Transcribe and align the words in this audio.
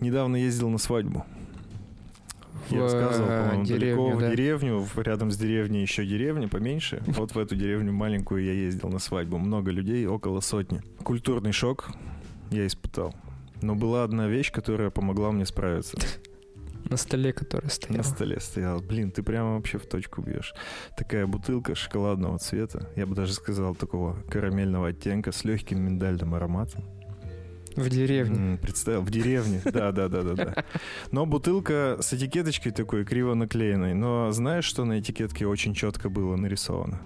Недавно 0.00 0.36
ездил 0.36 0.68
на 0.70 0.78
свадьбу. 0.78 1.24
Я 2.70 2.82
рассказывал, 2.82 3.28
э, 3.30 3.42
по-моему, 3.42 3.64
далеко 3.64 3.78
деревню, 3.78 4.16
в 4.16 4.20
да. 4.20 4.30
деревню, 4.30 4.86
рядом 4.96 5.30
с 5.30 5.36
деревней 5.36 5.80
еще 5.80 6.04
деревня 6.04 6.48
поменьше. 6.48 7.02
Вот 7.06 7.34
в 7.34 7.38
эту 7.38 7.56
деревню 7.56 7.92
маленькую 7.92 8.44
я 8.44 8.52
ездил 8.52 8.90
на 8.90 8.98
свадьбу. 8.98 9.38
Много 9.38 9.70
людей, 9.70 10.06
около 10.06 10.40
сотни. 10.40 10.82
Культурный 11.02 11.52
шок 11.52 11.90
я 12.50 12.66
испытал. 12.66 13.14
Но 13.62 13.74
была 13.74 14.04
одна 14.04 14.28
вещь, 14.28 14.52
которая 14.52 14.90
помогла 14.90 15.32
мне 15.32 15.46
справиться. 15.46 15.98
На 16.84 16.96
столе, 16.96 17.32
который 17.32 17.64
На 17.64 17.70
стоял. 17.70 18.04
столе 18.04 18.40
стоял. 18.40 18.80
Блин, 18.80 19.10
ты 19.10 19.22
прямо 19.22 19.56
вообще 19.56 19.78
в 19.78 19.86
точку 19.86 20.22
бьешь. 20.22 20.54
Такая 20.96 21.26
бутылка 21.26 21.74
шоколадного 21.74 22.38
цвета. 22.38 22.88
Я 22.96 23.06
бы 23.06 23.14
даже 23.14 23.34
сказал, 23.34 23.74
такого 23.74 24.14
карамельного 24.30 24.88
оттенка 24.88 25.32
с 25.32 25.44
легким 25.44 25.82
миндальным 25.82 26.34
ароматом. 26.34 26.84
В 27.78 27.88
деревне. 27.88 28.58
Представил, 28.58 29.02
в 29.02 29.10
деревне. 29.10 29.60
Да, 29.78 29.92
да, 29.92 30.08
да, 30.08 30.22
да, 30.22 30.34
да. 30.34 30.64
Но 31.12 31.26
бутылка 31.26 31.98
с 32.00 32.12
этикеточкой 32.12 32.72
такой 32.72 33.04
криво 33.04 33.34
наклеенной. 33.34 33.94
Но 33.94 34.30
знаешь, 34.32 34.64
что 34.64 34.84
на 34.84 34.98
этикетке 35.00 35.46
очень 35.46 35.74
четко 35.74 36.08
было 36.08 36.36
нарисовано? 36.36 37.00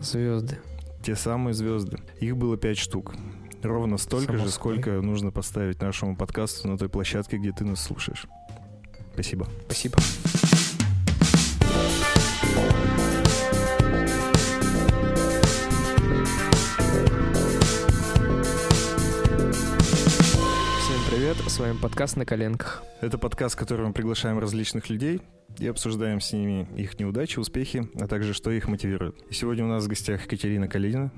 Звезды. 0.00 0.58
Те 1.02 1.16
самые 1.16 1.54
звезды. 1.54 1.98
Их 2.20 2.36
было 2.36 2.56
пять 2.56 2.78
штук. 2.78 3.14
Ровно 3.62 3.96
столько 3.96 4.32
Само 4.32 4.44
же, 4.44 4.50
собой. 4.50 4.74
сколько 4.76 4.90
нужно 5.02 5.30
поставить 5.30 5.80
нашему 5.80 6.16
подкасту 6.16 6.68
на 6.68 6.76
той 6.78 6.88
площадке, 6.88 7.36
где 7.38 7.52
ты 7.52 7.64
нас 7.64 7.80
слушаешь. 7.82 8.26
Спасибо. 9.14 9.46
Спасибо. 9.66 9.98
Привет, 21.34 21.50
с 21.50 21.58
вами 21.58 21.78
подкаст 21.78 22.16
«На 22.16 22.26
коленках». 22.26 22.82
Это 23.00 23.16
подкаст, 23.16 23.54
в 23.54 23.58
котором 23.58 23.86
мы 23.86 23.92
приглашаем 23.94 24.38
различных 24.38 24.90
людей 24.90 25.22
и 25.58 25.66
обсуждаем 25.66 26.20
с 26.20 26.30
ними 26.32 26.68
их 26.76 26.98
неудачи, 27.00 27.38
успехи, 27.38 27.88
а 27.98 28.06
также 28.06 28.34
что 28.34 28.50
их 28.50 28.68
мотивирует. 28.68 29.16
И 29.30 29.32
сегодня 29.32 29.64
у 29.64 29.68
нас 29.68 29.84
в 29.84 29.88
гостях 29.88 30.24
Екатерина 30.24 30.68
Калинина. 30.68 31.10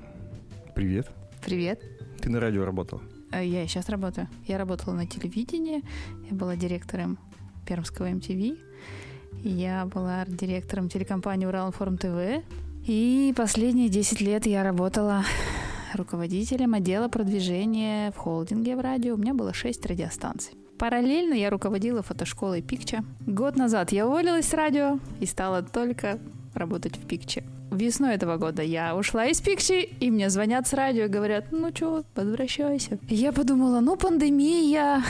Привет. 0.73 1.11
Привет. 1.43 1.81
Ты 2.21 2.29
на 2.29 2.39
радио 2.39 2.63
работал. 2.63 3.01
Э, 3.33 3.45
Я 3.45 3.63
и 3.63 3.67
сейчас 3.67 3.89
работаю. 3.89 4.29
Я 4.47 4.57
работала 4.57 4.93
на 4.93 5.05
телевидении, 5.05 5.83
я 6.29 6.35
была 6.35 6.55
директором 6.55 7.17
Пермского 7.67 8.09
MTV, 8.09 8.57
я 9.43 9.85
была 9.85 10.23
директором 10.27 10.87
телекомпании 10.87 11.45
Уралинформ 11.45 11.97
ТВ, 11.97 12.41
и 12.87 13.33
последние 13.35 13.89
10 13.89 14.21
лет 14.21 14.45
я 14.45 14.63
работала 14.63 15.25
руководителем 15.95 16.73
отдела 16.73 17.07
продвижения 17.07 18.11
в 18.11 18.17
холдинге 18.17 18.75
в 18.75 18.79
радио. 18.79 19.15
У 19.15 19.17
меня 19.17 19.33
было 19.33 19.53
6 19.53 19.85
радиостанций. 19.85 20.53
Параллельно 20.77 21.33
я 21.33 21.49
руководила 21.49 22.01
фотошколой 22.01 22.61
Пикча. 22.61 23.03
Год 23.25 23.55
назад 23.55 23.91
я 23.91 24.07
уволилась 24.07 24.47
с 24.47 24.53
радио 24.53 24.99
и 25.19 25.25
стала 25.25 25.63
только 25.63 26.19
работать 26.53 26.97
в 26.97 27.07
Пикче. 27.07 27.43
Весной 27.71 28.15
этого 28.15 28.37
года 28.37 28.61
я 28.61 28.95
ушла 28.95 29.25
из 29.25 29.41
Пикчи, 29.41 29.81
и 29.99 30.11
мне 30.11 30.29
звонят 30.29 30.67
с 30.67 30.73
радио 30.73 31.05
и 31.05 31.07
говорят, 31.07 31.51
ну 31.51 31.71
чё, 31.71 32.03
возвращайся. 32.15 32.99
И 33.09 33.15
Я 33.15 33.31
подумала, 33.31 33.79
ну 33.81 33.95
пандемия, 33.97 35.03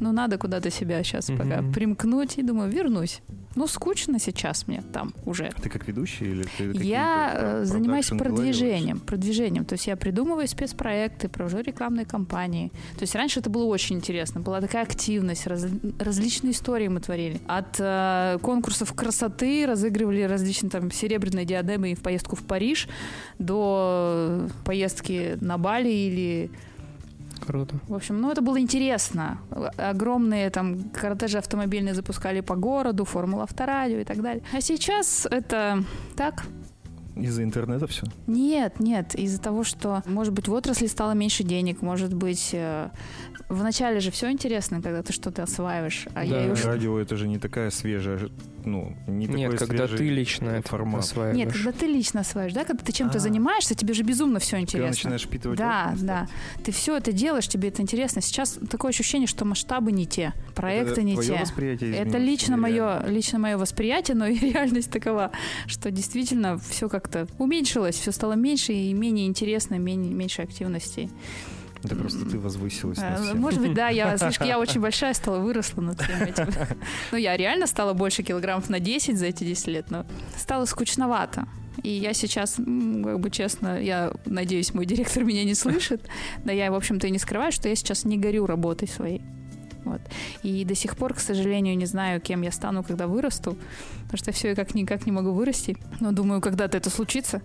ну 0.00 0.12
надо 0.12 0.38
куда-то 0.38 0.70
себя 0.70 1.02
сейчас 1.02 1.26
пока 1.26 1.62
Мгм. 1.62 1.72
примкнуть, 1.72 2.38
и 2.38 2.42
думаю, 2.42 2.70
вернусь. 2.70 3.20
Ну, 3.56 3.68
скучно 3.68 4.18
сейчас 4.18 4.66
мне 4.66 4.82
там 4.92 5.14
уже. 5.24 5.52
Ты 5.62 5.68
как 5.68 5.86
ведущий 5.86 6.24
или 6.24 6.44
ты 6.58 6.72
Я 6.84 7.32
э, 7.36 7.64
занимаюсь 7.64 8.08
продвижением, 8.08 8.98
продвижением. 8.98 9.64
То 9.64 9.74
есть 9.74 9.86
я 9.86 9.96
придумываю 9.96 10.48
спецпроекты, 10.48 11.28
провожу 11.28 11.60
рекламные 11.60 12.04
кампании. 12.04 12.70
То 12.96 13.02
есть 13.02 13.14
раньше 13.14 13.38
это 13.38 13.50
было 13.50 13.62
очень 13.66 13.94
интересно, 13.98 14.40
была 14.40 14.60
такая 14.60 14.82
активность, 14.82 15.46
раз- 15.46 15.66
различные 16.00 16.50
истории 16.50 16.88
мы 16.88 16.98
творили. 16.98 17.40
От 17.46 17.76
э, 17.78 18.38
конкурсов 18.42 18.92
красоты 18.92 19.66
разыгрывали 19.68 20.22
различные 20.22 20.70
там 20.70 20.90
серебряные 20.90 21.44
диадемы 21.44 21.93
в 21.94 22.02
поездку 22.02 22.36
в 22.36 22.42
Париж 22.42 22.88
до 23.38 24.48
поездки 24.64 25.38
на 25.40 25.58
Бали 25.58 25.90
или 25.90 26.50
Круто. 27.46 27.74
в 27.88 27.94
общем, 27.94 28.20
ну 28.20 28.30
это 28.30 28.40
было 28.40 28.58
интересно. 28.58 29.38
Огромные 29.76 30.50
там 30.50 30.84
кортежи 30.90 31.38
автомобильные 31.38 31.94
запускали 31.94 32.40
по 32.40 32.56
городу, 32.56 33.04
формула 33.04 33.42
авторадио 33.42 33.98
и 33.98 34.04
так 34.04 34.22
далее. 34.22 34.42
А 34.52 34.60
сейчас 34.60 35.26
это 35.30 35.84
так, 36.16 36.44
Из-за 37.16 37.42
интернета 37.44 37.86
все? 37.86 38.04
нет, 38.26 38.80
нет, 38.80 39.14
из-за 39.14 39.40
того, 39.40 39.62
что, 39.64 40.02
может 40.06 40.32
быть, 40.32 40.48
в 40.48 40.52
отрасли 40.52 40.86
стало 40.86 41.12
меньше 41.12 41.44
денег, 41.44 41.80
может 41.82 42.12
быть, 42.12 42.50
э, 42.52 42.88
вначале 43.48 44.00
же 44.00 44.10
все 44.10 44.30
интересно, 44.30 44.82
когда 44.82 45.02
ты 45.02 45.12
что-то 45.12 45.42
осваиваешь, 45.44 46.06
а 46.14 46.24
я 46.24 46.30
Да. 46.34 46.44
и 46.46 46.50
уж... 46.50 46.64
Радио 46.64 46.98
это 46.98 47.16
же 47.16 47.28
не 47.28 47.38
такая 47.38 47.70
свежая, 47.70 48.18
ну, 48.64 48.94
не 49.06 49.26
такой 49.26 49.40
Нет, 49.40 49.58
когда 49.58 49.86
ты 49.86 50.08
лично 50.08 50.48
это 50.50 50.68
формат. 50.68 51.00
осваиваешь. 51.04 51.36
Нет, 51.36 51.52
когда 51.52 51.72
ты 51.72 51.86
лично 51.86 52.20
осваиваешь, 52.20 52.54
да, 52.54 52.64
когда 52.64 52.82
ты 52.84 52.92
чем-то 52.92 53.18
А. 53.18 53.20
занимаешься, 53.20 53.74
тебе 53.74 53.94
же 53.94 54.02
безумно 54.02 54.38
все 54.40 54.58
интересно. 54.58 54.88
начинаешь 54.88 55.22
впитывать 55.22 55.58
Да, 55.58 55.90
опыт, 55.92 56.06
да. 56.06 56.26
Ты 56.64 56.72
все 56.72 56.96
это 56.96 57.12
делаешь, 57.12 57.46
тебе 57.46 57.68
это 57.68 57.82
интересно. 57.82 58.22
Сейчас 58.22 58.58
такое 58.70 58.90
ощущение, 58.90 59.26
что 59.28 59.44
масштабы 59.44 59.92
не 59.92 60.06
те, 60.06 60.32
проекты 60.54 60.92
Это 60.92 61.02
не 61.02 61.14
твое 61.14 61.28
те. 61.34 61.40
восприятие 61.40 61.94
Это 61.94 62.18
лично 62.18 62.56
мое, 62.56 63.04
лично 63.06 63.38
мое 63.38 63.56
восприятие, 63.58 64.16
но 64.16 64.26
и 64.26 64.38
реальность 64.52 64.90
такова, 64.90 65.30
что 65.66 65.90
действительно 65.90 66.58
все 66.58 66.88
как-то 67.04 67.28
уменьшилось, 67.38 67.96
все 67.96 68.12
стало 68.12 68.32
меньше 68.32 68.72
и 68.72 68.92
менее 68.92 69.26
интересно, 69.26 69.78
менее, 69.78 70.12
меньше 70.12 70.42
активностей. 70.42 71.10
Это 71.82 71.96
просто 71.96 72.24
ты 72.24 72.38
возвысилась 72.38 72.98
А, 72.98 73.10
над 73.10 73.20
всем. 73.20 73.40
Может 73.40 73.60
быть, 73.60 73.74
да, 73.74 73.90
я 73.90 74.16
слишком, 74.18 74.46
я 74.46 74.58
очень 74.58 74.80
большая 74.80 75.12
стала, 75.12 75.38
выросла 75.38 75.82
над 75.82 76.00
всем 76.00 76.22
этим. 76.22 76.48
Ну, 77.12 77.18
я 77.18 77.36
реально 77.36 77.66
стала 77.66 77.92
больше 77.92 78.22
килограммов 78.22 78.70
на 78.70 78.80
10 78.80 79.18
за 79.18 79.26
эти 79.26 79.44
10 79.44 79.66
лет, 79.66 79.90
но 79.90 80.06
стало 80.36 80.64
скучновато. 80.64 81.46
И 81.82 81.90
я 81.90 82.14
сейчас, 82.14 82.54
как 82.54 83.20
бы 83.20 83.30
честно, 83.30 83.78
я 83.78 84.14
надеюсь, 84.24 84.72
мой 84.72 84.86
директор 84.86 85.24
меня 85.24 85.44
не 85.44 85.54
слышит, 85.54 86.08
да 86.44 86.52
я, 86.52 86.70
в 86.70 86.74
общем-то, 86.74 87.06
и 87.06 87.10
не 87.10 87.18
скрываю, 87.18 87.52
что 87.52 87.68
я 87.68 87.74
сейчас 87.74 88.04
не 88.04 88.16
горю 88.16 88.46
работой 88.46 88.88
своей. 88.88 89.20
Вот. 89.84 90.00
И 90.42 90.64
до 90.64 90.74
сих 90.74 90.96
пор, 90.96 91.14
к 91.14 91.20
сожалению, 91.20 91.76
не 91.76 91.86
знаю, 91.86 92.20
кем 92.20 92.42
я 92.42 92.50
стану, 92.50 92.82
когда 92.82 93.06
вырасту, 93.06 93.56
потому 94.04 94.18
что 94.18 94.32
все 94.32 94.54
как 94.54 94.74
никак 94.74 95.06
не 95.06 95.12
могу 95.12 95.32
вырасти. 95.32 95.76
Но 96.00 96.12
думаю, 96.12 96.40
когда-то 96.40 96.76
это 96.76 96.90
случится. 96.90 97.42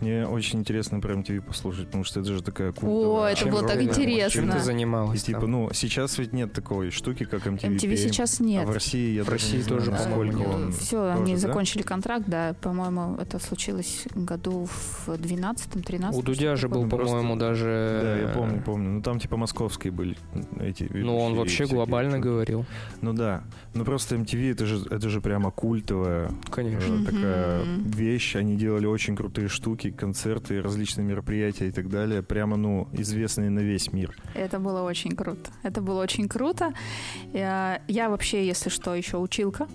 Мне 0.00 0.26
очень 0.26 0.58
интересно 0.60 1.00
про 1.00 1.14
MTV 1.14 1.40
послушать, 1.42 1.86
потому 1.86 2.04
что 2.04 2.20
это 2.20 2.32
же 2.32 2.42
такая 2.42 2.70
О, 2.70 2.72
культовая 2.72 3.32
это 3.32 3.40
Чем 3.40 3.50
было 3.50 3.62
так 3.66 3.78
ты- 3.78 3.84
интересно. 3.84 4.30
Чем 4.42 4.50
ты 4.50 4.56
И 4.58 4.60
занималась 4.60 5.22
типа, 5.22 5.40
там? 5.42 5.50
ну, 5.50 5.70
сейчас 5.72 6.18
ведь 6.18 6.32
нет 6.32 6.52
такой 6.52 6.90
штуки, 6.90 7.24
как 7.24 7.46
MTV. 7.46 7.76
MTV 7.76 7.92
PM. 7.92 7.96
сейчас 7.96 8.40
А 8.40 8.44
нет. 8.44 8.66
в 8.68 8.72
России, 8.72 9.14
я 9.14 9.24
В 9.24 9.28
России 9.28 9.62
тоже, 9.62 9.90
он 9.92 10.26
нет. 10.66 10.74
Все, 10.74 10.96
тоже, 10.96 11.12
они 11.12 11.32
да? 11.34 11.38
закончили 11.38 11.82
контракт, 11.82 12.24
да, 12.26 12.54
по-моему, 12.60 13.16
это 13.20 13.38
случилось 13.38 14.04
году 14.14 14.66
в 14.66 15.08
12-13. 15.08 16.14
У 16.14 16.22
Дудя 16.22 16.56
же 16.56 16.68
был, 16.68 16.88
просто- 16.88 17.06
по-моему, 17.16 17.36
даже... 17.36 18.00
Да, 18.02 18.16
я 18.18 18.28
помню, 18.28 18.62
помню. 18.64 18.90
Ну, 18.90 19.02
там 19.02 19.18
типа 19.20 19.36
московские 19.36 19.92
были 19.92 20.16
эти 20.60 20.88
Ну, 20.92 21.18
он 21.18 21.34
вообще 21.34 21.64
всякие. 21.64 21.76
глобально 21.76 22.18
говорил. 22.18 22.64
Ну 23.00 23.12
да. 23.12 23.42
Ну 23.74 23.84
просто 23.84 24.16
MTV 24.16 24.52
это 24.52 24.66
же, 24.66 24.84
это 24.90 25.08
же 25.08 25.20
прямо 25.20 25.50
культовая 25.50 26.30
Конечно. 26.50 26.94
э, 26.94 27.04
такая 27.04 27.64
Мгм. 27.64 27.90
вещь. 27.90 28.36
Они 28.36 28.56
делали 28.56 28.86
очень 28.86 29.16
крутые 29.16 29.48
штуки, 29.48 29.83
концерты, 29.90 30.60
различные 30.62 31.04
мероприятия 31.04 31.68
и 31.68 31.72
так 31.72 31.88
далее. 31.88 32.22
Прямо, 32.22 32.56
ну, 32.56 32.88
известные 32.92 33.50
на 33.50 33.60
весь 33.60 33.92
мир. 33.92 34.16
Это 34.34 34.58
было 34.58 34.82
очень 34.82 35.12
круто. 35.16 35.50
Это 35.62 35.80
было 35.80 36.02
очень 36.02 36.28
круто. 36.28 36.72
Я, 37.32 37.80
я 37.88 38.08
вообще, 38.08 38.46
если 38.46 38.70
что, 38.70 38.94
еще 38.94 39.18
училка. 39.18 39.66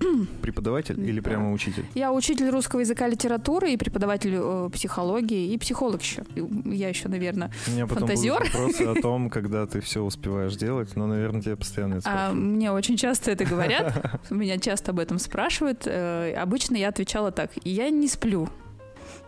Преподаватель 0.42 1.00
или 1.00 1.20
Да. 1.20 1.30
прямо 1.30 1.52
учитель? 1.52 1.84
Я 1.94 2.12
учитель 2.12 2.50
русского 2.50 2.80
языка 2.80 3.06
и 3.06 3.12
литературы 3.12 3.72
и 3.72 3.76
преподаватель 3.76 4.34
э, 4.36 4.68
психологии 4.72 5.52
и 5.52 5.56
психолог 5.58 6.02
еще. 6.02 6.24
Я 6.64 6.88
еще, 6.88 7.08
наверное. 7.08 7.50
У 7.68 7.70
меня 7.70 7.86
потом 7.86 8.08
Фантазер? 8.08 8.38
будут 8.38 8.54
вопросы 8.54 8.82
о 8.82 8.94
том, 9.00 9.30
когда 9.30 9.66
ты 9.66 9.80
все 9.80 10.02
успеваешь 10.02 10.56
делать, 10.56 10.94
но, 10.96 11.06
наверное, 11.06 11.40
тебе 11.42 11.56
постоянно 11.56 11.94
это 11.94 12.10
А, 12.10 12.32
мне 12.32 12.72
очень 12.72 12.96
часто 12.96 13.30
это 13.30 13.44
говорят. 13.44 14.20
Меня 14.30 14.58
часто 14.58 14.90
об 14.90 14.98
этом 14.98 15.18
спрашивают. 15.18 15.82
Э, 15.86 16.34
Обычно 16.34 16.76
я 16.76 16.88
отвечала 16.88 17.30
так. 17.30 17.52
Я 17.64 17.88
не 17.90 18.08
сплю. 18.08 18.48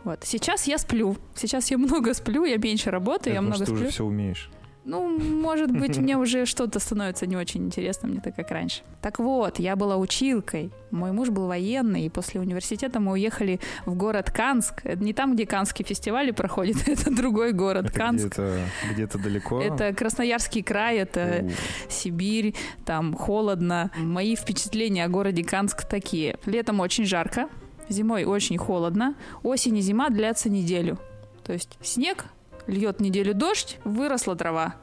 Вот. 0.06 0.20
Сейчас 0.22 0.68
я 0.68 0.78
сплю. 0.78 1.16
Сейчас 1.34 1.68
я 1.72 1.78
много 1.78 2.14
сплю, 2.14 2.44
я 2.44 2.58
меньше 2.58 2.92
работаю, 2.92 3.34
я 3.34 3.40
Потому 3.40 3.48
много 3.48 3.64
ты 3.64 3.70
сплю. 3.72 3.80
уже 3.80 3.90
все 3.90 4.04
умеешь. 4.04 4.50
Ну, 4.84 5.18
может 5.18 5.72
быть, 5.72 5.98
мне 5.98 6.16
уже 6.16 6.46
что-то 6.46 6.78
становится 6.78 7.26
не 7.26 7.36
очень 7.36 7.64
интересно, 7.66 8.08
мне 8.08 8.20
так 8.20 8.36
как 8.36 8.52
раньше. 8.52 8.82
Так 9.02 9.18
вот, 9.18 9.58
я 9.58 9.74
была 9.74 9.96
училкой, 9.96 10.70
мой 10.92 11.10
муж 11.10 11.30
был 11.30 11.48
военный, 11.48 12.06
и 12.06 12.08
после 12.08 12.40
университета 12.40 13.00
мы 13.00 13.14
уехали 13.14 13.58
в 13.84 13.96
город 13.96 14.30
Канск. 14.30 14.82
Это 14.84 15.02
не 15.02 15.12
там, 15.12 15.34
где 15.34 15.44
Канские 15.44 15.84
фестивали 15.84 16.30
проходят, 16.30 16.76
это 16.86 17.10
другой 17.12 17.52
город, 17.52 17.86
Это 17.86 17.94
Канск. 17.98 18.26
где-то, 18.26 18.60
где-то 18.92 19.18
далеко. 19.18 19.60
Это 19.60 19.92
Красноярский 19.92 20.62
край, 20.62 20.98
это 20.98 21.40
У, 21.42 21.90
Сибирь, 21.90 22.54
там 22.84 23.12
холодно. 23.14 23.90
Мои 23.96 24.36
впечатления 24.36 25.04
о 25.04 25.08
городе 25.08 25.42
Канск 25.42 25.82
такие. 25.84 26.36
Летом 26.46 26.78
очень 26.78 27.06
жарко, 27.06 27.48
зимой 27.88 28.24
очень 28.24 28.58
холодно, 28.58 29.14
осень 29.42 29.76
и 29.78 29.80
зима 29.80 30.10
длятся 30.10 30.48
неделю. 30.48 30.98
То 31.44 31.52
есть 31.52 31.78
снег, 31.82 32.26
льет 32.66 33.00
неделю 33.00 33.34
дождь, 33.34 33.78
выросла 33.84 34.36
трава. 34.36 34.74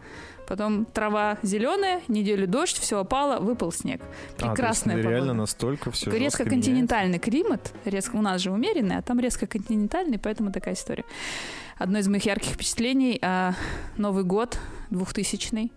Потом 0.48 0.86
трава 0.86 1.38
зеленая, 1.42 2.02
неделю 2.08 2.48
дождь, 2.48 2.78
все 2.78 3.00
опало, 3.00 3.40
выпал 3.40 3.72
снег. 3.72 4.02
А, 4.40 4.50
Прекрасная 4.50 4.98
реально 4.98 5.20
погода. 5.20 5.34
настолько 5.34 5.92
все 5.92 6.12
резко 6.12 6.44
континентальный 6.44 7.20
климат, 7.20 7.74
резко 7.86 8.18
у 8.18 8.22
нас 8.22 8.42
же 8.42 8.52
умеренный, 8.52 8.98
а 8.98 9.02
там 9.02 9.20
резко 9.20 9.48
континентальный, 9.48 10.20
поэтому 10.20 10.52
такая 10.52 10.74
история. 10.74 11.06
Одно 11.78 12.00
из 12.00 12.08
моих 12.08 12.26
ярких 12.26 12.54
впечатлений 12.54 13.20
а, 13.22 13.54
Новый 13.98 14.24
год 14.24 14.60
2000 14.90 15.72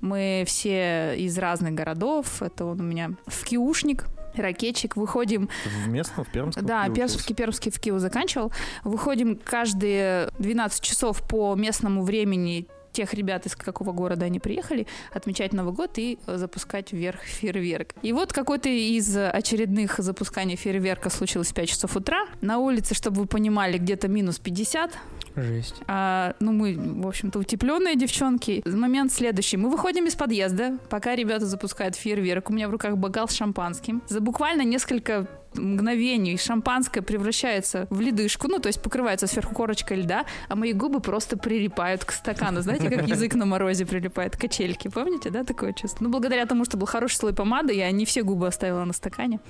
Мы 0.00 0.44
все 0.46 1.14
из 1.16 1.36
разных 1.38 1.74
городов. 1.74 2.42
Это 2.42 2.64
он 2.64 2.80
у 2.80 2.84
меня 2.84 3.12
в 3.26 3.44
Киушник, 3.44 4.06
ракетчик. 4.34 4.96
Выходим 4.96 5.48
В 5.64 5.88
местном, 5.88 6.24
в 6.24 6.30
Пермском? 6.30 6.64
да, 6.64 6.84
Киеве 6.84 6.94
Пермский, 6.96 7.34
Пермский 7.34 7.70
в 7.70 7.80
Киев 7.80 7.98
заканчивал. 7.98 8.52
Выходим 8.84 9.36
каждые 9.36 10.30
12 10.38 10.80
часов 10.82 11.26
по 11.28 11.54
местному 11.54 12.02
времени 12.02 12.66
тех 12.92 13.14
ребят, 13.14 13.46
из 13.46 13.56
какого 13.56 13.92
города 13.92 14.26
они 14.26 14.38
приехали, 14.38 14.86
отмечать 15.12 15.52
Новый 15.52 15.72
год 15.72 15.92
и 15.96 16.18
запускать 16.26 16.92
вверх 16.92 17.20
фейерверк. 17.22 17.94
И 18.02 18.12
вот 18.12 18.32
какой-то 18.32 18.68
из 18.68 19.16
очередных 19.16 19.98
запусканий 19.98 20.56
фейерверка 20.56 21.10
случилось 21.10 21.48
в 21.48 21.54
5 21.54 21.68
часов 21.68 21.96
утра. 21.96 22.26
На 22.40 22.58
улице, 22.58 22.94
чтобы 22.94 23.22
вы 23.22 23.26
понимали, 23.26 23.78
где-то 23.78 24.08
минус 24.08 24.38
50. 24.38 24.92
Жесть. 25.36 25.76
А, 25.86 26.34
ну, 26.40 26.52
мы, 26.52 26.76
в 26.76 27.06
общем-то, 27.06 27.38
утепленные 27.38 27.96
девчонки. 27.96 28.62
Момент 28.66 29.12
следующий. 29.12 29.56
Мы 29.56 29.70
выходим 29.70 30.06
из 30.06 30.14
подъезда, 30.14 30.78
пока 30.90 31.14
ребята 31.14 31.46
запускают 31.46 31.96
фейерверк. 31.96 32.50
У 32.50 32.52
меня 32.52 32.68
в 32.68 32.70
руках 32.70 32.96
бокал 32.96 33.28
с 33.28 33.34
шампанским. 33.34 34.02
За 34.08 34.20
буквально 34.20 34.62
несколько 34.62 35.26
мгновений 35.54 36.36
шампанское 36.38 37.02
превращается 37.02 37.86
в 37.90 38.00
ледышку, 38.00 38.48
ну, 38.48 38.58
то 38.58 38.68
есть 38.68 38.82
покрывается 38.82 39.26
сверху 39.26 39.54
корочкой 39.54 39.98
льда, 39.98 40.24
а 40.48 40.56
мои 40.56 40.72
губы 40.72 41.00
просто 41.00 41.36
прилипают 41.36 42.04
к 42.04 42.12
стакану. 42.12 42.62
Знаете, 42.62 42.88
как 42.88 43.06
язык 43.06 43.34
на 43.34 43.46
морозе 43.46 43.86
прилипает, 43.86 44.36
качельки. 44.36 44.88
Помните, 44.88 45.30
да, 45.30 45.44
такое 45.44 45.72
чувство? 45.72 46.04
Ну, 46.04 46.10
благодаря 46.10 46.46
тому, 46.46 46.64
что 46.64 46.76
был 46.76 46.86
хороший 46.86 47.16
слой 47.16 47.34
помады, 47.34 47.74
я 47.74 47.90
не 47.90 48.04
все 48.04 48.22
губы 48.22 48.46
оставила 48.46 48.84
на 48.84 48.92
стакане. 48.92 49.40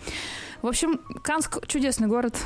В 0.62 0.66
общем, 0.68 1.00
Канск 1.22 1.66
чудесный 1.66 2.06
город. 2.08 2.36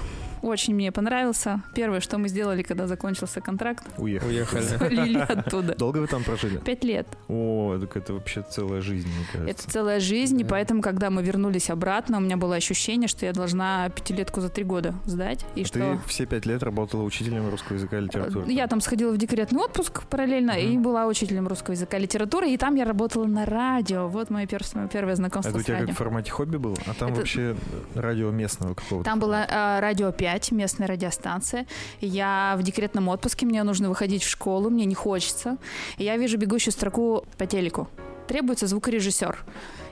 Очень 0.43 0.75
мне 0.75 0.93
понравился. 0.93 1.63
Первое, 1.75 2.01
что 2.01 2.19
мы 2.19 2.29
сделали, 2.29 2.63
когда 2.63 2.87
закончился 2.87 3.41
контракт, 3.41 3.85
Уехали. 3.97 4.29
Уехали. 4.31 4.63
свалили 4.63 5.19
оттуда. 5.29 5.75
Долго 5.75 5.99
вы 5.99 6.07
там 6.07 6.23
прожили? 6.25 6.59
Пять 6.59 6.85
лет. 6.85 7.07
О, 7.29 7.79
так 7.81 7.97
это 7.97 8.13
вообще 8.13 8.45
целая 8.49 8.81
жизнь, 8.83 9.09
мне 9.09 9.25
кажется. 9.33 9.51
Это 9.65 9.71
целая 9.73 9.99
жизнь, 9.99 10.39
и 10.41 10.45
поэтому, 10.45 10.83
когда 10.83 11.09
мы 11.11 11.23
вернулись 11.23 11.69
обратно, 11.71 12.19
у 12.19 12.21
меня 12.21 12.37
было 12.37 12.55
ощущение, 12.55 13.09
что 13.09 13.25
я 13.27 13.33
должна 13.33 13.89
пятилетку 13.89 14.41
за 14.41 14.51
три 14.51 14.63
года 14.63 14.95
сдать. 15.07 15.45
И 15.57 15.63
А 15.63 15.67
что... 15.67 15.79
Ты 15.79 15.99
все 16.07 16.27
пять 16.27 16.45
лет 16.47 16.63
работала 16.63 17.03
учителем 17.03 17.49
русского 17.51 17.77
языка 17.77 17.99
и 17.99 18.03
литературы? 18.03 18.53
Я 18.53 18.67
там 18.69 18.81
сходила 18.83 19.13
в 19.13 19.17
декретный 19.19 19.59
отпуск 19.61 20.05
параллельно 20.07 20.53
Мгм. 20.53 20.61
и 20.61 20.79
была 20.79 21.07
учителем 21.07 21.49
русского 21.49 21.73
языка 21.73 21.97
и 21.97 22.03
литературы, 22.03 22.51
и 22.51 22.57
там 22.59 22.75
я 22.77 22.85
работала 22.85 23.25
на 23.25 23.47
радио. 23.47 24.07
Вот 24.07 24.29
мое 24.31 24.47
первое, 24.47 24.69
мое 24.75 24.87
первое 24.89 25.17
знакомство 25.17 25.49
Это 25.51 25.59
у 25.59 25.63
с 25.63 25.65
тебя 25.65 25.75
радио. 25.77 25.87
как 25.89 25.97
в 25.97 25.99
формате 25.99 26.31
хобби 26.31 26.57
было? 26.59 26.77
А 26.87 26.93
там 26.95 27.09
Это- 27.09 27.21
вообще 27.21 27.57
радио 28.07 28.31
местного 28.31 28.75
какого-то? 28.75 29.05
Там 29.09 29.19
было 29.19 29.47
э, 29.49 29.81
радио 29.81 30.13
5, 30.13 30.53
местная 30.53 30.87
радиостанция. 30.87 31.67
Я 32.01 32.55
в 32.59 32.63
декретном 32.63 33.09
отпуске, 33.09 33.47
мне 33.47 33.63
нужно 33.63 33.89
выходить 33.89 34.23
в 34.23 34.29
школу, 34.29 34.71
мне 34.71 34.85
не 34.85 34.95
хочется. 34.95 35.59
И 35.99 36.05
я 36.05 36.17
вижу 36.17 36.39
бегущую 36.39 36.73
строку 36.73 37.25
по 37.37 37.47
телеку. 37.47 37.89
Требуется 38.29 38.67
звукорежиссер. 38.67 39.45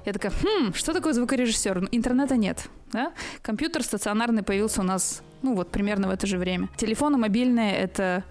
Я 0.05 0.13
такая, 0.13 0.33
хм, 0.33 0.73
что 0.75 0.93
такое 0.93 1.13
звукорежиссер? 1.13 1.81
Ну, 1.83 1.89
Интернета 1.93 2.37
нет. 2.37 2.69
Да? 2.93 3.13
Компьютер 3.43 3.83
стационарный 3.83 4.43
появился 4.43 4.81
у 4.81 4.85
нас, 4.85 5.23
ну 5.43 5.55
вот, 5.55 5.71
примерно 5.71 6.09
в 6.09 6.11
это 6.11 6.27
же 6.27 6.39
время. 6.39 6.69
Телефоны 6.77 7.17
мобильные— 7.17 7.77
это 7.79 8.25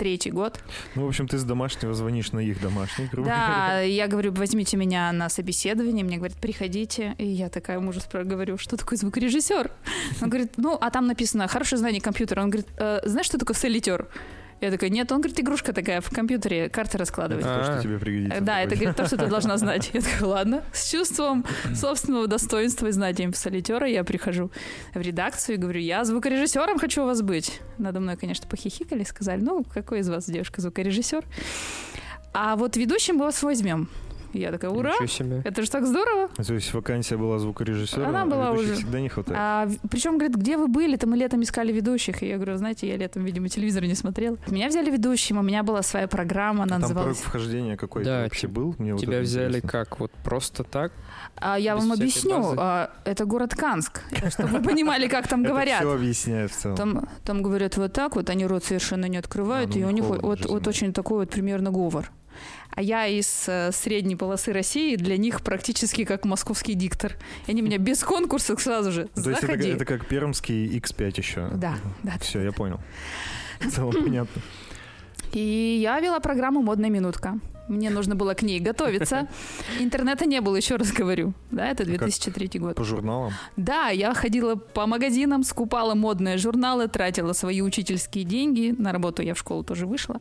2003 0.00 0.30
год. 0.32 0.60
Ну, 0.94 1.04
в 1.04 1.08
общем, 1.08 1.28
ты 1.28 1.38
с 1.38 1.44
домашнего 1.44 1.94
звонишь 1.94 2.32
на 2.32 2.40
их 2.40 2.60
домашний, 2.60 3.06
грубо 3.06 3.28
говоря. 3.28 3.66
Да, 3.68 3.80
я 3.80 4.06
говорю, 4.08 4.32
возьмите 4.32 4.76
меня 4.76 5.12
на 5.12 5.28
собеседование. 5.28 6.04
Мне 6.04 6.16
говорят, 6.16 6.36
приходите. 6.38 7.14
И 7.18 7.26
я 7.26 7.48
такая 7.48 7.80
мужу 7.80 8.00
говорю, 8.12 8.58
что 8.58 8.76
такое 8.76 8.98
звукорежиссер? 8.98 9.70
Он 10.22 10.28
говорит, 10.28 10.52
ну, 10.56 10.76
а 10.80 10.90
там 10.90 11.06
написано 11.06 11.46
хорошее 11.48 11.78
знание 11.78 12.00
компьютера. 12.00 12.42
Он 12.42 12.50
говорит, 12.50 12.68
«Э, 12.78 13.00
знаешь, 13.04 13.26
что 13.26 13.38
такое 13.38 13.56
солитер? 13.56 14.08
Я 14.60 14.70
такая, 14.70 14.90
нет, 14.90 15.10
он 15.10 15.20
говорит, 15.22 15.40
игрушка 15.40 15.72
такая 15.72 16.00
в 16.00 16.10
компьютере, 16.10 16.68
карты 16.68 16.98
раскладывать. 16.98 17.44
Это 17.44 17.54
то, 17.58 17.64
что 17.64 17.78
А. 17.78 17.82
тебе 17.82 17.98
пригодится. 17.98 18.40
Да, 18.42 18.60
это 18.60 18.76
говорит 18.76 18.96
то, 18.96 19.06
что 19.06 19.16
ты 19.16 19.26
должна 19.26 19.56
знать. 19.58 19.90
Я 19.94 20.00
такая, 20.02 20.24
ладно. 20.28 20.62
С 20.72 20.90
чувством 20.90 21.46
собственного 21.74 22.26
достоинства 22.26 22.86
и 22.88 22.92
знанием 22.92 23.32
солитера 23.32 23.86
я 23.86 24.04
прихожу 24.04 24.50
в 24.94 25.00
редакцию 25.00 25.54
и 25.56 25.58
говорю, 25.58 25.80
я 25.80 26.04
звукорежиссером 26.04 26.78
хочу 26.78 27.02
у 27.02 27.06
вас 27.06 27.22
быть. 27.22 27.60
Надо 27.78 28.00
мной, 28.00 28.16
конечно, 28.16 28.46
похихикали, 28.48 29.02
сказали, 29.04 29.40
ну, 29.40 29.64
какой 29.64 30.00
из 30.00 30.08
вас 30.10 30.26
девушка 30.26 30.60
звукорежиссер? 30.60 31.24
А 32.32 32.56
вот 32.56 32.76
ведущим 32.76 33.16
мы 33.16 33.24
вас 33.24 33.42
возьмем. 33.42 33.88
Я 34.32 34.52
такая, 34.52 34.70
ура! 34.70 34.92
Ничего 34.92 35.06
себе. 35.06 35.42
Это 35.44 35.62
же 35.62 35.70
так 35.70 35.86
здорово. 35.86 36.28
То 36.36 36.54
есть 36.54 36.72
вакансия 36.72 37.16
была 37.16 37.38
звукорежиссера, 37.38 38.06
Она 38.08 38.26
была 38.26 38.52
уже. 38.52 38.74
всегда 38.74 39.00
не 39.00 39.08
хватает. 39.08 39.36
А, 39.40 39.68
причем, 39.90 40.18
говорит, 40.18 40.36
где 40.36 40.56
вы 40.56 40.68
были? 40.68 40.96
То 40.96 41.06
мы 41.08 41.16
летом 41.16 41.42
искали 41.42 41.72
ведущих. 41.72 42.22
И 42.22 42.28
я 42.28 42.36
говорю, 42.36 42.56
знаете, 42.56 42.88
я 42.88 42.96
летом, 42.96 43.24
видимо, 43.24 43.48
телевизор 43.48 43.84
не 43.84 43.94
смотрел. 43.94 44.38
Меня 44.48 44.68
взяли 44.68 44.90
ведущим, 44.90 45.38
у 45.38 45.42
меня 45.42 45.62
была 45.62 45.82
своя 45.82 46.06
программа, 46.08 46.64
она 46.64 46.78
Там 46.78 46.82
порог 46.82 46.94
называлась... 46.94 47.18
вхождения 47.18 47.76
какой-то 47.76 48.08
Да, 48.10 48.22
вообще 48.22 48.46
был? 48.46 48.74
Мне 48.78 48.92
вот 48.92 49.00
Тебя 49.00 49.14
это 49.14 49.22
взяли 49.22 49.46
интересно. 49.48 49.68
как? 49.68 50.00
Вот 50.00 50.10
просто 50.24 50.64
так? 50.64 50.92
А 51.36 51.58
я 51.58 51.74
без 51.74 51.82
вам 51.82 51.92
объясню. 51.92 52.54
А, 52.58 52.90
это 53.04 53.24
город 53.24 53.54
Канск. 53.54 54.02
Чтобы 54.30 54.58
вы 54.58 54.62
понимали, 54.62 55.08
как 55.08 55.26
там 55.28 55.40
Это 55.44 55.48
говорят. 55.50 55.78
все 55.80 55.92
объясняет 55.92 56.50
в 56.52 56.56
целом. 56.56 56.76
Там, 56.76 57.08
там 57.24 57.42
говорят 57.42 57.76
вот 57.76 57.92
так 57.92 58.16
вот, 58.16 58.30
они 58.30 58.46
рот 58.46 58.64
совершенно 58.64 59.06
не 59.06 59.16
открывают, 59.16 59.70
А, 59.74 59.78
ну, 59.78 59.80
и 59.80 59.84
у 59.84 59.90
них 59.90 60.04
вот, 60.04 60.44
вот 60.46 60.68
очень 60.68 60.92
такой 60.92 61.18
вот 61.20 61.30
примерно 61.30 61.70
говор. 61.70 62.10
А 62.72 62.82
я 62.82 63.06
из 63.06 63.44
э, 63.48 63.70
средней 63.72 64.16
полосы 64.16 64.52
России, 64.52 64.96
для 64.96 65.16
них 65.16 65.42
практически 65.42 66.04
как 66.04 66.24
московский 66.24 66.74
диктор. 66.74 67.16
И 67.46 67.50
они 67.50 67.62
меня 67.62 67.78
без 67.78 68.02
конкурса 68.02 68.56
сразу 68.56 68.92
же, 68.92 69.08
То 69.14 69.30
есть 69.30 69.42
это, 69.42 69.52
заходи. 69.52 69.68
это 69.70 69.84
как 69.84 70.06
пермский 70.06 70.78
X5 70.78 71.14
еще. 71.16 71.48
Да, 71.54 71.76
да. 72.02 72.12
Все, 72.20 72.40
я 72.40 72.52
понял. 72.52 72.80
В 73.60 73.70
целом 73.70 73.92
понятно. 73.92 74.40
И 75.32 75.78
я 75.82 76.00
вела 76.00 76.20
программу 76.20 76.62
«Модная 76.62 76.90
минутка». 76.90 77.38
Мне 77.70 77.88
нужно 77.88 78.16
было 78.16 78.34
к 78.34 78.42
ней 78.42 78.58
готовиться. 78.58 79.28
Интернета 79.78 80.26
не 80.26 80.40
было, 80.40 80.56
еще 80.56 80.74
раз 80.74 80.90
говорю. 80.90 81.34
Да, 81.52 81.68
это 81.68 81.84
2003 81.84 82.58
год. 82.58 82.74
По 82.74 82.82
журналам. 82.82 83.32
Да, 83.56 83.90
я 83.90 84.12
ходила 84.12 84.56
по 84.56 84.86
магазинам, 84.86 85.44
скупала 85.44 85.94
модные 85.94 86.36
журналы, 86.36 86.88
тратила 86.88 87.32
свои 87.32 87.62
учительские 87.62 88.24
деньги. 88.24 88.74
На 88.76 88.90
работу 88.90 89.22
я 89.22 89.34
в 89.34 89.38
школу 89.38 89.62
тоже 89.62 89.86
вышла. 89.86 90.20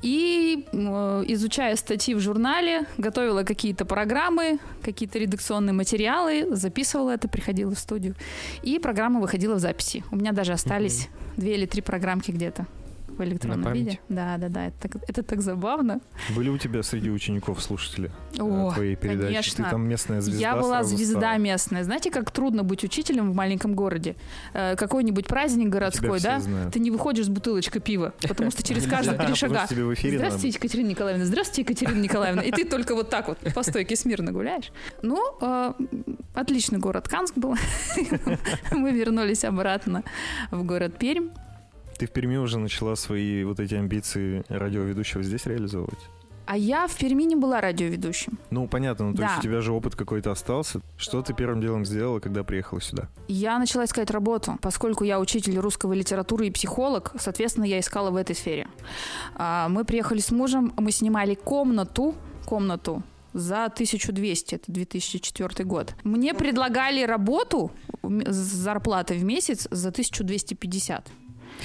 И 0.00 0.66
э, 0.72 1.24
изучая 1.28 1.76
статьи 1.76 2.14
в 2.14 2.20
журнале, 2.20 2.86
готовила 2.96 3.42
какие-то 3.42 3.84
программы, 3.84 4.58
какие-то 4.82 5.18
редакционные 5.18 5.74
материалы, 5.74 6.56
записывала 6.56 7.10
это, 7.10 7.28
приходила 7.28 7.74
в 7.74 7.78
студию. 7.78 8.14
И 8.62 8.78
программа 8.78 9.20
выходила 9.20 9.56
в 9.56 9.58
записи. 9.58 10.04
У 10.10 10.16
меня 10.16 10.32
даже 10.32 10.52
остались 10.52 11.08
две 11.36 11.54
или 11.54 11.66
три 11.66 11.82
программки 11.82 12.30
где-то 12.30 12.66
в 13.18 13.24
электронном 13.24 13.72
виде. 13.72 13.98
Да, 14.08 14.36
да, 14.38 14.48
да. 14.48 14.66
Это 14.68 14.88
так, 14.88 15.02
это 15.08 15.22
так 15.22 15.40
забавно. 15.40 16.00
Были 16.34 16.48
у 16.48 16.58
тебя 16.58 16.82
среди 16.82 17.10
учеников 17.10 17.62
слушатели 17.62 18.10
э, 18.36 18.42
О, 18.42 18.72
твоей 18.72 18.96
передачи? 18.96 19.26
конечно. 19.26 19.64
Ты 19.64 19.70
там 19.70 19.88
местная 19.88 20.20
звезда 20.20 20.40
Я 20.40 20.56
была 20.56 20.82
звезда 20.84 21.20
стала. 21.20 21.38
местная. 21.38 21.84
Знаете, 21.84 22.10
как 22.10 22.30
трудно 22.30 22.62
быть 22.62 22.84
учителем 22.84 23.32
в 23.32 23.34
маленьком 23.34 23.74
городе? 23.74 24.16
Э, 24.54 24.76
какой-нибудь 24.76 25.26
праздник 25.26 25.68
Тебя 25.68 25.72
городской, 25.72 26.18
все 26.18 26.28
да? 26.28 26.40
знают. 26.40 26.72
Ты 26.72 26.80
не 26.80 26.90
выходишь 26.90 27.26
с 27.26 27.28
бутылочкой 27.28 27.80
пива, 27.80 28.14
потому 28.20 28.50
что 28.50 28.62
через 28.62 28.86
каждые 28.86 29.18
три 29.18 29.34
шага. 29.34 29.66
Здравствуйте, 29.68 30.56
Екатерина 30.58 30.88
Николаевна. 30.88 31.24
Здравствуйте, 31.24 31.62
Екатерина 31.62 32.00
Николаевна. 32.00 32.42
И 32.42 32.50
ты 32.50 32.64
только 32.64 32.94
вот 32.94 33.10
так 33.10 33.28
вот 33.28 33.38
по 33.54 33.62
стойке 33.62 33.96
смирно 33.96 34.32
гуляешь. 34.32 34.70
Ну, 35.02 35.18
э, 35.40 35.72
отличный 36.34 36.78
город 36.78 37.08
Канск 37.08 37.36
был. 37.36 37.56
Мы 38.70 38.92
вернулись 38.92 39.44
обратно 39.44 40.02
в 40.50 40.62
город 40.64 40.98
Пермь. 40.98 41.28
Ты 41.98 42.06
в 42.06 42.10
Перми 42.10 42.36
уже 42.36 42.58
начала 42.58 42.94
свои 42.94 43.42
вот 43.44 43.58
эти 43.60 43.74
амбиции 43.74 44.44
радиоведущего 44.48 45.22
здесь 45.22 45.46
реализовывать? 45.46 45.98
А 46.46 46.56
я 46.56 46.86
в 46.86 46.96
Перми 46.96 47.24
не 47.24 47.36
была 47.36 47.60
радиоведущим. 47.60 48.38
Ну, 48.50 48.66
понятно, 48.68 49.10
ну, 49.10 49.14
то 49.14 49.22
есть 49.22 49.34
Да. 49.34 49.38
у 49.40 49.42
тебя 49.42 49.60
же 49.60 49.72
опыт 49.72 49.96
какой-то 49.96 50.30
остался. 50.30 50.80
Что 50.96 51.20
ты 51.22 51.34
первым 51.34 51.60
делом 51.60 51.84
сделала, 51.84 52.20
когда 52.20 52.42
приехала 52.42 52.80
сюда? 52.80 53.08
Я 53.26 53.58
начала 53.58 53.84
искать 53.84 54.10
работу, 54.10 54.56
поскольку 54.62 55.04
я 55.04 55.20
учитель 55.20 55.58
русской 55.58 55.94
литературы 55.94 56.46
и 56.46 56.50
психолог, 56.50 57.12
соответственно, 57.18 57.64
я 57.64 57.80
искала 57.80 58.10
в 58.10 58.16
этой 58.16 58.34
сфере. 58.34 58.66
А, 59.34 59.68
Мы 59.68 59.84
приехали 59.84 60.20
с 60.20 60.30
мужем, 60.30 60.72
мы 60.78 60.90
снимали 60.90 61.34
комнату, 61.34 62.14
комнату 62.46 63.02
за 63.34 63.68
1200, 63.68 64.54
это 64.54 64.72
2004 64.72 65.64
год. 65.66 65.94
Мне 66.02 66.32
предлагали 66.32 67.02
работу 67.04 67.72
с 68.02 68.34
зарплатой 68.36 69.18
в 69.18 69.24
месяц 69.24 69.68
за 69.70 69.90
1250. 69.90 71.08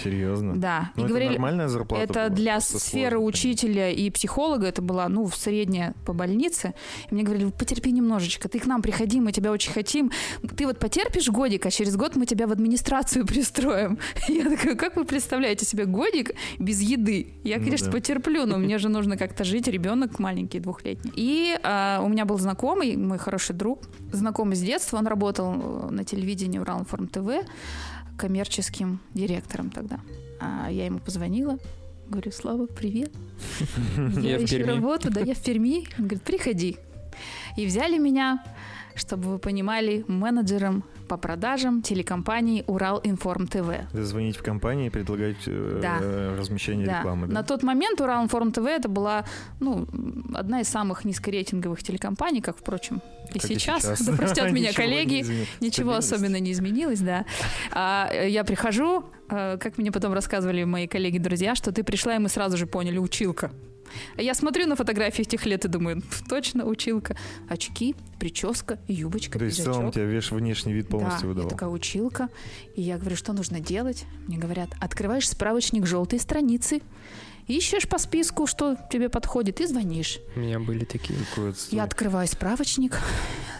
Серьезно? 0.01 0.55
Да. 0.55 0.91
Ну, 0.95 1.01
и 1.01 1.05
это 1.05 1.09
говорили, 1.09 1.31
нормальная 1.31 1.67
зарплата 1.67 2.03
это 2.03 2.13
была? 2.13 2.29
для 2.29 2.59
сферы 2.61 3.17
сложно, 3.17 3.27
учителя 3.27 3.89
и 3.91 4.09
психолога, 4.09 4.67
это 4.67 4.81
была, 4.81 5.09
ну, 5.09 5.27
средняя 5.29 5.93
по 6.05 6.13
больнице. 6.13 6.73
И 7.09 7.13
мне 7.13 7.23
говорили, 7.23 7.49
потерпи 7.51 7.91
немножечко, 7.91 8.49
ты 8.49 8.59
к 8.59 8.65
нам 8.65 8.81
приходи, 8.81 9.19
мы 9.19 9.31
тебя 9.31 9.51
очень 9.51 9.71
хотим. 9.71 10.11
Ты 10.55 10.65
вот 10.65 10.79
потерпишь 10.79 11.29
годик, 11.29 11.65
а 11.65 11.71
через 11.71 11.95
год 11.95 12.15
мы 12.15 12.25
тебя 12.25 12.47
в 12.47 12.51
администрацию 12.51 13.25
пристроим. 13.27 13.99
Я 14.27 14.49
такая, 14.49 14.75
как 14.75 14.95
вы 14.95 15.05
представляете 15.05 15.65
себе 15.65 15.85
годик 15.85 16.31
без 16.59 16.81
еды? 16.81 17.33
Я, 17.43 17.57
Ну 17.57 17.65
конечно, 17.65 17.87
да. 17.87 17.93
потерплю, 17.93 18.45
но 18.45 18.57
мне 18.57 18.77
же 18.77 18.89
нужно 18.89 19.17
как-то 19.17 19.43
жить, 19.43 19.67
ребенок 19.67 20.19
маленький, 20.19 20.59
двухлетний. 20.59 21.11
И 21.15 21.57
а, 21.63 22.01
у 22.03 22.09
меня 22.09 22.25
был 22.25 22.37
знакомый, 22.37 22.95
мой 22.95 23.17
хороший 23.17 23.55
друг, 23.55 23.83
знакомый 24.11 24.55
с 24.55 24.61
детства, 24.61 24.97
он 24.97 25.07
работал 25.07 25.53
э, 25.53 25.89
на 25.91 26.03
телевидении 26.03 26.59
Уралинформ 26.59 27.07
ТВ 27.07 27.45
коммерческим 28.17 28.99
директором 29.13 29.69
тогда. 29.69 29.99
А 30.39 30.69
я 30.71 30.85
ему 30.85 30.99
позвонила, 30.99 31.57
говорю, 32.07 32.31
Слава, 32.31 32.65
привет. 32.65 33.11
Я 34.21 34.43
ищу 34.43 34.65
работу, 34.65 35.09
да, 35.11 35.21
я 35.21 35.33
в 35.33 35.41
Перми. 35.41 35.87
Он 35.97 36.05
говорит, 36.05 36.23
приходи. 36.23 36.77
И 37.57 37.65
взяли 37.65 37.97
меня, 37.97 38.43
чтобы 38.95 39.29
вы 39.29 39.39
понимали, 39.39 40.03
менеджером 40.07 40.83
по 41.07 41.17
продажам 41.17 41.81
телекомпании 41.81 42.63
Урал 42.67 42.99
Информ 43.03 43.47
ТВ. 43.47 43.67
Звонить 43.93 44.37
в 44.37 44.43
компании 44.43 44.87
и 44.87 44.89
предлагать 44.89 45.37
э, 45.47 45.79
Да. 45.81 45.99
размещение 46.39 46.85
Да. 46.87 46.99
рекламы. 46.99 47.27
Да? 47.27 47.33
На 47.33 47.43
тот 47.43 47.63
момент 47.63 47.99
Урал 48.01 48.23
Информ 48.23 48.51
ТВ 48.51 48.65
это 48.65 48.89
была 48.89 49.25
ну, 49.59 49.87
одна 50.33 50.61
из 50.61 50.67
самых 50.69 51.05
низкорейтинговых 51.05 51.83
телекомпаний, 51.83 52.41
как, 52.41 52.57
впрочем, 52.57 53.01
и 53.33 53.39
Как 53.39 53.51
и 53.51 53.55
сейчас. 53.55 53.81
сейчас. 53.83 54.01
Да 54.05 54.13
простят 54.13 54.51
меня 54.53 54.73
коллеги. 54.73 55.25
Ничего 55.59 55.93
особенно 55.95 56.39
не 56.39 56.51
изменилось, 56.51 56.99
да. 56.99 57.25
А, 57.71 58.09
я 58.13 58.43
прихожу, 58.43 59.05
э, 59.29 59.57
как 59.57 59.77
мне 59.77 59.91
потом 59.91 60.13
рассказывали 60.13 60.63
мои 60.63 60.87
коллеги-друзья, 60.87 61.55
что 61.55 61.71
ты 61.71 61.83
пришла, 61.83 62.15
и 62.15 62.19
мы 62.19 62.29
сразу 62.29 62.57
же 62.57 62.65
поняли, 62.65 62.97
училка. 62.97 63.51
Я 64.17 64.33
смотрю 64.33 64.67
на 64.67 64.75
фотографии 64.75 65.23
тех 65.23 65.45
лет 65.45 65.65
и 65.65 65.67
думаю, 65.67 66.01
«Пф, 66.01 66.23
точно 66.27 66.65
училка. 66.65 67.15
Очки, 67.49 67.95
прическа, 68.19 68.79
юбочка, 68.87 69.39
То 69.39 69.45
есть 69.45 69.59
в 69.59 69.63
целом 69.63 69.77
пиджачок. 69.79 69.93
тебя 69.95 70.05
веш 70.05 70.31
внешний 70.31 70.73
вид 70.73 70.87
полностью 70.87 71.21
да, 71.23 71.27
выдавал. 71.27 71.49
такая 71.49 71.69
училка. 71.69 72.29
И 72.75 72.81
я 72.81 72.97
говорю, 72.97 73.15
что 73.15 73.33
нужно 73.33 73.59
делать? 73.59 74.05
Мне 74.27 74.37
говорят, 74.37 74.69
открываешь 74.79 75.27
справочник 75.29 75.85
желтой 75.85 76.19
страницы, 76.19 76.81
ищешь 77.47 77.87
по 77.87 77.97
списку, 77.97 78.47
что 78.47 78.77
тебе 78.91 79.09
подходит, 79.09 79.61
и 79.61 79.65
звонишь. 79.65 80.19
У 80.35 80.39
меня 80.39 80.59
были 80.59 80.85
такие. 80.85 81.17
Отстой. 81.49 81.75
Я 81.77 81.83
открываю 81.83 82.27
справочник, 82.27 82.97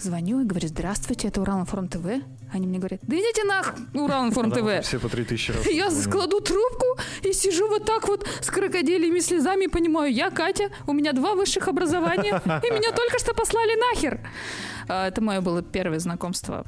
звоню 0.01 0.41
и 0.41 0.45
говорю, 0.45 0.67
здравствуйте, 0.67 1.27
это 1.27 1.41
Уралинформ 1.41 1.87
ТВ. 1.87 2.05
Они 2.53 2.67
мне 2.67 2.77
говорят, 2.77 2.99
да 3.03 3.15
идите 3.15 3.43
нах, 3.45 3.75
Уралинформ 3.93 4.51
ТВ. 4.51 4.85
Все 4.85 4.99
по 4.99 5.09
3000 5.09 5.51
раз. 5.51 5.67
Я 5.67 5.89
складу 5.91 6.39
трубку 6.39 6.85
и 7.23 7.33
сижу 7.33 7.67
вот 7.67 7.85
так 7.85 8.07
вот 8.07 8.27
с 8.41 8.49
крокодилями 8.49 9.19
слезами 9.19 9.65
и 9.65 9.67
понимаю, 9.67 10.13
я 10.13 10.29
Катя, 10.29 10.69
у 10.87 10.93
меня 10.93 11.13
два 11.13 11.35
высших 11.35 11.67
образования, 11.67 12.41
и 12.45 12.71
меня 12.73 12.91
только 12.91 13.19
что 13.19 13.33
послали 13.33 13.75
нахер. 13.79 14.19
А, 14.87 15.07
Это 15.07 15.21
мое 15.21 15.41
было 15.41 15.61
первое 15.61 15.99
знакомство 15.99 16.65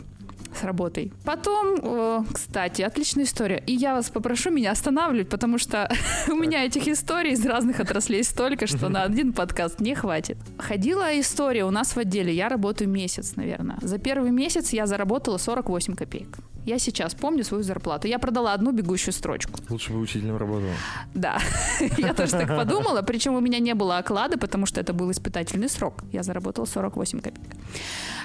с 0.57 0.63
работой. 0.63 1.11
Потом, 1.23 1.75
э, 1.81 2.23
кстати, 2.31 2.81
отличная 2.81 3.25
история. 3.25 3.63
И 3.67 3.73
я 3.73 3.93
вас 3.93 4.09
попрошу 4.09 4.51
меня 4.51 4.71
останавливать, 4.71 5.29
потому 5.29 5.57
что 5.57 5.89
у 6.27 6.35
меня 6.35 6.65
этих 6.65 6.87
историй 6.87 7.33
из 7.33 7.45
разных 7.45 7.79
отраслей 7.79 8.23
столько, 8.23 8.67
что 8.67 8.89
на 8.89 9.03
один 9.03 9.33
подкаст 9.33 9.79
не 9.79 9.95
хватит. 9.95 10.37
Ходила 10.57 11.19
история 11.19 11.65
у 11.65 11.71
нас 11.71 11.95
в 11.95 11.97
отделе. 11.97 12.33
Я 12.33 12.49
работаю 12.49 12.89
месяц, 12.89 13.35
наверное. 13.35 13.77
За 13.81 13.97
первый 13.97 14.31
месяц 14.31 14.73
я 14.73 14.87
заработала 14.87 15.37
48 15.37 15.95
копеек. 15.95 16.37
Я 16.65 16.79
сейчас 16.79 17.13
помню 17.13 17.43
свою 17.43 17.63
зарплату. 17.63 18.07
Я 18.07 18.17
продала 18.17 18.53
одну 18.53 18.71
бегущую 18.71 19.13
строчку. 19.13 19.59
Лучше 19.69 19.93
бы 19.93 19.99
учителем 19.99 20.37
работал. 20.37 20.69
Да, 21.13 21.39
я 21.97 22.13
тоже 22.15 22.31
так 22.31 22.47
подумала. 22.47 23.03
Причем 23.03 23.35
у 23.35 23.39
меня 23.39 23.59
не 23.59 23.75
было 23.75 23.99
оклада, 23.99 24.39
потому 24.39 24.65
что 24.65 24.81
это 24.81 24.91
был 24.91 25.11
испытательный 25.11 25.69
срок. 25.69 26.03
Я 26.11 26.23
заработала 26.23 26.65
48 26.65 27.19
копеек. 27.19 27.47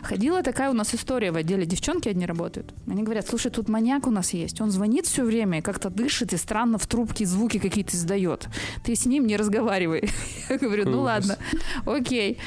Ходила 0.02 0.42
такая 0.42 0.70
у 0.70 0.72
нас 0.72 0.94
история 0.94 1.32
в 1.32 1.36
отделе. 1.36 1.66
Девчонки 1.66 2.08
одни 2.20 2.26
работают. 2.26 2.74
Они 2.86 3.02
говорят, 3.02 3.26
слушай, 3.26 3.50
тут 3.50 3.68
маньяк 3.68 4.06
у 4.06 4.10
нас 4.10 4.34
есть. 4.34 4.60
Он 4.60 4.70
звонит 4.70 5.06
все 5.06 5.24
время, 5.24 5.62
как-то 5.62 5.90
дышит 5.90 6.32
и 6.32 6.36
странно 6.36 6.78
в 6.78 6.86
трубке 6.86 7.24
звуки 7.24 7.58
какие-то 7.58 7.96
издает. 7.96 8.48
Ты 8.84 8.94
с 8.94 9.06
ним 9.06 9.26
не 9.26 9.36
разговаривай. 9.36 10.10
Я 10.50 10.58
говорю, 10.58 10.88
ну 10.90 11.00
ладно, 11.00 11.38
окей. 11.86 12.38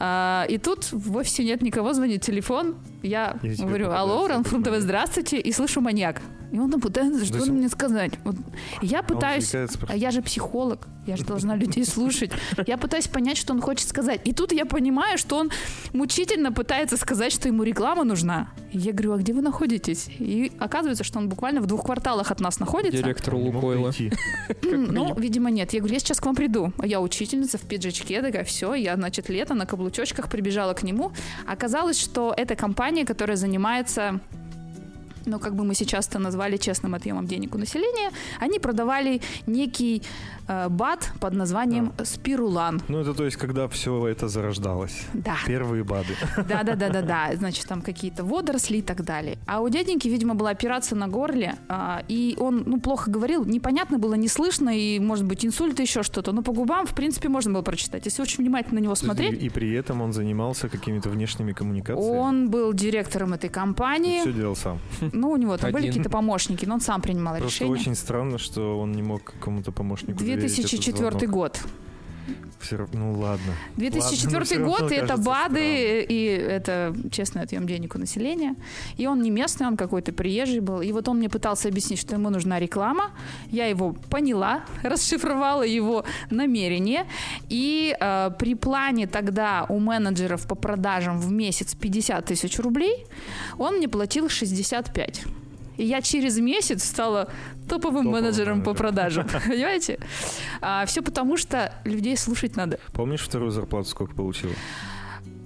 А, 0.00 0.46
и 0.48 0.58
тут 0.58 0.92
в 0.92 1.16
офисе 1.16 1.44
нет 1.44 1.62
никого, 1.62 1.92
звонит 1.92 2.22
телефон. 2.22 2.76
Я 3.02 3.36
тебе 3.42 3.56
говорю, 3.66 3.90
алло, 3.90 4.26
Ранфрум 4.26 4.62
ТВ, 4.62 4.72
здравствуйте, 4.78 5.38
и 5.40 5.52
слышу 5.52 5.80
маньяк. 5.80 6.20
И 6.50 6.58
он 6.58 6.70
пытается, 6.80 7.24
что 7.26 7.36
есть 7.36 7.48
мне 7.48 7.68
сказать. 7.68 8.12
Вот 8.24 8.34
Я 8.80 9.00
А 9.00 9.02
пытаюсь, 9.02 9.54
а 9.54 9.66
просто. 9.68 9.94
я 9.96 10.10
же 10.10 10.22
психолог, 10.22 10.88
я 11.06 11.16
же 11.16 11.24
должна 11.24 11.54
людей 11.56 11.84
слушать. 11.84 12.30
Я 12.66 12.78
пытаюсь 12.78 13.06
понять, 13.06 13.36
что 13.36 13.52
он 13.52 13.60
хочет 13.60 13.86
сказать. 13.86 14.22
И 14.24 14.32
тут 14.32 14.52
я 14.52 14.64
понимаю, 14.64 15.18
что 15.18 15.36
он 15.36 15.50
мучительно 15.92 16.50
пытается 16.50 16.96
сказать, 16.96 17.32
что 17.32 17.48
ему 17.48 17.64
реклама 17.64 18.04
нужна. 18.04 18.48
И 18.72 18.78
я 18.78 18.92
говорю, 18.92 19.12
а 19.12 19.16
где 19.18 19.34
вы 19.34 19.42
находитесь? 19.42 20.08
И 20.18 20.50
оказывается, 20.58 21.04
что 21.04 21.18
он 21.18 21.28
буквально 21.28 21.60
в 21.60 21.66
двух 21.66 21.84
кварталах 21.84 22.30
от 22.30 22.40
нас 22.40 22.60
находится. 22.60 23.02
Директор 23.02 23.34
Лукойла. 23.34 23.92
Ну, 24.62 25.14
видимо, 25.18 25.50
нет. 25.50 25.72
Я 25.72 25.80
говорю, 25.80 25.94
я 25.94 26.00
сейчас 26.00 26.20
к 26.20 26.26
вам 26.26 26.34
приду. 26.34 26.72
А 26.78 26.86
Я 26.86 27.00
учительница 27.00 27.58
в 27.58 27.62
пиджачке, 27.62 28.22
такая, 28.22 28.44
все, 28.44 28.74
я, 28.74 28.96
значит, 28.96 29.28
лето 29.28 29.54
на 29.54 29.66
каблучочках 29.66 30.28
прибежала 30.28 30.72
к 30.74 30.82
нему. 30.82 31.12
Оказалось, 31.46 31.98
что 32.00 32.34
это 32.36 32.54
компания, 32.56 32.87
которая 33.04 33.36
занимается 33.36 34.20
ну, 35.26 35.38
как 35.38 35.54
бы 35.54 35.64
мы 35.64 35.74
сейчас 35.74 36.08
это 36.08 36.18
назвали 36.18 36.56
честным 36.56 36.94
отъемом 36.94 37.26
денег 37.26 37.54
у 37.54 37.58
населения, 37.58 38.10
они 38.40 38.58
продавали 38.58 39.20
некий 39.46 40.02
БАД 40.48 41.12
под 41.20 41.34
названием 41.34 41.92
спирулан. 42.04 42.80
Ну, 42.88 42.98
это 43.00 43.14
то 43.14 43.24
есть, 43.24 43.36
когда 43.36 43.68
все 43.68 44.06
это 44.08 44.28
зарождалось. 44.28 45.06
Да. 45.12 45.36
Первые 45.46 45.84
БАДы. 45.84 46.14
Да, 46.48 46.62
да, 46.62 46.74
да, 46.74 46.88
да, 46.88 47.02
да. 47.02 47.30
Значит, 47.36 47.66
там 47.66 47.82
какие-то 47.82 48.24
водоросли 48.24 48.78
и 48.78 48.82
так 48.82 49.04
далее. 49.04 49.38
А 49.46 49.60
у 49.60 49.68
дяденьки, 49.68 50.08
видимо, 50.08 50.34
была 50.34 50.50
операция 50.50 50.96
на 50.96 51.08
горле, 51.08 51.56
а, 51.68 52.02
и 52.08 52.36
он, 52.38 52.62
ну, 52.66 52.80
плохо 52.80 53.10
говорил, 53.10 53.44
непонятно 53.44 53.98
было, 53.98 54.14
не 54.14 54.28
слышно, 54.28 54.70
и, 54.76 54.98
может 54.98 55.24
быть, 55.26 55.44
инсульт, 55.44 55.78
еще 55.80 56.02
что-то. 56.02 56.32
Но 56.32 56.42
по 56.42 56.52
губам, 56.52 56.86
в 56.86 56.94
принципе, 56.94 57.28
можно 57.28 57.52
было 57.52 57.62
прочитать. 57.62 58.06
Если 58.06 58.22
очень 58.22 58.42
внимательно 58.42 58.80
на 58.80 58.84
него 58.84 58.94
смотреть, 58.94 59.42
И, 59.42 59.46
и 59.46 59.48
при 59.50 59.72
этом 59.72 60.00
он 60.02 60.12
занимался 60.12 60.68
какими-то 60.68 61.08
внешними 61.10 61.52
коммуникациями. 61.52 62.16
он 62.18 62.50
был 62.50 62.72
директором 62.72 63.32
этой 63.34 63.50
компании. 63.50 64.20
Все 64.20 64.32
делал 64.32 64.56
сам. 64.56 64.78
Ну, 65.12 65.30
у 65.30 65.36
него 65.36 65.56
там 65.56 65.70
были 65.72 65.82
Один. 65.84 65.90
какие-то 65.92 66.10
помощники, 66.10 66.64
но 66.66 66.74
он 66.74 66.80
сам 66.80 67.00
принимал 67.00 67.36
Просто 67.36 67.64
решения. 67.64 67.80
очень 67.80 67.94
странно, 67.94 68.38
что 68.38 68.78
он 68.80 68.92
не 68.92 69.02
мог 69.02 69.22
какому-то 69.24 69.72
помощнику 69.72 70.18
2004 70.40 71.10
звонок. 71.10 71.30
год. 71.30 71.60
Всё 72.60 72.76
равно- 72.76 72.98
ну 72.98 73.12
ладно. 73.20 73.52
2004 73.76 74.38
Ладно, 74.40 74.56
равно 74.56 74.88
год, 74.88 74.92
и 74.92 74.94
это 74.96 75.16
БАДы, 75.16 76.02
и 76.08 76.24
это 76.24 76.94
честный 77.10 77.42
отъем 77.42 77.66
денег 77.66 77.94
у 77.94 77.98
населения. 77.98 78.56
И 78.96 79.06
он 79.06 79.22
не 79.22 79.30
местный, 79.30 79.66
он 79.68 79.76
какой-то 79.76 80.12
приезжий 80.12 80.60
был. 80.60 80.80
И 80.82 80.92
вот 80.92 81.08
он 81.08 81.18
мне 81.18 81.28
пытался 81.28 81.68
объяснить, 81.68 82.00
что 82.00 82.14
ему 82.16 82.30
нужна 82.30 82.58
реклама. 82.58 83.12
Я 83.50 83.66
его 83.66 83.92
поняла, 84.10 84.64
расшифровала 84.82 85.62
его 85.62 86.04
намерение. 86.30 87.06
И 87.48 87.96
э, 87.98 88.30
при 88.38 88.54
плане 88.54 89.06
тогда 89.06 89.64
у 89.68 89.78
менеджеров 89.78 90.46
по 90.48 90.56
продажам 90.56 91.20
в 91.20 91.30
месяц 91.30 91.74
50 91.74 92.24
тысяч 92.24 92.58
рублей, 92.58 93.06
он 93.56 93.76
мне 93.76 93.88
платил 93.88 94.28
65. 94.28 95.24
И 95.78 95.84
я 95.84 96.02
через 96.02 96.38
месяц 96.38 96.84
стала 96.84 97.28
топовым, 97.68 98.04
Топовым 98.04 98.06
менеджером 98.10 98.62
по 98.62 98.74
продажам. 98.74 99.26
Понимаете? 99.46 99.98
все 100.86 101.02
потому, 101.02 101.36
что 101.36 101.72
людей 101.84 102.16
слушать 102.16 102.56
надо. 102.56 102.78
Помнишь 102.92 103.20
вторую 103.20 103.52
зарплату 103.52 103.88
сколько 103.88 104.14
получил? 104.14 104.50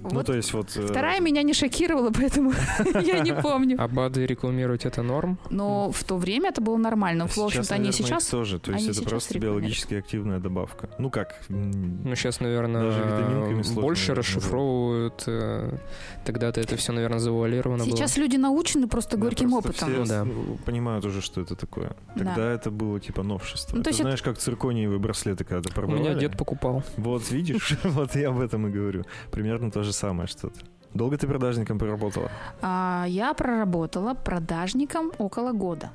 Ну, 0.03 0.09
Вот 0.09 0.25
то 0.25 0.33
есть 0.33 0.53
вот... 0.53 0.75
э, 0.75 0.85
Вторая 0.87 1.19
меня 1.19 1.43
не 1.43 1.53
шокировала, 1.53 2.11
поэтому 2.15 2.53
я 3.01 3.19
не 3.19 3.33
помню. 3.33 3.77
А 3.79 3.87
БАДы 3.87 4.25
рекламировать 4.25 4.85
это 4.85 5.01
норм? 5.01 5.37
Но 5.49 5.91
в 5.91 6.03
то 6.03 6.17
время 6.17 6.49
это 6.49 6.61
было 6.61 6.77
нормально. 6.77 7.27
В 7.27 7.37
общем-то, 7.37 7.73
они 7.75 7.91
сейчас... 7.91 8.27
тоже. 8.27 8.59
То 8.59 8.71
есть 8.71 8.89
это 8.89 9.07
просто 9.09 9.39
биологически 9.39 9.95
активная 9.95 10.39
добавка. 10.39 10.89
Ну 10.97 11.09
как? 11.09 11.35
Ну, 11.49 12.15
сейчас, 12.15 12.39
наверное, 12.39 13.61
больше 13.75 14.13
расшифровывают. 14.13 15.23
э, 15.27 15.77
Тогда-то 16.25 16.61
это 16.61 16.75
все, 16.77 16.91
наверное, 16.91 17.19
завуалировано 17.19 17.85
было. 17.85 17.95
Сейчас 17.95 18.17
люди 18.17 18.37
научены 18.37 18.87
просто 18.87 19.17
горьким 19.17 19.53
опытом. 19.53 20.05
все 20.05 20.23
Ну 20.23 20.57
понимают 20.65 21.05
уже, 21.05 21.21
что 21.21 21.41
это 21.41 21.55
такое. 21.55 21.95
Да. 22.15 22.25
Тогда 22.25 22.51
это 22.51 22.71
было 22.71 22.99
типа 22.99 23.23
новшество. 23.23 23.77
Ну, 23.77 23.83
Ты 23.83 23.93
знаешь, 23.93 24.21
как 24.21 24.37
циркониевые 24.37 24.99
браслеты 24.99 25.43
когда-то 25.43 25.81
У 25.81 25.87
меня 25.87 26.13
дед 26.13 26.37
покупал. 26.37 26.83
Вот 26.97 27.31
видишь, 27.31 27.77
вот 27.83 28.15
я 28.15 28.29
об 28.29 28.39
этом 28.39 28.67
и 28.67 28.71
говорю. 28.71 29.05
Примерно 29.31 29.71
то 29.71 29.83
же 29.83 29.92
самое 29.93 30.27
что-то. 30.27 30.59
Долго 30.93 31.17
ты 31.17 31.25
продажником 31.27 31.79
проработала? 31.79 32.29
А, 32.61 33.05
я 33.07 33.33
проработала 33.33 34.13
продажником 34.13 35.11
около 35.17 35.51
года. 35.51 35.91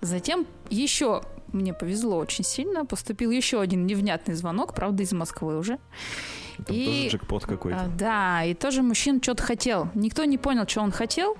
Затем 0.00 0.46
еще 0.70 1.22
мне 1.52 1.72
повезло 1.72 2.18
очень 2.18 2.44
сильно. 2.44 2.84
Поступил 2.84 3.30
еще 3.30 3.60
один 3.60 3.86
невнятный 3.86 4.34
звонок, 4.34 4.74
правда, 4.74 5.02
из 5.02 5.12
Москвы 5.12 5.58
уже. 5.58 5.78
Там 6.64 6.76
И- 6.76 6.84
тоже 6.86 7.08
джекпот 7.08 7.44
какой-то. 7.44 7.80
А, 7.80 7.86
да, 7.88 8.44
и 8.44 8.54
тоже 8.54 8.82
мужчина 8.82 9.20
что-то 9.22 9.42
хотел. 9.42 9.88
Никто 9.94 10.24
не 10.24 10.38
понял, 10.38 10.66
что 10.68 10.80
он 10.82 10.92
хотел, 10.92 11.36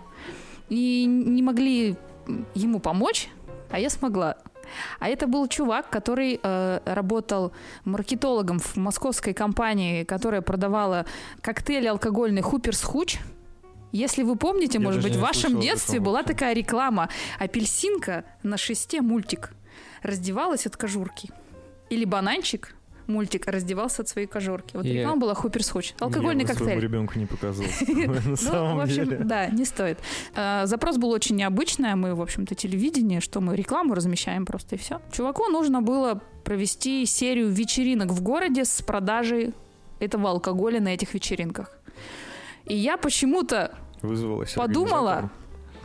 и 0.69 1.05
не 1.07 1.43
могли 1.43 1.97
ему 2.55 2.81
помочь, 2.81 3.29
а 3.71 3.79
я 3.79 3.89
смогла. 3.89 4.37
А 5.01 5.09
это 5.09 5.27
был 5.27 5.49
чувак, 5.49 5.91
который 5.91 6.39
э, 6.43 6.81
работал 6.85 7.53
маркетологом 7.85 8.59
в 8.59 8.77
московской 8.77 9.35
компании, 9.35 10.05
которая 10.05 10.41
продавала 10.43 11.07
коктейли 11.41 11.87
алкогольный 11.87 12.43
Хуперс 12.43 12.83
Хуч. 12.83 13.19
Если 13.93 14.23
вы 14.23 14.37
помните, 14.37 14.79
Я 14.79 14.85
может 14.85 15.03
быть, 15.03 15.17
в 15.17 15.21
вашем 15.21 15.59
детстве 15.61 16.01
была 16.01 16.19
вообще. 16.19 16.35
такая 16.35 16.55
реклама. 16.55 17.09
Апельсинка 17.39 18.25
на 18.43 18.57
шесте 18.57 19.01
мультик. 19.01 19.53
Раздевалась 20.03 20.67
от 20.67 20.77
кожурки. 20.77 21.31
Или 21.89 22.05
бананчик 22.05 22.76
мультик 23.07 23.47
раздевался 23.47 24.03
от 24.03 24.09
своей 24.09 24.27
кожурки. 24.27 24.77
Вот 24.77 24.85
Я- 24.85 24.95
реклама 25.01 25.21
была 25.21 25.35
Хуперс 25.35 25.71
Хуч. 25.71 25.95
Алкогольный 26.01 26.43
Я 26.45 26.49
своему 26.55 26.65
коктейль. 26.67 26.81
ребенку 26.83 27.19
не 27.19 27.27
показывал. 27.27 27.69
На 27.89 28.21
Ну, 28.25 28.37
в 28.37 28.41
самом 28.41 28.81
общем, 28.81 29.05
деле. 29.05 29.19
да, 29.25 29.47
не 29.49 29.65
стоит. 29.65 29.99
Э, 30.35 30.67
Запрос 30.67 30.97
был 30.97 31.11
очень 31.11 31.37
необычный. 31.37 31.93
а 31.93 31.97
Мы, 31.97 32.15
в 32.15 32.23
общем-то, 32.23 32.55
телевидение, 32.55 33.21
что 33.21 33.41
мы 33.41 33.57
рекламу 33.57 33.95
размещаем 33.95 34.45
просто 34.47 34.75
и 34.77 34.79
все. 34.79 35.01
Чуваку 35.13 35.45
нужно 35.49 35.83
было 35.83 36.21
провести 36.45 37.05
серию 37.07 37.49
вечеринок 37.49 38.11
в 38.11 38.23
городе 38.23 38.65
с 38.65 38.83
продажей 38.83 39.53
этого 39.99 40.31
алкоголя 40.31 40.81
на 40.81 40.89
этих 40.95 41.15
вечеринках. 41.15 41.79
И 42.67 42.77
я 42.77 42.97
почему-то, 42.97 43.73
Вызвалась 44.03 44.53
Подумала. 44.53 45.31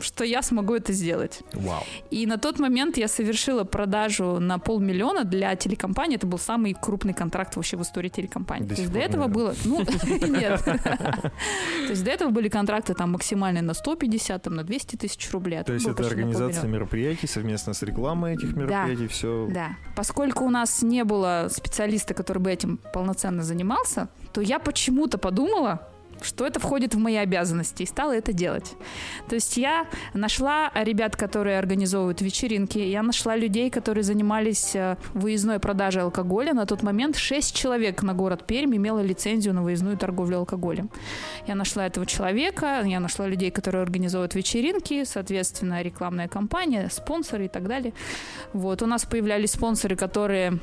Что 0.02 0.24
я 0.24 0.42
смогу 0.42 0.74
это 0.74 0.92
сделать. 0.92 1.40
Вау. 1.52 1.82
И 2.10 2.26
на 2.26 2.38
тот 2.38 2.58
момент 2.58 2.96
я 2.96 3.08
совершила 3.08 3.64
продажу 3.64 4.38
на 4.40 4.58
полмиллиона 4.58 5.24
для 5.24 5.54
телекомпании. 5.56 6.16
Это 6.16 6.26
был 6.26 6.38
самый 6.38 6.74
крупный 6.74 7.14
контракт 7.14 7.56
вообще 7.56 7.76
в 7.76 7.82
истории 7.82 8.08
телекомпании. 8.08 8.66
До 8.66 8.74
То 8.74 8.80
есть 8.82 8.92
до 8.92 8.98
этого 8.98 9.28
наверное. 9.28 9.54
было... 9.54 9.54
Ну, 9.64 9.80
нет. 10.28 10.62
То 10.64 11.32
есть 11.88 12.04
до 12.04 12.10
этого 12.10 12.30
были 12.30 12.48
контракты 12.48 12.94
там 12.94 13.12
максимальные 13.12 13.62
на 13.62 13.74
150, 13.74 14.42
там 14.42 14.54
на 14.54 14.64
200 14.64 14.96
тысяч 14.96 15.30
рублей. 15.30 15.60
а 15.60 15.64
То 15.64 15.72
есть 15.72 15.86
это 15.86 16.06
организация 16.06 16.68
мероприятий 16.68 17.26
совместно 17.26 17.72
с 17.72 17.82
рекламой 17.82 18.34
этих 18.34 18.54
мероприятий, 18.56 19.06
все. 19.06 19.48
Да. 19.50 19.76
Поскольку 19.96 20.44
у 20.44 20.50
нас 20.50 20.82
не 20.82 21.04
было 21.04 21.48
специалиста, 21.50 22.14
который 22.14 22.38
бы 22.38 22.50
этим 22.50 22.78
полноценно 22.92 23.42
занимался, 23.42 24.08
то 24.32 24.40
я 24.40 24.58
почему-то 24.58 25.18
подумала, 25.18 25.88
что 26.24 26.46
это 26.46 26.60
входит 26.60 26.94
в 26.94 26.98
мои 26.98 27.16
обязанности, 27.16 27.82
и 27.82 27.86
стала 27.86 28.12
это 28.12 28.32
делать. 28.32 28.72
То 29.28 29.34
есть 29.34 29.56
я 29.56 29.86
нашла 30.14 30.70
ребят, 30.74 31.16
которые 31.16 31.58
организовывают 31.58 32.20
вечеринки, 32.20 32.78
я 32.78 33.02
нашла 33.02 33.36
людей, 33.36 33.70
которые 33.70 34.04
занимались 34.04 34.74
э, 34.74 34.96
выездной 35.14 35.58
продажей 35.58 36.02
алкоголя. 36.02 36.54
На 36.54 36.66
тот 36.66 36.82
момент 36.82 37.16
6 37.16 37.54
человек 37.54 38.02
на 38.02 38.14
город 38.14 38.46
Пермь 38.46 38.76
имело 38.76 39.00
лицензию 39.00 39.54
на 39.54 39.62
выездную 39.62 39.96
торговлю 39.96 40.38
алкоголем. 40.38 40.90
Я 41.46 41.54
нашла 41.54 41.86
этого 41.86 42.06
человека, 42.06 42.82
я 42.84 43.00
нашла 43.00 43.26
людей, 43.26 43.50
которые 43.50 43.82
организовывают 43.82 44.34
вечеринки, 44.34 45.04
соответственно, 45.04 45.82
рекламная 45.82 46.28
кампания, 46.28 46.88
спонсоры 46.90 47.46
и 47.46 47.48
так 47.48 47.66
далее. 47.68 47.92
Вот, 48.52 48.82
у 48.82 48.86
нас 48.86 49.04
появлялись 49.04 49.52
спонсоры, 49.52 49.96
которые 49.96 50.58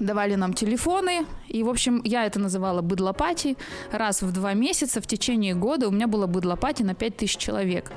давали 0.00 0.34
нам 0.34 0.52
телефоны, 0.54 1.26
и, 1.48 1.62
в 1.62 1.68
общем, 1.68 2.00
я 2.04 2.24
это 2.26 2.38
называла 2.40 2.82
быдлопати. 2.82 3.56
Раз 3.92 4.22
в 4.22 4.32
два 4.32 4.54
месяца 4.54 5.00
в 5.00 5.06
течение 5.06 5.54
года 5.54 5.88
у 5.88 5.90
меня 5.90 6.06
было 6.06 6.26
быдлопати 6.26 6.82
на 6.82 6.94
5000 6.94 7.36
человек. 7.36 7.90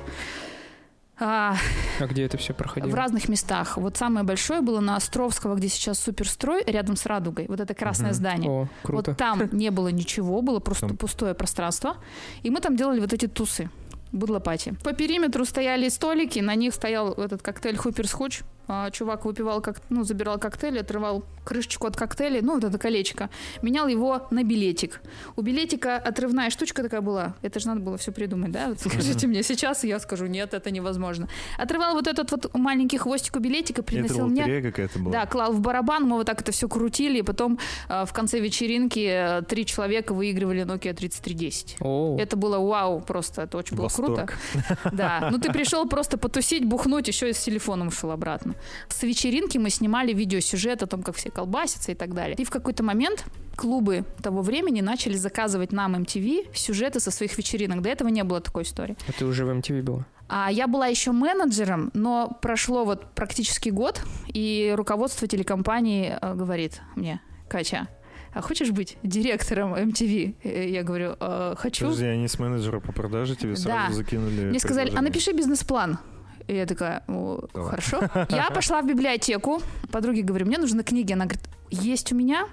А, 1.20 1.56
А 1.98 2.06
где 2.06 2.22
это 2.24 2.36
все 2.38 2.54
проходило? 2.54 2.90
в 2.90 2.94
разных 2.94 3.28
местах. 3.28 3.76
Вот 3.76 3.96
самое 3.96 4.24
большое 4.24 4.60
было 4.60 4.78
на 4.78 4.94
Островского, 4.94 5.56
где 5.56 5.68
сейчас 5.68 5.98
суперстрой, 5.98 6.62
рядом 6.64 6.94
с 6.94 7.06
Радугой. 7.06 7.46
Вот 7.48 7.58
это 7.58 7.74
красное 7.74 8.10
Мгм. 8.10 8.14
здание. 8.14 8.50
О, 8.50 8.68
круто. 8.84 9.10
Вот 9.10 9.18
там 9.18 9.48
не 9.52 9.70
было 9.70 9.88
ничего, 9.88 10.40
было 10.42 10.60
просто 10.60 10.86
Там- 10.86 10.96
пустое 10.96 11.34
пространство. 11.34 11.96
И 12.44 12.50
мы 12.50 12.60
там 12.60 12.76
делали 12.76 13.00
вот 13.00 13.12
эти 13.12 13.26
тусы. 13.26 13.68
Быдлопати. 14.12 14.74
По 14.84 14.92
периметру 14.92 15.44
стояли 15.44 15.88
столики, 15.88 16.38
на 16.38 16.54
них 16.54 16.72
стоял 16.72 17.12
этот 17.14 17.42
коктейль 17.42 17.76
Хуперс 17.76 18.12
Хуч. 18.12 18.42
А, 18.68 18.90
Чувак 18.90 19.24
выпивал, 19.24 19.62
как, 19.62 19.80
ну, 19.88 20.04
забирал 20.04 20.38
коктейль, 20.38 20.78
отрывал 20.80 21.24
крышечку 21.44 21.86
от 21.86 21.96
коктейля, 21.96 22.42
ну, 22.42 22.54
вот 22.56 22.64
это 22.64 22.76
колечко, 22.78 23.30
менял 23.62 23.88
его 23.88 24.26
на 24.30 24.44
билетик. 24.44 25.00
У 25.36 25.40
билетика 25.42 25.96
отрывная 25.96 26.50
штучка 26.50 26.82
такая 26.82 27.00
была. 27.00 27.34
Это 27.40 27.60
же 27.60 27.66
надо 27.68 27.80
было 27.80 27.96
все 27.96 28.12
придумать, 28.12 28.52
да? 28.52 28.68
Вот 28.68 28.80
скажите 28.80 29.26
мне 29.26 29.42
сейчас, 29.42 29.84
и 29.84 29.88
я 29.88 29.98
скажу, 29.98 30.26
нет, 30.26 30.52
это 30.52 30.70
невозможно. 30.70 31.28
Отрывал 31.56 31.94
вот 31.94 32.06
этот 32.06 32.30
вот 32.30 32.54
маленький 32.54 32.98
хвостик 32.98 33.36
у 33.36 33.38
билетика, 33.38 33.80
Это 33.80 33.90
приносил 33.90 34.26
мне. 34.26 34.42
лотерея 34.42 34.62
какая-то 34.62 34.98
была. 34.98 35.12
Да, 35.12 35.26
клал 35.26 35.52
в 35.54 35.60
барабан, 35.60 36.04
мы 36.04 36.16
вот 36.16 36.26
так 36.26 36.42
это 36.42 36.52
все 36.52 36.68
крутили, 36.68 37.20
и 37.20 37.22
потом 37.22 37.58
э, 37.88 38.04
в 38.04 38.12
конце 38.12 38.38
вечеринки 38.40 39.08
э, 39.40 39.42
три 39.48 39.64
человека 39.64 40.12
выигрывали 40.12 40.64
Nokia 40.66 40.92
3310. 40.92 41.76
О, 41.80 42.18
Это 42.20 42.36
было 42.36 42.58
вау, 42.58 43.00
просто 43.00 43.42
это 43.42 43.56
очень 43.56 43.76
было 43.76 43.84
Восторг. 43.84 44.34
круто. 44.66 44.90
Да, 44.92 45.28
ну 45.32 45.38
ты 45.38 45.50
пришел 45.52 45.88
просто 45.88 46.18
потусить, 46.18 46.66
бухнуть, 46.66 47.08
еще 47.08 47.30
и 47.30 47.32
с 47.32 47.38
телефоном 47.38 47.88
ушел 47.88 48.10
обратно. 48.10 48.54
С 48.88 49.02
вечеринки 49.02 49.58
мы 49.58 49.70
снимали 49.70 50.12
видеосюжет 50.12 50.82
о 50.82 50.86
том, 50.86 51.02
как 51.02 51.16
все 51.16 51.30
колбасятся 51.30 51.92
и 51.92 51.94
так 51.94 52.14
далее. 52.14 52.36
И 52.36 52.44
в 52.44 52.50
какой-то 52.50 52.82
момент 52.82 53.24
клубы 53.56 54.04
того 54.22 54.42
времени 54.42 54.80
начали 54.80 55.14
заказывать 55.16 55.72
нам 55.72 55.94
MTV 55.96 56.54
сюжеты 56.54 57.00
со 57.00 57.10
своих 57.10 57.36
вечеринок. 57.38 57.82
До 57.82 57.88
этого 57.88 58.08
не 58.08 58.24
было 58.24 58.40
такой 58.40 58.62
истории. 58.62 58.96
а 59.08 59.12
ты 59.12 59.24
уже 59.24 59.44
в 59.44 59.50
MTV 59.50 59.82
была? 59.82 60.06
А 60.28 60.50
я 60.52 60.66
была 60.68 60.86
еще 60.86 61.12
менеджером, 61.12 61.90
но 61.94 62.36
прошло 62.42 62.84
вот 62.84 63.14
практически 63.14 63.70
год, 63.70 64.02
и 64.26 64.74
руководство 64.76 65.26
телекомпании 65.26 66.18
э, 66.20 66.34
говорит 66.34 66.82
мне, 66.96 67.22
Катя, 67.48 67.88
а 68.34 68.42
хочешь 68.42 68.70
быть 68.70 68.98
директором 69.02 69.74
MTV? 69.74 70.34
Э, 70.44 70.68
Я 70.68 70.82
говорю, 70.82 71.16
«Э, 71.18 71.54
хочу. 71.56 71.86
Подожди, 71.86 72.04
они 72.04 72.28
с 72.28 72.38
менеджера 72.38 72.78
по 72.78 72.92
продаже 72.92 73.36
тебе 73.36 73.56
сразу 73.56 73.88
Да. 73.88 73.90
закинули 73.94 74.44
Мне 74.50 74.58
сказали, 74.60 74.92
а 74.94 75.00
напиши 75.00 75.32
бизнес-план. 75.32 75.98
И 76.48 76.54
я 76.54 76.66
такая, 76.66 77.02
«О, 77.08 77.46
Давай. 77.54 77.70
хорошо. 77.70 78.00
Я 78.30 78.50
пошла 78.50 78.80
в 78.82 78.86
библиотеку. 78.86 79.60
Подруге 79.92 80.22
говорю, 80.22 80.46
мне 80.46 80.58
нужны 80.58 80.82
книги. 80.82 81.12
Она 81.12 81.26
говорит, 81.26 81.44
есть 81.70 82.12
у 82.12 82.16
меня 82.16 82.46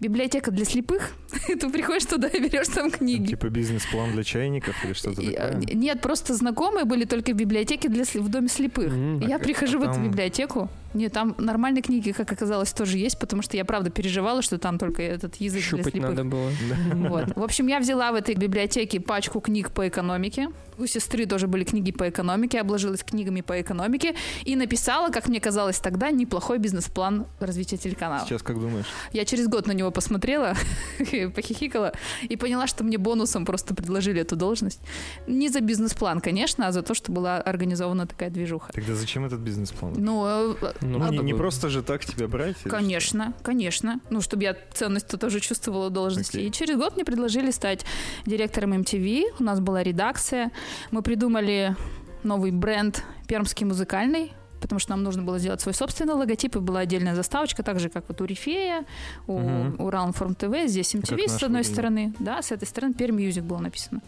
библиотека 0.00 0.50
для 0.50 0.64
слепых. 0.66 1.12
Ты 1.46 1.70
приходишь 1.70 2.04
туда 2.04 2.28
и 2.28 2.40
берешь 2.40 2.68
там 2.68 2.90
книги. 2.90 3.28
Типа 3.28 3.48
бизнес-план 3.48 4.12
для 4.12 4.24
чайников 4.24 4.76
или 4.84 4.92
что-то 4.92 5.22
э, 5.22 5.32
такое? 5.32 5.74
Нет, 5.74 6.00
просто 6.02 6.34
знакомые 6.34 6.84
были 6.84 7.04
только 7.04 7.32
в 7.32 7.34
библиотеке 7.36 7.88
для 7.88 8.04
в 8.04 8.28
доме 8.28 8.48
слепых. 8.48 8.92
Я 9.26 9.36
А 9.36 9.38
прихожу 9.38 9.78
в 9.78 9.82
эту 9.82 10.00
библиотеку. 10.00 10.68
Нет, 10.94 11.12
там 11.12 11.34
нормальные 11.38 11.82
книги, 11.82 12.12
как 12.12 12.32
оказалось, 12.32 12.72
тоже 12.72 12.96
есть, 12.96 13.18
потому 13.18 13.42
что 13.42 13.56
я 13.58 13.64
правда 13.66 13.90
переживала, 13.90 14.40
что 14.40 14.58
там 14.58 14.78
только 14.78 15.02
этот 15.02 15.36
язык 15.36 15.60
для 15.60 15.68
Щупать 15.68 15.92
слепых. 15.92 16.10
надо 16.10 16.24
было. 16.24 16.50
Вот. 17.08 17.36
В 17.36 17.42
общем, 17.42 17.66
я 17.66 17.78
взяла 17.78 18.10
в 18.12 18.14
этой 18.14 18.34
библиотеке 18.34 18.98
пачку 19.00 19.40
книг 19.40 19.70
по 19.70 19.86
экономике. 19.86 20.48
У 20.78 20.86
сестры 20.86 21.26
тоже 21.26 21.46
были 21.46 21.64
книги 21.64 21.92
по 21.92 22.08
экономике, 22.08 22.60
обложилась 22.60 23.02
книгами 23.02 23.37
по 23.42 23.60
экономике 23.60 24.14
и 24.44 24.56
написала, 24.56 25.10
как 25.10 25.28
мне 25.28 25.40
казалось 25.40 25.78
тогда, 25.78 26.10
неплохой 26.10 26.58
бизнес-план 26.58 27.26
развития 27.40 27.76
телеканала. 27.76 28.24
Сейчас 28.26 28.42
как 28.42 28.58
думаешь? 28.60 28.86
Я 29.12 29.24
через 29.24 29.48
год 29.48 29.66
на 29.66 29.72
него 29.72 29.90
посмотрела, 29.90 30.54
похихикала 31.34 31.92
и 32.22 32.36
поняла, 32.36 32.66
что 32.66 32.84
мне 32.84 32.98
бонусом 32.98 33.44
просто 33.44 33.74
предложили 33.74 34.20
эту 34.20 34.36
должность. 34.36 34.80
Не 35.26 35.48
за 35.48 35.60
бизнес-план, 35.60 36.20
конечно, 36.20 36.66
а 36.66 36.72
за 36.72 36.82
то, 36.82 36.94
что 36.94 37.12
была 37.12 37.38
организована 37.38 38.06
такая 38.06 38.30
движуха. 38.30 38.72
Тогда 38.72 38.94
зачем 38.94 39.24
этот 39.24 39.40
бизнес-план? 39.40 39.94
Ну, 39.96 40.24
э, 40.26 40.54
Ну, 40.80 40.98
Ну, 40.98 41.10
не, 41.10 41.18
а- 41.18 41.22
не 41.22 41.34
просто 41.34 41.68
же 41.68 41.82
так 41.82 42.04
тебя 42.04 42.28
брать. 42.28 42.56
Конечно, 42.64 43.34
конечно. 43.42 44.00
Ну, 44.10 44.20
чтобы 44.20 44.42
я 44.44 44.56
ценность-то 44.72 45.18
тоже 45.18 45.40
чувствовала 45.40 45.90
должности. 45.90 46.36
Окей. 46.36 46.48
И 46.48 46.52
через 46.52 46.76
год 46.76 46.96
мне 46.96 47.04
предложили 47.04 47.50
стать 47.50 47.84
директором 48.26 48.72
MTV. 48.74 49.22
У 49.38 49.42
нас 49.44 49.60
была 49.60 49.82
редакция. 49.82 50.50
Мы 50.90 51.02
придумали 51.02 51.76
новый 52.24 52.50
бренд 52.50 53.04
«Пермский 53.26 53.66
музыкальный», 53.66 54.32
потому 54.60 54.78
что 54.80 54.90
нам 54.90 55.02
нужно 55.02 55.22
было 55.22 55.38
сделать 55.38 55.60
свой 55.60 55.74
собственный 55.74 56.14
логотип, 56.14 56.56
и 56.56 56.58
была 56.58 56.80
отдельная 56.80 57.14
заставочка, 57.14 57.62
так 57.62 57.78
же, 57.80 57.88
как 57.88 58.04
вот 58.08 58.20
у 58.20 58.24
Рифея, 58.24 58.84
у 59.26 59.38
Мгм. 59.38 59.80
Уралинформ 59.80 60.34
ТВ, 60.34 60.66
здесь 60.66 60.92
Как 60.92 61.02
MTV 61.02 61.28
с 61.28 61.34
одной 61.36 61.48
выглядит. 61.48 61.72
стороны, 61.72 62.14
да, 62.18 62.42
с 62.42 62.50
этой 62.52 62.66
стороны 62.66 62.94
Perm 62.94 63.16
Music 63.16 63.44
было 63.44 63.58
написано. 63.58 64.00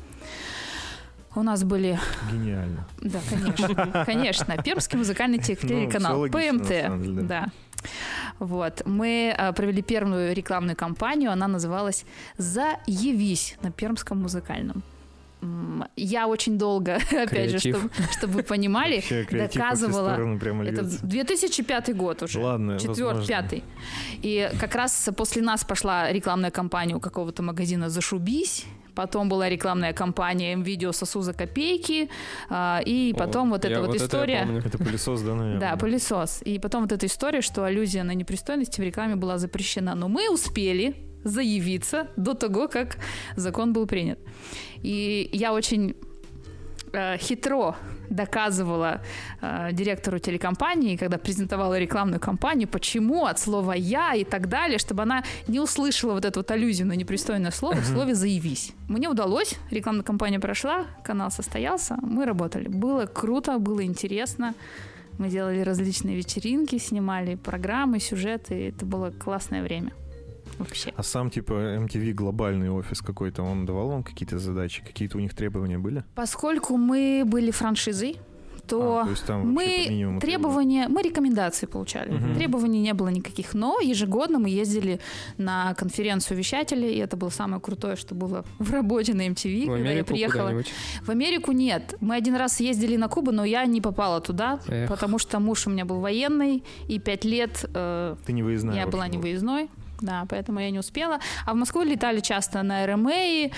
У 1.37 1.44
нас 1.44 1.62
были? 1.62 1.99
Гениально. 2.33 2.85
да, 3.01 3.20
конечно, 3.31 4.05
конечно, 4.07 4.57
Пермский 4.57 4.99
музыкальный 4.99 5.38
Ну, 5.62 5.68
телеканал, 5.68 6.25
ПМТ, 6.27 7.29
да. 7.29 7.46
Вот. 8.40 8.83
Мы 8.85 9.33
а, 9.38 9.53
провели 9.53 9.81
первую 9.81 10.35
рекламную 10.35 10.77
кампанию. 10.77 11.31
Она 11.31 11.46
называлась 11.46 12.05
«Заявись» 12.37 13.57
на 13.62 13.70
Пермском 13.70 14.20
музыкальном. 14.20 14.83
Я 15.96 16.26
очень 16.26 16.59
долго, 16.59 16.96
опять 17.11 17.50
же, 17.50 17.59
Креатив. 17.59 17.76
чтобы, 17.76 17.90
чтобы 18.12 18.33
вы 18.35 18.42
понимали, 18.42 19.00
креатив 19.00 19.55
доказывала- 19.55 20.11
это 20.66 20.83
льется. 20.83 21.07
2005 21.07 21.96
год 21.96 22.22
уже. 22.22 22.38
Ладно, 22.40 22.79
Четвертый, 22.79 23.26
пятый. 23.26 23.64
И 24.22 24.50
как 24.61 24.74
раз 24.74 25.09
после 25.16 25.42
нас 25.42 25.64
пошла 25.64 26.12
рекламная 26.12 26.50
кампания 26.50 26.94
у 26.94 27.00
какого-то 27.00 27.42
магазина 27.42 27.88
«Зашубись». 27.88 28.66
Потом 28.94 29.29
была 29.29 29.48
рекламная 29.48 29.92
кампания 29.92 30.53
«М-видео 30.53 30.92
сосу 30.92 31.22
за 31.22 31.33
копейки». 31.33 32.11
а, 32.50 32.81
И 32.85 33.12
О, 33.14 33.18
потом 33.18 33.50
вот 33.50 33.64
я 33.64 33.70
эта 33.70 33.81
вот 33.81 33.90
это 33.94 33.98
я 33.98 34.05
история... 34.07 34.42
помню. 34.44 34.62
Это 34.66 34.79
пылесос, 34.79 35.22
да, 35.22 35.35
наверное? 35.35 35.61
Да, 35.70 35.76
пылесос. 35.76 36.42
И 36.44 36.59
потом 36.59 36.83
вот 36.83 36.92
эта 36.92 37.07
история, 37.07 37.40
что 37.40 37.64
аллюзия 37.64 38.03
на 38.05 38.12
непристойности 38.14 38.81
в 38.81 38.85
рекламе 38.85 39.16
была 39.16 39.38
запрещена. 39.38 39.94
Но 39.94 40.09
мы 40.09 40.29
успели 40.31 40.96
заявиться 41.25 42.09
до 42.17 42.35
того, 42.35 42.69
как 42.69 42.97
закон 43.37 43.73
был 43.73 43.87
принят. 43.87 44.19
И 44.83 45.29
я 45.33 45.53
очень 45.53 45.95
э, 46.93 47.17
хитро 47.19 47.77
доказывала 48.11 49.01
э, 49.41 49.69
директору 49.73 50.19
телекомпании, 50.19 50.97
когда 50.97 51.17
презентовала 51.17 51.79
рекламную 51.79 52.21
кампанию, 52.21 52.69
почему 52.69 53.27
от 53.27 53.39
слова 53.39 53.73
«я» 53.73 54.15
и 54.15 54.25
так 54.25 54.49
далее, 54.49 54.79
чтобы 54.79 55.03
она 55.03 55.23
не 55.47 55.61
услышала 55.61 56.13
вот 56.13 56.25
эту 56.25 56.41
вот 56.41 56.51
аллюзию 56.51 56.89
на 56.89 56.95
непристойное 56.95 57.53
слово 57.53 57.77
в 57.77 57.87
слове 57.87 58.15
«заявись». 58.15 58.73
Мне 58.89 59.09
удалось, 59.09 59.55
рекламная 59.71 60.05
кампания 60.05 60.41
прошла, 60.41 60.87
канал 61.05 61.31
состоялся, 61.31 61.97
мы 62.03 62.27
работали. 62.27 62.69
Было 62.69 63.07
круто, 63.07 63.59
было 63.59 63.85
интересно. 63.85 64.55
Мы 65.19 65.29
делали 65.29 65.61
различные 65.61 66.17
вечеринки, 66.17 66.79
снимали 66.79 67.35
программы, 67.35 68.01
сюжеты. 68.01 68.69
Это 68.69 68.87
было 68.87 69.11
классное 69.11 69.63
время. 69.63 69.93
Вообще. 70.61 70.92
А 70.96 71.03
сам, 71.03 71.31
типа, 71.31 71.53
MTV 71.53 72.12
глобальный 72.12 72.70
офис 72.70 73.01
какой-то, 73.01 73.42
он 73.42 73.66
давал 73.66 73.88
вам 73.88 74.03
какие-то 74.03 74.38
задачи? 74.38 74.83
Какие-то 74.87 75.16
у 75.18 75.20
них 75.20 75.35
требования 75.35 75.79
были? 75.79 76.05
Поскольку 76.14 76.77
мы 76.77 77.23
были 77.27 77.51
франшизой, 77.51 78.16
то, 78.68 79.01
А, 79.01 79.05
то 79.05 79.11
есть 79.11 79.27
там 79.27 79.49
мы 79.53 80.18
требования, 80.20 80.87
мы 80.88 81.03
рекомендации 81.03 81.66
получали. 81.66 82.12
Мгм. 82.12 82.35
Требований 82.37 82.81
не 82.81 82.94
было 82.94 83.09
никаких, 83.09 83.55
но 83.55 83.81
ежегодно 83.81 84.38
мы 84.38 84.49
ездили 84.49 85.01
на 85.38 85.75
конференцию 85.75 86.38
вещателей, 86.38 86.94
и 86.94 86.99
это 86.99 87.16
было 87.16 87.31
самое 87.31 87.61
крутое, 87.61 87.96
что 87.96 88.14
было 88.14 88.44
в 88.61 88.70
работе 88.73 89.12
на 89.14 89.27
MTV, 89.27 89.64
В 89.64 89.75
когда 89.75 89.90
я 89.90 90.05
приехала. 90.05 90.62
В 91.03 91.09
Америку 91.11 91.51
нет. 91.51 91.94
Мы 92.01 92.14
один 92.14 92.37
раз 92.37 92.61
ездили 92.61 92.96
на 92.96 93.09
Кубу, 93.09 93.33
но 93.33 93.44
я 93.44 93.64
не 93.66 93.81
попала 93.81 94.20
туда, 94.20 94.61
Эх. 94.68 94.88
потому 94.88 95.18
что 95.18 95.40
муж 95.40 95.66
у 95.66 95.70
меня 95.70 95.85
был 95.85 95.99
военный, 95.99 96.62
и 96.87 97.01
пять 97.01 97.25
лет 97.25 97.64
э, 97.75 98.14
Ты 98.25 98.33
не 98.33 98.44
выездная. 98.44 98.77
я 98.77 98.87
была 98.87 99.09
не 99.09 99.18
выездной. 99.18 99.68
Да, 100.01 100.25
поэтому 100.29 100.61
я 100.61 100.71
не 100.71 100.79
успела. 100.79 101.19
А 101.45 101.53
в 101.53 101.57
Москву 101.57 101.83
летали 101.83 102.21
часто 102.21 102.63
на 102.63 102.87
РМА, 102.87 103.51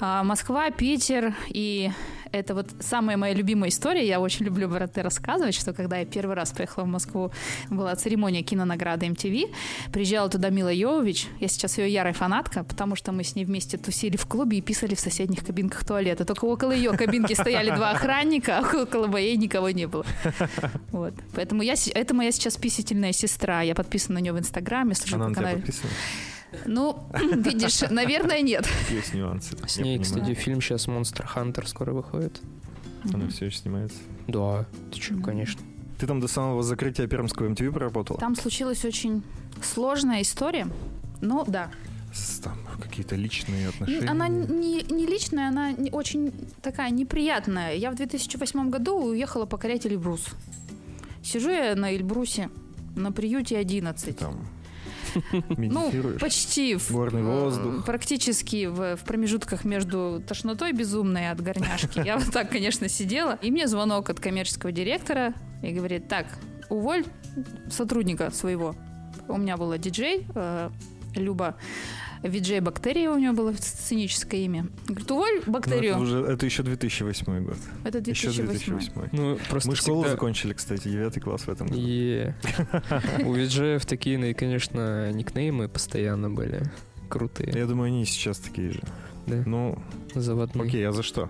а, 0.00 0.22
Москва, 0.22 0.70
Питер. 0.70 1.34
И 1.48 1.90
это 2.32 2.54
вот 2.54 2.70
самая 2.80 3.16
моя 3.16 3.34
любимая 3.34 3.70
история. 3.70 4.06
Я 4.06 4.20
очень 4.20 4.46
люблю 4.46 4.68
это 4.68 5.02
рассказывать, 5.02 5.54
что 5.54 5.72
когда 5.72 5.98
я 5.98 6.04
первый 6.04 6.34
раз 6.34 6.52
поехала 6.52 6.84
в 6.84 6.88
Москву, 6.88 7.32
была 7.70 7.94
церемония 7.96 8.42
кинонаграды 8.42 9.06
MTV. 9.06 9.52
Приезжала 9.92 10.28
туда 10.28 10.50
Мила 10.50 10.72
Йовович. 10.72 11.26
Я 11.40 11.48
сейчас 11.48 11.78
ее 11.78 11.92
ярая 11.92 12.12
фанатка, 12.12 12.64
потому 12.64 12.96
что 12.96 13.12
мы 13.12 13.24
с 13.24 13.34
ней 13.34 13.44
вместе 13.44 13.78
тусили 13.78 14.16
в 14.16 14.26
клубе 14.26 14.58
и 14.58 14.60
писали 14.60 14.94
в 14.94 15.00
соседних 15.00 15.44
кабинках 15.44 15.84
туалета. 15.84 16.24
Только 16.24 16.44
около 16.44 16.72
ее 16.72 16.92
кабинки 16.92 17.32
стояли 17.34 17.70
два 17.70 17.90
охранника, 17.90 18.58
а 18.58 18.82
около 18.82 19.06
моей 19.06 19.36
никого 19.36 19.70
не 19.70 19.86
было. 19.86 20.04
Вот. 20.90 21.14
Поэтому 21.34 21.62
я, 21.62 21.74
это 21.94 22.14
моя 22.14 22.32
сейчас 22.32 22.56
писательная 22.56 23.12
сестра. 23.12 23.62
Я 23.62 23.74
подписана 23.74 24.18
на 24.18 24.22
нее 24.22 24.32
в 24.32 24.38
Инстаграме. 24.38 24.94
Она 25.12 25.28
на 25.28 25.34
тебя 25.34 25.52
подписана? 25.52 25.90
Ну, 26.66 27.04
видишь, 27.44 27.82
наверное, 27.90 28.40
нет. 28.40 28.66
Есть 28.90 29.14
нюансы. 29.14 29.56
С 29.66 29.78
ней, 29.78 29.98
кстати, 29.98 30.34
фильм 30.34 30.60
сейчас 30.60 30.86
Monster 30.88 31.26
Hunter 31.34 31.66
скоро 31.66 31.92
выходит. 31.92 32.40
Она 33.12 33.28
все 33.28 33.46
еще 33.46 33.58
снимается. 33.58 33.96
Да, 34.26 34.66
ты 34.92 35.12
Мгм. 35.14 35.22
конечно. 35.22 35.60
Ты 35.98 36.06
там 36.06 36.20
до 36.20 36.28
самого 36.28 36.62
закрытия 36.62 37.06
пермского 37.06 37.48
MTV 37.48 37.72
проработала? 37.72 38.18
Там 38.20 38.36
случилась 38.36 38.84
очень 38.84 39.22
сложная 39.62 40.22
история. 40.22 40.68
Ну, 41.20 41.44
да. 41.46 41.70
Там 42.42 42.56
какие-то 42.80 43.16
личные 43.16 43.68
отношения. 43.68 44.08
Она 44.08 44.28
не, 44.28 44.82
не 44.82 45.06
личная, 45.06 45.48
она 45.48 45.72
не- 45.72 45.90
очень 45.90 46.32
такая 46.62 46.90
неприятная. 46.90 47.74
Я 47.74 47.90
в 47.90 47.96
2008 47.96 48.70
году 48.70 48.96
уехала 49.10 49.44
покорять 49.46 49.86
Эльбрус. 49.86 50.24
Сижу 51.22 51.50
я 51.50 51.74
на 51.76 51.94
Эльбрусе 51.94 52.48
на 52.96 53.12
приюте 53.12 53.56
Ты 53.56 53.60
11. 53.60 54.16
там 54.16 54.36
Ну, 55.56 55.92
почти. 56.20 56.76
В, 56.76 56.90
Горный 56.90 57.22
э, 57.22 57.24
воздух. 57.24 57.84
Практически 57.84 58.66
в, 58.66 58.96
в 58.96 59.04
промежутках 59.04 59.64
между 59.64 60.22
тошнотой 60.26 60.72
безумной 60.72 61.30
от 61.30 61.40
горняшки. 61.40 62.00
Я 62.04 62.18
вот 62.18 62.32
так, 62.32 62.50
конечно, 62.50 62.88
сидела. 62.88 63.38
И 63.42 63.50
мне 63.50 63.66
звонок 63.68 64.10
от 64.10 64.20
коммерческого 64.20 64.72
директора 64.72 65.34
и 65.62 65.72
говорит, 65.72 66.08
так, 66.08 66.26
уволь 66.68 67.04
сотрудника 67.70 68.30
своего. 68.30 68.74
У 69.28 69.36
меня 69.36 69.56
была 69.56 69.78
диджей, 69.78 70.26
э, 70.34 70.70
Люба 71.14 71.56
Виджей 72.22 72.60
Бактерия 72.60 73.10
у 73.10 73.18
нее 73.18 73.32
было 73.32 73.52
сценическое 73.52 74.40
имя. 74.40 74.66
Говорит, 74.86 75.10
уволь 75.10 75.42
Ну, 75.46 75.52
бактерию. 75.52 75.92
это, 75.92 76.00
уже, 76.00 76.20
это 76.24 76.46
еще 76.46 76.62
2008 76.62 77.44
год. 77.44 77.56
это 77.84 77.98
Еще 77.98 78.30
2008. 78.30 78.46
2008. 78.78 79.08
Ну, 79.12 79.38
просто 79.48 79.68
Мы 79.70 79.76
школу 79.76 80.02
всегда- 80.02 80.10
закончили, 80.16 80.52
кстати, 80.52 80.88
9 80.88 81.20
класс 81.20 81.42
в 81.42 81.48
этом 81.48 81.68
году. 81.68 81.80
Е. 81.80 82.34
У 83.24 83.32
виджеев 83.32 83.84
такие, 83.86 84.18
ну, 84.18 84.34
конечно, 84.34 85.12
никнеймы 85.12 85.68
постоянно 85.68 86.28
были 86.30 86.62
крутые. 87.08 87.52
Я 87.54 87.66
думаю, 87.66 87.88
они 87.88 88.04
сейчас 88.04 88.38
такие 88.38 88.72
же. 88.72 88.80
Да, 89.26 89.42
Ну, 89.46 89.78
заводные. 90.14 90.66
окей, 90.66 90.86
а 90.88 90.92
за 90.92 91.02
что? 91.02 91.28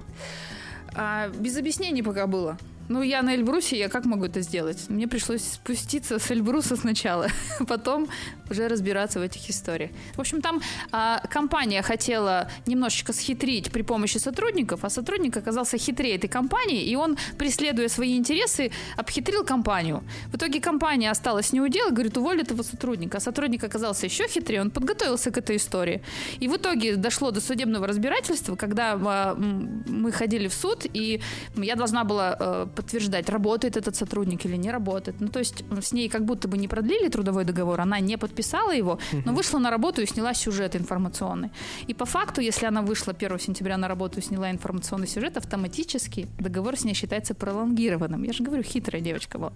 А, 0.94 1.29
без 1.29 1.57
объяснений 1.57 2.03
пока 2.03 2.27
было. 2.27 2.57
Ну, 2.88 3.03
я 3.03 3.22
на 3.22 3.35
Эльбрусе, 3.35 3.79
я 3.79 3.88
как 3.88 4.07
могу 4.07 4.24
это 4.24 4.40
сделать? 4.40 4.88
Мне 4.88 5.07
пришлось 5.07 5.42
спуститься 5.42 6.18
с 6.18 6.31
Эльбруса 6.31 6.74
сначала, 6.74 7.27
потом 7.68 8.09
уже 8.51 8.66
разбираться 8.66 9.18
в 9.18 9.22
этих 9.22 9.51
историях. 9.51 9.90
В 10.16 10.20
общем, 10.20 10.40
там 10.40 10.62
а, 10.90 11.20
компания 11.31 11.83
хотела 11.83 12.51
немножечко 12.66 13.12
схитрить 13.12 13.70
при 13.70 13.83
помощи 13.83 14.16
сотрудников, 14.16 14.85
а 14.85 14.90
сотрудник 14.90 15.37
оказался 15.37 15.77
хитрее 15.77 16.16
этой 16.16 16.29
компании, 16.29 16.83
и 16.83 16.96
он, 16.96 17.18
преследуя 17.37 17.88
свои 17.88 18.16
интересы, 18.16 18.70
обхитрил 18.96 19.44
компанию. 19.44 20.03
В 20.33 20.37
итоге 20.37 20.59
компания 20.59 21.11
осталась 21.11 21.53
не 21.53 21.61
у 21.61 21.68
дела, 21.68 21.90
говорит, 21.90 22.16
уволь 22.16 22.40
этого 22.40 22.62
сотрудника. 22.62 23.18
А 23.18 23.20
сотрудник 23.20 23.64
оказался 23.64 24.07
еще 24.07 24.27
хитрее, 24.29 24.62
он 24.62 24.70
подготовился 24.70 25.31
к 25.31 25.37
этой 25.37 25.57
истории. 25.57 26.01
И 26.40 26.48
в 26.48 26.57
итоге 26.57 26.96
дошло 26.96 27.33
до 27.33 27.40
судебного 27.42 27.87
разбирательства, 27.87 28.57
когда 28.57 28.92
а, 28.94 29.35
мы 29.35 30.11
ходили 30.11 30.48
в 30.48 30.55
суд, 30.55 30.87
и 30.94 31.20
я 31.57 31.77
должна 31.77 32.05
была 32.05 32.37
э, 32.40 32.66
подтверждать, 32.78 33.28
работает 33.28 33.76
этот 33.76 33.96
сотрудник 33.96 34.46
или 34.46 34.56
не 34.56 34.70
работает. 34.70 35.20
Ну, 35.20 35.28
то 35.28 35.40
есть 35.40 35.64
с 35.80 35.92
ней 35.92 36.08
как 36.08 36.24
будто 36.24 36.46
бы 36.48 36.58
не 36.58 36.68
продлили 36.68 37.08
трудовой 37.08 37.44
договор, 37.44 37.80
она 37.80 38.00
не 38.00 38.16
подписала 38.16 38.70
его, 38.70 38.98
но 39.24 39.32
вышла 39.32 39.58
на 39.58 39.70
работу 39.70 40.00
и 40.00 40.06
сняла 40.06 40.34
сюжет 40.34 40.76
информационный. 40.76 41.50
И 41.88 41.94
по 41.94 42.04
факту, 42.04 42.40
если 42.40 42.66
она 42.66 42.82
вышла 42.82 43.12
1 43.12 43.38
сентября 43.38 43.76
на 43.76 43.88
работу 43.88 44.20
и 44.20 44.22
сняла 44.22 44.50
информационный 44.50 45.08
сюжет, 45.08 45.36
автоматически 45.36 46.26
договор 46.38 46.76
с 46.76 46.84
ней 46.84 46.94
считается 46.94 47.34
пролонгированным. 47.34 48.22
Я 48.22 48.32
же 48.32 48.44
говорю, 48.44 48.62
хитрая 48.62 49.02
девочка 49.02 49.38
была. 49.38 49.52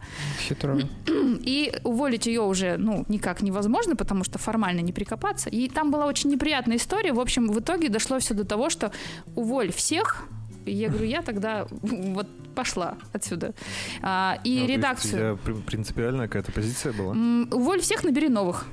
Хитро. 0.48 0.78
И 1.46 1.72
уволить 1.85 2.26
ее 2.26 2.40
уже, 2.40 2.76
ну, 2.78 3.04
никак 3.08 3.42
невозможно, 3.42 3.94
потому 3.94 4.24
что 4.24 4.38
формально 4.38 4.80
не 4.80 4.92
прикопаться. 4.92 5.50
И 5.50 5.68
там 5.68 5.90
была 5.90 6.06
очень 6.06 6.30
неприятная 6.30 6.76
история. 6.76 7.12
В 7.12 7.20
общем, 7.20 7.52
в 7.52 7.58
итоге 7.61 7.88
дошло 7.88 8.18
все 8.18 8.35
до 8.35 8.44
того, 8.44 8.70
что 8.70 8.90
уволь 9.37 9.70
всех. 9.70 10.24
И 10.66 10.72
я 10.72 10.88
говорю, 10.88 11.07
я 11.07 11.22
тогда 11.22 11.66
вот 11.83 12.27
пошла 12.55 12.96
отсюда. 13.12 13.55
А, 14.03 14.38
и 14.44 14.61
Ну, 14.61 14.66
редакцию. 14.66 15.38
принципиальная 15.66 16.27
какая-то 16.29 16.53
позиция 16.53 16.92
была? 16.92 17.12
Уволь 17.51 17.81
всех, 17.81 18.05
набери 18.05 18.29
новых. 18.29 18.66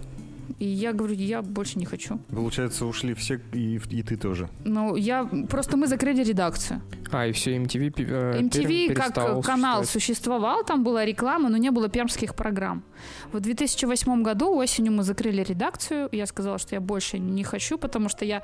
И 0.60 0.66
я 0.66 0.94
говорю, 0.94 1.14
я 1.16 1.42
больше 1.42 1.80
не 1.80 1.86
хочу. 1.86 2.20
Получается, 2.30 2.86
ушли 2.86 3.14
все, 3.14 3.40
и, 3.54 3.80
и 3.90 4.04
ты 4.04 4.18
тоже. 4.18 4.50
Ну, 4.66 4.96
я 4.96 5.30
просто 5.50 5.78
мы 5.78 5.88
закрыли 5.88 6.24
редакцию. 6.24 6.82
А, 7.12 7.28
и 7.28 7.32
все, 7.32 7.58
MTV, 7.58 7.94
э, 7.98 8.42
MTV 8.42 8.94
как 8.94 9.44
канал 9.44 9.84
существовал, 9.84 10.64
там 10.64 10.84
была 10.84 11.06
реклама, 11.06 11.50
но 11.50 11.58
не 11.58 11.72
было 11.72 11.90
пермских 11.90 12.36
программ. 12.36 12.84
В 13.32 13.40
2008 13.40 14.24
году 14.24 14.56
осенью 14.56 14.94
мы 14.94 15.04
закрыли 15.04 15.44
редакцию. 15.44 16.10
Я 16.12 16.26
сказала, 16.26 16.58
что 16.58 16.76
я 16.76 16.82
больше 16.82 17.20
не 17.20 17.44
хочу, 17.44 17.78
потому 17.78 18.10
что 18.10 18.26
я, 18.26 18.44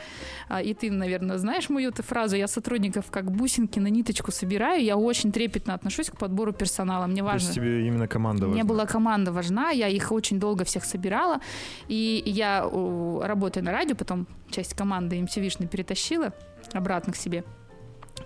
а, 0.49 0.61
и 0.61 0.73
ты, 0.73 0.91
наверное, 0.91 1.37
знаешь 1.37 1.69
мою 1.69 1.89
эту 1.89 2.03
фразу, 2.03 2.35
я 2.35 2.47
сотрудников 2.47 3.05
как 3.11 3.31
бусинки 3.31 3.79
на 3.79 3.87
ниточку 3.87 4.31
собираю. 4.31 4.83
Я 4.83 4.97
очень 4.97 5.31
трепетно 5.31 5.73
отношусь 5.73 6.09
к 6.09 6.17
подбору 6.17 6.53
персонала. 6.53 7.07
Мне 7.07 7.21
То 7.21 7.25
важно. 7.25 7.45
есть 7.45 7.55
тебе 7.55 7.87
именно 7.87 8.07
команда 8.07 8.45
Мне 8.45 8.63
важна. 8.63 8.69
была 8.69 8.85
команда 8.85 9.31
важна, 9.31 9.69
я 9.69 9.87
их 9.87 10.11
очень 10.11 10.39
долго 10.39 10.63
всех 10.63 10.85
собирала. 10.85 11.39
И 11.87 11.94
я, 12.25 12.67
у, 12.67 13.21
работая 13.21 13.63
на 13.63 13.71
радио, 13.71 13.95
потом 13.95 14.27
часть 14.49 14.73
команды 14.73 15.19
MTV-шной 15.19 15.67
перетащила 15.67 16.33
обратно 16.73 17.13
к 17.13 17.15
себе. 17.15 17.43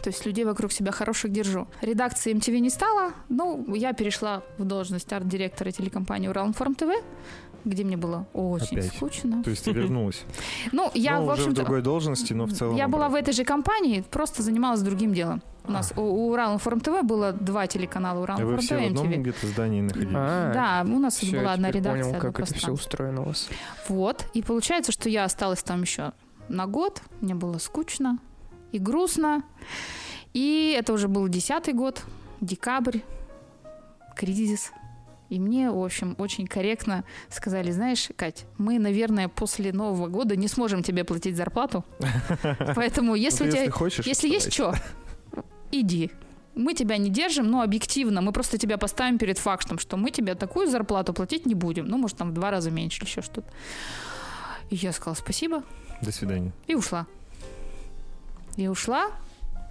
То 0.03 0.09
есть 0.09 0.25
людей 0.25 0.45
вокруг 0.45 0.71
себя 0.71 0.91
хороших 0.91 1.31
держу. 1.31 1.67
Редакции 1.81 2.33
MTV 2.33 2.59
не 2.59 2.69
стало. 2.69 3.11
Ну, 3.27 3.73
я 3.75 3.93
перешла 3.93 4.43
в 4.57 4.63
должность 4.63 5.11
арт-директора 5.11 5.71
телекомпании 5.71 6.27
Уралинформ 6.27 6.75
ТВ, 6.75 6.89
где 7.65 7.83
мне 7.83 7.97
было 7.97 8.27
очень 8.33 8.79
Опять. 8.79 8.93
скучно. 8.93 9.43
То 9.43 9.49
есть 9.49 9.65
ты 9.65 9.71
вернулась. 9.73 10.23
Ну, 10.71 10.89
я, 10.93 11.19
в 11.21 11.29
общем-то, 11.29 11.61
другой 11.61 11.81
должности, 11.81 12.33
но 12.33 12.45
в 12.45 12.53
целом... 12.53 12.75
я 12.75 12.87
была 12.87 13.09
в 13.09 13.15
этой 13.15 13.33
же 13.33 13.43
компании, 13.43 14.03
просто 14.09 14.43
занималась 14.43 14.81
другим 14.81 15.13
делом. 15.13 15.41
У 15.65 15.71
нас 15.71 15.93
у, 15.95 16.01
у 16.01 16.31
Уралинформ 16.31 16.79
ТВ 16.79 17.03
было 17.03 17.31
два 17.31 17.67
телеканала 17.67 18.25
А 18.27 18.37
вы 18.37 18.53
Уралинформ 18.53 18.59
все 18.59 18.75
в 18.75 18.79
ТВ 18.79 18.99
одном 18.99 19.21
где-то 19.21 19.47
здании 19.47 19.81
находились? 19.81 20.13
А, 20.15 20.53
Да, 20.85 20.91
у 20.91 20.99
нас 20.99 21.23
была 21.23 21.53
одна 21.53 21.69
редакция. 21.69 22.03
понял, 22.03 22.19
как 22.19 22.39
это 22.39 22.53
все 22.55 22.71
устроено 22.71 23.21
у 23.21 23.25
вас. 23.25 23.47
Вот. 23.87 24.25
И 24.33 24.41
получается, 24.41 24.91
что 24.91 25.09
я 25.09 25.25
осталась 25.25 25.61
там 25.61 25.81
еще 25.81 26.13
на 26.47 26.65
год. 26.65 27.01
Мне 27.21 27.35
было 27.35 27.57
скучно 27.59 28.17
и 28.71 28.79
грустно. 28.79 29.43
И 30.33 30.75
это 30.77 30.93
уже 30.93 31.07
был 31.07 31.27
десятый 31.27 31.73
год, 31.73 32.03
декабрь, 32.41 32.99
кризис. 34.15 34.71
И 35.29 35.39
мне, 35.39 35.69
в 35.69 35.83
общем, 35.83 36.15
очень 36.17 36.47
корректно 36.47 37.03
сказали, 37.29 37.71
знаешь, 37.71 38.09
Кать, 38.15 38.45
мы, 38.57 38.79
наверное, 38.79 39.27
после 39.27 39.71
Нового 39.71 40.07
года 40.07 40.35
не 40.35 40.47
сможем 40.47 40.81
тебе 40.81 41.03
платить 41.03 41.35
зарплату. 41.35 41.85
Поэтому 42.75 43.15
если 43.15 43.47
у 43.47 43.51
тебя... 43.51 43.63
если 44.05 44.27
есть 44.27 44.51
что, 44.51 44.73
иди. 45.71 46.09
мы 46.55 46.73
тебя 46.73 46.97
не 46.97 47.09
держим, 47.09 47.49
но 47.49 47.61
объективно, 47.61 48.21
мы 48.21 48.31
просто 48.31 48.57
тебя 48.57 48.77
поставим 48.77 49.19
перед 49.19 49.37
фактом, 49.37 49.77
что 49.77 49.97
мы 49.97 50.09
тебе 50.09 50.33
такую 50.33 50.67
зарплату 50.67 51.13
платить 51.13 51.45
не 51.45 51.53
будем. 51.53 51.85
Ну, 51.87 51.97
может, 51.97 52.17
там 52.17 52.31
в 52.31 52.33
два 52.33 52.49
раза 52.49 52.71
меньше 52.71 53.01
или 53.01 53.05
еще 53.09 53.21
что-то. 53.21 53.47
И 54.71 54.75
я 54.75 54.91
сказала 54.91 55.15
спасибо 55.15 55.63
До 56.01 56.11
свидания. 56.11 56.51
и 56.67 56.75
ушла. 56.75 57.05
И 58.57 58.67
ушла, 58.67 59.11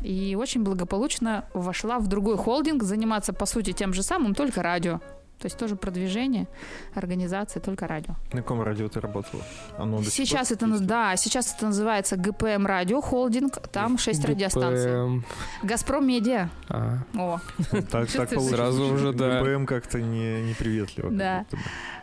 и 0.03 0.37
очень 0.39 0.63
благополучно 0.63 1.45
вошла 1.53 1.99
в 1.99 2.07
другой 2.07 2.37
холдинг, 2.37 2.85
заниматься, 2.85 3.33
по 3.33 3.45
сути, 3.45 3.73
тем 3.73 3.93
же 3.93 4.03
самым, 4.03 4.35
только 4.35 4.63
радио. 4.63 5.01
То 5.39 5.47
есть 5.47 5.57
тоже 5.57 5.77
продвижение, 5.77 6.49
организация, 6.95 7.61
только 7.61 7.87
радио. 7.87 8.15
На 8.33 8.43
каком 8.43 8.61
радио 8.61 8.89
ты 8.89 9.01
работала? 9.01 9.43
Оно 9.79 10.03
Сейчас 10.03 10.51
это, 10.51 10.67
наз- 10.67 10.81
да, 10.81 11.15
сейчас 11.17 11.55
это 11.55 11.67
называется 11.67 12.17
ГПМ 12.17 12.67
Радио 12.67 13.01
Холдинг, 13.01 13.59
там 13.71 13.99
6 13.99 14.25
радиостанций. 14.25 14.91
ГПМ. 14.91 15.23
Газпром 15.63 16.07
Медиа. 16.09 16.49
А, 16.69 16.99
О, 17.17 17.39
Так, 17.71 17.89
так 18.11 18.11
получилось. 18.31 18.49
Сразу 18.51 18.83
уже, 18.93 19.13
да. 19.13 19.41
ГПМ 19.41 19.67
как-то 19.67 20.01
не, 20.01 20.43
неприветливо. 20.43 21.11
Да. 21.11 21.45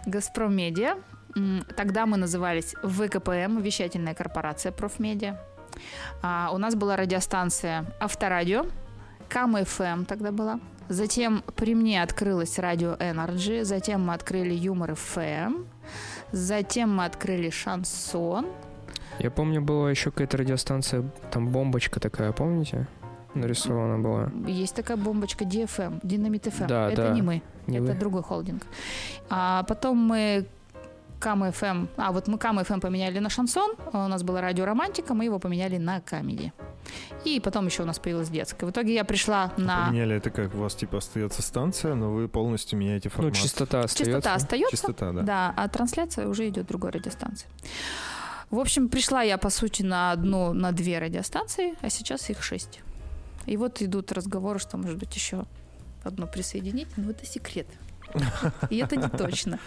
Газпром 0.05 0.55
Медиа. 0.55 0.95
Тогда 1.75 2.05
мы 2.05 2.15
назывались 2.15 2.73
ВКПМ, 2.83 3.59
Вещательная 3.59 4.13
корпорация 4.13 4.71
Профмедиа. 4.71 5.37
А, 6.21 6.51
у 6.53 6.57
нас 6.57 6.75
была 6.75 6.95
радиостанция 6.95 7.85
Авторадио, 7.99 8.65
КМФМ 9.27 10.05
тогда 10.05 10.31
была. 10.31 10.61
Затем 10.87 11.43
при 11.55 11.73
мне 11.75 12.01
открылось 12.03 12.59
радио 12.59 12.93
Energy, 12.93 13.63
затем 13.63 14.05
мы 14.05 14.13
открыли 14.13 14.53
Юмор 14.53 14.95
ФМ, 14.95 15.63
затем 16.31 16.95
мы 16.95 17.05
открыли 17.05 17.49
Шансон. 17.49 18.45
я 19.19 19.31
помню, 19.31 19.61
была 19.61 19.89
еще 19.89 20.11
какая-то 20.11 20.37
радиостанция, 20.37 21.03
там 21.31 21.47
бомбочка 21.49 21.99
такая, 21.99 22.31
помните? 22.31 22.87
Нарисована 23.33 23.99
была. 23.99 24.31
Есть 24.47 24.75
такая 24.75 24.95
бомбочка 24.95 25.43
DFM, 25.43 25.99
Динамит 26.03 26.45
ФМ. 26.45 26.67
Да, 26.67 26.89
Это 26.89 27.03
да. 27.03 27.09
не 27.09 27.21
мы. 27.21 27.41
Не 27.67 27.77
это 27.79 27.93
вы? 27.93 27.99
другой 27.99 28.23
холдинг. 28.23 28.63
А 29.29 29.63
потом 29.63 29.97
мы 29.97 30.45
КМФМ, 31.25 31.87
а 31.97 32.11
вот 32.11 32.27
мы 32.27 32.37
КМФМ 32.37 32.79
поменяли 32.79 33.17
на 33.17 33.29
шансон, 33.31 33.73
а 33.91 34.05
у 34.05 34.07
нас 34.07 34.21
было 34.21 34.41
радио 34.41 34.63
Романтика, 34.65 35.15
мы 35.15 35.25
его 35.25 35.39
поменяли 35.39 35.77
на 35.77 35.99
Comedy. 35.99 36.53
И 37.23 37.39
потом 37.39 37.65
еще 37.65 37.81
у 37.81 37.85
нас 37.87 37.97
появилась 37.97 38.29
детская. 38.29 38.67
В 38.67 38.69
итоге 38.69 38.93
я 38.93 39.03
пришла 39.03 39.51
на... 39.57 39.87
Поменяли 39.87 40.17
это 40.17 40.29
как? 40.29 40.53
У 40.53 40.59
вас 40.59 40.75
типа 40.75 40.99
остается 40.99 41.41
станция, 41.41 41.95
но 41.95 42.11
вы 42.11 42.27
полностью 42.27 42.77
меняете 42.77 43.09
Ну, 43.09 43.15
формат. 43.15 43.33
частота 43.33 43.81
остается. 43.81 44.13
Частота 44.13 44.35
остается, 44.35 44.77
Частота, 44.77 45.11
да. 45.13 45.21
да, 45.23 45.53
а 45.57 45.67
трансляция 45.67 46.27
уже 46.27 46.47
идет 46.47 46.67
другой 46.67 46.91
радиостанции. 46.91 47.47
В 48.51 48.59
общем, 48.59 48.87
пришла 48.87 49.23
я, 49.23 49.39
по 49.39 49.49
сути, 49.49 49.81
на 49.81 50.11
одну, 50.11 50.53
на 50.53 50.71
две 50.73 50.99
радиостанции, 50.99 51.73
а 51.81 51.89
сейчас 51.89 52.29
их 52.29 52.43
шесть. 52.43 52.81
И 53.47 53.57
вот 53.57 53.81
идут 53.81 54.11
разговоры, 54.11 54.59
что, 54.59 54.77
может 54.77 54.99
быть, 54.99 55.15
еще 55.15 55.45
одну 56.03 56.27
присоединить, 56.27 56.87
но 56.97 57.09
это 57.09 57.25
секрет. 57.25 57.65
И 58.69 58.77
это 58.77 58.95
не 58.95 59.09
точно. 59.09 59.57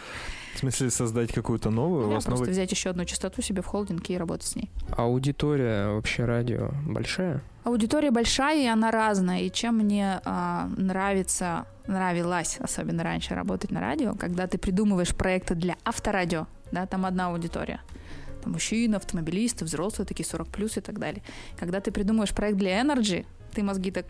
В 0.58 0.60
смысле 0.60 0.90
создать 0.90 1.32
какую-то 1.32 1.70
новую? 1.70 2.06
У 2.06 2.08
Я 2.08 2.14
вас 2.16 2.24
просто 2.24 2.40
новый... 2.40 2.50
взять 2.50 2.72
еще 2.72 2.90
одну 2.90 3.04
частоту 3.04 3.42
себе 3.42 3.62
в 3.62 3.66
холдинг 3.66 4.10
и 4.10 4.18
работать 4.18 4.44
с 4.44 4.56
ней. 4.56 4.68
Аудитория 4.96 5.94
вообще 5.94 6.24
радио 6.24 6.72
большая? 6.84 7.44
Аудитория 7.62 8.10
большая, 8.10 8.64
и 8.64 8.66
она 8.66 8.90
разная. 8.90 9.42
И 9.42 9.52
чем 9.52 9.76
мне 9.76 10.20
а, 10.24 10.68
нравится, 10.76 11.66
нравилось, 11.86 12.56
особенно 12.58 13.04
раньше, 13.04 13.36
работать 13.36 13.70
на 13.70 13.80
радио, 13.80 14.16
когда 14.16 14.48
ты 14.48 14.58
придумываешь 14.58 15.14
проекты 15.14 15.54
для 15.54 15.76
авторадио, 15.84 16.48
да, 16.72 16.86
там 16.86 17.06
одна 17.06 17.28
аудитория. 17.28 17.80
Там 18.42 18.50
мужчины, 18.54 18.96
автомобилисты, 18.96 19.64
взрослые, 19.64 20.08
такие 20.08 20.26
40 20.26 20.48
плюс 20.48 20.76
и 20.76 20.80
так 20.80 20.98
далее. 20.98 21.22
Когда 21.56 21.80
ты 21.80 21.92
придумываешь 21.92 22.34
проект 22.34 22.58
для 22.58 22.80
Energy, 22.80 23.26
ты 23.54 23.62
мозги 23.62 23.92
так 23.92 24.06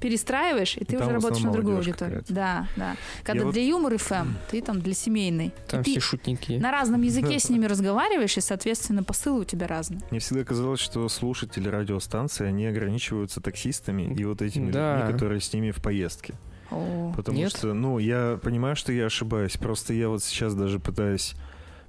перестраиваешь, 0.00 0.76
и 0.76 0.84
ты 0.84 0.96
Там 0.96 1.02
уже 1.06 1.10
работаешь 1.14 1.42
на 1.42 1.52
другую 1.52 1.76
аудиторию. 1.78 2.20
какая-то. 2.20 2.32
Да, 2.34 2.68
да. 2.76 2.96
Когда 3.24 3.44
вот- 3.44 3.52
для 3.54 3.62
юмор 3.64 3.94
FM, 3.94 4.28
ты 4.50 4.60
там 4.62 4.80
для 4.80 4.94
семейной. 4.94 5.52
Там 5.68 5.82
И 5.82 5.90
все 5.90 6.00
шутники. 6.00 6.52
на 6.52 6.70
разном 6.70 7.02
языке 7.02 7.38
с 7.38 7.48
ними 7.50 7.66
разговариваешь, 7.66 8.36
и, 8.36 8.40
соответственно, 8.40 9.02
посылы 9.02 9.40
у 9.40 9.44
тебя 9.44 9.66
разные. 9.66 10.00
Мне 10.10 10.20
всегда 10.20 10.44
казалось, 10.44 10.80
что 10.80 11.08
слушатели 11.08 11.68
радиостанции, 11.68 12.46
они 12.46 12.66
ограничиваются 12.66 13.40
таксистами 13.40 14.14
и 14.14 14.24
вот 14.24 14.42
этими 14.42 14.70
Да. 14.70 14.98
людьми, 14.98 15.12
которые 15.12 15.40
с 15.40 15.52
ними 15.52 15.70
в 15.70 15.82
поездке. 15.82 16.34
О, 16.70 17.12
Потому 17.16 17.38
Нет? 17.38 17.50
что, 17.50 17.72
ну, 17.72 17.98
я 17.98 18.38
понимаю, 18.42 18.76
что 18.76 18.92
я 18.92 19.06
ошибаюсь. 19.06 19.56
Просто 19.56 19.94
я 19.94 20.08
вот 20.10 20.22
сейчас 20.22 20.54
даже 20.54 20.78
пытаюсь 20.78 21.34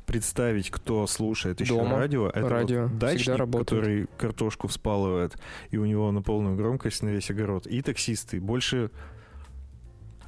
представить, 0.09 0.71
кто 0.71 1.05
слушает 1.05 1.61
еще 1.61 1.75
Дома. 1.75 1.97
радио. 1.97 2.29
Это 2.29 2.49
Радио 2.49 2.83
вот 2.83 2.97
дачник, 2.97 3.37
который 3.37 4.07
картошку 4.17 4.67
вспалывает, 4.67 5.37
и 5.69 5.77
у 5.77 5.85
него 5.85 6.11
на 6.11 6.23
полную 6.23 6.55
громкость 6.55 7.03
на 7.03 7.09
весь 7.09 7.29
огород. 7.29 7.67
И 7.67 7.81
таксисты. 7.83 8.41
Больше 8.41 8.89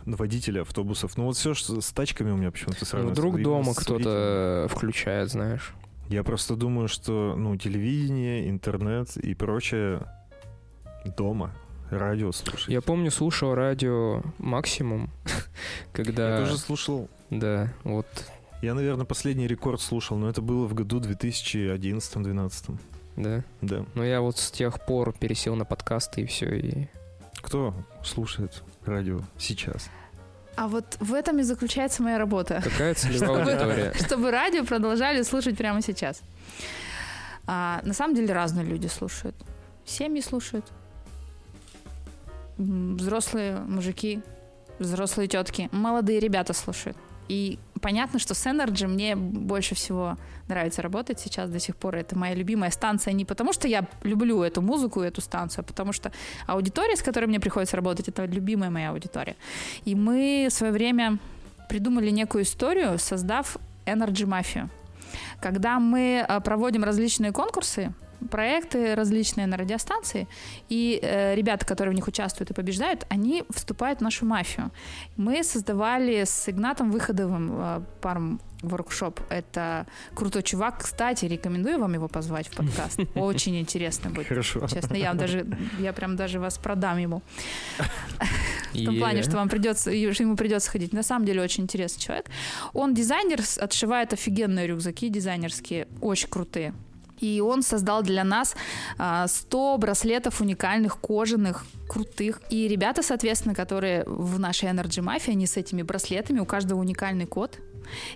водители 0.05 0.59
автобусов. 0.59 1.17
Ну 1.17 1.25
вот 1.25 1.35
все, 1.35 1.55
что 1.55 1.81
с 1.81 1.91
тачками 1.91 2.31
у 2.31 2.37
меня 2.37 2.51
почему-то 2.51 2.85
сразу. 2.85 3.07
Ну, 3.07 3.11
Вдруг 3.11 3.41
дома 3.41 3.73
кто-то 3.75 4.67
включает, 4.69 5.31
знаешь. 5.31 5.73
Я 6.09 6.23
просто 6.23 6.55
думаю, 6.55 6.87
что, 6.87 7.35
ну, 7.37 7.55
телевидение, 7.55 8.49
интернет 8.49 9.15
и 9.17 9.33
прочее 9.33 10.05
дома. 11.17 11.51
Радио 11.89 12.31
слушать. 12.31 12.69
Я 12.69 12.81
помню, 12.81 13.11
слушал 13.11 13.55
радио 13.55 14.21
максимум, 14.37 15.09
когда... 15.93 16.37
Я 16.37 16.45
тоже 16.45 16.57
слушал 16.57 17.09
Да, 17.29 17.73
вот. 17.83 18.05
Я, 18.61 18.75
наверное, 18.75 19.05
последний 19.05 19.47
рекорд 19.47 19.81
слушал, 19.81 20.17
но 20.17 20.29
это 20.29 20.41
было 20.41 20.67
в 20.67 20.73
году 20.73 20.99
2011-2012. 20.99 22.77
Да. 23.17 23.43
Да. 23.61 23.85
Но 23.95 24.03
я 24.03 24.21
вот 24.21 24.37
с 24.37 24.51
тех 24.51 24.85
пор 24.85 25.13
пересел 25.13 25.55
на 25.55 25.65
подкасты 25.65 26.21
и 26.21 26.25
все, 26.25 26.55
и... 26.55 26.87
Кто 27.41 27.73
слушает 28.03 28.63
радио 28.85 29.21
сейчас? 29.37 29.89
А 30.55 30.67
вот 30.67 30.97
в 30.99 31.13
этом 31.13 31.39
и 31.39 31.43
заключается 31.43 32.03
моя 32.03 32.19
работа. 32.19 32.61
Какая 32.63 32.93
целевая 32.93 33.43
аудитория? 33.43 33.93
Чтобы 33.95 34.29
радио 34.29 34.63
продолжали 34.63 35.23
слушать 35.23 35.57
прямо 35.57 35.81
сейчас. 35.81 36.21
А, 37.47 37.81
на 37.83 37.93
самом 37.93 38.15
деле 38.15 38.33
разные 38.33 38.65
люди 38.65 38.87
слушают. 38.87 39.35
Семьи 39.85 40.21
слушают. 40.21 40.65
Взрослые 42.57 43.59
мужики, 43.61 44.21
взрослые 44.77 45.27
тетки, 45.27 45.67
молодые 45.71 46.19
ребята 46.19 46.53
слушают. 46.53 46.97
И 47.27 47.57
понятно, 47.81 48.19
что 48.19 48.33
с 48.33 48.45
Energy 48.45 48.87
мне 48.87 49.15
больше 49.15 49.75
всего 49.75 50.17
нравится 50.47 50.81
работать 50.81 51.19
сейчас 51.19 51.49
до 51.49 51.59
сих 51.59 51.75
пор. 51.75 51.95
Это 51.95 52.17
моя 52.17 52.35
любимая 52.35 52.71
станция 52.71 53.13
не 53.13 53.25
потому, 53.25 53.53
что 53.53 53.67
я 53.67 53.85
люблю 54.03 54.43
эту 54.43 54.61
музыку 54.61 55.03
и 55.03 55.07
эту 55.07 55.21
станцию, 55.21 55.63
а 55.63 55.63
потому 55.63 55.93
что 55.93 56.11
аудитория, 56.47 56.95
с 56.95 57.01
которой 57.01 57.25
мне 57.25 57.39
приходится 57.39 57.75
работать, 57.75 58.07
это 58.07 58.25
любимая 58.25 58.69
моя 58.69 58.91
аудитория. 58.91 59.35
И 59.85 59.95
мы 59.95 60.47
в 60.49 60.53
свое 60.53 60.71
время 60.71 61.17
придумали 61.69 62.09
некую 62.09 62.43
историю, 62.43 62.99
создав 62.99 63.57
Energy 63.85 64.25
Мафию. 64.25 64.69
Когда 65.41 65.79
мы 65.79 66.25
э, 66.27 66.41
проводим 66.41 66.83
различные 66.83 67.31
конкурсы, 67.31 67.93
проекты 68.29 68.95
различные 68.95 69.47
на 69.47 69.57
радиостанции, 69.57 70.27
и 70.69 70.99
э, 71.01 71.35
ребята, 71.35 71.65
которые 71.65 71.93
в 71.93 71.95
них 71.95 72.07
участвуют 72.07 72.51
и 72.51 72.53
побеждают, 72.53 73.05
они 73.09 73.43
вступают 73.49 73.99
в 73.99 74.03
нашу 74.03 74.25
мафию. 74.25 74.71
Мы 75.17 75.43
создавали 75.43 76.23
с 76.23 76.49
Игнатом 76.49 76.91
Выходовым 76.91 77.51
э, 77.51 77.81
парм 78.01 78.39
воркшоп. 78.61 79.19
Это 79.29 79.85
крутой 80.13 80.43
чувак. 80.43 80.83
Кстати, 80.83 81.25
рекомендую 81.25 81.79
вам 81.79 81.93
его 81.93 82.07
позвать 82.07 82.47
в 82.47 82.55
подкаст. 82.55 82.99
Очень 83.15 83.59
интересно 83.59 84.09
будет. 84.09 84.27
Хорошо. 84.27 84.67
Честно, 84.67 84.95
я 84.95 85.13
даже, 85.13 85.45
я 85.79 85.93
прям 85.93 86.15
даже 86.15 86.39
вас 86.39 86.57
продам 86.57 86.97
ему. 86.97 87.21
В 88.73 88.85
том 88.85 88.97
плане, 88.97 89.21
что 89.23 89.35
вам 89.35 89.49
придется, 89.49 89.91
ему 89.91 90.35
придется 90.35 90.71
ходить. 90.71 90.93
На 90.93 91.03
самом 91.03 91.25
деле 91.25 91.41
очень 91.41 91.63
интересный 91.63 92.01
человек. 92.01 92.27
Он 92.73 92.93
дизайнер, 92.93 93.41
отшивает 93.57 94.13
офигенные 94.13 94.67
рюкзаки 94.67 95.09
дизайнерские, 95.09 95.87
очень 95.99 96.29
крутые. 96.29 96.73
И 97.21 97.39
он 97.41 97.61
создал 97.63 98.03
для 98.03 98.23
нас 98.23 98.55
а, 98.97 99.27
100 99.27 99.77
браслетов 99.77 100.41
уникальных, 100.41 100.99
кожаных, 100.99 101.63
крутых. 101.87 102.41
И 102.49 102.67
ребята, 102.67 103.01
соответственно, 103.03 103.55
которые 103.55 104.03
в 104.05 104.39
нашей 104.39 104.69
Energy 104.69 105.01
Mafia, 105.03 105.31
они 105.31 105.45
с 105.47 105.55
этими 105.57 105.81
браслетами, 105.83 106.39
у 106.39 106.45
каждого 106.45 106.79
уникальный 106.79 107.25
код. 107.25 107.59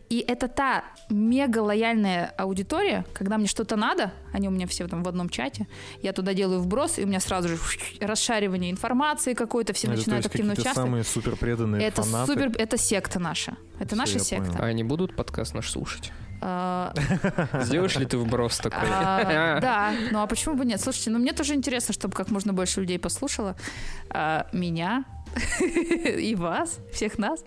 И 0.09 0.23
это 0.27 0.47
та 0.47 0.83
мега 1.09 1.59
лояльная 1.59 2.27
аудитория, 2.37 3.03
когда 3.13 3.37
мне 3.37 3.47
что-то 3.47 3.75
надо, 3.75 4.13
они 4.31 4.47
у 4.47 4.51
меня 4.51 4.67
все 4.67 4.87
там 4.87 5.03
в 5.03 5.07
одном 5.07 5.27
чате, 5.27 5.67
я 6.01 6.13
туда 6.13 6.33
делаю 6.35 6.59
вброс, 6.61 6.99
и 6.99 7.03
у 7.03 7.07
меня 7.07 7.19
сразу 7.19 7.49
же 7.49 7.57
расшаривание 7.99 8.71
информации 8.71 9.33
какой-то, 9.33 9.73
все 9.73 9.87
Это, 9.87 9.95
то 9.95 9.99
начинают 9.99 10.25
есть, 10.25 10.35
активно 10.35 10.53
участвовать. 10.53 10.75
самые 10.77 11.03
супер 11.03 11.35
преданные 11.35 11.81
Это 11.87 12.03
фанаты. 12.03 12.31
супер, 12.33 12.51
это 12.57 12.77
секта 12.77 13.19
наша. 13.19 13.57
Это 13.79 13.87
Всё, 13.89 13.95
наша 13.97 14.19
секта. 14.19 14.45
понял. 14.51 14.63
А 14.63 14.65
они 14.67 14.83
будут 14.83 15.15
подкаст 15.15 15.53
наш 15.55 15.69
слушать? 15.71 16.11
А, 16.47 16.93
Сделаешь 17.63 17.95
ли 17.95 18.05
ты 18.05 18.17
вброс 18.19 18.59
такой? 18.59 18.87
а, 18.91 19.59
Да, 19.59 19.93
ну 20.11 20.21
а 20.21 20.27
почему 20.27 20.53
бы 20.55 20.63
нет? 20.65 20.79
Слушайте, 20.79 21.09
ну 21.09 21.17
мне 21.17 21.33
тоже 21.33 21.55
интересно, 21.55 21.93
чтобы 21.93 22.13
как 22.13 22.29
можно 22.29 22.53
больше 22.53 22.81
людей 22.81 22.99
послушало 22.99 23.55
а, 24.11 24.45
меня, 24.53 25.05
и 25.59 26.35
вас, 26.35 26.79
всех 26.91 27.17
нас. 27.17 27.43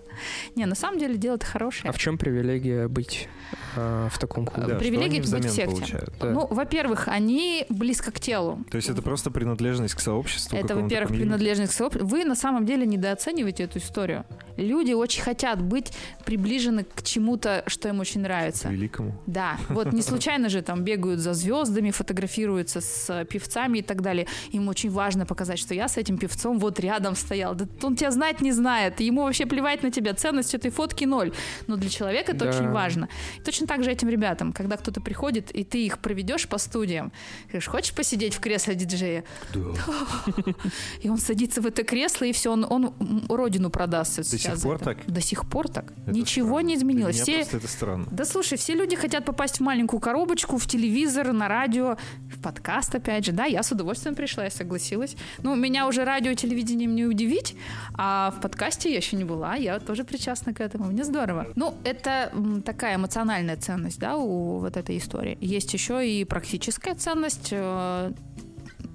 Не, 0.55 0.65
на 0.65 0.75
самом 0.75 0.99
деле 0.99 1.17
дело-то 1.17 1.45
хорошее. 1.45 1.89
А 1.89 1.93
в 1.93 1.97
чем 1.97 2.17
привилегия 2.17 2.87
быть 2.87 3.27
а, 3.75 4.09
в 4.09 4.19
таком 4.19 4.45
клубе? 4.45 4.67
Да, 4.67 4.73
что 4.75 4.79
Привилегия 4.79 5.19
они 5.21 5.31
быть 5.31 5.45
в 5.45 5.49
секте. 5.49 5.75
получают? 5.75 6.13
Да. 6.19 6.31
Ну, 6.31 6.47
во-первых, 6.47 7.07
они 7.07 7.65
близко 7.69 8.11
к 8.11 8.19
телу. 8.19 8.63
То 8.69 8.77
есть 8.77 8.89
это 8.89 9.01
просто 9.01 9.31
принадлежность 9.31 9.95
к 9.95 9.99
сообществу? 9.99 10.57
Это, 10.57 10.75
во-первых, 10.75 11.11
принадлежность 11.11 11.73
к 11.73 11.75
сообществу. 11.75 12.07
Вы 12.07 12.25
на 12.25 12.35
самом 12.35 12.65
деле 12.65 12.85
недооцениваете 12.85 13.63
эту 13.63 13.79
историю. 13.79 14.25
Люди 14.57 14.91
очень 14.91 15.21
хотят 15.21 15.61
быть 15.61 15.93
приближены 16.25 16.83
к 16.83 17.01
чему-то, 17.03 17.63
что 17.67 17.87
им 17.89 17.99
очень 17.99 18.21
К 18.21 18.23
нравится. 18.23 18.69
великому. 18.69 19.15
Да, 19.25 19.57
вот 19.69 19.93
не 19.93 20.01
случайно 20.01 20.49
же 20.49 20.61
там 20.61 20.83
бегают 20.83 21.19
за 21.19 21.33
звездами, 21.33 21.91
фотографируются 21.91 22.81
с 22.81 23.09
э, 23.09 23.25
певцами 23.25 23.79
и 23.79 23.81
так 23.81 24.01
далее. 24.01 24.27
Им 24.51 24.67
очень 24.67 24.89
важно 24.89 25.25
показать, 25.25 25.59
что 25.59 25.73
я 25.73 25.87
с 25.87 25.97
этим 25.97 26.17
певцом 26.17 26.59
вот 26.59 26.79
рядом 26.79 27.15
стоял. 27.15 27.55
Да 27.55 27.65
он 27.83 27.95
тебя 27.95 28.11
знать 28.11 28.41
не 28.41 28.51
знает, 28.51 28.99
ему 28.99 29.23
вообще 29.23 29.45
плевать 29.45 29.83
на 29.83 29.91
тебя, 29.91 30.13
ценность 30.13 30.53
этой 30.55 30.71
фотки 30.71 31.05
ноль. 31.05 31.31
Но 31.67 31.75
для 31.77 31.89
человека 31.89 32.31
это 32.33 32.45
Да. 32.45 32.51
очень 32.51 32.69
важно. 32.69 33.09
И 33.37 33.41
точно 33.41 33.67
так 33.67 33.83
же 33.83 33.91
этим 33.91 34.09
ребятам, 34.09 34.53
когда 34.53 34.77
кто-то 34.77 35.01
приходит, 35.01 35.51
и 35.51 35.63
ты 35.63 35.85
их 35.85 35.99
проведешь 35.99 36.47
по 36.47 36.57
студиям, 36.57 37.11
говоришь, 37.47 37.67
хочешь 37.67 37.93
посидеть 37.93 38.33
в 38.35 38.39
кресле 38.39 38.75
диджея? 38.75 39.23
И 41.01 41.09
он 41.09 41.17
садится 41.17 41.61
в 41.61 41.65
это 41.65 41.83
кресло, 41.83 42.25
и 42.25 42.31
все, 42.31 42.51
он, 42.51 42.65
он 42.69 42.93
родину 43.29 43.69
продаст. 43.69 44.17
До 44.17 44.23
сих 44.23 44.61
пор 44.61 44.79
так? 44.79 44.97
До 45.07 45.21
сих 45.21 45.47
пор 45.49 45.69
так. 45.69 45.93
Это 46.05 46.11
Ничего 46.11 46.47
странно. 46.59 46.67
не 46.67 46.73
Для 46.75 46.81
изменилось. 46.81 47.27
меня 47.27 47.43
Все, 47.43 47.57
это 47.57 47.67
странно. 47.67 48.05
да 48.11 48.25
слушай, 48.25 48.57
все 48.57 48.73
люди 48.75 48.95
хотят 48.95 49.25
попасть 49.25 49.57
в 49.57 49.61
маленькую 49.61 49.99
коробочку, 49.99 50.57
в 50.57 50.67
телевизор, 50.67 51.31
на 51.33 51.47
радио, 51.47 51.97
в 52.35 52.41
подкаст, 52.41 52.95
опять 52.95 53.25
же. 53.25 53.31
Да, 53.31 53.45
я 53.45 53.63
с 53.63 53.71
удовольствием 53.71 54.15
пришла, 54.15 54.43
я 54.45 54.49
согласилась. 54.51 55.15
Ну, 55.43 55.55
меня 55.55 55.87
уже 55.87 56.03
радио 56.03 56.31
и 56.31 56.35
телевидением 56.35 56.95
не 56.95 57.05
удивить, 57.05 57.55
а 57.93 58.31
в 58.31 58.41
подкасте 58.41 58.89
я 58.89 58.97
еще 58.97 59.15
не 59.15 59.23
была, 59.23 59.55
я 59.55 59.79
тоже 59.79 60.03
причастна 60.03 60.53
к 60.53 60.61
этому. 60.61 60.85
Мне 60.85 61.03
здорово. 61.03 61.47
Ну, 61.55 61.75
это 61.83 62.31
такая 62.65 62.95
эмоциональная 62.95 63.57
ценность, 63.57 63.99
да, 63.99 64.17
у 64.17 64.59
вот 64.59 64.77
этой 64.77 64.97
истории. 64.97 65.37
Есть 65.41 65.73
еще 65.73 66.07
и 66.07 66.23
практическая 66.25 66.95
ценность. 66.95 67.49
э, 67.51 68.11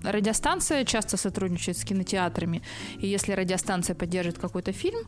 Радиостанция 0.03 0.85
часто 0.85 1.17
сотрудничает 1.17 1.79
с 1.79 1.85
кинотеатрами, 1.85 2.63
и 2.99 3.07
если 3.07 3.33
радиостанция 3.33 3.95
поддержит 3.97 4.39
какой-то 4.39 4.71
фильм, 4.73 5.01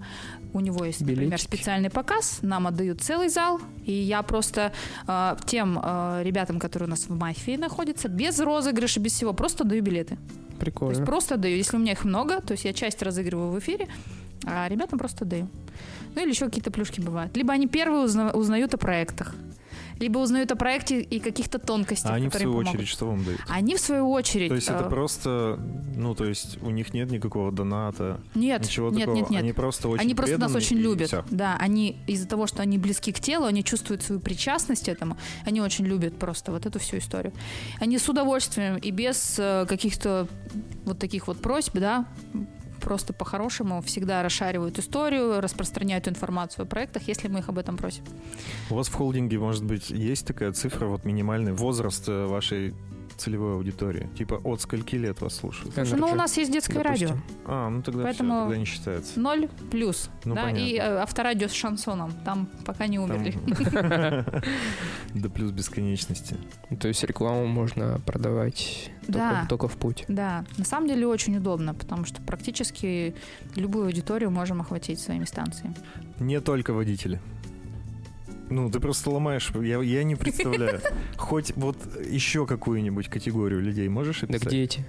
у 0.54 0.60
него 0.60 0.86
есть, 0.86 1.00
например, 1.00 1.24
Билетики. 1.24 1.42
специальный 1.44 1.90
показ, 1.90 2.38
нам 2.40 2.66
отдают 2.66 3.02
целый 3.02 3.28
зал, 3.28 3.60
и 3.84 3.92
я 3.92 4.22
просто 4.22 4.72
э, 5.06 5.36
тем 5.46 5.78
э, 5.82 6.22
ребятам, 6.22 6.58
которые 6.58 6.86
у 6.86 6.90
нас 6.90 7.08
в 7.08 7.14
мафии 7.14 7.56
находятся, 7.58 8.08
без 8.08 8.40
розыгрыша, 8.40 9.00
без 9.00 9.12
всего, 9.12 9.34
просто 9.34 9.64
даю 9.64 9.82
билеты. 9.82 10.16
То 10.58 10.64
есть 10.66 10.76
Прикольно. 10.76 11.06
просто 11.06 11.36
даю. 11.36 11.56
Если 11.56 11.76
у 11.76 11.80
меня 11.80 11.92
их 11.92 12.04
много, 12.04 12.40
то 12.40 12.52
есть 12.52 12.64
я 12.64 12.72
часть 12.72 13.02
разыгрываю 13.02 13.50
в 13.50 13.58
эфире, 13.58 13.88
а 14.44 14.68
ребятам 14.68 14.98
просто 14.98 15.24
даю. 15.24 15.48
Ну 16.14 16.22
или 16.22 16.30
еще 16.30 16.46
какие-то 16.46 16.70
плюшки 16.70 17.00
бывают. 17.00 17.36
Либо 17.36 17.52
они 17.52 17.66
первые 17.68 18.04
узна- 18.04 18.32
узнают 18.32 18.72
о 18.74 18.78
проектах, 18.78 19.34
либо 19.98 20.18
узнают 20.18 20.52
о 20.52 20.56
проекте 20.56 21.00
и 21.00 21.18
каких-то 21.20 21.58
тонкостях, 21.58 22.10
А 22.10 22.14
они 22.14 22.28
в 22.28 22.32
свою 22.34 22.52
помогут. 22.52 22.68
очередь 22.74 22.88
что 22.88 23.06
вам 23.06 23.24
дают? 23.24 23.40
Они 23.48 23.74
в 23.76 23.80
свою 23.80 24.10
очередь... 24.10 24.48
То 24.48 24.54
есть 24.54 24.68
это 24.68 24.84
э, 24.84 24.90
просто, 24.90 25.58
ну, 25.96 26.14
то 26.14 26.24
есть 26.24 26.62
у 26.62 26.70
них 26.70 26.92
нет 26.94 27.10
никакого 27.10 27.50
доната, 27.52 28.20
Нет, 28.34 28.62
ничего 28.62 28.90
нет, 28.90 29.00
такого. 29.00 29.16
нет, 29.16 29.30
нет. 29.30 29.40
Они 29.42 29.52
просто 29.52 29.88
очень 29.88 30.02
Они 30.02 30.14
просто 30.14 30.38
нас 30.38 30.54
очень 30.54 30.76
любят. 30.76 31.08
всё. 31.08 31.24
Да, 31.30 31.56
они 31.58 31.96
из-за 32.06 32.28
того, 32.28 32.46
что 32.46 32.62
они 32.62 32.78
близки 32.78 33.12
к 33.12 33.20
телу, 33.20 33.46
они 33.46 33.64
чувствуют 33.64 34.02
свою 34.02 34.20
причастность 34.20 34.88
этому, 34.88 35.16
они 35.44 35.60
очень 35.60 35.86
любят 35.86 36.18
просто 36.18 36.52
вот 36.52 36.66
эту 36.66 36.78
всю 36.78 36.98
историю. 36.98 37.32
Они 37.80 37.98
с 37.98 38.08
удовольствием 38.08 38.76
и 38.76 38.90
без 38.90 39.36
э, 39.38 39.66
каких-то 39.66 40.28
вот 40.84 40.98
таких 40.98 41.26
вот 41.26 41.40
просьб, 41.40 41.74
да, 41.78 42.06
просто 42.80 43.12
по-хорошему 43.12 43.82
всегда 43.82 44.22
расшаривают 44.22 44.78
историю, 44.78 45.40
распространяют 45.40 46.08
информацию 46.08 46.64
о 46.64 46.66
проектах, 46.66 47.02
если 47.08 47.28
мы 47.28 47.40
их 47.40 47.48
об 47.48 47.58
этом 47.58 47.76
просим. 47.76 48.04
У 48.70 48.74
вас 48.74 48.88
в 48.88 48.94
холдинге, 48.94 49.38
может 49.38 49.64
быть, 49.64 49.90
есть 49.90 50.26
такая 50.26 50.52
цифра, 50.52 50.86
вот 50.86 51.04
минимальный 51.04 51.52
возраст 51.52 52.08
э, 52.08 52.26
вашей 52.26 52.74
целевой 53.16 53.54
аудитории? 53.54 54.08
Типа 54.16 54.34
от 54.44 54.60
скольки 54.60 54.96
лет 54.96 55.20
вас 55.20 55.34
слушают? 55.36 55.76
Energy, 55.76 55.96
Ну, 55.96 56.08
у 56.10 56.14
нас 56.14 56.36
есть 56.36 56.52
детское 56.52 56.82
допустим. 56.82 57.08
радио. 57.08 57.20
А, 57.46 57.68
ну 57.70 57.82
тогда 57.82 58.02
Поэтому- 58.04 58.30
всё, 58.32 58.40
тогда 58.44 58.56
не 58.58 58.64
считается. 58.64 59.20
Ноль 59.20 59.48
плюс. 59.70 60.10
Ну, 60.24 60.34
да, 60.34 60.42
понятно. 60.44 60.64
и 60.66 60.76
э, 60.76 60.98
авторадио 60.98 61.48
с 61.48 61.52
шансоном. 61.52 62.12
Там 62.24 62.48
пока 62.64 62.86
не 62.86 62.98
умерли. 62.98 63.34
До 65.14 65.30
плюс 65.30 65.50
бесконечности. 65.52 66.36
То 66.80 66.88
есть 66.88 67.02
рекламу 67.04 67.46
можно 67.46 68.00
продавать 68.04 68.90
Да. 69.08 69.30
только, 69.30 69.48
только 69.48 69.68
в 69.68 69.76
путь. 69.76 70.04
Да, 70.08 70.44
на 70.58 70.64
самом 70.64 70.88
деле 70.88 71.06
очень 71.06 71.36
удобно, 71.36 71.74
потому 71.74 72.04
что 72.04 72.20
практически 72.22 73.14
любую 73.54 73.86
аудиторию 73.86 74.30
можем 74.30 74.60
охватить 74.60 75.00
своими 75.00 75.24
станциями. 75.24 75.74
Не 76.18 76.40
только 76.40 76.72
водители. 76.72 77.20
Ну, 78.48 78.70
ты 78.70 78.78
просто 78.80 79.10
ломаешь. 79.10 79.50
Я, 79.54 79.82
я 79.82 80.04
не 80.04 80.14
представляю. 80.16 80.80
Хоть 81.16 81.52
вот 81.56 81.76
еще 82.08 82.46
какую-нибудь 82.46 83.08
категорию 83.08 83.60
людей 83.60 83.88
можешь 83.88 84.20
Так 84.20 84.30
описать? 84.30 84.50
дети. 84.50 84.84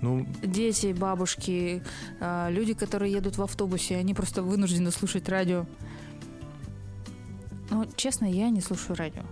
Ну, 0.00 0.26
Дети, 0.42 0.92
бабушки, 0.92 1.82
э, 2.20 2.48
люди, 2.50 2.72
которые 2.74 3.12
едут 3.12 3.36
в 3.36 3.42
автобусе, 3.42 3.96
они 3.96 4.14
просто 4.14 4.42
вынуждены 4.42 4.90
слушать 4.92 5.28
радио. 5.28 5.66
Ну, 7.70 7.84
честно, 7.96 8.24
я 8.26 8.48
не 8.50 8.60
слушаю 8.60 8.96
радио. 8.96 9.22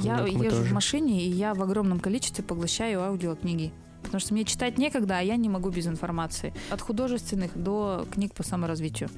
Я 0.00 0.18
Ну, 0.18 0.26
езжу 0.26 0.50
тоже. 0.58 0.62
в 0.70 0.72
машине, 0.72 1.24
и 1.24 1.30
я 1.30 1.54
в 1.54 1.62
огромном 1.62 2.00
количестве 2.00 2.44
поглощаю 2.44 3.00
аудиокниги. 3.02 3.72
Потому 4.06 4.20
что 4.20 4.34
мне 4.34 4.44
читать 4.44 4.78
некогда, 4.78 5.18
а 5.18 5.20
я 5.20 5.36
не 5.36 5.48
могу 5.48 5.70
без 5.70 5.86
информации. 5.86 6.52
От 6.70 6.80
художественных 6.80 7.56
до 7.60 8.06
книг 8.10 8.34
по 8.34 8.42
саморазвитию. 8.42 9.10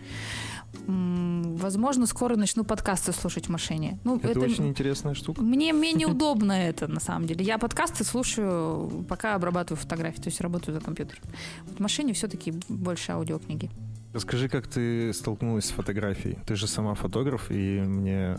Возможно, 0.86 2.06
скоро 2.06 2.36
начну 2.36 2.64
подкасты 2.64 3.12
слушать 3.12 3.46
в 3.46 3.50
машине. 3.50 3.98
Ну, 4.04 4.18
это, 4.22 4.40
очень 4.40 4.68
интересная 4.68 5.14
штука. 5.14 5.42
Мне 5.42 5.72
менее 5.72 6.06
удобно 6.08 6.52
это, 6.52 6.88
на 6.88 7.00
самом 7.00 7.26
деле. 7.26 7.44
Я 7.44 7.58
подкасты 7.58 8.04
слушаю, 8.04 9.04
пока 9.08 9.34
обрабатываю 9.34 9.80
фотографии, 9.80 10.20
то 10.20 10.28
есть 10.28 10.40
работаю 10.40 10.74
за 10.74 10.84
компьютером. 10.84 11.22
Вот 11.66 11.76
в 11.78 11.80
машине 11.80 12.12
все-таки 12.12 12.54
больше 12.68 13.12
аудиокниги. 13.12 13.70
Расскажи, 14.12 14.48
как 14.48 14.66
ты 14.66 15.12
столкнулась 15.12 15.66
с 15.66 15.70
фотографией? 15.70 16.38
Ты 16.46 16.56
же 16.56 16.66
сама 16.66 16.94
фотограф, 16.94 17.50
и 17.50 17.80
мне 17.80 18.38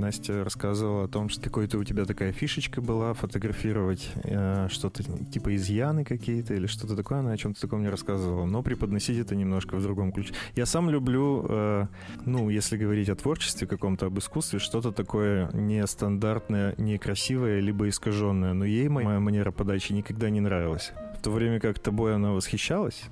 Настя 0.00 0.44
рассказывала 0.44 1.04
о 1.04 1.08
том, 1.08 1.28
что 1.28 1.42
какой-то 1.42 1.78
у 1.78 1.84
тебя 1.84 2.04
такая 2.04 2.32
фишечка 2.32 2.80
была 2.80 3.12
фотографировать 3.14 4.10
э, 4.24 4.68
что-то 4.70 5.02
типа 5.02 5.54
изъяны 5.54 6.04
какие-то 6.04 6.54
или 6.54 6.66
что-то 6.66 6.96
такое. 6.96 7.20
Она 7.20 7.32
о 7.32 7.36
чем-то 7.36 7.60
таком 7.60 7.80
мне 7.80 7.90
рассказывала, 7.90 8.44
но 8.46 8.62
преподносить 8.62 9.18
это 9.18 9.36
немножко 9.36 9.76
в 9.76 9.82
другом 9.82 10.12
ключе. 10.12 10.34
Я 10.56 10.66
сам 10.66 10.90
люблю, 10.90 11.46
э, 11.48 11.86
ну, 12.24 12.50
если 12.50 12.76
говорить 12.76 13.08
о 13.08 13.14
творчестве 13.14 13.66
каком-то, 13.66 14.06
об 14.06 14.18
искусстве, 14.18 14.58
что-то 14.58 14.92
такое 14.92 15.50
нестандартное, 15.52 16.74
некрасивое, 16.78 17.60
либо 17.60 17.88
искаженное. 17.88 18.54
Но 18.54 18.64
ей 18.64 18.88
моя 18.88 19.20
манера 19.20 19.50
подачи 19.50 19.92
никогда 19.92 20.30
не 20.30 20.40
нравилась. 20.40 20.92
В 21.18 21.22
то 21.22 21.30
время 21.30 21.60
как 21.60 21.78
тобой 21.78 22.14
она 22.14 22.32
восхищалась. 22.32 23.04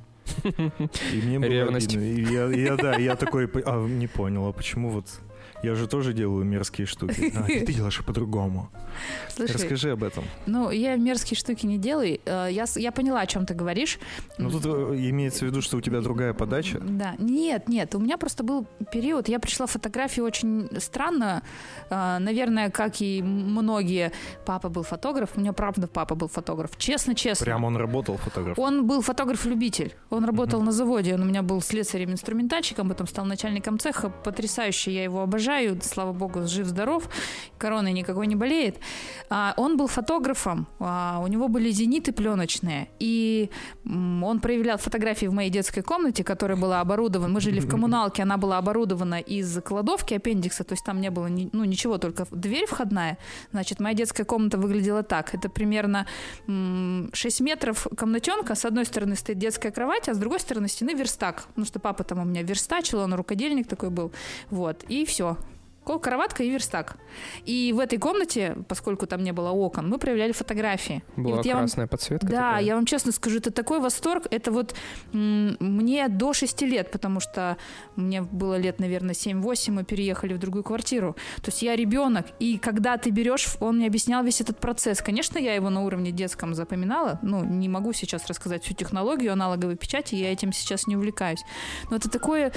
И 0.44 1.20
мне 1.22 1.38
было 1.38 1.48
Ревность. 1.48 1.94
обидно. 1.94 2.04
И 2.04 2.32
я, 2.32 2.46
я, 2.48 2.76
да, 2.76 2.96
я 2.96 3.16
такой, 3.16 3.48
а, 3.64 3.86
не 3.86 4.06
понял, 4.06 4.46
а 4.46 4.52
почему 4.52 4.90
вот... 4.90 5.06
Я 5.62 5.74
же 5.74 5.86
тоже 5.88 6.12
делаю 6.12 6.44
мерзкие 6.44 6.86
штуки. 6.86 7.32
А, 7.36 7.42
ты 7.44 7.72
делаешь 7.72 8.02
по-другому. 8.04 8.68
Слушай, 9.34 9.54
Расскажи 9.54 9.90
об 9.90 10.02
этом. 10.04 10.24
ну, 10.46 10.70
я 10.70 10.96
мерзкие 10.96 11.36
штуки 11.36 11.66
не 11.66 11.78
делаю. 11.78 12.20
Э, 12.24 12.48
Я, 12.50 12.64
я 12.76 12.92
поняла, 12.92 13.20
о 13.20 13.26
чем 13.26 13.44
ты 13.46 13.54
говоришь. 13.54 13.98
Ну, 14.38 14.50
тут 14.50 14.64
э, 14.66 14.68
имеется 15.10 15.44
в 15.44 15.48
виду, 15.48 15.60
что 15.62 15.76
у 15.76 15.80
тебя 15.80 16.00
другая 16.00 16.32
подача. 16.32 16.78
Да. 16.80 17.14
Нет, 17.18 17.68
нет, 17.68 17.94
у 17.94 17.98
меня 17.98 18.18
просто 18.18 18.44
был 18.44 18.66
период, 18.92 19.28
я 19.28 19.38
пришла 19.40 19.66
фотографии 19.66 20.20
очень 20.20 20.68
странно, 20.78 21.42
Э, 21.90 22.18
наверное, 22.18 22.70
как 22.70 23.00
и 23.00 23.22
многие. 23.22 24.12
Папа 24.44 24.68
был 24.68 24.82
фотограф, 24.82 25.30
у 25.36 25.40
меня 25.40 25.52
правда 25.52 25.86
папа 25.88 26.14
был 26.14 26.28
фотограф. 26.28 26.70
Честно, 26.78 27.14
честно. 27.14 27.44
Прям 27.44 27.64
он 27.64 27.76
работал 27.76 28.16
фотограф. 28.16 28.58
Он 28.58 28.86
был 28.86 29.00
фотограф-любитель. 29.02 29.94
Он 30.10 30.24
работал 30.24 30.58
Мгм. 30.60 30.66
на 30.66 30.72
заводе. 30.72 31.14
Он 31.14 31.22
у 31.22 31.24
меня 31.24 31.42
был 31.42 31.60
слесарем-инструментальщиком, 31.60 32.88
потом 32.88 33.06
стал 33.06 33.24
начальником 33.24 33.78
цеха. 33.78 34.10
Потрясающе, 34.10 34.92
я 34.92 35.02
его 35.04 35.20
обожаю. 35.22 35.47
Слава 35.82 36.12
богу, 36.12 36.46
жив-здоров. 36.46 37.08
Короной 37.56 37.92
никакой 37.92 38.26
не 38.26 38.36
болеет. 38.36 38.76
А, 39.30 39.54
он 39.56 39.76
был 39.78 39.86
фотографом. 39.86 40.66
А, 40.78 41.20
у 41.24 41.26
него 41.26 41.48
были 41.48 41.70
зениты 41.70 42.12
пленочные. 42.12 42.88
И 42.98 43.50
он 43.86 44.40
проявлял 44.40 44.76
фотографии 44.76 45.26
в 45.26 45.32
моей 45.32 45.50
детской 45.50 45.80
комнате, 45.82 46.22
которая 46.22 46.58
была 46.58 46.80
оборудована. 46.80 47.32
Мы 47.32 47.40
жили 47.40 47.60
в 47.60 47.68
коммуналке, 47.68 48.22
она 48.22 48.36
была 48.36 48.58
оборудована 48.58 49.20
из 49.20 49.58
кладовки 49.62 50.12
аппендикса. 50.14 50.64
То 50.64 50.74
есть 50.74 50.84
там 50.84 51.00
не 51.00 51.10
было 51.10 51.28
ни- 51.28 51.48
ну, 51.52 51.64
ничего, 51.64 51.96
только 51.96 52.26
дверь 52.30 52.66
входная. 52.66 53.16
Значит, 53.52 53.80
моя 53.80 53.94
детская 53.94 54.24
комната 54.24 54.58
выглядела 54.58 55.02
так. 55.02 55.34
Это 55.34 55.48
примерно 55.48 56.06
м, 56.46 57.08
6 57.14 57.40
метров 57.40 57.86
комнатенка. 57.96 58.54
С 58.54 58.66
одной 58.66 58.84
стороны 58.84 59.16
стоит 59.16 59.38
детская 59.38 59.70
кровать, 59.70 60.08
а 60.10 60.14
с 60.14 60.18
другой 60.18 60.40
стороны 60.40 60.68
стены 60.68 60.94
верстак. 60.94 61.44
Потому 61.48 61.64
что 61.64 61.78
папа 61.80 62.04
там 62.04 62.18
у 62.18 62.24
меня 62.24 62.42
верстачил, 62.42 62.98
он 63.00 63.14
рукодельник 63.14 63.66
такой 63.66 63.88
был. 63.88 64.12
Вот, 64.50 64.84
и 64.90 65.06
все. 65.06 65.37
Кроватка 65.98 66.42
и 66.42 66.50
верстак. 66.50 66.96
И 67.46 67.72
в 67.74 67.78
этой 67.78 67.98
комнате, 67.98 68.56
поскольку 68.68 69.06
там 69.06 69.22
не 69.22 69.32
было 69.32 69.50
окон, 69.50 69.88
мы 69.88 69.98
проявляли 69.98 70.32
фотографии. 70.32 71.02
И 71.16 71.20
Была 71.20 71.36
вот 71.36 71.46
я 71.46 71.54
вам- 71.54 71.62
красная 71.64 71.86
подсветка. 71.86 72.26
да, 72.26 72.32
такая. 72.50 72.62
я 72.64 72.74
вам 72.74 72.84
честно 72.84 73.12
скажу, 73.12 73.38
это 73.38 73.50
такой 73.50 73.80
восторг. 73.80 74.26
Это 74.30 74.50
вот 74.52 74.74
мне 75.12 76.08
до 76.08 76.32
6 76.32 76.62
лет, 76.66 76.90
потому 76.90 77.20
что 77.20 77.56
мне 77.96 78.22
было 78.22 78.56
лет, 78.58 78.80
наверное, 78.80 79.14
7-8, 79.14 79.72
мы 79.72 79.84
переехали 79.84 80.34
в 80.34 80.38
другую 80.38 80.64
квартиру. 80.64 81.14
То 81.36 81.48
есть 81.50 81.62
я 81.62 81.76
ребенок, 81.76 82.26
и 82.40 82.58
когда 82.58 82.96
ты 82.98 83.10
берешь, 83.10 83.46
он 83.60 83.76
мне 83.76 83.86
объяснял 83.86 84.22
весь 84.24 84.40
этот 84.40 84.58
процесс. 84.58 85.00
Конечно, 85.00 85.38
я 85.38 85.54
его 85.54 85.70
на 85.70 85.82
уровне 85.84 86.10
детском 86.10 86.54
запоминала, 86.54 87.18
ну, 87.22 87.44
не 87.44 87.68
могу 87.68 87.92
сейчас 87.92 88.26
рассказать 88.26 88.64
всю 88.64 88.74
технологию 88.74 89.32
аналоговой 89.32 89.76
печати, 89.76 90.14
я 90.16 90.32
этим 90.32 90.52
сейчас 90.52 90.86
не 90.86 90.96
увлекаюсь. 90.96 91.40
Но 91.90 91.96
это 91.96 92.10
такое 92.10 92.52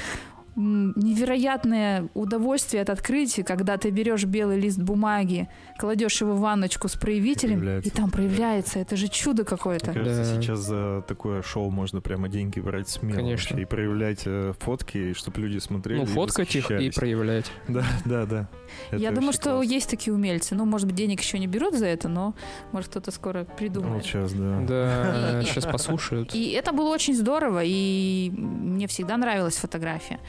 невероятное 0.56 2.10
удовольствие 2.14 2.82
от 2.82 2.90
открытия, 2.90 3.44
когда 3.44 3.78
ты 3.78 3.90
берешь 3.90 4.26
белый 4.26 4.60
лист 4.60 4.80
бумаги, 4.80 5.48
кладешь 5.80 6.22
его 6.22 6.34
в 6.34 6.40
ванночку 6.40 6.88
с 6.88 6.96
проявителем, 6.96 7.58
и, 7.58 7.60
проявляется. 7.60 7.92
там 7.96 8.10
проявляется. 8.12 8.80
Это 8.80 8.96
же 8.96 9.08
чудо 9.08 9.44
какое-то. 9.44 9.92
Мне 9.92 10.04
кажется, 10.04 10.36
Да. 10.36 10.42
сейчас 10.42 10.60
за 10.60 11.04
такое 11.08 11.42
шоу 11.42 11.70
можно 11.70 12.02
прямо 12.02 12.30
деньги 12.30 12.60
брать 12.60 12.90
смело. 12.90 13.16
Конечно. 13.18 13.50
вообще, 13.56 13.62
И 13.62 13.66
проявлять 13.66 14.22
э, 14.26 14.54
фотки, 14.60 15.14
чтобы 15.14 15.40
люди 15.42 15.58
смотрели. 15.60 16.00
Ну, 16.00 16.04
и 16.04 16.08
фоткать 16.08 16.56
их 16.56 16.72
и 16.72 16.90
проявлять. 16.92 17.52
Да, 17.68 17.84
да, 18.06 18.26
да. 18.26 18.50
Это 18.90 18.98
Я 19.02 19.12
думаю, 19.12 19.34
что 19.34 19.52
классно. 19.56 19.72
есть 19.74 19.90
такие 19.90 20.14
умельцы. 20.14 20.56
Ну, 20.56 20.66
может 20.66 20.88
быть, 20.88 20.96
денег 20.96 21.22
еще 21.22 21.40
не 21.40 21.48
берут 21.48 21.76
за 21.76 21.86
это, 21.88 22.08
но 22.10 22.34
может 22.72 22.90
кто-то 22.90 23.12
скоро 23.12 23.40
Вот 23.40 23.56
придумает. 23.56 24.04
сейчас, 24.04 24.34
да. 24.34 24.60
Да, 24.68 25.42
И- 25.42 25.46
сейчас 25.46 25.66
послушают. 25.66 26.34
И 26.36 26.52
это 26.52 26.72
было 26.74 26.90
очень 26.90 27.16
здорово, 27.16 27.62
и 27.64 28.32
мне 28.36 28.88
всегда 28.88 29.18
нравилась 29.18 29.56
фотография. 29.58 30.20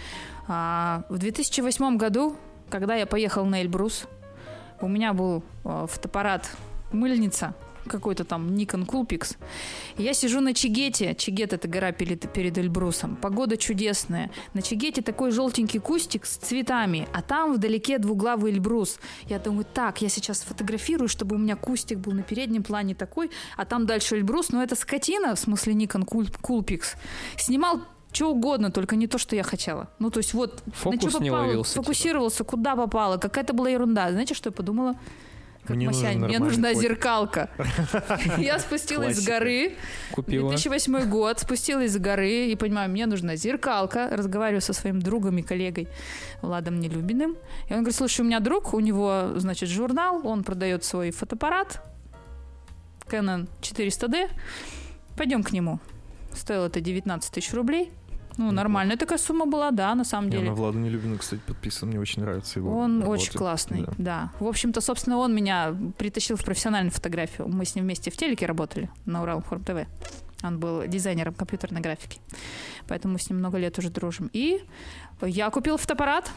А, 0.49 1.05
в 1.09 1.19
2008 1.19 1.97
году, 1.97 2.37
когда 2.71 2.95
я 2.95 3.07
поехал 3.07 3.45
на 3.45 3.63
Эльбрус, 3.63 4.07
у 4.81 4.89
меня 4.89 5.13
был 5.13 5.43
а, 5.65 5.87
фотоаппарат 5.87 6.51
мыльница, 6.93 7.55
какой-то 7.87 8.25
там 8.25 8.49
Nikon 8.49 8.87
Coolpix. 8.87 9.37
Я 9.97 10.15
сижу 10.15 10.41
на 10.41 10.55
Чигете. 10.55 11.15
Чигет— 11.15 11.53
это 11.55 11.69
гора 11.69 11.93
перед, 11.93 12.33
перед 12.33 12.57
Эльбрусом. 12.59 13.17
Погода 13.17 13.57
чудесная. 13.57 14.31
На 14.55 14.63
Чигете 14.63 15.03
такой 15.03 15.31
желтенький 15.31 15.81
кустик 15.81 16.27
с 16.27 16.37
цветами, 16.37 17.09
а 17.13 17.23
там 17.23 17.55
вдалеке 17.55 17.99
двуглавый 17.99 18.53
Эльбрус. 18.53 18.99
Я 19.27 19.39
думаю, 19.39 19.65
так, 19.65 20.03
я 20.03 20.09
сейчас 20.09 20.43
фотографирую, 20.43 21.09
чтобы 21.09 21.37
у 21.37 21.39
меня 21.39 21.57
кустик 21.57 21.99
был 21.99 22.13
на 22.13 22.23
переднем 22.23 22.63
плане 22.63 22.95
такой, 22.95 23.31
а 23.57 23.65
там 23.65 23.87
дальше 23.87 24.17
Эльбрус, 24.17 24.51
но 24.51 24.63
это 24.63 24.77
скотина, 24.77 25.35
в 25.35 25.39
смысле 25.39 25.75
Nikon 25.75 26.05
Cool- 26.05 26.35
Coolpix, 26.41 26.97
снимал 27.37 27.81
что 28.13 28.31
угодно, 28.31 28.71
только 28.71 28.97
не 28.97 29.07
то, 29.07 29.19
что 29.19 29.37
я 29.37 29.43
хотела. 29.43 29.89
Ну, 29.99 30.11
то 30.11 30.19
есть 30.19 30.35
вот 30.35 30.63
на 30.67 30.73
Фокус 30.73 31.13
чё 31.13 31.19
не 31.19 31.31
попало, 31.31 31.47
ловился. 31.47 31.73
типа. 31.73 31.83
фокусировался, 31.83 32.45
куда 32.45 32.77
попало, 32.77 33.17
какая-то 33.17 33.53
была 33.53 33.71
ерунда. 33.71 34.11
Знаете, 34.11 34.35
что 34.35 34.51
я 34.51 34.53
подумала? 34.53 34.97
Как 35.65 35.77
Мне 35.77 35.87
нужен 35.87 36.03
Масянь, 36.03 36.19
мне 36.19 36.39
нужна 36.41 36.69
фотик. 36.71 36.83
зеркалка. 36.83 37.51
Я 38.39 38.59
спустилась 38.59 39.17
с 39.17 39.25
горы, 39.25 39.77
Купила. 40.11 40.49
2008 40.51 41.09
год, 41.09 41.39
спустилась 41.39 41.93
с 41.93 41.99
горы 41.99 42.47
и 42.49 42.57
понимаю, 42.57 42.91
мне 42.91 43.07
нужна 43.07 43.37
зеркалка. 43.37 44.09
Разговариваю 44.11 44.61
со 44.61 44.73
своим 44.73 45.01
другом 45.01 45.39
и 45.39 45.43
коллегой 45.43 45.87
Владом 46.43 46.81
Нелюбиным. 46.81 47.37
И 47.69 47.75
он 47.75 47.81
говорит, 47.81 47.95
слушай, 47.95 48.23
у 48.23 48.25
меня 48.25 48.41
друг, 48.41 48.75
у 48.75 48.81
него, 48.81 49.35
значит, 49.37 49.69
журнал, 49.69 50.27
он 50.27 50.43
продает 50.43 50.83
свой 50.83 51.13
фотоаппарат 51.13 51.81
Canon 53.07 53.49
400D. 53.61 54.31
Пойдем 55.17 55.45
к 55.45 55.53
нему. 55.53 55.79
Стоило 56.35 56.67
это 56.67 56.81
19 56.81 57.31
тысяч 57.31 57.53
рублей. 57.53 57.93
Ну, 58.37 58.45
Неплохо. 58.45 58.55
нормальная 58.55 58.97
такая 58.97 59.19
сумма 59.19 59.47
была, 59.47 59.71
да, 59.71 59.95
на 59.95 60.05
самом 60.05 60.29
Я 60.31 60.39
деле. 60.39 60.51
на 60.51 60.55
Влада 60.57 60.79
Нелюбина, 60.79 61.19
кстати, 61.19 61.41
подписан. 61.47 61.89
Мне 61.89 62.01
очень 62.01 62.23
нравится 62.23 62.59
его 62.61 62.77
Он 62.79 63.01
работы. 63.01 63.11
очень 63.23 63.33
классный, 63.33 63.83
Да. 63.83 63.93
да. 63.99 64.33
В 64.41 64.47
общем-то, 64.47 64.81
собственно, 64.81 65.19
он 65.19 65.35
меня 65.35 65.75
притащил 65.99 66.37
в 66.37 66.45
профессиональную 66.45 66.93
фотографию. 66.93 67.49
Мы 67.49 67.65
с 67.65 67.75
ним 67.75 67.85
вместе 67.85 68.11
в 68.11 68.17
телеке 68.17 68.47
работали 68.47 68.89
на 69.07 69.23
Урал 69.23 69.43
Форм 69.43 69.63
ТВ. 69.65 69.87
Он 70.45 70.59
был 70.59 70.87
дизайнером 70.89 71.35
компьютерной 71.35 71.81
графики. 71.81 72.19
Поэтому 72.89 73.13
мы 73.15 73.21
с 73.21 73.29
ним 73.31 73.39
много 73.39 73.59
лет 73.59 73.79
уже 73.79 73.91
дружим. 73.91 74.29
И 74.33 74.65
я 75.21 75.51
купил 75.51 75.77
фотоаппарат, 75.77 76.31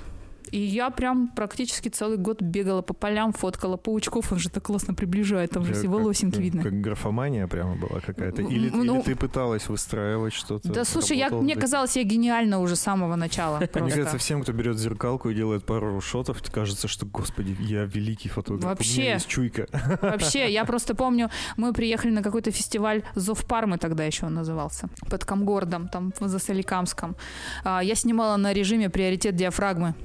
и 0.51 0.59
я 0.59 0.89
прям 0.89 1.27
практически 1.29 1.89
целый 1.89 2.17
год 2.17 2.41
бегала 2.41 2.81
по 2.81 2.93
полям, 2.93 3.33
фоткала 3.33 3.77
паучков. 3.77 4.31
Он 4.31 4.39
же 4.39 4.49
так 4.49 4.63
классно 4.63 4.93
приближает, 4.93 5.51
там 5.51 5.65
же 5.65 5.73
все 5.73 5.87
волосинки 5.87 6.35
как- 6.35 6.43
видно. 6.43 6.63
Как 6.63 6.81
графомания 6.81 7.47
прямо 7.47 7.75
была 7.75 7.99
какая-то. 7.99 8.41
Или, 8.41 8.69
Ну, 8.69 8.95
или 8.97 9.01
ты 9.03 9.15
пыталась 9.15 9.67
выстраивать 9.69 10.33
что-то? 10.33 10.71
Да, 10.71 10.85
слушай, 10.85 11.17
я, 11.17 11.29
мне 11.29 11.55
казалось, 11.55 11.95
я 11.95 12.03
гениальна 12.03 12.59
уже 12.59 12.75
с 12.75 12.81
самого 12.81 13.15
начала. 13.15 13.57
Мне 13.75 13.91
кажется, 13.91 14.17
всем, 14.17 14.41
кто 14.43 14.51
берет 14.53 14.77
зеркалку 14.77 15.29
и 15.29 15.35
делает 15.35 15.65
пару 15.65 15.99
шотов, 16.01 16.41
кажется, 16.51 16.87
что, 16.87 17.05
господи, 17.05 17.55
я 17.59 17.83
великий 17.85 18.29
фотограф. 18.29 18.65
У 18.65 18.67
Вообще. 18.67 19.01
меня 19.01 19.13
есть 19.13 19.27
чуйка. 19.27 19.67
Вообще, 20.01 20.51
я 20.51 20.65
просто 20.65 20.95
помню, 20.95 21.29
мы 21.57 21.73
приехали 21.73 22.11
на 22.11 22.21
какой-то 22.23 22.51
фестиваль 22.51 23.03
Зов 23.15 23.45
Пармы 23.45 23.77
тогда 23.77 24.03
еще 24.05 24.25
он 24.25 24.33
назывался, 24.35 24.89
под 25.09 25.25
Камгородом, 25.25 25.87
там 25.89 26.13
за 26.19 26.39
Соликамском. 26.39 27.15
А, 27.63 27.81
Я 27.83 27.95
снимала 27.95 28.37
на 28.37 28.53
режиме 28.53 28.89
приоритет 28.89 29.35
диафрагмы. 29.35 29.95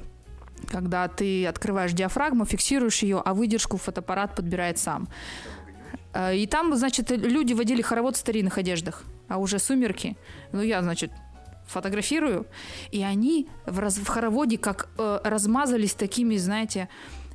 Когда 0.68 1.08
ты 1.08 1.46
открываешь 1.46 1.92
диафрагму, 1.92 2.44
фиксируешь 2.44 3.02
ее, 3.02 3.20
а 3.24 3.34
выдержку 3.34 3.76
фотоаппарат 3.76 4.34
подбирает 4.34 4.78
сам. 4.78 5.08
А, 6.12 6.32
И 6.32 6.46
там, 6.46 6.74
значит, 6.76 7.10
люди 7.10 7.52
водили 7.54 7.82
хоровод 7.82 8.16
в 8.16 8.18
старинных 8.18 8.58
одеждах, 8.58 9.04
а 9.28 9.38
уже 9.38 9.58
сумерки. 9.58 10.16
Ну, 10.52 10.60
я, 10.62 10.82
значит, 10.82 11.10
фотографирую, 11.66 12.46
и 12.90 13.02
они 13.02 13.48
в, 13.66 13.78
раз- 13.78 13.98
в 13.98 14.06
хороводе 14.06 14.58
как 14.58 14.88
э, 14.98 15.20
размазались 15.24 15.94
такими, 15.94 16.36
знаете, 16.36 16.88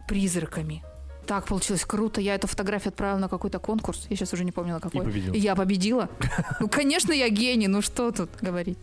призраками. 0.07 0.84
Так 1.26 1.45
получилось 1.47 1.86
круто. 1.86 2.21
Я 2.21 2.36
эту 2.36 2.45
фотографию 2.47 2.89
отправила 2.89 3.17
на 3.17 3.30
какой-то 3.30 3.59
конкурс. 3.59 4.05
Я 4.09 4.15
сейчас 4.15 4.34
уже 4.34 4.43
не 4.43 4.51
помнила, 4.51 4.78
И 4.78 4.82
какой. 4.82 5.03
победил. 5.05 5.34
И 5.34 5.39
я 5.39 5.55
победила. 5.55 6.09
Ну, 6.59 6.67
конечно, 6.67 7.11
я 7.13 7.30
гений. 7.30 7.67
Ну, 7.67 7.82
что 7.82 8.11
тут 8.11 8.30
говорить. 8.41 8.78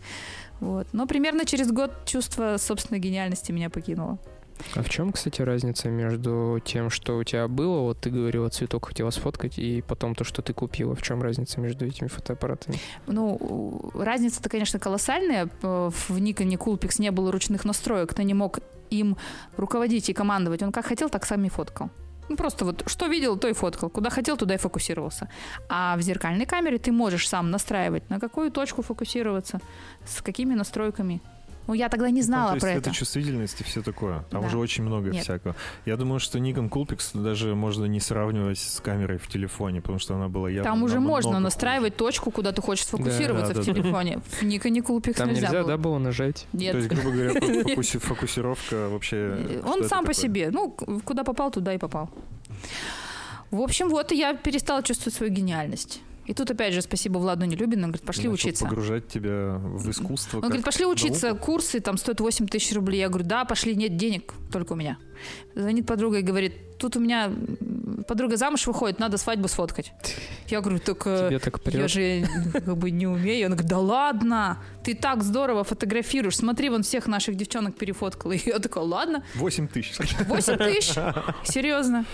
Вот. 0.59 0.87
Но 0.91 1.05
примерно 1.07 1.45
через 1.45 1.71
год 1.71 1.91
чувство 2.05 2.57
собственной 2.57 2.99
гениальности 2.99 3.51
меня 3.53 3.69
покинуло. 3.69 4.17
А 4.75 4.81
в 4.81 4.89
чем, 4.89 5.11
кстати, 5.11 5.41
разница 5.41 5.89
между 5.89 6.61
тем, 6.63 6.89
что 6.89 7.17
у 7.17 7.23
тебя 7.23 7.47
было, 7.47 7.81
вот 7.81 7.99
ты 7.99 8.09
говорила, 8.09 8.49
цветок 8.49 8.87
хотела 8.87 9.09
сфоткать, 9.09 9.59
и 9.59 9.81
потом 9.81 10.15
то, 10.15 10.23
что 10.23 10.41
ты 10.41 10.53
купила? 10.53 10.95
В 10.95 11.01
чем 11.01 11.21
разница 11.21 11.59
между 11.59 11.85
этими 11.85 12.07
фотоаппаратами? 12.07 12.79
Ну, 13.07 13.91
разница-то, 13.93 14.49
конечно, 14.49 14.79
колоссальная. 14.79 15.49
В 15.61 16.19
Никоне 16.19 16.55
Coolpix 16.55 16.95
не 16.99 17.11
было 17.11 17.31
ручных 17.31 17.65
настроек. 17.65 18.13
Ты 18.13 18.23
не 18.23 18.33
мог 18.33 18.59
им 18.89 19.17
руководить 19.57 20.09
и 20.09 20.13
командовать. 20.13 20.63
Он 20.63 20.71
как 20.71 20.85
хотел, 20.85 21.09
так 21.09 21.25
сам 21.25 21.43
и 21.45 21.49
фоткал. 21.49 21.89
Ну, 22.29 22.37
просто 22.37 22.63
вот 22.63 22.83
что 22.87 23.07
видел, 23.07 23.37
то 23.37 23.49
и 23.49 23.53
фоткал. 23.53 23.89
Куда 23.89 24.09
хотел, 24.09 24.37
туда 24.37 24.55
и 24.55 24.57
фокусировался. 24.57 25.29
А 25.67 25.97
в 25.97 26.01
зеркальной 26.01 26.45
камере 26.45 26.77
ты 26.77 26.91
можешь 26.91 27.27
сам 27.27 27.51
настраивать, 27.51 28.09
на 28.09 28.19
какую 28.19 28.49
точку 28.49 28.81
фокусироваться, 28.81 29.59
с 30.05 30.21
какими 30.21 30.53
настройками. 30.53 31.21
Ну, 31.65 31.73
я 31.73 31.87
тогда 31.87 32.09
не 32.09 32.21
знала 32.21 32.49
Ну, 32.49 32.55
то 32.55 32.61
про 32.61 32.69
есть 32.73 32.81
это. 32.87 32.95
чувствительность 32.95 33.61
и 33.61 33.63
все 33.63 33.81
такое. 33.81 34.23
Там 34.29 34.41
Да. 34.41 34.47
уже 34.47 34.57
очень 34.57 34.83
много 34.83 35.09
Нет. 35.09 35.23
всякого. 35.23 35.55
Я 35.85 35.95
думаю, 35.95 36.19
что 36.19 36.37
Nikon 36.37 36.69
Coolpix 36.69 37.17
даже 37.21 37.55
можно 37.55 37.85
не 37.85 37.99
сравнивать 38.01 38.59
с 38.59 38.81
камерой 38.81 39.17
в 39.17 39.27
телефоне, 39.27 39.79
потому 39.81 39.97
что 39.99 40.15
она 40.15 40.27
была 40.27 40.49
явно 40.49 40.69
Там 40.71 40.83
уже 40.83 40.99
можно 40.99 41.31
хуже. 41.31 41.41
настраивать 41.43 41.95
точку, 41.95 42.31
куда 42.31 42.51
ты 42.51 42.61
хочешь 42.61 42.85
сфокусироваться 42.85 43.53
Да, 43.53 43.61
в 43.61 43.65
да, 43.65 43.71
да. 43.73 43.81
телефоне. 43.81 44.19
В 44.39 44.43
Никоне 44.43 44.81
Coolpix 44.81 45.13
Там 45.13 45.29
нельзя, 45.29 45.41
нельзя, 45.47 45.59
было. 45.59 45.67
да, 45.67 45.77
было 45.77 45.97
нажать? 45.99 46.47
Нет. 46.51 46.71
То 46.73 46.77
есть, 46.79 46.89
грубо 46.89 47.11
говоря, 47.11 47.31
фо- 47.31 47.63
фокуси- 47.75 47.99
фокусировка 47.99 48.89
вообще... 48.89 49.17
Э, 49.17 49.61
Он 49.65 49.79
это 49.79 49.87
сам 49.87 50.05
по 50.05 50.13
себе. 50.13 50.49
Ну, 50.51 50.69
куда 51.05 51.23
попал, 51.23 51.49
туда 51.49 51.73
и 51.73 51.77
попал. 51.77 52.09
В 53.51 53.61
общем, 53.61 53.87
вот 53.89 54.11
и 54.11 54.17
я 54.17 54.33
перестала 54.33 54.81
чувствовать 54.83 55.13
свою 55.15 55.31
гениальность. 55.31 56.01
И 56.25 56.33
тут 56.33 56.51
опять 56.51 56.73
же 56.73 56.81
спасибо 56.81 57.17
Владу 57.17 57.45
Нелюбину. 57.45 57.83
Он 57.83 57.89
говорит, 57.89 58.05
пошли 58.05 58.29
Начал 58.29 58.33
учиться. 58.33 58.65
погружать 58.65 59.07
тебя 59.07 59.57
в 59.57 59.89
искусство. 59.89 60.37
Он 60.37 60.43
говорит, 60.43 60.65
пошли 60.65 60.85
учиться, 60.85 61.27
науку. 61.27 61.45
курсы 61.45 61.79
там 61.79 61.97
стоят 61.97 62.21
8 62.21 62.47
тысяч 62.47 62.73
рублей. 62.73 62.99
Я 62.99 63.09
говорю, 63.09 63.25
да, 63.25 63.45
пошли, 63.45 63.75
нет 63.75 63.97
денег, 63.97 64.33
только 64.51 64.73
у 64.73 64.75
меня. 64.75 64.97
Звонит 65.55 65.85
подруга 65.85 66.19
и 66.19 66.21
говорит, 66.21 66.77
тут 66.77 66.95
у 66.97 66.99
меня 66.99 67.31
подруга 68.07 68.37
замуж 68.37 68.67
выходит, 68.67 68.99
надо 68.99 69.17
свадьбу 69.17 69.47
сфоткать. 69.47 69.93
Я 70.47 70.61
говорю, 70.61 70.79
так 70.79 71.01
э, 71.05 71.27
Тебе 71.29 71.39
так 71.39 71.59
я 71.73 71.87
же 71.87 72.27
как 72.53 72.77
бы 72.77 72.91
не 72.91 73.07
умею. 73.07 73.47
Он 73.47 73.53
говорит, 73.53 73.69
да 73.69 73.79
ладно, 73.79 74.57
ты 74.83 74.93
так 74.95 75.23
здорово 75.23 75.63
фотографируешь. 75.63 76.37
Смотри, 76.37 76.69
вон 76.69 76.83
всех 76.83 77.07
наших 77.07 77.35
девчонок 77.35 77.75
перефоткала. 77.75 78.33
И 78.33 78.41
я 78.49 78.59
такая, 78.59 78.83
ладно, 78.83 79.23
8 79.35 79.67
тысяч. 79.67 79.97
8 80.27 80.57
тысяч. 80.57 80.93
Серьезно. 81.43 82.05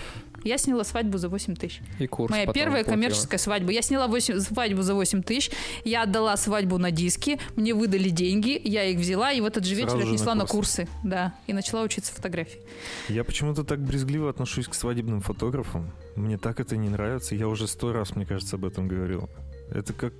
Я 0.44 0.58
сняла 0.58 0.84
свадьбу 0.84 1.18
за 1.18 1.28
8 1.28 1.56
тысяч. 1.56 1.80
И 1.98 2.06
курс 2.06 2.30
Моя 2.30 2.46
потом 2.46 2.54
первая 2.54 2.80
оплатила. 2.82 2.94
коммерческая 2.94 3.38
свадьба. 3.38 3.72
Я 3.72 3.82
сняла 3.82 4.06
8 4.06 4.40
свадьбу 4.40 4.82
за 4.82 4.94
8 4.94 5.22
тысяч. 5.22 5.50
Я 5.84 6.02
отдала 6.02 6.36
свадьбу 6.36 6.78
на 6.78 6.90
диски. 6.90 7.38
Мне 7.56 7.74
выдали 7.74 8.08
деньги. 8.08 8.60
Я 8.62 8.84
их 8.84 8.98
взяла 8.98 9.32
и 9.32 9.40
в 9.40 9.44
этот 9.44 9.64
же 9.64 9.74
вечер 9.74 9.90
Сразу 9.90 10.06
отнесла 10.06 10.34
на 10.34 10.42
на 10.42 10.46
курсы. 10.46 10.88
Да. 11.04 11.34
И 11.46 11.52
начала 11.52 11.82
учиться 11.82 12.12
фотографии. 12.12 12.60
Я 13.08 13.24
почему-то 13.24 13.64
так 13.64 13.80
брезгливо 13.80 14.30
отношусь 14.30 14.68
к 14.68 14.74
свадебным 14.74 15.20
фотографам. 15.20 15.90
Мне 16.16 16.38
так 16.38 16.60
это 16.60 16.76
не 16.76 16.88
нравится. 16.88 17.34
Я 17.34 17.48
уже 17.48 17.66
сто 17.66 17.92
раз, 17.92 18.16
мне 18.16 18.26
кажется, 18.26 18.56
об 18.56 18.64
этом 18.64 18.88
говорил. 18.88 19.28
Это 19.70 19.92
как... 19.92 20.12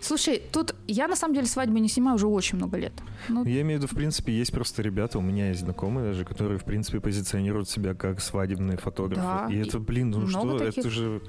Слушай, 0.00 0.42
тут 0.52 0.74
я 0.86 1.08
на 1.08 1.16
самом 1.16 1.34
деле 1.34 1.46
свадьбы 1.46 1.80
не 1.80 1.88
снимаю 1.88 2.16
уже 2.16 2.26
очень 2.26 2.56
много 2.56 2.78
лет. 2.78 2.92
Ну, 3.28 3.44
Я 3.44 3.62
имею 3.62 3.80
в 3.80 3.82
виду, 3.82 3.92
в 3.92 3.96
принципе, 3.96 4.32
есть 4.32 4.52
просто 4.52 4.82
ребята, 4.82 5.18
у 5.18 5.22
меня 5.22 5.48
есть 5.48 5.60
знакомые 5.60 6.08
даже, 6.08 6.24
которые, 6.24 6.58
в 6.58 6.64
принципе, 6.64 7.00
позиционируют 7.00 7.68
себя 7.68 7.94
как 7.94 8.20
свадебные 8.20 8.78
фотографы. 8.78 9.22
Да, 9.22 9.48
и 9.50 9.56
это, 9.58 9.78
блин, 9.78 10.10
ну 10.10 10.20
много 10.20 10.56
что, 10.56 10.58
таких. 10.58 10.78
это 10.78 10.90
же... 10.90 11.20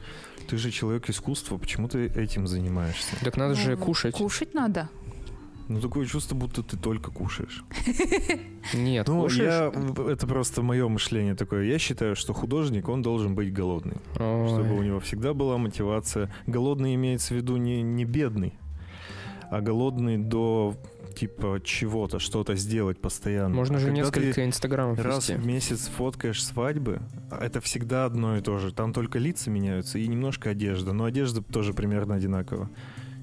Ты 0.47 0.57
же 0.57 0.72
человек 0.72 1.07
искусства, 1.09 1.57
почему 1.57 1.88
ты 1.88 2.07
этим 2.07 2.47
занимаешься? 2.47 3.15
Так 3.24 3.38
надо 3.38 3.53
же 3.55 3.76
ну, 3.76 3.86
кушать. 3.86 4.15
Кушать 4.15 4.53
надо. 4.53 4.89
Ну, 5.70 5.80
такое 5.80 6.05
чувство, 6.07 6.36
будто 6.36 6.63
ты 6.63 6.78
только 6.78 7.11
кушаешь. 7.11 7.63
Нет, 8.74 9.07
Ну, 9.07 9.22
кушаешь. 9.22 9.74
я, 9.97 10.11
это 10.11 10.26
просто 10.28 10.61
мое 10.63 10.88
мышление 10.88 11.36
такое. 11.36 11.63
Я 11.65 11.78
считаю, 11.78 12.15
что 12.15 12.34
художник, 12.34 12.89
он 12.89 13.01
должен 13.03 13.36
быть 13.36 13.53
голодный. 13.53 13.97
Ой. 14.17 14.47
Чтобы 14.49 14.76
у 14.76 14.82
него 14.82 14.99
всегда 14.99 15.34
была 15.34 15.57
мотивация. 15.57 16.32
Голодный 16.47 16.95
имеется 16.95 17.36
в 17.36 17.38
виду 17.38 17.57
не, 17.57 17.84
не 17.84 18.03
бедный, 18.03 18.55
а 19.51 19.61
голодный 19.61 20.17
до 20.17 20.76
типа 21.15 21.59
чего-то, 21.63 22.17
что-то 22.20 22.55
сделать 22.55 22.99
постоянно. 22.99 23.53
Можно 23.53 23.78
же 23.78 23.88
Когда 23.88 24.01
несколько 24.01 24.45
инстаграмов 24.45 24.99
раз 24.99 25.30
вести. 25.30 25.41
в 25.41 25.45
месяц 25.45 25.88
фоткаешь 25.88 26.43
свадьбы, 26.43 26.99
а 27.30 27.43
это 27.45 27.61
всегда 27.61 28.05
одно 28.05 28.38
и 28.38 28.41
то 28.41 28.57
же. 28.57 28.72
Там 28.74 28.93
только 28.93 29.20
лица 29.20 29.49
меняются 29.51 29.99
и 29.99 30.07
немножко 30.07 30.49
одежда. 30.51 30.93
Но 30.93 31.03
одежда 31.03 31.41
тоже 31.43 31.74
примерно 31.74 32.15
одинакова. 32.15 32.70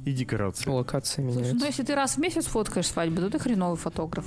И 0.06 0.12
декорации. 0.12 0.70
Локация 0.70 1.22
Слушай, 1.24 1.36
меняется. 1.38 1.60
ну 1.60 1.66
если 1.66 1.82
ты 1.82 1.94
раз 1.94 2.16
в 2.16 2.18
месяц 2.18 2.46
фоткаешь 2.46 2.86
свадьбу, 2.86 3.20
то 3.20 3.28
ты 3.28 3.38
хреновый 3.38 3.76
фотограф. 3.76 4.24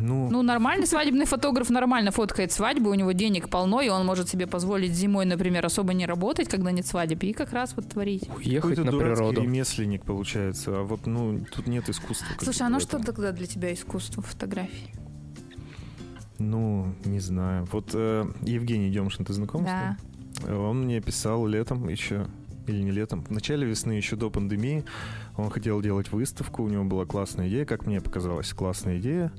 Ну, 0.00 0.28
Ну, 0.30 0.42
нормальный 0.42 0.86
свадебный 0.86 1.26
фотограф 1.26 1.70
нормально 1.70 2.10
фоткает 2.10 2.50
свадьбу, 2.50 2.90
у 2.90 2.94
него 2.94 3.12
денег 3.12 3.48
полно, 3.48 3.80
и 3.82 3.88
он 3.88 4.04
может 4.04 4.28
себе 4.28 4.48
позволить 4.48 4.94
зимой, 4.94 5.26
например, 5.26 5.64
особо 5.64 5.92
не 5.94 6.06
работать, 6.06 6.48
когда 6.48 6.72
нет 6.72 6.86
свадеб, 6.86 7.22
и 7.22 7.32
как 7.32 7.52
раз 7.52 7.74
вот 7.76 7.88
творить. 7.90 8.28
Уехать 8.36 8.76
какой-то 8.76 8.84
на 8.84 8.98
природу. 8.98 9.42
ремесленник 9.42 10.02
получается. 10.04 10.80
А 10.80 10.82
вот, 10.82 11.06
ну, 11.06 11.44
тут 11.54 11.68
нет 11.68 11.88
искусства. 11.88 12.26
Слушай, 12.40 12.66
а 12.66 12.68
ну 12.68 12.80
что 12.80 12.98
тогда 12.98 13.30
для 13.30 13.46
тебя 13.46 13.72
искусство 13.72 14.22
фотографии? 14.24 14.92
Ну, 16.38 16.94
не 17.04 17.20
знаю. 17.20 17.68
Вот 17.70 17.90
э, 17.94 18.24
Евгений 18.40 18.90
Демшин, 18.90 19.24
ты 19.24 19.32
знаком 19.34 19.64
с 19.64 19.68
ним? 19.68 19.96
Да. 20.46 20.58
Он 20.58 20.84
мне 20.84 21.00
писал 21.00 21.46
летом 21.46 21.88
еще, 21.88 22.26
или 22.66 22.82
не 22.82 22.90
летом, 22.90 23.24
в 23.24 23.30
начале 23.30 23.66
весны, 23.66 23.92
еще 23.92 24.16
до 24.16 24.30
пандемии. 24.30 24.84
Он 25.36 25.50
хотел 25.50 25.80
делать 25.80 26.12
выставку, 26.12 26.62
у 26.62 26.68
него 26.68 26.84
была 26.84 27.06
классная 27.06 27.48
идея, 27.48 27.64
как 27.64 27.86
мне 27.86 28.00
показалось, 28.00 28.52
классная 28.52 28.98
идея. 28.98 29.32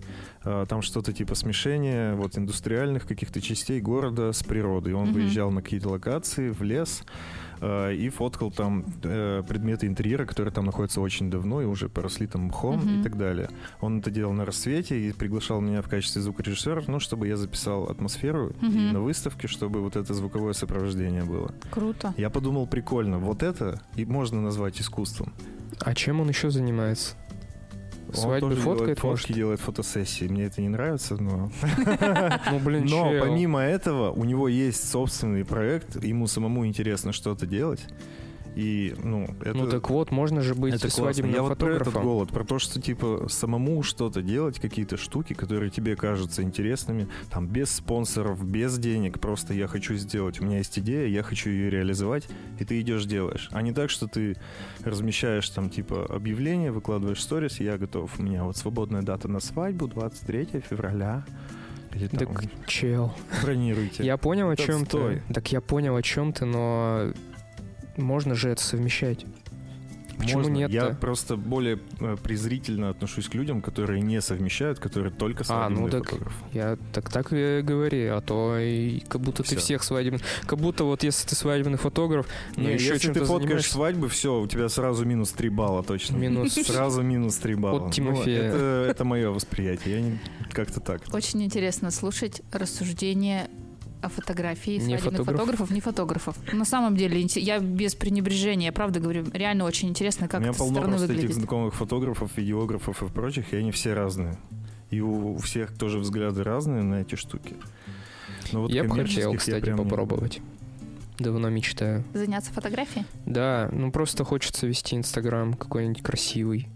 А, 0.43 0.65
Там 0.65 0.81
что-то 0.81 1.13
типа 1.13 1.35
смешения 1.35 2.15
вот 2.15 2.37
индустриальных 2.37 3.07
каких-то 3.07 3.41
частей 3.41 3.79
города 3.81 4.31
с 4.31 4.43
природой. 4.43 4.93
Он 4.93 5.05
Мгм. 5.05 5.13
выезжал 5.13 5.51
на 5.51 5.61
какие-то 5.61 5.89
локации, 5.89 6.49
в 6.51 6.61
лес, 6.63 7.03
а, 7.61 7.91
и 7.91 8.09
фоткал 8.09 8.51
там 8.51 8.85
э, 9.03 9.43
предметы 9.47 9.87
интерьера, 9.87 10.25
которые 10.25 10.53
там 10.53 10.65
находятся 10.65 11.01
очень 11.01 11.29
давно 11.29 11.61
и 11.61 11.65
уже 11.65 11.89
поросли 11.89 12.27
там 12.27 12.43
мхом 12.45 12.79
Мгм. 12.79 12.99
и 12.99 13.03
так 13.03 13.17
далее. 13.17 13.49
Он 13.81 13.99
это 13.99 14.11
делал 14.11 14.33
на 14.33 14.45
рассвете 14.45 14.99
и 14.99 15.11
приглашал 15.13 15.61
меня 15.61 15.81
в 15.81 15.87
качестве 15.89 16.21
звукорежиссера, 16.21 16.83
ну, 16.87 16.99
чтобы 16.99 17.27
я 17.27 17.37
записал 17.37 17.83
атмосферу 17.85 18.53
и 18.61 18.65
Мгм. 18.65 18.93
на 18.93 19.01
выставке, 19.01 19.47
чтобы 19.47 19.81
вот 19.81 19.95
это 19.95 20.13
звуковое 20.13 20.53
сопровождение 20.53 21.23
было. 21.23 21.51
Круто. 21.71 22.13
Я 22.17 22.29
подумал, 22.29 22.67
прикольно, 22.67 23.17
вот 23.19 23.43
это 23.43 23.81
и 23.95 24.05
можно 24.05 24.41
назвать 24.41 24.79
искусством. 24.81 25.33
А 25.79 25.95
чем 25.95 26.21
он 26.21 26.29
еще 26.29 26.49
занимается? 26.51 27.15
Свадьбы 28.13 28.49
тоже 28.49 28.61
фоткает, 28.61 28.79
делает 28.79 28.99
фотки, 28.99 29.07
может? 29.07 29.35
делает 29.35 29.59
фотосессии. 29.59 30.25
Мне 30.25 30.45
это 30.45 30.61
не 30.61 30.69
нравится, 30.69 31.15
но... 31.21 31.51
Ну, 32.51 32.59
блин, 32.59 32.85
Но 32.85 33.11
помимо 33.19 33.61
этого, 33.61 34.11
у 34.11 34.23
него 34.23 34.47
есть 34.47 34.89
собственный 34.89 35.45
проект, 35.45 36.03
ему 36.03 36.27
самому 36.27 36.65
интересно 36.65 37.11
что-то 37.13 37.45
делать. 37.45 37.81
И, 38.55 38.93
ну, 39.03 39.23
это... 39.41 39.53
Ну 39.53 39.67
так 39.67 39.89
вот, 39.89 40.11
можно 40.11 40.41
же 40.41 40.53
быть 40.53 40.75
это 40.75 40.81
классно. 40.83 41.03
свадебным 41.03 41.33
Я 41.33 41.41
вот 41.41 41.57
про 41.57 41.67
этот 41.69 41.79
фотографом. 41.87 42.03
голод, 42.03 42.29
про 42.29 42.43
то, 42.43 42.59
что 42.59 42.79
типа 42.81 43.25
самому 43.29 43.81
что-то 43.83 44.21
делать, 44.21 44.59
какие-то 44.59 44.95
штуки, 44.97 45.33
которые 45.33 45.71
тебе 45.71 45.95
кажутся 45.95 46.43
интересными, 46.43 47.07
там 47.31 47.47
без 47.47 47.71
спонсоров, 47.71 48.43
без 48.45 48.77
денег, 48.77 49.19
просто 49.19 49.53
я 49.53 49.67
хочу 49.67 49.95
сделать, 49.95 50.39
у 50.39 50.45
меня 50.45 50.57
есть 50.59 50.77
идея, 50.77 51.07
я 51.07 51.23
хочу 51.23 51.49
ее 51.49 51.69
реализовать, 51.69 52.27
и 52.59 52.65
ты 52.65 52.79
идешь 52.81 53.05
делаешь. 53.05 53.49
А 53.51 53.61
не 53.61 53.71
так, 53.71 53.89
что 53.89 54.07
ты 54.07 54.35
размещаешь 54.83 55.49
там 55.49 55.69
типа 55.69 56.05
объявление, 56.09 56.71
выкладываешь 56.71 57.21
сторис, 57.23 57.59
я 57.59 57.77
готов, 57.77 58.19
у 58.19 58.23
меня 58.23 58.43
вот 58.43 58.55
свободная 58.57 59.01
дата 59.01 59.27
на 59.27 59.39
свадьбу, 59.39 59.87
23 59.87 60.61
февраля. 60.69 61.25
Или 61.95 62.07
там, 62.07 62.19
Так, 62.33 62.43
чел. 62.67 63.13
бронируйте. 63.43 64.03
Я 64.03 64.17
понял, 64.17 64.49
о 64.49 64.55
чем 64.55 64.85
ты. 64.85 65.21
Так 65.33 65.51
я 65.51 65.61
понял, 65.61 65.95
о 65.95 66.01
чем 66.01 66.33
ты, 66.33 66.45
но 66.45 67.11
можно 67.97 68.35
же 68.35 68.49
это 68.49 68.63
совмещать. 68.63 69.25
Почему 70.17 70.41
Можно. 70.41 70.53
нет-то? 70.53 70.75
Я 70.75 70.85
просто 70.93 71.37
более 71.37 71.79
э, 71.99 72.17
презрительно 72.21 72.89
отношусь 72.89 73.27
к 73.27 73.33
людям, 73.33 73.61
которые 73.61 74.01
не 74.01 74.21
совмещают, 74.21 74.79
которые 74.79 75.11
только 75.11 75.41
А, 75.41 75.45
свадебные 75.45 75.85
ну 75.85 75.89
так. 75.89 76.13
Я 76.53 76.77
так 76.93 77.09
так 77.09 77.33
и 77.33 77.61
говори, 77.61 78.05
а 78.05 78.21
то 78.21 78.57
и 78.57 78.99
как 79.01 79.21
будто 79.21 79.43
ты 79.43 79.49
Всё. 79.49 79.59
всех 79.59 79.83
свадебных... 79.83 80.21
Как 80.45 80.59
будто 80.59 80.83
вот 80.83 81.03
если 81.03 81.27
ты 81.27 81.35
свадебный 81.35 81.77
фотограф, 81.77 82.27
ну 82.55 82.63
Не, 82.63 82.73
еще 82.73 82.93
если 82.93 83.07
чем-то 83.07 83.19
ты 83.21 83.25
фоткаешь 83.25 83.43
занимаешься... 83.43 83.73
свадьбы, 83.73 84.09
все, 84.09 84.39
у 84.39 84.47
тебя 84.47 84.69
сразу 84.69 85.05
минус 85.05 85.31
3 85.31 85.49
балла 85.49 85.83
точно. 85.83 86.15
Минус. 86.15 86.53
Сразу 86.65 87.01
минус 87.01 87.35
3 87.37 87.55
балла. 87.55 87.87
От 87.87 87.93
Тимофея. 87.93 88.41
Ну, 88.41 88.47
это, 88.55 88.87
это 88.91 89.05
мое 89.05 89.29
восприятие. 89.29 89.95
Я 89.95 90.01
не 90.01 90.19
как-то 90.51 90.79
так. 90.79 91.01
Очень 91.11 91.43
интересно 91.43 91.91
слушать 91.91 92.41
рассуждения 92.51 93.49
о 94.03 94.09
фотографии 94.09 94.71
Не 94.71 94.79
свадебных 94.97 95.01
фотограф. 95.21 95.37
фотографов, 95.37 95.71
не 95.71 95.81
фотографов. 95.81 96.53
На 96.53 96.65
самом 96.65 96.95
деле, 96.97 97.21
я 97.21 97.59
без 97.59 97.95
пренебрежения, 97.95 98.71
правда 98.71 98.99
говорю, 98.99 99.25
реально 99.33 99.65
очень 99.65 99.89
интересно, 99.89 100.27
как 100.27 100.39
у 100.39 100.43
меня 100.43 100.51
это 100.51 100.59
полно 100.59 100.81
просто 100.81 101.13
этих 101.13 101.33
знакомых 101.33 101.73
фотографов, 101.73 102.37
видеографов 102.37 103.01
и 103.03 103.07
прочих, 103.07 103.53
и 103.53 103.57
они 103.57 103.71
все 103.71 103.93
разные. 103.93 104.37
И 104.89 105.01
у, 105.01 105.37
всех 105.37 105.75
тоже 105.77 105.99
взгляды 105.99 106.43
разные 106.43 106.83
на 106.83 107.01
эти 107.01 107.15
штуки. 107.15 107.55
Но 108.51 108.61
вот 108.61 108.71
я 108.71 108.83
бы 108.83 108.89
хотел, 108.89 108.95
коммерческих 109.05 109.31
я 109.31 109.37
кстати, 109.37 109.61
прям 109.61 109.77
не- 109.79 109.83
попробовать. 109.83 110.41
Давно 111.19 111.49
мечтаю. 111.49 112.03
Заняться 112.13 112.51
фотографией? 112.51 113.05
Да, 113.25 113.69
ну 113.71 113.91
просто 113.91 114.23
хочется 114.23 114.67
вести 114.67 114.95
Инстаграм 114.95 115.53
какой-нибудь 115.53 116.01
красивый. 116.03 116.67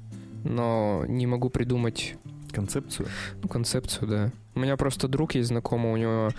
Но 0.44 1.04
не 1.08 1.28
могу 1.28 1.50
придумать 1.50 2.16
Концепцию. 2.52 3.08
ну, 3.44 3.50
концепцию, 3.50 4.08
да. 4.08 4.32
У 4.56 4.60
меня 4.60 4.78
просто 4.78 5.08
друг 5.08 5.36
есть 5.36 5.50
знакомый, 5.50 5.92
у 5.92 5.98
него 5.98 6.30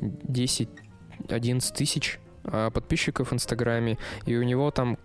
10-11 0.00 1.74
тысяч 1.74 2.18
а, 2.44 2.70
подписчиков 2.70 3.30
в 3.30 3.34
Инстаграме, 3.34 3.98
и 4.26 4.36
у 4.36 4.42
него 4.42 4.70
там 4.70 4.98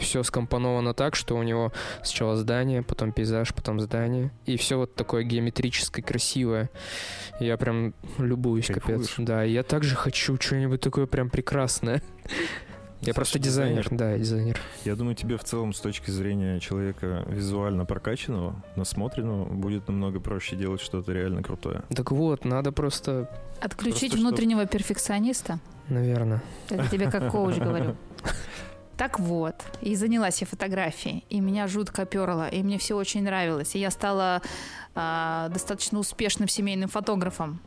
все 0.00 0.22
скомпоновано 0.22 0.94
так, 0.94 1.14
что 1.14 1.36
у 1.36 1.42
него 1.42 1.70
сначала 2.02 2.34
здание, 2.36 2.82
потом 2.82 3.12
пейзаж, 3.12 3.52
потом 3.52 3.78
здание, 3.78 4.30
и 4.46 4.56
все 4.56 4.78
вот 4.78 4.94
такое 4.94 5.22
геометрическое, 5.22 6.02
красивое. 6.02 6.70
Я 7.40 7.58
прям 7.58 7.92
любуюсь, 8.16 8.68
капец. 8.68 8.84
Кайфуешь? 8.84 9.14
Да, 9.18 9.44
и 9.44 9.52
я 9.52 9.62
также 9.62 9.94
хочу 9.94 10.40
что-нибудь 10.40 10.80
такое 10.80 11.04
прям 11.04 11.28
прекрасное. 11.28 12.00
Я 13.02 13.14
просто 13.14 13.38
дизайнер, 13.38 13.86
да, 13.90 14.16
дизайнер. 14.16 14.58
Я 14.84 14.96
думаю, 14.96 15.14
тебе 15.14 15.36
в 15.36 15.44
целом 15.44 15.72
с 15.72 15.80
точки 15.80 16.10
зрения 16.10 16.60
человека 16.60 17.24
визуально 17.28 17.84
прокачанного, 17.84 18.64
насмотренного, 18.74 19.44
будет 19.44 19.86
намного 19.88 20.18
проще 20.18 20.56
делать 20.56 20.80
что-то 20.80 21.12
реально 21.12 21.42
крутое. 21.42 21.82
Так 21.94 22.10
вот, 22.10 22.44
надо 22.44 22.72
просто, 22.72 23.30
Отключить 23.60 24.12
Просто 24.12 24.18
внутреннего 24.18 24.66
перфекциониста? 24.66 25.60
наверное. 25.88 26.42
Это 26.68 26.88
тебе 26.88 27.10
как 27.10 27.30
коуч 27.30 27.56
говорю. 27.58 27.96
Так 28.96 29.20
вот, 29.20 29.54
и 29.82 29.94
занялась 29.94 30.40
я 30.40 30.46
фотографией, 30.46 31.24
и 31.28 31.40
меня 31.40 31.68
жутко 31.68 32.06
перло, 32.06 32.48
и 32.48 32.62
мне 32.62 32.78
все 32.78 32.96
очень 32.96 33.22
нравилось, 33.22 33.74
и 33.74 33.78
я 33.78 33.90
стала 33.90 34.40
а, 34.94 35.50
достаточно 35.50 35.98
успешным 35.98 36.48
семейным 36.48 36.88
фотографом. 36.88 37.60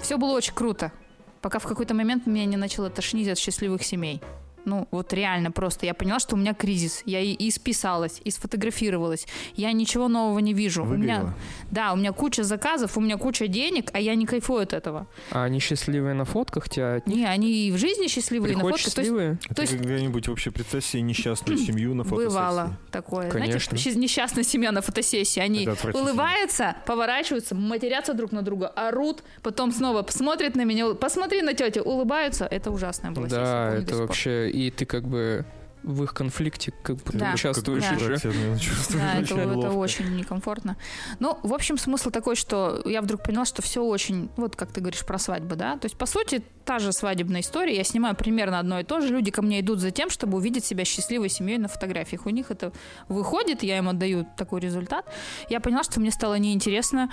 Все 0.00 0.18
было 0.18 0.32
очень 0.36 0.54
круто, 0.54 0.92
пока 1.40 1.58
в 1.58 1.64
какой-то 1.64 1.94
момент 1.94 2.26
меня 2.26 2.44
не 2.44 2.56
начало 2.56 2.90
тошнить 2.90 3.28
от 3.28 3.38
счастливых 3.38 3.82
семей. 3.82 4.22
Ну, 4.64 4.86
вот 4.90 5.12
реально 5.12 5.50
просто. 5.50 5.86
Я 5.86 5.94
поняла, 5.94 6.20
что 6.20 6.36
у 6.36 6.38
меня 6.38 6.54
кризис. 6.54 7.02
Я 7.04 7.20
и, 7.20 7.32
и 7.32 7.50
списалась, 7.50 8.20
и 8.24 8.30
сфотографировалась. 8.30 9.26
Я 9.54 9.72
ничего 9.72 10.08
нового 10.08 10.38
не 10.38 10.54
вижу. 10.54 10.82
У 10.82 10.86
меня, 10.86 11.34
да, 11.70 11.92
у 11.92 11.96
меня 11.96 12.12
куча 12.12 12.44
заказов, 12.44 12.96
у 12.96 13.00
меня 13.00 13.16
куча 13.16 13.48
денег, 13.48 13.90
а 13.92 14.00
я 14.00 14.14
не 14.14 14.26
кайфую 14.26 14.62
от 14.62 14.72
этого. 14.72 15.06
А 15.30 15.44
они 15.44 15.58
счастливые 15.58 16.14
на 16.14 16.24
фотках 16.24 16.68
тебя 16.68 16.96
от 16.96 17.06
них 17.06 17.16
Не, 17.16 17.26
они 17.26 17.68
и 17.68 17.72
в 17.72 17.78
жизни 17.78 18.06
счастливые, 18.06 18.52
и 18.52 18.56
на 18.56 18.60
приходят 18.60 18.80
фотках. 18.80 18.94
То 18.94 19.00
есть 19.00 19.10
счастливые? 19.10 19.38
А 19.48 19.54
То 19.54 19.62
есть- 19.62 19.76
когда-нибудь 19.76 20.28
вообще 20.28 20.50
представь 20.50 20.84
себе 20.84 21.02
несчастную 21.02 21.58
семью 21.58 21.94
на 21.94 22.04
фотосессии? 22.04 22.28
Бывало 22.28 22.78
такое. 22.90 23.30
Конечно. 23.30 23.76
Знаете, 23.76 23.98
несчастная 23.98 24.44
семья 24.44 24.72
на 24.72 24.82
фотосессии. 24.82 25.40
Они 25.40 25.68
улыбаются, 25.94 26.76
поворачиваются, 26.86 27.54
матерятся 27.54 28.14
друг 28.14 28.32
на 28.32 28.42
друга, 28.42 28.68
орут, 28.68 29.22
потом 29.42 29.72
снова 29.72 30.04
смотрят 30.08 30.56
на 30.56 30.64
меня, 30.64 30.94
посмотри 30.94 31.42
на 31.42 31.54
тетю, 31.54 31.82
улыбаются. 31.82 32.46
Это 32.46 32.70
ужасная 32.70 33.10
была 33.12 33.28
сессия. 33.28 33.40
Да, 33.40 33.66
помню 33.70 33.86
до 33.86 33.92
это 33.92 33.96
вообще... 33.96 34.50
И 34.52 34.70
ты 34.70 34.84
как 34.84 35.04
бы 35.08 35.44
в 35.82 36.04
их 36.04 36.14
конфликте 36.14 36.72
как 36.82 36.96
будто 36.96 37.18
Да. 37.18 37.32
участвуешь 37.34 37.82
Да. 37.82 37.96
уже. 37.96 38.16
Да, 38.92 39.14
это, 39.18 39.34
очень 39.34 39.58
это 39.58 39.70
очень 39.72 40.16
некомфортно. 40.16 40.76
Ну, 41.18 41.38
в 41.42 41.52
общем, 41.52 41.76
смысл 41.76 42.10
такой, 42.10 42.36
что 42.36 42.82
я 42.84 43.02
вдруг 43.02 43.24
поняла, 43.24 43.44
что 43.44 43.62
все 43.62 43.82
очень, 43.82 44.28
вот 44.36 44.54
как 44.54 44.70
ты 44.72 44.80
говоришь 44.80 45.04
про 45.04 45.18
свадьбу, 45.18 45.56
да, 45.56 45.76
то 45.76 45.86
есть, 45.86 45.96
по 45.96 46.06
сути, 46.06 46.42
та 46.64 46.78
же 46.78 46.92
свадебная 46.92 47.40
история, 47.40 47.76
я 47.76 47.82
снимаю 47.82 48.14
примерно 48.14 48.60
одно 48.60 48.78
и 48.78 48.84
то 48.84 49.00
же, 49.00 49.08
люди 49.08 49.30
ко 49.32 49.42
мне 49.42 49.58
идут 49.60 49.80
за 49.80 49.90
тем, 49.90 50.08
чтобы 50.08 50.36
увидеть 50.38 50.64
себя 50.64 50.84
счастливой 50.84 51.28
семьей 51.28 51.58
на 51.58 51.66
фотографиях. 51.68 52.26
У 52.26 52.30
них 52.30 52.50
это 52.52 52.72
выходит, 53.08 53.64
я 53.64 53.78
им 53.78 53.88
отдаю 53.88 54.24
такой 54.36 54.60
результат. 54.60 55.04
Я 55.48 55.58
поняла, 55.58 55.82
что 55.82 55.98
мне 55.98 56.12
стало 56.12 56.38
неинтересно 56.38 57.10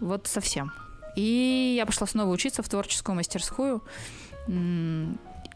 вот 0.00 0.26
совсем. 0.26 0.72
И 1.16 1.74
я 1.76 1.84
пошла 1.84 2.06
снова 2.06 2.30
учиться 2.30 2.62
в 2.62 2.68
творческую 2.68 3.16
мастерскую. 3.16 3.82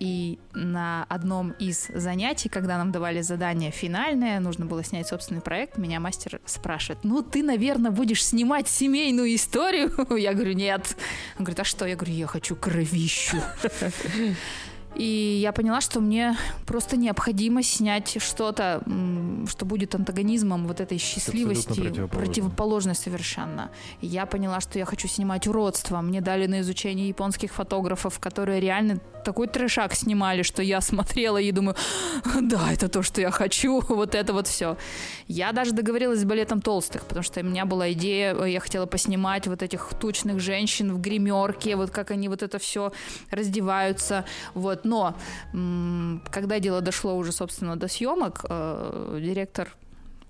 И 0.00 0.38
на 0.52 1.06
одном 1.08 1.52
из 1.52 1.88
занятий, 1.94 2.48
когда 2.48 2.78
нам 2.78 2.92
давали 2.92 3.20
задание 3.20 3.70
финальное, 3.70 4.40
нужно 4.40 4.66
было 4.66 4.82
снять 4.82 5.08
собственный 5.08 5.40
проект, 5.40 5.78
меня 5.78 6.00
мастер 6.00 6.40
спрашивает, 6.46 7.04
ну 7.04 7.22
ты, 7.22 7.42
наверное, 7.42 7.90
будешь 7.90 8.24
снимать 8.24 8.68
семейную 8.68 9.34
историю? 9.34 9.92
Я 10.16 10.34
говорю, 10.34 10.52
нет. 10.52 10.96
Он 11.38 11.44
говорит, 11.44 11.60
а 11.60 11.64
что? 11.64 11.86
Я 11.86 11.96
говорю, 11.96 12.14
я 12.14 12.26
хочу 12.26 12.56
кровищу. 12.56 13.36
И 14.94 15.38
я 15.42 15.52
поняла, 15.52 15.80
что 15.80 16.00
мне 16.00 16.36
просто 16.66 16.96
необходимо 16.96 17.62
снять 17.62 18.22
что-то, 18.22 18.82
что 19.48 19.66
будет 19.66 19.94
антагонизмом 19.94 20.66
вот 20.66 20.80
этой 20.80 20.98
счастливости, 20.98 21.80
противоположно. 21.80 22.08
противоположной 22.08 22.94
совершенно. 22.94 23.70
И 24.00 24.06
я 24.06 24.26
поняла, 24.26 24.60
что 24.60 24.78
я 24.78 24.84
хочу 24.84 25.08
снимать 25.08 25.46
уродство. 25.46 26.00
Мне 26.00 26.20
дали 26.20 26.46
на 26.46 26.60
изучение 26.60 27.08
японских 27.08 27.52
фотографов, 27.52 28.18
которые 28.20 28.60
реально 28.60 29.00
такой 29.24 29.48
трешак 29.48 29.94
снимали, 29.94 30.42
что 30.42 30.62
я 30.62 30.80
смотрела 30.80 31.38
и 31.38 31.50
думаю, 31.50 31.76
да, 32.40 32.70
это 32.72 32.88
то, 32.88 33.02
что 33.02 33.20
я 33.20 33.30
хочу, 33.30 33.80
вот 33.88 34.14
это 34.14 34.32
вот 34.32 34.46
все. 34.46 34.76
Я 35.26 35.52
даже 35.52 35.72
договорилась 35.72 36.20
с 36.20 36.24
балетом 36.24 36.60
толстых, 36.60 37.04
потому 37.04 37.24
что 37.24 37.40
у 37.40 37.44
меня 37.44 37.64
была 37.64 37.90
идея, 37.92 38.34
э, 38.34 38.50
я 38.50 38.60
хотела 38.60 38.86
поснимать 38.86 39.46
вот 39.46 39.62
этих 39.62 39.90
тучных 40.00 40.40
женщин 40.40 40.94
в 40.94 41.00
гримерке, 41.00 41.76
вот 41.76 41.90
как 41.90 42.10
они 42.10 42.28
вот 42.28 42.42
это 42.42 42.58
все 42.58 42.92
раздеваются, 43.30 44.24
вот. 44.54 44.83
Но 44.84 45.16
когда 46.30 46.60
дело 46.60 46.80
дошло 46.80 47.16
уже, 47.16 47.32
собственно, 47.32 47.76
до 47.76 47.88
съемок, 47.88 48.44
э, 48.48 49.18
директор, 49.20 49.74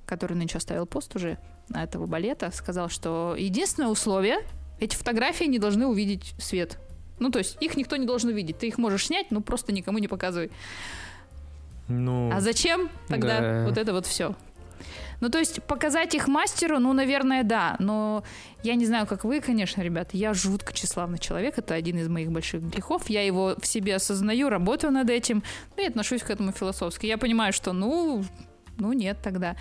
который 0.06 0.34
нынче 0.36 0.58
оставил 0.58 0.86
пост 0.86 1.14
уже 1.16 1.38
этого 1.72 2.06
балета, 2.06 2.50
сказал, 2.52 2.88
что 2.88 3.34
единственное 3.38 3.88
условие, 3.88 4.38
эти 4.80 4.96
фотографии 4.96 5.44
не 5.44 5.58
должны 5.58 5.86
увидеть 5.86 6.34
свет. 6.38 6.78
Ну, 7.18 7.30
то 7.30 7.38
есть 7.38 7.56
их 7.60 7.76
никто 7.76 7.96
не 7.96 8.06
должен 8.06 8.30
увидеть. 8.30 8.58
Ты 8.58 8.68
их 8.68 8.78
можешь 8.78 9.06
снять, 9.06 9.30
но 9.30 9.40
просто 9.40 9.72
никому 9.72 9.98
не 9.98 10.08
показывай. 10.08 10.50
Ну, 11.88 12.30
А 12.32 12.40
зачем 12.40 12.88
тогда 13.08 13.40
Да. 13.40 13.64
вот 13.68 13.76
это 13.78 13.92
вот 13.92 14.06
все? 14.06 14.34
Ну, 15.20 15.28
то 15.28 15.38
есть 15.38 15.62
показать 15.62 16.14
их 16.14 16.28
мастеру, 16.28 16.78
ну, 16.78 16.92
наверное, 16.92 17.42
да. 17.42 17.76
Но 17.78 18.24
я 18.62 18.74
не 18.74 18.86
знаю, 18.86 19.06
как 19.06 19.24
вы, 19.24 19.40
конечно, 19.40 19.82
ребят, 19.82 20.10
я 20.12 20.34
жутко 20.34 20.72
тщеславный 20.72 21.18
человек. 21.18 21.58
Это 21.58 21.74
один 21.74 21.98
из 21.98 22.08
моих 22.08 22.30
больших 22.30 22.62
грехов. 22.62 23.08
Я 23.08 23.24
его 23.24 23.54
в 23.60 23.66
себе 23.66 23.96
осознаю, 23.96 24.48
работаю 24.48 24.92
над 24.92 25.10
этим, 25.10 25.42
ну, 25.76 25.82
и 25.82 25.86
отношусь 25.86 26.22
к 26.22 26.30
этому 26.30 26.52
философски. 26.52 27.06
Я 27.06 27.18
понимаю, 27.18 27.52
что, 27.52 27.72
ну, 27.72 28.24
ну, 28.78 28.92
нет 28.92 29.18
тогда. 29.22 29.56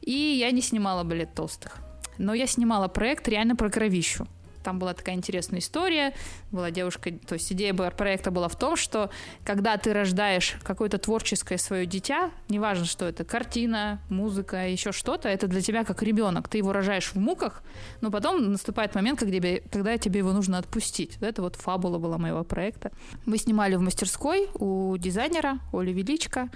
И 0.00 0.12
я 0.12 0.50
не 0.50 0.60
снимала 0.60 1.04
балет 1.04 1.34
толстых. 1.34 1.78
Но 2.18 2.34
я 2.34 2.46
снимала 2.46 2.88
проект 2.88 3.28
реально 3.28 3.56
про 3.56 3.70
кровищу. 3.70 4.26
Там 4.62 4.78
была 4.78 4.94
такая 4.94 5.14
интересная 5.14 5.60
история. 5.60 6.14
Была 6.50 6.70
девушка, 6.70 7.10
то 7.12 7.34
есть 7.34 7.52
идея 7.52 7.74
проекта 7.74 8.30
была 8.30 8.48
в 8.48 8.56
том, 8.56 8.76
что 8.76 9.10
когда 9.44 9.76
ты 9.76 9.92
рождаешь 9.92 10.56
какое-то 10.62 10.98
творческое 10.98 11.58
свое 11.58 11.86
дитя, 11.86 12.30
неважно, 12.48 12.84
что 12.84 13.06
это 13.06 13.24
картина, 13.24 14.00
музыка, 14.08 14.68
еще 14.68 14.92
что-то, 14.92 15.28
это 15.28 15.46
для 15.46 15.60
тебя 15.60 15.84
как 15.84 16.02
ребенок. 16.02 16.48
Ты 16.48 16.58
его 16.58 16.72
рожаешь 16.72 17.12
в 17.12 17.16
муках, 17.16 17.62
но 18.00 18.10
потом 18.10 18.52
наступает 18.52 18.94
момент, 18.94 19.18
когда 19.18 19.36
тебе, 19.36 19.62
когда 19.70 19.98
тебе 19.98 20.18
его 20.18 20.32
нужно 20.32 20.58
отпустить. 20.58 21.18
Это 21.20 21.42
вот 21.42 21.56
фабула 21.56 21.98
была 21.98 22.18
моего 22.18 22.44
проекта. 22.44 22.92
Мы 23.26 23.38
снимали 23.38 23.76
в 23.76 23.80
мастерской 23.80 24.48
у 24.54 24.96
дизайнера 24.96 25.58
Оли 25.72 25.92
Величко. 25.92 26.48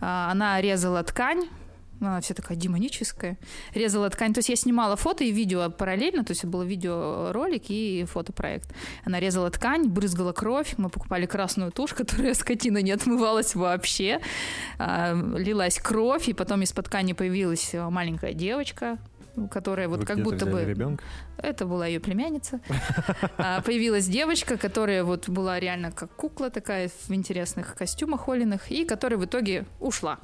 А, 0.00 0.30
Она 0.30 0.60
резала 0.60 1.02
ткань, 1.02 1.48
она 2.00 2.20
вся 2.20 2.34
такая 2.34 2.56
демоническая. 2.56 3.38
Резала 3.74 4.10
ткань. 4.10 4.34
То 4.34 4.38
есть 4.38 4.48
я 4.48 4.56
снимала 4.56 4.96
фото 4.96 5.24
и 5.24 5.30
видео 5.30 5.70
параллельно, 5.70 6.24
то 6.24 6.32
есть 6.32 6.42
это 6.42 6.48
был 6.48 6.62
видеоролик 6.62 7.64
и 7.68 8.04
фотопроект. 8.08 8.74
Она 9.04 9.20
резала 9.20 9.50
ткань, 9.50 9.88
брызгала 9.88 10.32
кровь. 10.32 10.74
Мы 10.76 10.88
покупали 10.88 11.26
красную 11.26 11.72
тушь, 11.72 11.94
которая 11.94 12.34
скотина 12.34 12.78
не 12.78 12.92
отмывалась 12.92 13.54
вообще. 13.54 14.20
А, 14.78 15.14
Лилась 15.14 15.78
кровь, 15.78 16.28
и 16.28 16.32
потом 16.32 16.62
из-под 16.62 16.86
ткани 16.86 17.12
появилась 17.12 17.72
маленькая 17.72 18.34
девочка, 18.34 18.98
которая 19.50 19.88
вот 19.88 20.00
вы 20.00 20.06
как 20.06 20.22
будто 20.22 20.46
бы... 20.46 20.64
ребенка? 20.64 21.04
Это 21.38 21.66
была 21.66 21.86
ее 21.86 22.00
племянница. 22.00 22.60
А, 23.36 23.60
Появилась 23.62 24.06
девочка, 24.06 24.56
которая 24.56 25.04
вот 25.04 25.28
была 25.28 25.58
реально 25.58 25.90
как 25.92 26.10
кукла 26.10 26.50
такая 26.50 26.88
в 26.88 27.12
интересных 27.12 27.74
костюмах 27.74 28.28
Олиных, 28.28 28.70
и 28.70 28.84
которая 28.84 29.18
в 29.18 29.24
итоге 29.24 29.64
ушла. 29.80 30.18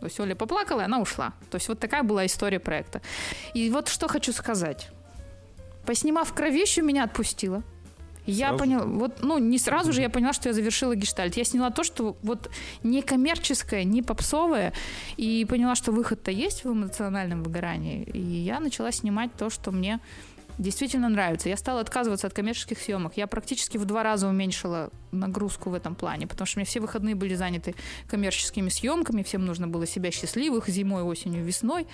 То 0.00 0.06
есть 0.06 0.18
Оля 0.20 0.34
поплакала, 0.34 0.82
и 0.82 0.84
она 0.84 1.00
ушла. 1.00 1.32
То 1.50 1.56
есть 1.56 1.68
вот 1.68 1.78
такая 1.78 2.02
была 2.02 2.26
история 2.26 2.60
проекта. 2.60 3.00
И 3.54 3.70
вот 3.70 3.88
что 3.88 4.08
хочу 4.08 4.32
сказать. 4.32 4.88
Поснимав 5.86 6.32
кровищу, 6.32 6.82
меня 6.82 7.04
отпустила. 7.04 7.62
Я 8.26 8.48
Сразу? 8.48 8.58
поняла, 8.58 8.84
вот, 8.86 9.22
ну, 9.22 9.36
не 9.36 9.58
сразу 9.58 9.92
же 9.92 10.00
я 10.00 10.08
поняла, 10.08 10.32
что 10.32 10.48
я 10.48 10.54
завершила 10.54 10.96
гештальт. 10.96 11.36
Я 11.36 11.44
сняла 11.44 11.70
то, 11.70 11.84
что 11.84 12.16
вот 12.22 12.50
не 12.82 13.02
коммерческое, 13.02 13.84
не 13.84 14.02
попсовое, 14.02 14.72
и 15.18 15.44
поняла, 15.44 15.74
что 15.74 15.92
выход-то 15.92 16.30
есть 16.30 16.64
в 16.64 16.72
эмоциональном 16.72 17.42
выгорании. 17.42 18.02
И 18.02 18.18
я 18.18 18.60
начала 18.60 18.92
снимать 18.92 19.34
то, 19.36 19.50
что 19.50 19.72
мне 19.72 20.00
действительно 20.58 21.08
нравится. 21.08 21.48
Я 21.48 21.56
стала 21.56 21.80
отказываться 21.80 22.26
от 22.26 22.34
коммерческих 22.34 22.78
съемок. 22.78 23.16
Я 23.16 23.26
практически 23.26 23.76
в 23.76 23.84
два 23.84 24.02
раза 24.02 24.28
уменьшила 24.28 24.90
нагрузку 25.12 25.70
в 25.70 25.74
этом 25.74 25.94
плане, 25.94 26.26
потому 26.26 26.46
что 26.46 26.58
у 26.58 26.60
меня 26.60 26.66
все 26.66 26.80
выходные 26.80 27.14
были 27.14 27.34
заняты 27.34 27.74
коммерческими 28.08 28.68
съемками, 28.68 29.22
всем 29.22 29.44
нужно 29.44 29.68
было 29.68 29.86
себя 29.86 30.10
счастливых 30.10 30.68
зимой, 30.68 31.02
осенью, 31.02 31.44
весной. 31.44 31.86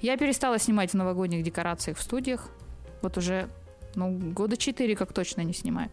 Я 0.00 0.16
перестала 0.16 0.58
снимать 0.58 0.90
в 0.90 0.94
новогодних 0.94 1.42
декорациях 1.42 1.98
в 1.98 2.02
студиях. 2.02 2.48
Вот 3.02 3.16
уже 3.16 3.48
ну, 3.94 4.10
года 4.10 4.56
четыре 4.56 4.96
как 4.96 5.12
точно 5.12 5.42
не 5.42 5.52
снимаю. 5.52 5.90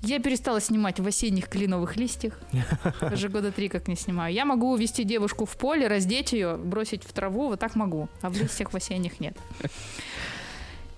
Я 0.00 0.18
перестала 0.18 0.60
снимать 0.60 1.00
в 1.00 1.06
осенних 1.06 1.48
кленовых 1.48 1.96
листьях. 1.96 2.38
Уже 3.12 3.30
года 3.30 3.50
три 3.50 3.70
как 3.70 3.88
не 3.88 3.96
снимаю. 3.96 4.34
Я 4.34 4.44
могу 4.44 4.70
увести 4.70 5.02
девушку 5.02 5.46
в 5.46 5.56
поле, 5.56 5.86
раздеть 5.86 6.32
ее, 6.34 6.56
бросить 6.56 7.04
в 7.04 7.12
траву, 7.14 7.48
вот 7.48 7.60
так 7.60 7.74
могу. 7.74 8.10
А 8.20 8.28
в 8.28 8.36
листьях 8.36 8.74
в 8.74 8.76
осенних 8.76 9.18
нет. 9.18 9.38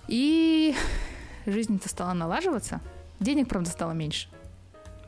И 0.07 0.75
жизнь-то 1.45 1.89
стала 1.89 2.13
налаживаться. 2.13 2.81
Денег, 3.19 3.47
правда, 3.47 3.69
стало 3.69 3.91
меньше. 3.91 4.29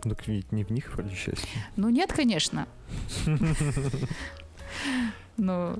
Так 0.01 0.27
ведь 0.27 0.51
не 0.51 0.63
в 0.63 0.69
них 0.71 0.93
вроде 0.93 1.13
счастье. 1.15 1.47
Ну, 1.75 1.89
нет, 1.89 2.11
конечно. 2.13 2.67
Но, 5.37 5.77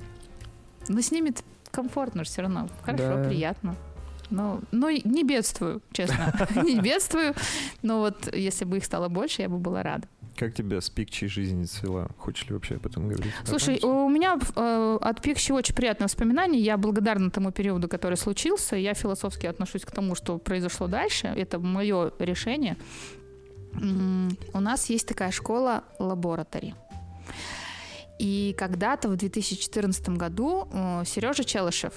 но 0.88 1.02
с 1.02 1.12
ними 1.12 1.34
комфортно 1.72 2.24
все 2.24 2.42
равно. 2.42 2.70
Хорошо, 2.84 3.16
Да. 3.16 3.30
приятно. 3.30 3.76
Но, 4.30 4.62
но 4.72 4.92
не 4.92 5.24
бедствую, 5.24 5.82
честно. 5.92 6.48
Не 6.64 6.80
бедствую. 6.80 7.34
Но 7.82 8.00
вот 8.00 8.32
если 8.36 8.64
бы 8.64 8.78
их 8.78 8.86
стало 8.86 9.10
больше, 9.10 9.42
я 9.42 9.50
бы 9.50 9.58
была 9.58 9.82
рада. 9.82 10.08
Как 10.40 10.54
тебя 10.54 10.80
с 10.80 10.90
пикчей 10.90 11.28
жизни 11.28 11.66
свела? 11.66 12.08
Хочешь 12.18 12.48
ли 12.48 12.54
вообще 12.54 12.76
об 12.76 12.86
этом 12.86 13.10
говорить? 13.10 13.34
Слушай, 13.44 13.78
Нормально? 13.82 14.06
у 14.06 14.10
меня 14.10 14.40
э, 14.56 14.98
от 15.02 15.22
Пикси 15.22 15.52
очень 15.52 15.76
приятное 15.76 16.06
воспоминание. 16.06 16.62
Я 16.62 16.78
благодарна 16.78 17.30
тому 17.30 17.52
периоду, 17.52 17.90
который 17.90 18.16
случился. 18.16 18.78
Я 18.78 18.94
философски 18.94 19.48
отношусь 19.48 19.84
к 19.84 19.92
тому, 19.92 20.16
что 20.16 20.38
произошло 20.38 20.88
дальше. 20.88 21.28
Это 21.28 21.60
мое 21.60 22.14
решение. 22.20 22.78
У 24.54 24.60
нас 24.62 24.90
есть 24.90 25.10
такая 25.10 25.32
школа 25.32 25.84
лабораторий. 26.00 26.74
И 28.18 28.56
когда-то 28.58 29.10
в 29.10 29.18
2014 29.18 30.10
году 30.10 30.70
Сережа 31.06 31.44
Челышев 31.44 31.94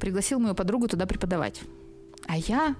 пригласил 0.00 0.40
мою 0.40 0.56
подругу 0.56 0.88
туда 0.88 1.06
преподавать. 1.06 1.62
А 2.26 2.36
я, 2.36 2.74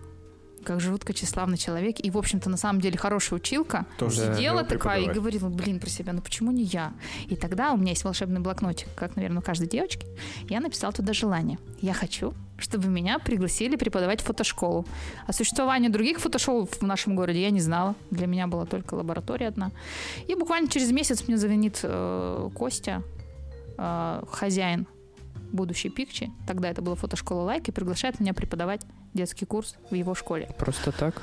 как 0.65 0.81
жутко 0.81 1.13
тщеславный 1.13 1.57
человек, 1.57 1.97
и, 2.01 2.11
в 2.11 2.19
общем-то, 2.19 2.51
на 2.51 2.57
самом 2.57 2.81
деле 2.81 2.99
хорошая 2.99 3.39
училка, 3.39 3.87
Тоже 3.99 4.35
сидела 4.35 4.65
такая 4.65 5.03
и 5.03 5.09
говорила, 5.09 5.49
блин, 5.49 5.79
про 5.81 5.89
себя, 5.89 6.13
ну 6.13 6.21
почему 6.21 6.51
не 6.51 6.65
я? 6.65 6.93
И 7.29 7.37
тогда 7.37 7.73
у 7.73 7.77
меня 7.77 7.91
есть 7.91 8.05
волшебный 8.05 8.41
блокнотик, 8.41 8.89
как, 8.97 9.17
наверное, 9.17 9.39
у 9.39 9.43
каждой 9.43 9.69
девочки. 9.69 10.07
Я 10.49 10.61
написала 10.61 10.93
туда 10.93 11.13
желание. 11.13 11.59
Я 11.81 11.95
хочу, 11.95 12.35
чтобы 12.59 12.89
меня 12.89 13.19
пригласили 13.19 13.77
преподавать 13.77 14.21
фотошколу. 14.21 14.87
О 15.27 15.33
существовании 15.33 15.89
других 15.89 16.19
фотошкол 16.19 16.67
в 16.67 16.83
нашем 16.83 17.17
городе 17.17 17.43
я 17.43 17.51
не 17.51 17.61
знала. 17.61 17.95
Для 18.11 18.27
меня 18.27 18.47
была 18.47 18.65
только 18.65 18.95
лаборатория 18.95 19.49
одна. 19.49 19.71
И 20.27 20.35
буквально 20.35 20.69
через 20.69 20.91
месяц 20.91 21.29
мне 21.29 21.37
звонит 21.37 21.81
э, 21.83 22.51
Костя, 22.55 23.03
э, 23.77 24.23
хозяин 24.31 24.87
будущей 25.55 25.89
Пикчи, 25.89 26.31
тогда 26.47 26.69
это 26.71 26.83
была 26.83 26.97
фотошкола 26.97 27.43
Лайк, 27.43 27.69
и 27.69 27.73
приглашает 27.73 28.21
меня 28.21 28.35
преподавать 28.35 28.83
детский 29.15 29.47
курс 29.47 29.77
в 29.91 29.95
его 29.95 30.15
школе. 30.15 30.49
Просто 30.59 30.93
так? 30.93 31.21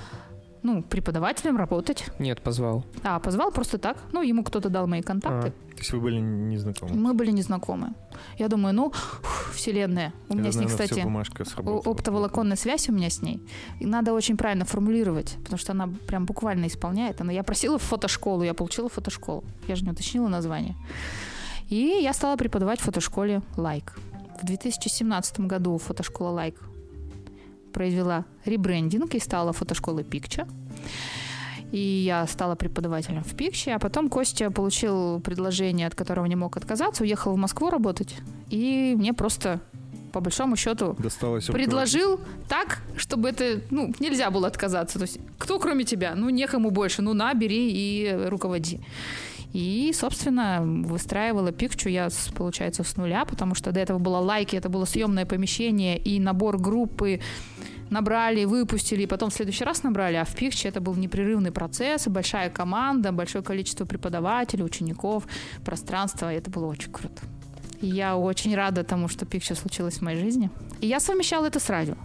ну, 0.63 0.83
преподавателем 0.83 1.57
работать. 1.57 2.05
Нет, 2.19 2.41
позвал. 2.41 2.85
А, 3.03 3.19
позвал 3.19 3.51
просто 3.51 3.77
так. 3.77 3.97
Ну, 4.11 4.21
ему 4.21 4.43
кто-то 4.43 4.69
дал 4.69 4.87
мои 4.87 5.01
контакты. 5.01 5.51
То 5.51 5.77
есть 5.77 5.91
вы 5.91 5.99
были 5.99 6.19
не 6.19 6.57
знакомы? 6.57 6.93
Мы 6.93 7.13
были 7.13 7.31
незнакомы. 7.31 7.93
Я 8.37 8.47
думаю, 8.47 8.75
ну, 8.75 8.93
вселенная. 9.53 10.13
У 10.29 10.35
меня 10.35 10.49
Это, 10.49 10.57
с 10.57 10.59
ней, 10.59 10.67
наверное, 10.67 11.23
кстати, 11.25 11.89
оптоволоконная 11.89 12.57
связь 12.57 12.89
у 12.89 12.93
меня 12.93 13.09
с 13.09 13.21
ней. 13.21 13.41
И 13.79 13.85
надо 13.85 14.13
очень 14.13 14.37
правильно 14.37 14.65
формулировать, 14.65 15.37
потому 15.43 15.57
что 15.57 15.71
она 15.71 15.89
прям 16.07 16.25
буквально 16.25 16.67
исполняет. 16.67 17.19
Она, 17.21 17.31
я 17.31 17.43
просила 17.43 17.79
в 17.79 17.83
фотошколу, 17.83 18.43
я 18.43 18.53
получила 18.53 18.89
фотошколу. 18.89 19.43
Я 19.67 19.75
же 19.75 19.83
не 19.83 19.91
уточнила 19.91 20.27
название. 20.27 20.75
И 21.69 21.99
я 22.03 22.13
стала 22.13 22.35
преподавать 22.35 22.79
в 22.81 22.83
фотошколе 22.83 23.41
«Лайк». 23.55 23.97
В 24.41 24.45
2017 24.45 25.41
году 25.41 25.77
фотошкола 25.77 26.29
«Лайк» 26.29 26.55
произвела 27.73 28.25
ребрендинг 28.43 29.13
и 29.13 29.19
стала 29.19 29.53
фотошколой 29.53 30.03
«Пикча». 30.03 30.47
И 31.71 31.77
я 31.77 32.25
стала 32.25 32.55
преподавателем 32.55 33.23
в 33.23 33.35
Пикче, 33.35 33.73
а 33.73 33.79
потом 33.79 34.09
Костя 34.09 34.49
получил 34.49 35.21
предложение, 35.21 35.85
от 35.85 35.93
которого 35.93 36.25
не 36.25 36.35
мог 36.35 36.57
отказаться, 36.57 37.03
уехал 37.03 37.33
в 37.33 37.37
Москву 37.37 37.69
работать, 37.69 38.15
и 38.49 38.95
мне 38.97 39.13
просто, 39.13 39.61
по 40.11 40.19
большому 40.19 40.55
счету, 40.55 40.95
Досталось 40.97 41.45
предложил 41.45 42.19
так, 42.49 42.81
чтобы 42.97 43.29
это, 43.29 43.61
ну, 43.69 43.93
нельзя 43.99 44.31
было 44.31 44.47
отказаться. 44.47 44.97
То 44.97 45.03
есть, 45.03 45.19
кто 45.37 45.59
кроме 45.59 45.85
тебя? 45.85 46.15
Ну, 46.15 46.29
некому 46.29 46.71
больше. 46.71 47.03
Ну, 47.03 47.13
на, 47.13 47.33
бери 47.35 47.71
и 47.71 48.27
руководи. 48.27 48.81
И, 49.53 49.91
собственно, 49.93 50.61
выстраивала 50.61 51.51
пикчу 51.51 51.89
я, 51.89 52.09
получается, 52.35 52.83
с 52.83 52.95
нуля, 52.95 53.25
потому 53.25 53.53
что 53.53 53.71
до 53.71 53.79
этого 53.79 53.99
было 53.99 54.17
лайки, 54.17 54.55
это 54.55 54.69
было 54.69 54.85
съемное 54.85 55.25
помещение 55.25 55.97
и 55.97 56.19
набор 56.19 56.57
группы 56.57 57.19
набрали, 57.89 58.45
выпустили, 58.45 59.03
и 59.03 59.07
потом 59.07 59.29
в 59.29 59.33
следующий 59.33 59.65
раз 59.65 59.83
набрали, 59.83 60.15
а 60.15 60.23
в 60.23 60.33
пикче 60.33 60.69
это 60.69 60.79
был 60.79 60.95
непрерывный 60.95 61.51
процесс, 61.51 62.07
большая 62.07 62.49
команда, 62.49 63.11
большое 63.11 63.43
количество 63.43 63.85
преподавателей, 63.85 64.63
учеников, 64.63 65.27
пространство, 65.65 66.33
и 66.33 66.37
это 66.37 66.49
было 66.49 66.67
очень 66.67 66.91
круто. 66.91 67.21
И 67.81 67.87
я 67.87 68.15
очень 68.15 68.55
рада 68.55 68.83
тому, 68.83 69.09
что 69.09 69.25
пикча 69.25 69.55
случилось 69.55 69.97
в 69.97 70.01
моей 70.01 70.19
жизни. 70.19 70.49
И 70.79 70.87
я 70.87 70.99
совмещала 70.99 71.47
это 71.47 71.59
с 71.59 71.69
радио. 71.69 71.95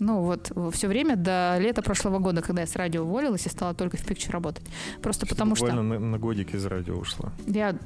Ну 0.00 0.22
вот 0.22 0.52
все 0.72 0.86
время 0.86 1.16
до 1.16 1.56
лета 1.58 1.82
прошлого 1.82 2.18
года, 2.18 2.40
когда 2.40 2.62
я 2.62 2.66
с 2.66 2.76
радио 2.76 3.02
уволилась 3.02 3.46
и 3.46 3.48
стала 3.48 3.74
только 3.74 3.96
в 3.96 4.04
пикче 4.04 4.30
работать. 4.30 4.64
Просто 5.02 5.26
потому 5.26 5.56
что 5.56 5.66
Буквально 5.66 5.98
на, 5.98 5.98
на 5.98 6.18
годик 6.18 6.54
из 6.54 6.64
радио 6.66 6.94
ушла. 6.94 7.32
я 7.46 7.76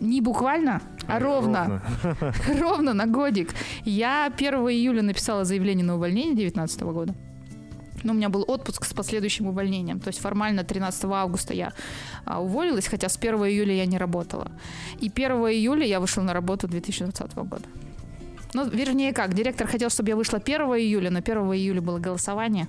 не 0.00 0.20
буквально, 0.20 0.82
а, 1.06 1.18
ровно, 1.18 1.82
ровно 2.60 2.92
на 2.92 3.06
годик. 3.06 3.50
Я 3.84 4.26
1 4.26 4.54
июля 4.54 5.02
написала 5.02 5.44
заявление 5.44 5.84
на 5.84 5.94
увольнение 5.94 6.34
2019 6.34 6.82
года. 6.82 7.14
Но 8.02 8.12
у 8.12 8.16
меня 8.16 8.30
был 8.30 8.44
отпуск 8.48 8.84
с 8.84 8.94
последующим 8.94 9.46
увольнением. 9.46 10.00
То 10.00 10.08
есть 10.08 10.20
формально 10.20 10.64
13 10.64 11.04
августа 11.04 11.54
я 11.54 11.72
а, 12.24 12.42
уволилась, 12.42 12.88
хотя 12.88 13.08
с 13.08 13.16
1 13.16 13.34
июля 13.34 13.74
я 13.74 13.86
не 13.86 13.98
работала. 13.98 14.50
И 15.00 15.08
1 15.08 15.30
июля 15.32 15.86
я 15.86 16.00
вышла 16.00 16.22
на 16.22 16.32
работу 16.32 16.66
2020 16.66 17.34
года. 17.36 17.64
Ну, 18.54 18.68
вернее 18.68 19.12
как, 19.12 19.34
директор 19.34 19.66
хотел, 19.66 19.90
чтобы 19.90 20.08
я 20.10 20.16
вышла 20.16 20.38
1 20.38 20.60
июля, 20.60 21.10
но 21.10 21.18
1 21.18 21.36
июля 21.54 21.80
было 21.80 21.98
голосование. 21.98 22.66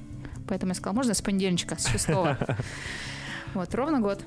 Поэтому 0.48 0.72
я 0.72 0.76
сказала, 0.76 0.96
можно 0.96 1.14
с 1.14 1.22
понедельничка, 1.22 1.78
с 1.78 1.88
6 1.88 2.10
Вот, 3.54 3.76
ровно 3.76 4.00
год. 4.00 4.24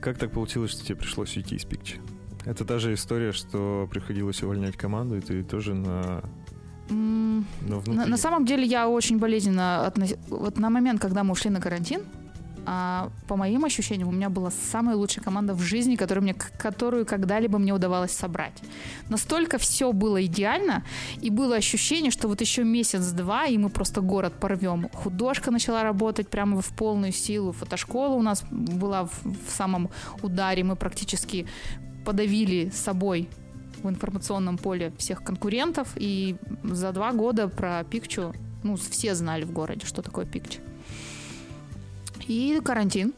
Как 0.00 0.18
так 0.18 0.32
получилось, 0.32 0.70
что 0.72 0.84
тебе 0.84 0.96
пришлось 0.96 1.36
уйти 1.36 1.56
из 1.56 1.64
Пикча? 1.64 1.96
Это 2.44 2.64
та 2.64 2.78
же 2.78 2.94
история, 2.94 3.32
что 3.32 3.88
приходилось 3.90 4.42
увольнять 4.42 4.76
команду, 4.76 5.16
и 5.16 5.20
ты 5.20 5.42
тоже 5.42 5.74
на. 5.74 6.22
На, 6.88 8.06
на 8.06 8.16
самом 8.16 8.44
деле 8.44 8.64
я 8.64 8.88
очень 8.88 9.18
болезненно 9.18 9.84
относ- 9.86 10.16
Вот 10.28 10.58
на 10.58 10.70
момент, 10.70 11.00
когда 11.00 11.24
мы 11.24 11.32
ушли 11.32 11.50
на 11.50 11.60
карантин, 11.60 12.02
а, 12.66 13.10
по 13.28 13.36
моим 13.36 13.64
ощущениям, 13.64 14.08
у 14.08 14.12
меня 14.12 14.28
была 14.28 14.50
самая 14.50 14.96
лучшая 14.96 15.24
команда 15.24 15.54
в 15.54 15.60
жизни, 15.60 15.94
которую, 15.94 16.24
мне, 16.24 16.34
которую 16.34 17.06
когда-либо 17.06 17.58
мне 17.58 17.72
удавалось 17.72 18.10
собрать. 18.10 18.60
Настолько 19.08 19.58
все 19.58 19.92
было 19.92 20.24
идеально, 20.24 20.84
и 21.22 21.30
было 21.30 21.56
ощущение, 21.56 22.10
что 22.10 22.28
вот 22.28 22.40
еще 22.40 22.64
месяц-два, 22.64 23.46
и 23.46 23.56
мы 23.56 23.70
просто 23.70 24.00
город 24.00 24.34
порвем. 24.40 24.88
Художка 24.92 25.52
начала 25.52 25.84
работать 25.84 26.28
прямо 26.28 26.60
в 26.60 26.68
полную 26.76 27.12
силу, 27.12 27.52
фотошкола 27.52 28.14
у 28.14 28.22
нас 28.22 28.44
была 28.50 29.04
в, 29.04 29.24
в 29.24 29.50
самом 29.50 29.88
ударе, 30.22 30.64
мы 30.64 30.74
практически 30.74 31.46
подавили 32.04 32.70
собой 32.70 33.28
в 33.82 33.88
информационном 33.88 34.58
поле 34.58 34.92
всех 34.98 35.22
конкурентов, 35.22 35.88
и 35.94 36.36
за 36.64 36.90
два 36.92 37.12
года 37.12 37.48
про 37.48 37.84
Пикчу, 37.84 38.34
ну, 38.64 38.76
все 38.76 39.14
знали 39.14 39.44
в 39.44 39.52
городе, 39.52 39.86
что 39.86 40.02
такое 40.02 40.26
Пикча. 40.26 40.60
И 42.26 42.60
карантин, 42.64 43.14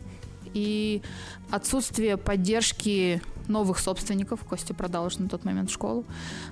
и 0.54 1.02
отсутствие 1.50 2.16
поддержки 2.16 3.22
новых 3.48 3.78
собственников, 3.78 4.40
Костя 4.44 4.74
продал 4.74 5.06
уже 5.06 5.22
на 5.22 5.28
тот 5.28 5.44
момент 5.44 5.70
школу, 5.70 6.04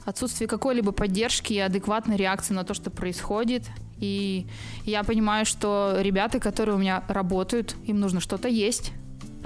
отсутствие 0.04 0.48
какой-либо 0.48 0.92
поддержки 0.92 1.52
и 1.52 1.58
адекватной 1.58 2.16
реакции 2.16 2.54
на 2.54 2.64
то, 2.64 2.74
что 2.74 2.90
происходит. 2.90 3.64
И 3.98 4.46
я 4.84 5.02
понимаю, 5.04 5.46
что 5.46 5.96
ребята, 6.00 6.40
которые 6.40 6.74
у 6.74 6.78
меня 6.78 7.04
работают, 7.08 7.76
им 7.84 8.00
нужно 8.00 8.20
что-то 8.20 8.48
есть, 8.48 8.92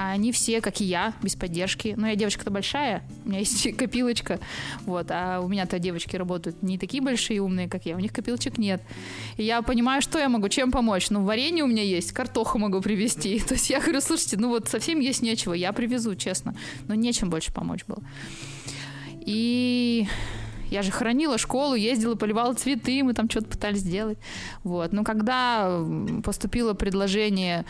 а 0.01 0.13
они 0.13 0.33
все, 0.33 0.63
как 0.63 0.81
и 0.81 0.85
я, 0.85 1.13
без 1.23 1.37
поддержки. 1.37 1.93
Но 1.95 2.07
я 2.09 2.15
девочка-то 2.17 2.51
большая, 2.51 3.03
у 3.27 3.29
меня 3.29 3.41
есть 3.41 3.77
копилочка, 3.77 4.41
вот, 4.87 5.09
а 5.11 5.41
у 5.41 5.49
меня-то 5.49 5.79
девочки 5.79 6.17
работают 6.17 6.63
не 6.63 6.79
такие 6.79 7.03
большие 7.03 7.37
и 7.37 7.41
умные, 7.41 7.69
как 7.69 7.85
я, 7.85 7.97
у 7.97 7.99
них 7.99 8.11
копилочек 8.11 8.57
нет. 8.57 8.83
И 9.37 9.45
я 9.45 9.61
понимаю, 9.61 10.01
что 10.01 10.19
я 10.19 10.31
могу, 10.31 10.49
чем 10.49 10.73
помочь. 10.73 11.11
Ну, 11.11 11.23
варенье 11.23 11.65
у 11.65 11.67
меня 11.67 11.83
есть, 11.83 12.13
картоху 12.13 12.59
могу 12.59 12.81
привезти. 12.81 13.41
То 13.49 13.53
есть 13.53 13.69
я 13.69 13.79
говорю, 13.79 14.01
слушайте, 14.01 14.39
ну 14.39 14.49
вот 14.49 14.69
совсем 14.69 15.01
есть 15.01 15.21
нечего, 15.21 15.53
я 15.53 15.71
привезу, 15.75 16.15
честно. 16.15 16.55
Но 16.89 16.95
нечем 16.95 17.29
больше 17.29 17.53
помочь 17.53 17.85
было. 17.85 18.03
И 19.27 20.09
я 20.71 20.81
же 20.81 20.93
хранила 20.93 21.37
школу, 21.37 21.75
ездила, 21.75 22.15
поливала 22.15 22.55
цветы, 22.55 23.03
мы 23.05 23.13
там 23.13 23.29
что-то 23.29 23.49
пытались 23.49 23.81
сделать. 23.81 24.17
Вот. 24.65 24.95
Но 24.95 25.05
когда 25.05 25.85
поступило 26.25 26.73
предложение 26.73 27.67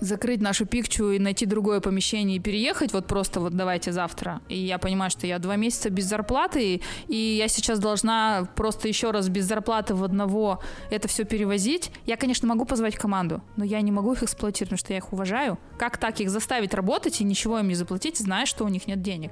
закрыть 0.00 0.40
нашу 0.40 0.66
пикчу 0.66 1.10
и 1.10 1.18
найти 1.18 1.46
другое 1.46 1.80
помещение 1.80 2.36
и 2.36 2.40
переехать, 2.40 2.92
вот 2.92 3.06
просто 3.06 3.40
вот 3.40 3.56
давайте 3.56 3.92
завтра. 3.92 4.40
И 4.48 4.58
я 4.58 4.78
понимаю, 4.78 5.10
что 5.10 5.26
я 5.26 5.38
два 5.38 5.56
месяца 5.56 5.90
без 5.90 6.04
зарплаты, 6.04 6.80
и 7.08 7.16
я 7.16 7.48
сейчас 7.48 7.78
должна 7.78 8.48
просто 8.56 8.88
еще 8.88 9.10
раз 9.10 9.28
без 9.28 9.44
зарплаты 9.46 9.94
в 9.94 10.04
одного 10.04 10.60
это 10.90 11.08
все 11.08 11.24
перевозить. 11.24 11.90
Я, 12.04 12.16
конечно, 12.16 12.46
могу 12.48 12.64
позвать 12.64 12.96
команду, 12.96 13.42
но 13.56 13.64
я 13.64 13.80
не 13.80 13.92
могу 13.92 14.12
их 14.12 14.22
эксплуатировать, 14.22 14.70
потому 14.70 14.78
что 14.78 14.92
я 14.92 14.98
их 14.98 15.12
уважаю. 15.12 15.58
Как 15.78 15.98
так 15.98 16.20
их 16.20 16.30
заставить 16.30 16.74
работать 16.74 17.20
и 17.20 17.24
ничего 17.24 17.58
им 17.58 17.68
не 17.68 17.74
заплатить, 17.74 18.18
зная, 18.18 18.46
что 18.46 18.64
у 18.64 18.68
них 18.68 18.86
нет 18.86 19.02
денег? 19.02 19.30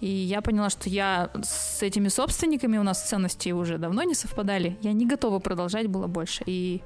И 0.00 0.08
я 0.08 0.42
поняла, 0.42 0.70
что 0.70 0.88
я 0.88 1.30
с 1.42 1.82
этими 1.82 2.08
собственниками, 2.08 2.76
у 2.76 2.82
нас 2.82 3.08
ценности 3.08 3.50
уже 3.50 3.78
давно 3.78 4.02
не 4.02 4.14
совпадали, 4.14 4.76
я 4.82 4.92
не 4.92 5.06
готова 5.06 5.38
продолжать 5.38 5.86
было 5.86 6.06
больше. 6.06 6.42
И 6.46 6.82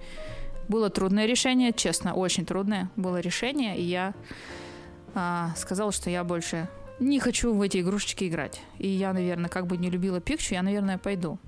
было 0.68 0.90
трудное 0.90 1.26
решение, 1.26 1.72
честно, 1.72 2.14
очень 2.14 2.46
трудное 2.46 2.90
было 2.96 3.20
решение, 3.20 3.78
и 3.78 3.82
я 3.82 4.14
а, 5.14 5.52
сказала, 5.56 5.92
что 5.92 6.10
я 6.10 6.24
больше 6.24 6.68
не 7.00 7.20
хочу 7.20 7.54
в 7.54 7.62
эти 7.62 7.78
игрушечки 7.78 8.24
играть. 8.28 8.60
И 8.78 8.88
я, 8.88 9.12
наверное, 9.12 9.48
как 9.48 9.66
бы 9.66 9.76
не 9.76 9.90
любила 9.90 10.20
пикчу, 10.20 10.54
я, 10.54 10.62
наверное, 10.62 10.98
пойду. 10.98 11.38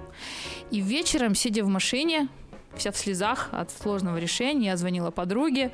И 0.71 0.81
вечером, 0.81 1.35
сидя 1.35 1.64
в 1.64 1.68
машине, 1.68 2.29
вся 2.75 2.93
в 2.93 2.97
слезах 2.97 3.49
от 3.53 3.71
сложного 3.71 4.18
решения, 4.18 4.66
я 4.66 4.77
звонила 4.77 5.11
подруге 5.11 5.73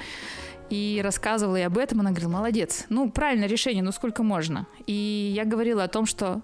и 0.70 1.00
рассказывала 1.04 1.56
ей 1.56 1.66
об 1.66 1.78
этом. 1.78 2.00
Она 2.00 2.10
говорила, 2.10 2.30
молодец, 2.30 2.86
ну, 2.88 3.10
правильное 3.10 3.48
решение, 3.48 3.82
ну 3.82 3.92
сколько 3.92 4.22
можно? 4.22 4.66
И 4.86 5.32
я 5.34 5.44
говорила 5.44 5.84
о 5.84 5.88
том, 5.88 6.06
что 6.06 6.40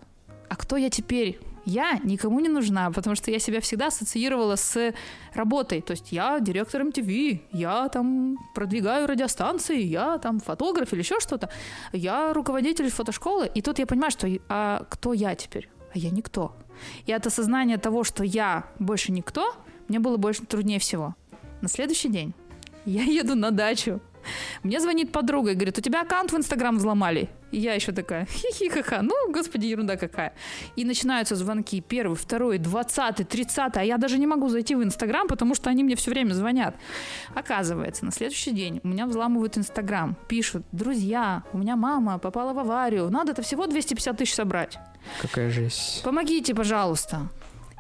а 0.49 0.57
кто 0.57 0.77
я 0.77 0.91
теперь? 0.91 1.41
Я 1.65 2.01
никому 2.03 2.41
не 2.41 2.49
нужна, 2.49 2.91
потому 2.91 3.15
что 3.17 3.31
я 3.31 3.39
себя 3.39 3.61
всегда 3.61 3.87
ассоциировала 3.87 4.57
с 4.57 4.93
работой. 5.35 5.81
То 5.81 5.93
есть 5.93 6.13
я 6.13 6.41
директор 6.41 6.83
MTV, 6.83 7.41
я 7.53 7.89
там 7.89 8.39
продвигаю 8.55 9.07
радиостанции, 9.07 9.81
я 9.81 10.19
там 10.19 10.41
фотограф 10.41 10.93
или 10.93 11.01
еще 11.01 11.21
что-то. 11.21 11.51
Я 11.93 12.33
руководитель 12.33 12.91
фотошколы. 12.91 13.51
И 13.55 13.63
тут 13.63 13.79
я 13.79 13.87
понимаю, 13.87 14.11
что 14.11 14.29
а 14.49 14.85
кто 14.91 15.13
я 15.13 15.35
теперь? 15.35 15.69
А 15.95 15.99
я 15.99 16.11
никто. 16.11 16.57
И 17.07 17.13
от 17.13 17.27
осознания 17.27 17.79
того, 17.79 18.03
что 18.03 18.25
я 18.25 18.65
больше 18.79 19.13
никто, 19.13 19.55
мне 19.89 20.01
было 20.01 20.17
больше 20.17 20.45
труднее 20.45 20.79
всего. 20.79 21.15
На 21.61 21.69
следующий 21.69 22.09
день 22.09 22.35
я 22.85 23.03
еду 23.03 23.37
на 23.37 23.51
дачу. 23.51 24.01
Мне 24.63 24.81
звонит 24.81 25.13
подруга 25.13 25.53
и 25.53 25.55
говорит, 25.55 25.79
у 25.79 25.81
тебя 25.81 26.03
аккаунт 26.03 26.33
в 26.33 26.37
Инстаграм 26.37 26.77
взломали. 26.77 27.29
И 27.51 27.59
я 27.59 27.75
еще 27.75 27.93
такая, 27.93 28.27
хихи-ха-ха, 28.27 29.03
ну, 29.03 29.15
господи, 29.31 29.67
ерунда 29.67 29.97
какая. 29.97 30.33
И 30.75 30.85
начинаются 30.85 31.37
звонки, 31.37 31.83
первый, 31.83 32.17
второй, 32.17 32.59
двадцатый, 32.59 33.27
тридцатый, 33.27 33.83
а 33.83 33.85
я 33.85 33.99
даже 33.99 34.19
не 34.19 34.27
могу 34.27 34.49
зайти 34.49 34.75
в 34.75 34.83
Инстаграм, 34.83 35.29
потому 35.29 35.55
что 35.55 35.69
они 35.69 35.85
мне 35.85 35.95
все 35.95 36.11
время 36.11 36.33
звонят. 36.33 36.75
Оказывается, 37.35 38.05
на 38.07 38.11
следующий 38.11 38.53
день 38.53 38.81
у 38.83 38.89
меня 38.89 39.07
взламывают 39.07 39.59
Инстаграм, 39.59 40.17
пишут, 40.29 40.65
друзья, 40.73 41.43
у 41.53 41.59
меня 41.59 41.77
мама 41.77 42.19
попала 42.19 42.55
в 42.55 42.59
аварию, 42.59 43.11
надо 43.11 43.33
это 43.33 43.43
всего 43.43 43.67
250 43.67 44.17
тысяч 44.17 44.35
собрать. 44.35 44.79
Какая 45.21 45.51
жесть. 45.51 46.03
Помогите, 46.05 46.55
пожалуйста. 46.55 47.29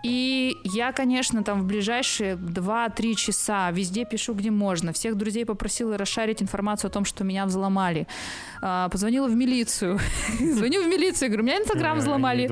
И 0.02 0.56
я, 0.64 0.92
конечно, 0.92 1.44
там 1.44 1.62
в 1.62 1.64
ближайшие 1.64 2.34
2-3 2.34 3.14
часа 3.14 3.70
везде 3.70 4.04
пишу, 4.04 4.34
где 4.34 4.50
можно. 4.50 4.92
Всех 4.92 5.16
друзей 5.16 5.44
попросила 5.44 5.96
расшарить 5.96 6.42
информацию 6.42 6.88
о 6.88 6.92
том, 6.92 7.04
что 7.04 7.24
меня 7.24 7.46
взломали. 7.46 8.06
А, 8.60 8.88
позвонила 8.88 9.28
в 9.28 9.34
милицию. 9.34 10.00
Звоню 10.40 10.82
в 10.82 10.86
милицию, 10.86 11.28
говорю, 11.28 11.44
меня 11.44 11.58
Инстаграм 11.58 11.98
взломали. 11.98 12.46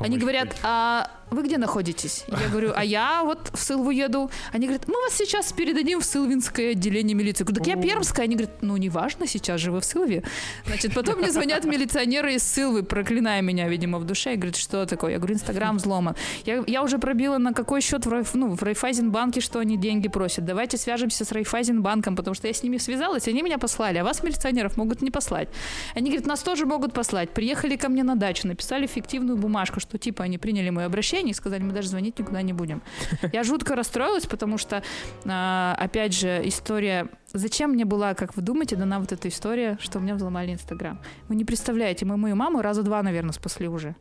Они 0.00 0.16
говорят, 0.18 0.56
а 0.62 1.10
вы 1.30 1.42
где 1.42 1.58
находитесь? 1.58 2.24
Я 2.28 2.48
говорю, 2.48 2.72
а 2.74 2.84
я 2.84 3.22
вот 3.24 3.50
в 3.52 3.58
Сылву 3.58 3.90
еду. 3.90 4.30
Они 4.52 4.66
говорят, 4.66 4.88
мы 4.88 5.00
вас 5.02 5.14
сейчас 5.14 5.52
передадим 5.52 6.00
в 6.00 6.04
Сылвинское 6.04 6.72
отделение 6.72 7.14
милиции. 7.14 7.42
Я 7.42 7.46
говорю, 7.46 7.64
так 7.64 7.74
я 7.74 7.80
Пермская. 7.80 8.24
Они 8.26 8.36
говорят, 8.36 8.62
ну 8.62 8.76
неважно, 8.76 9.26
сейчас 9.26 9.60
же 9.60 9.72
вы 9.72 9.80
в 9.80 9.84
Сылве. 9.84 10.22
Значит, 10.66 10.94
потом 10.94 11.18
мне 11.18 11.30
звонят 11.30 11.64
милиционеры 11.64 12.34
из 12.34 12.42
Сылвы, 12.42 12.82
проклиная 12.82 13.42
меня, 13.42 13.68
видимо, 13.68 13.98
в 13.98 14.04
душе, 14.04 14.34
и 14.34 14.36
говорят, 14.36 14.56
что 14.56 14.86
такое? 14.86 15.12
Я 15.12 15.18
говорю, 15.18 15.34
Инстаграм 15.34 15.76
взломан. 15.76 16.16
Я, 16.44 16.64
я 16.66 16.82
уже 16.82 16.98
пробила, 16.98 17.38
на 17.38 17.52
какой 17.52 17.80
счет 17.80 18.06
в, 18.06 18.10
Райф, 18.10 18.34
ну, 18.34 18.54
в 18.54 18.62
Райфайзенбанке, 18.62 19.40
что 19.40 19.58
они 19.58 19.76
деньги 19.76 20.08
просят. 20.08 20.44
Давайте 20.44 20.76
свяжемся 20.76 21.24
с 21.24 21.32
Райфайзенбанком, 21.32 22.16
потому 22.16 22.34
что 22.34 22.48
я 22.48 22.54
с 22.54 22.62
ними 22.62 22.78
связалась, 22.78 23.28
они 23.28 23.42
меня 23.42 23.58
послали, 23.58 23.98
а 23.98 24.04
вас, 24.04 24.22
милиционеров, 24.22 24.76
могут 24.76 25.02
не 25.02 25.10
послать. 25.10 25.48
Они 25.94 26.10
говорят, 26.10 26.26
нас 26.26 26.40
тоже 26.40 26.66
могут 26.66 26.92
послать. 26.92 27.30
Приехали 27.30 27.76
ко 27.76 27.88
мне 27.88 28.02
на 28.02 28.16
дачу, 28.16 28.48
написали 28.48 28.86
фиктивную 28.86 29.36
бумажку, 29.36 29.80
что 29.80 29.98
типа 29.98 30.24
они 30.24 30.38
приняли 30.38 30.70
мое 30.70 30.86
обращение, 30.86 31.19
и 31.28 31.34
сказали, 31.34 31.62
мы 31.62 31.72
даже 31.72 31.88
звонить 31.88 32.18
никуда 32.18 32.42
не 32.42 32.52
будем. 32.52 32.82
Я 33.32 33.44
жутко 33.44 33.76
расстроилась, 33.76 34.26
потому 34.26 34.58
что, 34.58 34.82
а, 35.26 35.76
опять 35.78 36.14
же, 36.14 36.40
история 36.44 37.08
Зачем 37.32 37.70
мне 37.70 37.84
была, 37.84 38.14
как 38.14 38.34
вы 38.34 38.42
думаете, 38.42 38.74
дана 38.74 38.98
вот 38.98 39.12
эта 39.12 39.28
история, 39.28 39.78
что 39.80 39.98
у 39.98 40.02
меня 40.02 40.16
взломали 40.16 40.52
Инстаграм? 40.52 41.00
Вы 41.28 41.36
не 41.36 41.44
представляете, 41.44 42.04
мы 42.04 42.16
мою 42.16 42.34
маму 42.34 42.60
раза 42.60 42.82
два, 42.82 43.02
наверное, 43.02 43.32
спасли 43.32 43.68
уже. 43.68 43.94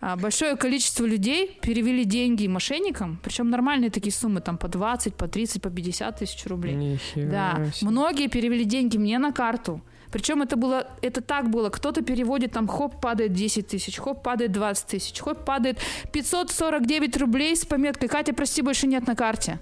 А, 0.00 0.16
большое 0.16 0.54
количество 0.56 1.06
людей 1.06 1.58
перевели 1.62 2.04
деньги 2.04 2.46
мошенникам, 2.46 3.18
причем 3.22 3.48
нормальные 3.48 3.90
такие 3.90 4.12
суммы, 4.12 4.40
там 4.40 4.58
по 4.58 4.68
20, 4.68 5.14
по 5.14 5.28
30, 5.28 5.62
по 5.62 5.70
50 5.70 6.18
тысяч 6.18 6.46
рублей. 6.46 6.74
Нихера 6.74 7.30
Да, 7.30 7.70
себе. 7.72 7.90
многие 7.90 8.28
перевели 8.28 8.64
деньги 8.64 8.98
мне 8.98 9.18
на 9.18 9.32
карту. 9.32 9.82
Причем 10.10 10.42
это 10.42 10.56
было, 10.56 10.86
это 11.02 11.20
так 11.20 11.50
было. 11.50 11.70
Кто-то 11.70 12.02
переводит, 12.02 12.52
там, 12.52 12.66
хоп, 12.68 13.00
падает 13.00 13.32
10 13.32 13.66
тысяч, 13.66 13.98
хоп, 13.98 14.22
падает 14.22 14.52
20 14.52 14.86
тысяч, 14.86 15.20
хоп, 15.20 15.44
падает 15.44 15.78
549 16.12 17.16
рублей 17.18 17.56
с 17.56 17.64
пометкой 17.64 18.08
«Катя, 18.08 18.32
прости, 18.32 18.62
больше 18.62 18.86
нет 18.86 19.06
на 19.06 19.14
карте». 19.14 19.60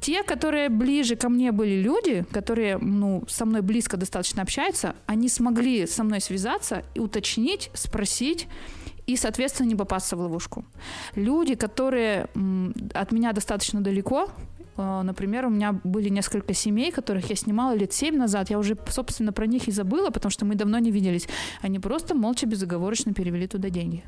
Те, 0.00 0.22
которые 0.22 0.68
ближе 0.68 1.16
ко 1.16 1.28
мне 1.28 1.52
были 1.52 1.80
люди, 1.82 2.24
которые, 2.30 2.78
ну, 2.78 3.24
со 3.28 3.44
мной 3.44 3.62
близко 3.62 3.96
достаточно 3.96 4.42
общаются, 4.42 4.94
они 5.06 5.28
смогли 5.28 5.86
со 5.86 6.04
мной 6.04 6.20
связаться 6.20 6.84
и 6.94 7.00
уточнить, 7.00 7.70
спросить, 7.74 8.46
и, 9.06 9.16
соответственно, 9.16 9.68
не 9.68 9.74
попасться 9.74 10.16
в 10.16 10.20
ловушку. 10.20 10.64
Люди, 11.14 11.54
которые 11.54 12.28
от 12.92 13.12
меня 13.12 13.32
достаточно 13.32 13.80
далеко, 13.80 14.28
например, 14.76 15.46
у 15.46 15.50
меня 15.50 15.72
были 15.84 16.08
несколько 16.08 16.54
семей, 16.54 16.90
которых 16.92 17.30
я 17.30 17.36
снимала 17.36 17.74
лет 17.74 17.92
семь 17.92 18.16
назад, 18.16 18.50
я 18.50 18.58
уже, 18.58 18.76
собственно, 18.88 19.32
про 19.32 19.46
них 19.46 19.68
и 19.68 19.72
забыла, 19.72 20.10
потому 20.10 20.30
что 20.30 20.44
мы 20.44 20.54
давно 20.54 20.78
не 20.78 20.90
виделись. 20.90 21.28
Они 21.62 21.78
просто 21.78 22.14
молча, 22.14 22.46
безоговорочно 22.46 23.14
перевели 23.14 23.46
туда 23.46 23.70
деньги. 23.70 24.04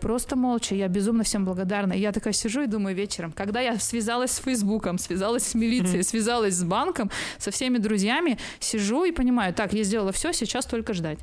Просто 0.00 0.36
молча. 0.36 0.74
Я 0.74 0.88
безумно 0.88 1.22
всем 1.22 1.44
благодарна. 1.44 1.92
И 1.92 2.00
я 2.00 2.12
такая 2.12 2.32
сижу 2.32 2.62
и 2.62 2.66
думаю 2.66 2.96
вечером, 2.96 3.32
когда 3.32 3.60
я 3.60 3.78
связалась 3.78 4.32
с 4.32 4.38
Фейсбуком, 4.38 4.98
связалась 4.98 5.44
с 5.44 5.54
милицией, 5.54 6.02
связалась 6.02 6.54
с 6.54 6.64
банком, 6.64 7.10
со 7.38 7.50
всеми 7.50 7.78
друзьями, 7.78 8.38
сижу 8.58 9.04
и 9.04 9.12
понимаю, 9.12 9.54
так, 9.54 9.72
я 9.72 9.84
сделала 9.84 10.12
все, 10.12 10.32
сейчас 10.32 10.66
только 10.66 10.94
ждать. 10.94 11.18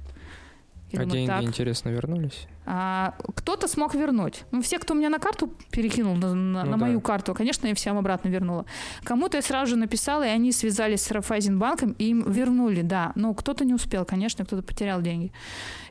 Я 0.89 1.01
А 1.01 1.05
деньги, 1.05 1.27
так, 1.27 1.43
интересно, 1.43 1.89
вернулись? 1.89 2.47
а, 2.65 3.13
кто-то 3.35 3.67
смог 3.67 3.93
вернуть. 3.93 4.43
Ну, 4.51 4.61
все, 4.61 4.79
кто 4.79 4.93
меня 4.93 5.09
на 5.09 5.19
карту 5.19 5.51
перекинул, 5.69 6.15
на, 6.15 6.33
на- 6.33 6.63
Ну 6.63 6.71
на 6.71 6.77
да. 6.77 6.85
мою 6.85 7.01
карту, 7.01 7.33
конечно, 7.33 7.67
я 7.67 7.75
всем 7.75 7.97
обратно 7.97 8.29
вернула. 8.29 8.65
Кому-то 9.03 9.35
я 9.35 9.41
сразу 9.43 9.71
же 9.71 9.75
написала, 9.75 10.23
и 10.25 10.29
они 10.29 10.53
связались 10.53 11.01
с 11.01 11.11
Рафайзенбанком, 11.11 11.91
и 11.91 12.05
им 12.11 12.31
вернули, 12.31 12.83
да. 12.83 13.11
Но 13.15 13.33
кто-то 13.33 13.65
не 13.65 13.73
успел, 13.73 14.05
конечно, 14.05 14.45
кто-то 14.45 14.63
потерял 14.63 15.01
деньги. 15.01 15.33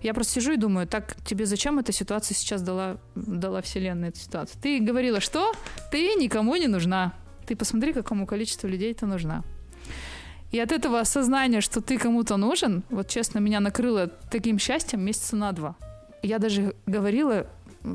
Я 0.00 0.14
просто 0.14 0.32
сижу 0.34 0.52
и 0.52 0.56
думаю, 0.56 0.86
так 0.86 1.14
тебе 1.26 1.44
зачем 1.44 1.78
эта 1.78 1.92
ситуация 1.92 2.34
сейчас 2.34 2.62
дала, 2.62 2.96
дала 3.14 3.60
вселенная 3.60 4.08
эту 4.08 4.18
ситуацию? 4.20 4.58
Ты 4.62 4.80
говорила, 4.80 5.20
что 5.20 5.52
ты 5.92 6.14
никому 6.14 6.56
не 6.56 6.68
нужна. 6.68 7.12
Ты 7.46 7.54
посмотри, 7.54 7.92
какому 7.92 8.26
количеству 8.26 8.66
людей 8.66 8.94
ты 8.94 9.04
нужна. 9.06 9.44
И 10.56 10.58
от 10.58 10.72
этого 10.72 11.00
осознания, 11.00 11.60
что 11.60 11.82
ты 11.82 11.98
кому-то 11.98 12.38
нужен, 12.38 12.82
вот 12.88 13.08
честно, 13.08 13.40
меня 13.40 13.60
накрыло 13.60 14.10
таким 14.30 14.58
счастьем 14.58 15.02
месяца 15.04 15.36
на 15.36 15.52
два. 15.52 15.76
Я 16.22 16.38
даже 16.38 16.74
говорила, 16.86 17.46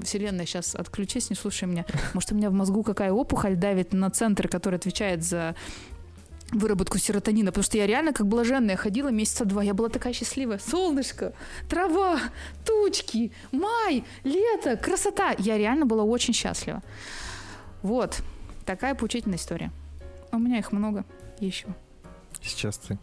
Вселенная, 0.03 0.45
сейчас 0.45 0.75
отключись, 0.75 1.31
не 1.31 1.35
слушай 1.35 1.65
меня. 1.67 1.85
Может, 2.13 2.33
у 2.33 2.35
меня 2.35 2.51
в 2.51 2.53
мозгу 2.53 2.83
какая 2.83 3.11
опухоль 3.11 3.55
давит 3.55 3.93
на 3.93 4.11
центр, 4.11 4.47
который 4.47 4.75
отвечает 4.75 5.23
за 5.23 5.55
выработку 6.51 6.99
серотонина, 6.99 7.49
потому 7.49 7.63
что 7.63 7.79
я 7.79 7.87
реально 7.87 8.13
как 8.13 8.27
блаженная 8.27 8.75
ходила 8.75 9.07
месяца 9.09 9.43
два, 9.43 9.63
я 9.63 9.73
была 9.73 9.89
такая 9.89 10.13
счастливая. 10.13 10.59
Солнышко, 10.59 11.33
трава, 11.67 12.19
тучки, 12.63 13.31
май, 13.51 14.03
лето, 14.23 14.77
красота. 14.77 15.33
Я 15.39 15.57
реально 15.57 15.87
была 15.87 16.03
очень 16.03 16.35
счастлива. 16.35 16.83
Вот, 17.81 18.21
такая 18.67 18.93
поучительная 18.93 19.39
история. 19.39 19.71
У 20.31 20.37
меня 20.37 20.59
их 20.59 20.71
много 20.71 21.05
еще. 21.39 21.65
Сейчас 22.41 22.77
ты. 22.77 22.97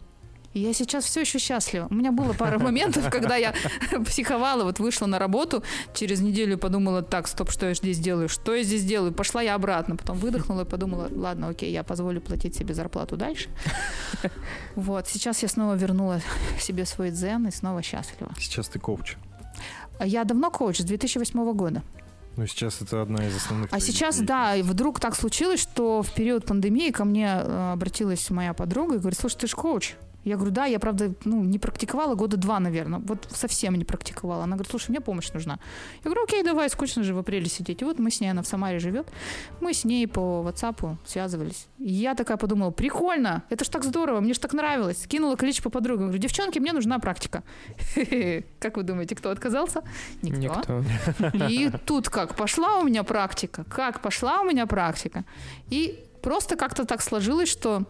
Я 0.53 0.73
сейчас 0.73 1.05
все 1.05 1.21
еще 1.21 1.37
счастлива. 1.37 1.87
У 1.91 1.93
меня 1.93 2.11
было 2.11 2.33
пара 2.33 2.57
моментов, 2.57 3.07
когда 3.11 3.35
я 3.35 3.53
психовала, 4.05 4.63
вот 4.63 4.79
вышла 4.79 5.05
на 5.05 5.19
работу, 5.19 5.63
через 5.93 6.21
неделю 6.21 6.57
подумала, 6.57 7.03
так, 7.03 7.27
стоп, 7.27 7.51
что 7.51 7.67
я 7.67 7.75
здесь 7.75 7.99
делаю, 7.99 8.29
что 8.29 8.55
я 8.55 8.63
здесь 8.63 8.83
делаю? 8.83 9.13
Пошла 9.13 9.43
я 9.43 9.53
обратно, 9.53 9.95
потом 9.95 10.17
выдохнула 10.17 10.61
и 10.61 10.65
подумала, 10.65 11.07
ладно, 11.11 11.49
окей, 11.49 11.71
я 11.71 11.83
позволю 11.83 12.19
платить 12.19 12.55
себе 12.55 12.73
зарплату 12.73 13.15
дальше. 13.15 13.49
Вот, 14.75 15.07
сейчас 15.07 15.43
я 15.43 15.49
снова 15.49 15.75
вернула 15.75 16.21
себе 16.59 16.85
свой 16.85 17.11
дзен 17.11 17.47
и 17.47 17.51
снова 17.51 17.81
счастлива. 17.81 18.31
Сейчас 18.39 18.69
ты 18.69 18.79
коуч. 18.79 19.17
Я 19.99 20.23
давно 20.23 20.49
коуч, 20.49 20.79
с 20.79 20.83
2008 20.83 21.53
года. 21.53 21.83
Ну, 22.37 22.47
сейчас 22.47 22.81
это 22.81 23.01
одна 23.01 23.27
из 23.27 23.35
основных... 23.35 23.69
А 23.71 23.79
сейчас, 23.79 24.19
да, 24.19 24.55
и 24.55 24.61
вдруг 24.61 24.99
так 24.99 25.15
случилось, 25.15 25.59
что 25.59 26.01
в 26.01 26.13
период 26.13 26.45
пандемии 26.45 26.91
ко 26.91 27.03
мне 27.03 27.27
э, 27.27 27.71
обратилась 27.73 28.29
моя 28.29 28.53
подруга 28.53 28.95
и 28.95 28.97
говорит, 28.99 29.19
слушай, 29.19 29.37
ты 29.37 29.47
же 29.47 29.55
коуч. 29.55 29.95
Я 30.29 30.35
говорю, 30.35 30.51
да, 30.51 30.65
я, 30.65 30.79
правда, 30.79 31.11
ну, 31.25 31.43
не 31.43 31.57
практиковала 31.57 32.13
года 32.13 32.37
два, 32.37 32.59
наверное. 32.59 32.99
Вот 32.99 33.27
совсем 33.31 33.73
не 33.75 33.83
практиковала. 33.83 34.43
Она 34.43 34.55
говорит, 34.55 34.69
слушай, 34.69 34.91
мне 34.91 35.01
помощь 35.01 35.31
нужна. 35.33 35.57
Я 36.03 36.03
говорю, 36.03 36.23
окей, 36.23 36.43
давай, 36.43 36.69
скучно 36.69 37.03
же 37.03 37.15
в 37.15 37.17
апреле 37.17 37.49
сидеть. 37.49 37.81
И 37.81 37.85
вот 37.85 37.97
мы 37.97 38.11
с 38.11 38.21
ней, 38.21 38.29
она 38.29 38.43
в 38.43 38.47
Самаре 38.47 38.77
живет. 38.77 39.07
Мы 39.59 39.73
с 39.73 39.85
ней 39.85 40.07
по 40.07 40.45
WhatsApp 40.47 40.97
связывались. 41.05 41.67
И 41.79 41.91
я 41.91 42.13
такая 42.13 42.37
подумала, 42.37 42.69
прикольно, 42.69 43.43
это 43.49 43.65
ж 43.65 43.69
так 43.69 43.83
здорово, 43.83 44.19
мне 44.19 44.33
ж 44.35 44.37
так 44.37 44.53
нравилось. 44.53 45.01
Скинула 45.01 45.35
клич 45.35 45.63
по 45.63 45.71
подругам. 45.71 46.05
Говорю, 46.05 46.21
девчонки, 46.21 46.59
мне 46.59 46.73
нужна 46.73 46.99
практика. 46.99 47.41
Как 48.59 48.77
вы 48.77 48.83
думаете, 48.83 49.15
кто 49.15 49.31
отказался? 49.31 49.81
Никто. 50.21 50.83
И 51.49 51.71
тут 51.85 52.09
как 52.09 52.35
пошла 52.35 52.79
у 52.79 52.83
меня 52.83 53.03
практика, 53.03 53.63
как 53.63 54.01
пошла 54.01 54.41
у 54.41 54.45
меня 54.45 54.67
практика. 54.67 55.25
И 55.71 56.05
просто 56.21 56.55
как-то 56.55 56.85
так 56.85 57.01
сложилось, 57.01 57.49
что 57.49 57.85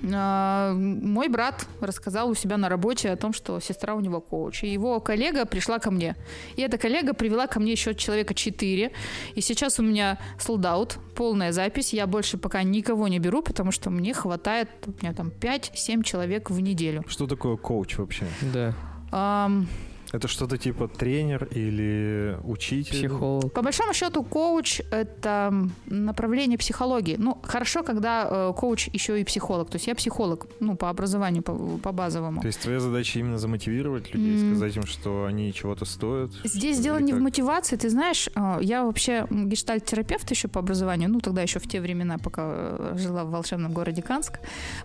мой 0.00 1.28
брат 1.28 1.66
рассказал 1.80 2.30
у 2.30 2.34
себя 2.34 2.56
на 2.56 2.68
работе 2.68 3.10
о 3.10 3.16
том, 3.16 3.32
что 3.32 3.60
сестра 3.60 3.94
у 3.94 4.00
него 4.00 4.20
коуч. 4.20 4.64
И 4.64 4.68
его 4.68 5.00
коллега 5.00 5.44
пришла 5.44 5.78
ко 5.78 5.90
мне. 5.90 6.16
И 6.56 6.62
эта 6.62 6.78
коллега 6.78 7.14
привела 7.14 7.46
ко 7.46 7.60
мне 7.60 7.72
еще 7.72 7.94
человека 7.94 8.34
4. 8.34 8.92
И 9.34 9.40
сейчас 9.40 9.78
у 9.78 9.82
меня 9.82 10.18
солдат, 10.38 10.98
полная 11.14 11.52
запись. 11.52 11.92
Я 11.92 12.06
больше 12.06 12.38
пока 12.38 12.62
никого 12.62 13.08
не 13.08 13.18
беру, 13.18 13.42
потому 13.42 13.70
что 13.70 13.90
мне 13.90 14.14
хватает, 14.14 14.68
у 14.86 14.90
меня 15.02 15.14
там 15.14 15.28
5-7 15.28 16.02
человек 16.02 16.50
в 16.50 16.58
неделю. 16.60 17.04
Что 17.06 17.26
такое 17.26 17.56
коуч 17.56 17.98
вообще? 17.98 18.26
Да. 18.52 18.74
Ам, 19.12 19.68
Это 20.12 20.28
что-то 20.28 20.58
типа 20.58 20.88
тренер 20.88 21.48
или 21.50 22.38
учитель? 22.44 22.96
Психолог. 22.96 23.52
По 23.52 23.62
большому 23.62 23.94
счету, 23.94 24.22
коуч— 24.22 24.80
это 24.90 25.52
направление 25.86 26.58
психологии. 26.58 27.16
Ну, 27.18 27.38
хорошо, 27.42 27.82
когда 27.82 28.28
э, 28.30 28.52
коуч 28.54 28.88
еще 28.92 29.18
и 29.20 29.24
психолог. 29.24 29.70
То 29.70 29.76
есть 29.76 29.86
я 29.86 29.94
психолог, 29.94 30.46
ну, 30.60 30.76
по 30.76 30.90
образованию, 30.90 31.42
по, 31.42 31.54
по 31.82 31.92
базовому. 31.92 32.42
То 32.42 32.46
есть 32.46 32.60
твоя 32.60 32.80
задача 32.80 33.18
именно 33.18 33.38
замотивировать 33.38 34.14
людей, 34.14 34.38
М. 34.38 34.50
сказать 34.50 34.76
им, 34.76 34.86
что 34.86 35.24
они 35.24 35.52
чего-то 35.52 35.86
стоят? 35.86 36.30
Здесь 36.44 36.78
дело 36.78 36.98
не 36.98 37.12
в 37.12 37.16
как? 37.16 37.22
мотивации. 37.24 37.76
Ты 37.76 37.88
знаешь, 37.88 38.28
э, 38.34 38.58
я 38.60 38.84
вообще 38.84 39.26
гештальт-терапевт 39.30 40.30
еще 40.30 40.48
по 40.48 40.60
образованию. 40.60 41.08
Ну, 41.10 41.20
тогда 41.20 41.40
еще 41.40 41.58
в 41.58 41.66
те 41.66 41.80
времена, 41.80 42.18
пока 42.18 42.42
э, 42.52 42.96
жила 42.98 43.24
в 43.24 43.30
волшебном 43.30 43.72
городе 43.72 44.02
Канск, 44.02 44.40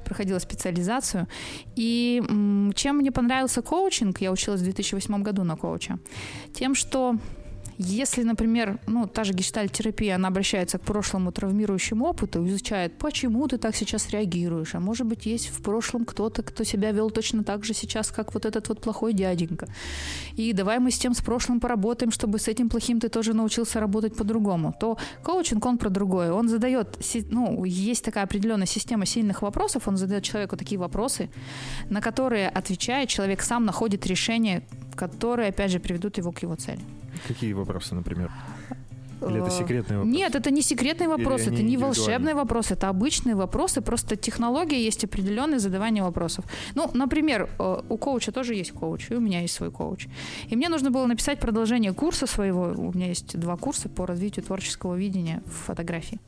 проходила 0.05 0.39
специализацию. 0.39 1.27
И 1.75 2.23
чем 2.75 2.97
мне 2.97 3.11
понравился 3.11 3.61
коучинг, 3.61 4.21
я 4.21 4.31
училась 4.31 4.61
в 4.61 4.63
2008 4.63 5.16
году 5.23 5.43
на 5.43 5.55
коуча, 5.55 5.99
тем, 6.53 6.75
что 6.75 7.17
Если, 7.79 8.23
например, 8.23 8.79
ну, 8.87 9.05
та 9.05 9.23
же 9.23 9.33
гештальт-терапия, 9.33 10.15
она 10.15 10.29
обращается 10.29 10.79
к 10.79 10.81
прошлому 10.81 11.31
травмирующему 11.31 12.05
опыту, 12.05 12.45
изучает, 12.47 12.97
почему 12.97 13.47
ты 13.47 13.59
так 13.59 13.75
сейчас 13.75 14.09
реагируешь, 14.09 14.73
а 14.73 14.79
может 14.79 15.05
быть, 15.05 15.27
есть 15.27 15.49
в 15.49 15.61
прошлом 15.61 16.03
кто-то, 16.05 16.41
кто 16.41 16.63
себя 16.63 16.91
вел 16.91 17.11
точно 17.11 17.43
так 17.43 17.63
же 17.63 17.75
сейчас, 17.75 18.09
как 18.09 18.33
вот 18.33 18.45
этот 18.45 18.69
вот 18.69 18.81
плохой 18.81 19.13
дяденька. 19.13 19.67
И 20.35 20.53
давай 20.53 20.79
мы 20.79 20.89
с 20.89 20.97
тем 20.97 21.13
с 21.13 21.21
прошлым 21.21 21.59
поработаем, 21.59 22.11
чтобы 22.11 22.39
с 22.39 22.47
этим 22.47 22.67
плохим 22.69 22.99
ты 22.99 23.09
тоже 23.09 23.33
научился 23.35 23.79
работать 23.79 24.15
по-другому. 24.15 24.73
То 24.79 24.97
коучинг, 25.23 25.63
он 25.65 25.77
про 25.77 25.89
другое. 25.89 26.31
Он 26.31 26.49
задает, 26.49 26.97
ну, 27.29 27.63
есть 27.63 28.03
такая 28.03 28.23
определенная 28.23 28.65
система 28.65 29.05
сильных 29.05 29.43
вопросов, 29.43 29.87
он 29.87 29.97
задает 29.97 30.23
человеку 30.23 30.57
такие 30.57 30.79
вопросы, 30.79 31.29
на 31.89 32.01
которые, 32.01 32.49
отвечая, 32.49 33.05
человек 33.05 33.43
сам 33.43 33.65
находит 33.65 34.07
решение, 34.07 34.63
которые, 34.97 35.49
опять 35.49 35.71
же, 35.71 35.79
приведут 35.79 36.17
его 36.17 36.31
к 36.31 36.43
его 36.43 36.55
цели. 36.55 36.81
Какие 37.27 37.53
вопросы, 37.53 37.95
например? 37.95 38.31
Или 39.21 39.41
это 39.41 39.49
секретные 39.49 39.97
вопросы? 39.97 40.17
Нет, 40.17 40.35
это 40.35 40.51
не 40.51 40.61
секретный 40.61 41.07
вопрос, 41.07 41.41
это 41.41 41.63
не 41.63 41.77
волшебный 41.77 42.33
вопрос, 42.33 42.71
это 42.71 42.89
обычные 42.89 43.35
вопросы, 43.35 43.81
просто 43.81 44.15
технология 44.15 44.83
есть 44.83 45.03
определенное 45.03 45.59
задавание 45.59 46.03
вопросов. 46.03 46.45
Ну, 46.75 46.91
например, 46.93 47.49
э, 47.59 47.81
у 47.89 47.97
коуча 47.97 48.31
тоже 48.31 48.53
есть 48.53 48.71
коуч, 48.71 49.09
и 49.11 49.15
у 49.15 49.19
меня 49.19 49.41
есть 49.41 49.55
свой 49.55 49.71
коуч. 49.71 50.07
И 50.49 50.55
мне 50.55 50.69
нужно 50.69 50.91
было 50.91 51.05
написать 51.07 51.39
продолжение 51.39 51.93
курса 51.93 52.27
своего, 52.27 52.73
у 52.77 52.93
меня 52.93 53.07
есть 53.07 53.39
два 53.39 53.57
курса 53.57 53.89
по 53.89 54.05
развитию 54.05 54.45
творческого 54.45 54.95
видения 54.95 55.41
в 55.45 55.65
фотографии. 55.65 56.19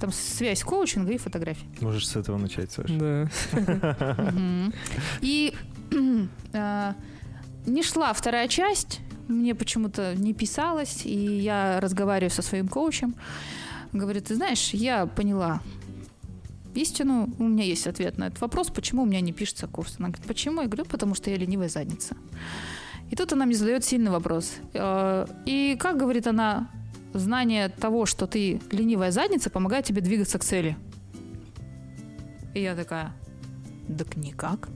Там 0.00 0.10
связь 0.10 0.62
коучинга 0.62 1.12
и 1.12 1.18
фотографии. 1.18 1.66
Можешь 1.80 2.08
с 2.08 2.16
этого 2.16 2.38
начать, 2.38 2.72
Саша. 2.72 2.92
Да. 2.98 4.72
И 5.20 5.54
э, 6.52 6.92
не 7.66 7.82
шла 7.82 8.12
вторая 8.12 8.48
часть, 8.48 9.00
мне 9.28 9.54
почему-то 9.54 10.14
не 10.14 10.34
писалось, 10.34 11.06
и 11.06 11.38
я 11.40 11.80
разговариваю 11.80 12.30
со 12.30 12.42
своим 12.42 12.68
коучем. 12.68 13.14
Говорит, 13.92 14.26
ты 14.26 14.34
знаешь, 14.34 14.70
я 14.74 15.06
поняла 15.06 15.60
истину, 16.74 17.28
у 17.38 17.44
меня 17.44 17.64
есть 17.64 17.86
ответ 17.86 18.18
на 18.18 18.28
этот 18.28 18.40
вопрос, 18.40 18.70
почему 18.70 19.02
у 19.02 19.06
меня 19.06 19.20
не 19.20 19.32
пишется 19.32 19.66
курс. 19.66 19.96
Она 19.98 20.08
говорит, 20.08 20.26
почему? 20.26 20.62
Я 20.62 20.68
говорю, 20.68 20.84
потому 20.84 21.14
что 21.14 21.30
я 21.30 21.36
ленивая 21.36 21.68
задница. 21.68 22.16
И 23.10 23.16
тут 23.16 23.32
она 23.32 23.44
мне 23.44 23.54
задает 23.54 23.84
сильный 23.84 24.10
вопрос. 24.10 24.54
Э, 24.72 25.26
и 25.44 25.76
как 25.78 25.98
говорит 25.98 26.26
она, 26.26 26.70
знание 27.12 27.68
того, 27.68 28.06
что 28.06 28.26
ты 28.26 28.60
ленивая 28.70 29.10
задница, 29.10 29.50
помогает 29.50 29.84
тебе 29.84 30.00
двигаться 30.00 30.38
к 30.38 30.44
цели. 30.44 30.76
И 32.54 32.62
я 32.62 32.74
такая, 32.74 33.12
так 33.98 34.16
никак. 34.16 34.68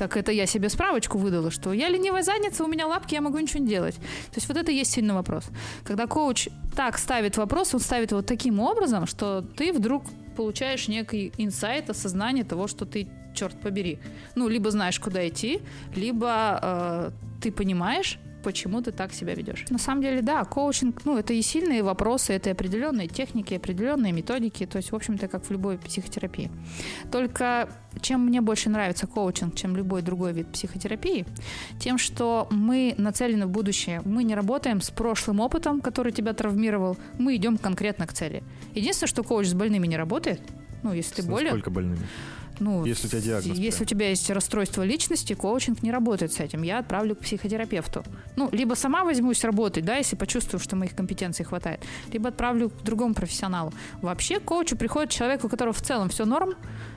Так 0.00 0.16
это 0.16 0.32
я 0.32 0.46
себе 0.46 0.70
справочку 0.70 1.18
выдала, 1.18 1.50
что 1.50 1.74
я 1.74 1.90
ленивая 1.90 2.22
задница, 2.22 2.64
у 2.64 2.68
меня 2.68 2.86
лапки, 2.86 3.12
я 3.12 3.20
могу 3.20 3.38
ничего 3.38 3.60
не 3.60 3.68
делать. 3.68 3.96
То 3.96 4.36
есть 4.36 4.48
вот 4.48 4.56
это 4.56 4.72
и 4.72 4.76
есть 4.76 4.92
сильный 4.92 5.12
вопрос. 5.12 5.44
Когда 5.84 6.06
коуч 6.06 6.48
так 6.74 6.96
ставит 6.96 7.36
вопрос, 7.36 7.74
он 7.74 7.80
ставит 7.80 8.12
его 8.12 8.22
таким 8.22 8.60
образом, 8.60 9.06
что 9.06 9.42
ты 9.42 9.74
вдруг 9.74 10.04
получаешь 10.36 10.88
некий 10.88 11.34
инсайт, 11.36 11.90
осознание 11.90 12.44
того, 12.44 12.66
что 12.66 12.86
ты, 12.86 13.08
черт 13.34 13.60
побери, 13.60 13.98
ну, 14.36 14.48
либо 14.48 14.70
знаешь, 14.70 14.98
куда 14.98 15.28
идти, 15.28 15.60
либо 15.94 16.58
э, 16.62 17.10
ты 17.42 17.52
понимаешь, 17.52 18.18
почему 18.42 18.82
ты 18.82 18.92
так 18.92 19.12
себя 19.12 19.34
ведешь. 19.34 19.64
На 19.70 19.78
самом 19.78 20.02
деле, 20.02 20.22
да, 20.22 20.44
коучинг, 20.44 21.04
ну, 21.04 21.18
это 21.18 21.32
и 21.32 21.42
сильные 21.42 21.82
вопросы, 21.82 22.32
это 22.32 22.50
и 22.50 22.52
определенные 22.52 23.08
техники, 23.08 23.54
определенные 23.54 24.12
методики, 24.12 24.66
то 24.66 24.76
есть, 24.76 24.92
в 24.92 24.96
общем-то, 24.96 25.28
как 25.28 25.44
в 25.44 25.50
любой 25.50 25.78
психотерапии. 25.78 26.50
Только 27.10 27.68
чем 28.00 28.26
мне 28.26 28.40
больше 28.40 28.70
нравится 28.70 29.06
коучинг, 29.06 29.54
чем 29.56 29.76
любой 29.76 30.02
другой 30.02 30.32
вид 30.32 30.52
психотерапии, 30.52 31.26
тем, 31.78 31.98
что 31.98 32.46
мы 32.50 32.94
нацелены 32.98 33.46
в 33.46 33.50
будущее. 33.50 34.02
Мы 34.04 34.24
не 34.24 34.34
работаем 34.34 34.80
с 34.80 34.90
прошлым 34.90 35.40
опытом, 35.40 35.80
который 35.80 36.12
тебя 36.12 36.32
травмировал, 36.32 36.96
мы 37.18 37.36
идем 37.36 37.58
конкретно 37.58 38.06
к 38.06 38.12
цели. 38.12 38.42
Единственное, 38.74 39.08
что 39.08 39.22
коуч 39.22 39.46
с 39.46 39.54
больными 39.54 39.86
не 39.86 39.96
работает, 39.96 40.40
ну, 40.82 40.92
если 40.92 41.22
ты 41.22 41.28
болен... 41.28 41.50
Сколько 41.50 41.70
больными? 41.70 42.06
Ну, 42.60 42.84
если 42.84 43.06
у 43.06 43.10
тебя 43.10 43.20
диагноз. 43.20 43.58
Если 43.58 43.78
прям. 43.78 43.86
у 43.86 43.88
тебя 43.88 44.08
есть 44.10 44.30
расстройство 44.30 44.82
личности, 44.82 45.32
коучинг 45.32 45.82
не 45.82 45.90
работает 45.90 46.32
с 46.32 46.40
этим. 46.40 46.62
Я 46.62 46.78
отправлю 46.78 47.16
к 47.16 47.20
психотерапевту. 47.20 48.04
Ну, 48.36 48.48
либо 48.52 48.74
сама 48.74 49.04
возьмусь 49.04 49.42
работать, 49.44 49.84
да, 49.84 49.96
если 49.96 50.16
почувствую, 50.16 50.60
что 50.60 50.76
моих 50.76 50.94
компетенций 50.94 51.44
хватает, 51.44 51.80
либо 52.12 52.28
отправлю 52.28 52.70
к 52.70 52.82
другому 52.82 53.14
профессионалу. 53.14 53.72
Вообще, 54.02 54.38
к 54.40 54.44
коучу 54.44 54.76
приходит 54.76 55.10
человек, 55.10 55.44
у 55.44 55.48
которого 55.48 55.72
в 55.72 55.80
целом 55.80 56.10
все 56.10 56.24
норм, 56.24 56.54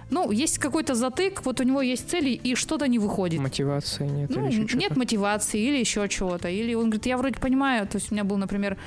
ну, 0.09 0.31
есть 0.31 0.57
какой-то 0.59 0.95
затык, 0.95 1.45
вот 1.45 1.59
у 1.59 1.63
него 1.63 1.81
есть 1.81 2.09
цели, 2.09 2.29
и 2.29 2.55
что-то 2.55 2.87
не 2.87 2.99
выходит. 2.99 3.39
Мотивации 3.39 4.07
нет. 4.07 4.29
Ну, 4.29 4.47
или 4.47 4.63
еще 4.63 4.77
нет 4.77 4.95
мотивации, 4.97 5.59
или 5.59 5.77
еще 5.77 6.07
чего-то. 6.07 6.49
Или 6.49 6.73
он 6.73 6.85
говорит, 6.85 7.05
я 7.05 7.17
вроде 7.17 7.39
понимаю, 7.39 7.87
то 7.87 7.97
есть 7.97 8.11
у 8.11 8.15
меня 8.15 8.23
был, 8.23 8.37
например, 8.37 8.77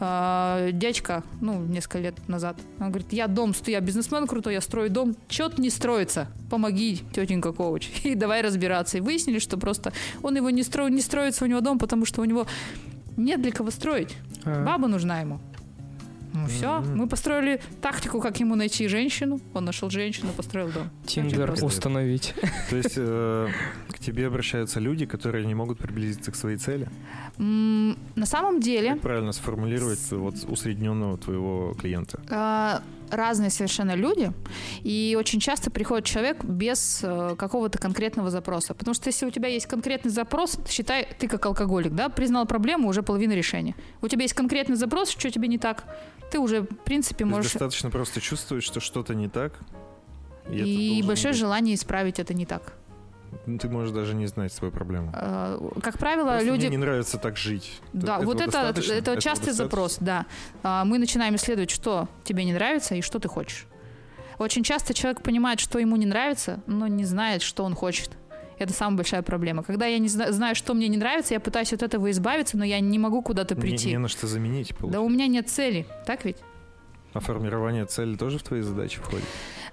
э, 0.00 0.70
дядька, 0.72 1.22
ну, 1.40 1.60
несколько 1.60 1.98
лет 1.98 2.28
назад, 2.28 2.56
он 2.78 2.90
говорит, 2.90 3.12
я 3.12 3.26
дом, 3.26 3.54
я 3.66 3.80
бизнесмен 3.80 4.26
крутой, 4.26 4.54
я 4.54 4.60
строю 4.60 4.90
дом, 4.90 5.16
что-то 5.28 5.60
не 5.60 5.70
строится, 5.70 6.28
помоги, 6.50 7.00
тетенька 7.12 7.52
коуч, 7.52 7.88
и 8.04 8.14
давай 8.14 8.42
разбираться. 8.42 8.98
И 8.98 9.00
выяснили, 9.00 9.38
что 9.38 9.56
просто 9.56 9.92
он 10.22 10.36
его 10.36 10.50
не, 10.50 10.62
строит, 10.62 10.92
не 10.92 11.00
строится 11.00 11.44
у 11.44 11.48
него 11.48 11.60
дом, 11.60 11.78
потому 11.78 12.04
что 12.04 12.22
у 12.22 12.24
него 12.24 12.46
нет 13.16 13.40
для 13.40 13.52
кого 13.52 13.70
строить. 13.70 14.14
А. 14.44 14.64
Баба 14.64 14.88
нужна 14.88 15.20
ему. 15.20 15.40
Ну 16.36 16.46
все, 16.48 16.66
mm-hmm. 16.66 16.94
мы 16.94 17.08
построили 17.08 17.60
тактику, 17.80 18.20
как 18.20 18.38
ему 18.40 18.56
найти 18.56 18.88
женщину. 18.88 19.40
Он 19.54 19.64
нашел 19.64 19.90
женщину, 19.90 20.28
построил 20.36 20.68
дом. 20.68 20.90
Тиндер 21.06 21.54
установить. 21.62 22.34
То 22.70 22.76
есть 22.76 22.94
э, 22.96 23.48
к 23.88 23.98
тебе 23.98 24.26
обращаются 24.26 24.80
люди, 24.80 25.06
которые 25.06 25.46
не 25.46 25.54
могут 25.54 25.78
приблизиться 25.78 26.30
к 26.30 26.36
своей 26.36 26.58
цели? 26.58 26.88
На 27.38 28.26
самом 28.26 28.60
деле... 28.60 28.92
Как 28.92 29.00
правильно 29.00 29.32
сформулировать 29.32 30.10
вот 30.10 30.34
усредненного 30.48 31.16
твоего 31.16 31.74
клиента? 31.74 32.20
А, 32.30 32.82
разные 33.10 33.50
совершенно 33.50 33.94
люди, 33.94 34.32
и 34.82 35.16
очень 35.18 35.40
часто 35.40 35.70
приходит 35.70 36.04
человек 36.04 36.44
без 36.44 37.00
э, 37.02 37.34
какого-то 37.36 37.78
конкретного 37.78 38.30
запроса. 38.30 38.74
Потому 38.74 38.94
что 38.94 39.08
если 39.08 39.26
у 39.26 39.30
тебя 39.30 39.48
есть 39.48 39.66
конкретный 39.66 40.10
запрос, 40.10 40.58
считай, 40.68 41.08
ты 41.18 41.28
как 41.28 41.44
алкоголик, 41.46 41.94
да, 41.94 42.08
признал 42.08 42.46
проблему, 42.46 42.88
уже 42.88 43.02
половина 43.02 43.32
решения. 43.32 43.74
У 44.02 44.08
тебя 44.08 44.22
есть 44.22 44.34
конкретный 44.34 44.76
запрос, 44.76 45.10
что 45.10 45.30
тебе 45.30 45.48
не 45.48 45.58
так, 45.58 45.84
ты 46.30 46.38
уже, 46.38 46.62
в 46.62 46.66
принципе, 46.84 47.24
можешь... 47.24 47.52
достаточно 47.52 47.90
просто 47.90 48.20
чувствовать, 48.20 48.64
что 48.64 48.80
что-то 48.80 49.14
не 49.14 49.28
так. 49.28 49.58
И, 50.50 50.98
и 50.98 51.02
большое 51.02 51.32
быть. 51.32 51.40
желание 51.40 51.74
исправить 51.74 52.18
это 52.18 52.34
не 52.34 52.46
так. 52.46 52.74
Ну, 53.46 53.58
ты 53.58 53.68
можешь 53.68 53.92
даже 53.92 54.14
не 54.14 54.26
знать 54.26 54.52
свою 54.52 54.72
проблему. 54.72 55.12
Э, 55.14 55.58
как 55.80 55.98
правило, 55.98 56.30
Просто 56.30 56.46
люди... 56.46 56.66
Мне 56.66 56.76
не 56.76 56.82
нравится 56.84 57.16
так 57.16 57.36
жить. 57.36 57.80
Да, 57.92 58.18
вот 58.18 58.40
это, 58.40 58.74
это, 58.92 59.20
частый 59.20 59.52
запрос, 59.52 59.98
да. 60.00 60.26
А, 60.62 60.84
мы 60.84 60.98
начинаем 60.98 61.36
исследовать, 61.36 61.70
что 61.70 62.08
тебе 62.24 62.44
не 62.44 62.52
нравится 62.52 62.96
и 62.96 63.02
что 63.02 63.18
ты 63.20 63.28
хочешь. 63.28 63.66
Очень 64.38 64.64
часто 64.64 64.94
человек 64.94 65.22
понимает, 65.22 65.60
что 65.60 65.78
ему 65.78 65.96
не 65.96 66.06
нравится, 66.06 66.60
но 66.66 66.88
не 66.88 67.04
знает, 67.04 67.42
что 67.42 67.64
он 67.64 67.74
хочет. 67.74 68.10
Это 68.58 68.72
самая 68.72 68.96
большая 68.96 69.22
проблема. 69.22 69.62
Когда 69.62 69.86
я 69.86 69.98
не 69.98 70.08
знаю, 70.08 70.54
что 70.54 70.74
мне 70.74 70.88
не 70.88 70.96
нравится, 70.96 71.34
я 71.34 71.40
пытаюсь 71.40 71.72
от 71.72 71.82
этого 71.82 72.10
избавиться, 72.10 72.56
но 72.56 72.64
я 72.64 72.80
не 72.80 72.98
могу 72.98 73.22
куда-то 73.22 73.54
прийти. 73.54 73.86
Не, 73.86 73.92
не 73.92 73.98
на 73.98 74.08
что 74.08 74.26
заменить, 74.26 74.68
получается. 74.68 74.92
Да 74.92 75.00
у 75.02 75.08
меня 75.08 75.26
нет 75.26 75.48
цели, 75.48 75.86
так 76.06 76.24
ведь? 76.24 76.38
А 77.12 77.20
формирование 77.20 77.84
цели 77.86 78.16
тоже 78.16 78.38
в 78.38 78.42
твои 78.42 78.60
задачи 78.62 78.98
входит? 78.98 79.24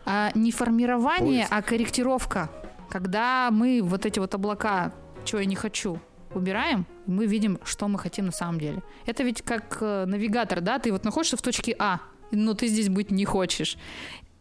А, 0.05 0.31
не 0.35 0.51
формирование, 0.51 1.41
Поиск. 1.41 1.53
а 1.53 1.61
корректировка. 1.61 2.49
Когда 2.93 3.49
мы 3.49 3.81
вот 3.81 4.05
эти 4.05 4.19
вот 4.19 4.35
облака, 4.35 4.93
чего 5.25 5.39
я 5.39 5.47
не 5.47 5.55
хочу, 5.55 5.99
убираем, 6.35 6.85
мы 7.07 7.25
видим, 7.25 7.57
что 7.63 7.87
мы 7.87 7.97
хотим 7.97 8.27
на 8.27 8.31
самом 8.31 8.59
деле. 8.59 8.83
Это 9.07 9.23
ведь 9.23 9.41
как 9.41 9.79
э, 9.81 10.05
навигатор, 10.05 10.61
да? 10.61 10.77
Ты 10.77 10.91
вот 10.91 11.03
находишься 11.03 11.35
в 11.35 11.41
точке 11.41 11.75
А, 11.79 12.01
но 12.29 12.53
ты 12.53 12.67
здесь 12.67 12.89
быть 12.89 13.09
не 13.09 13.25
хочешь 13.25 13.77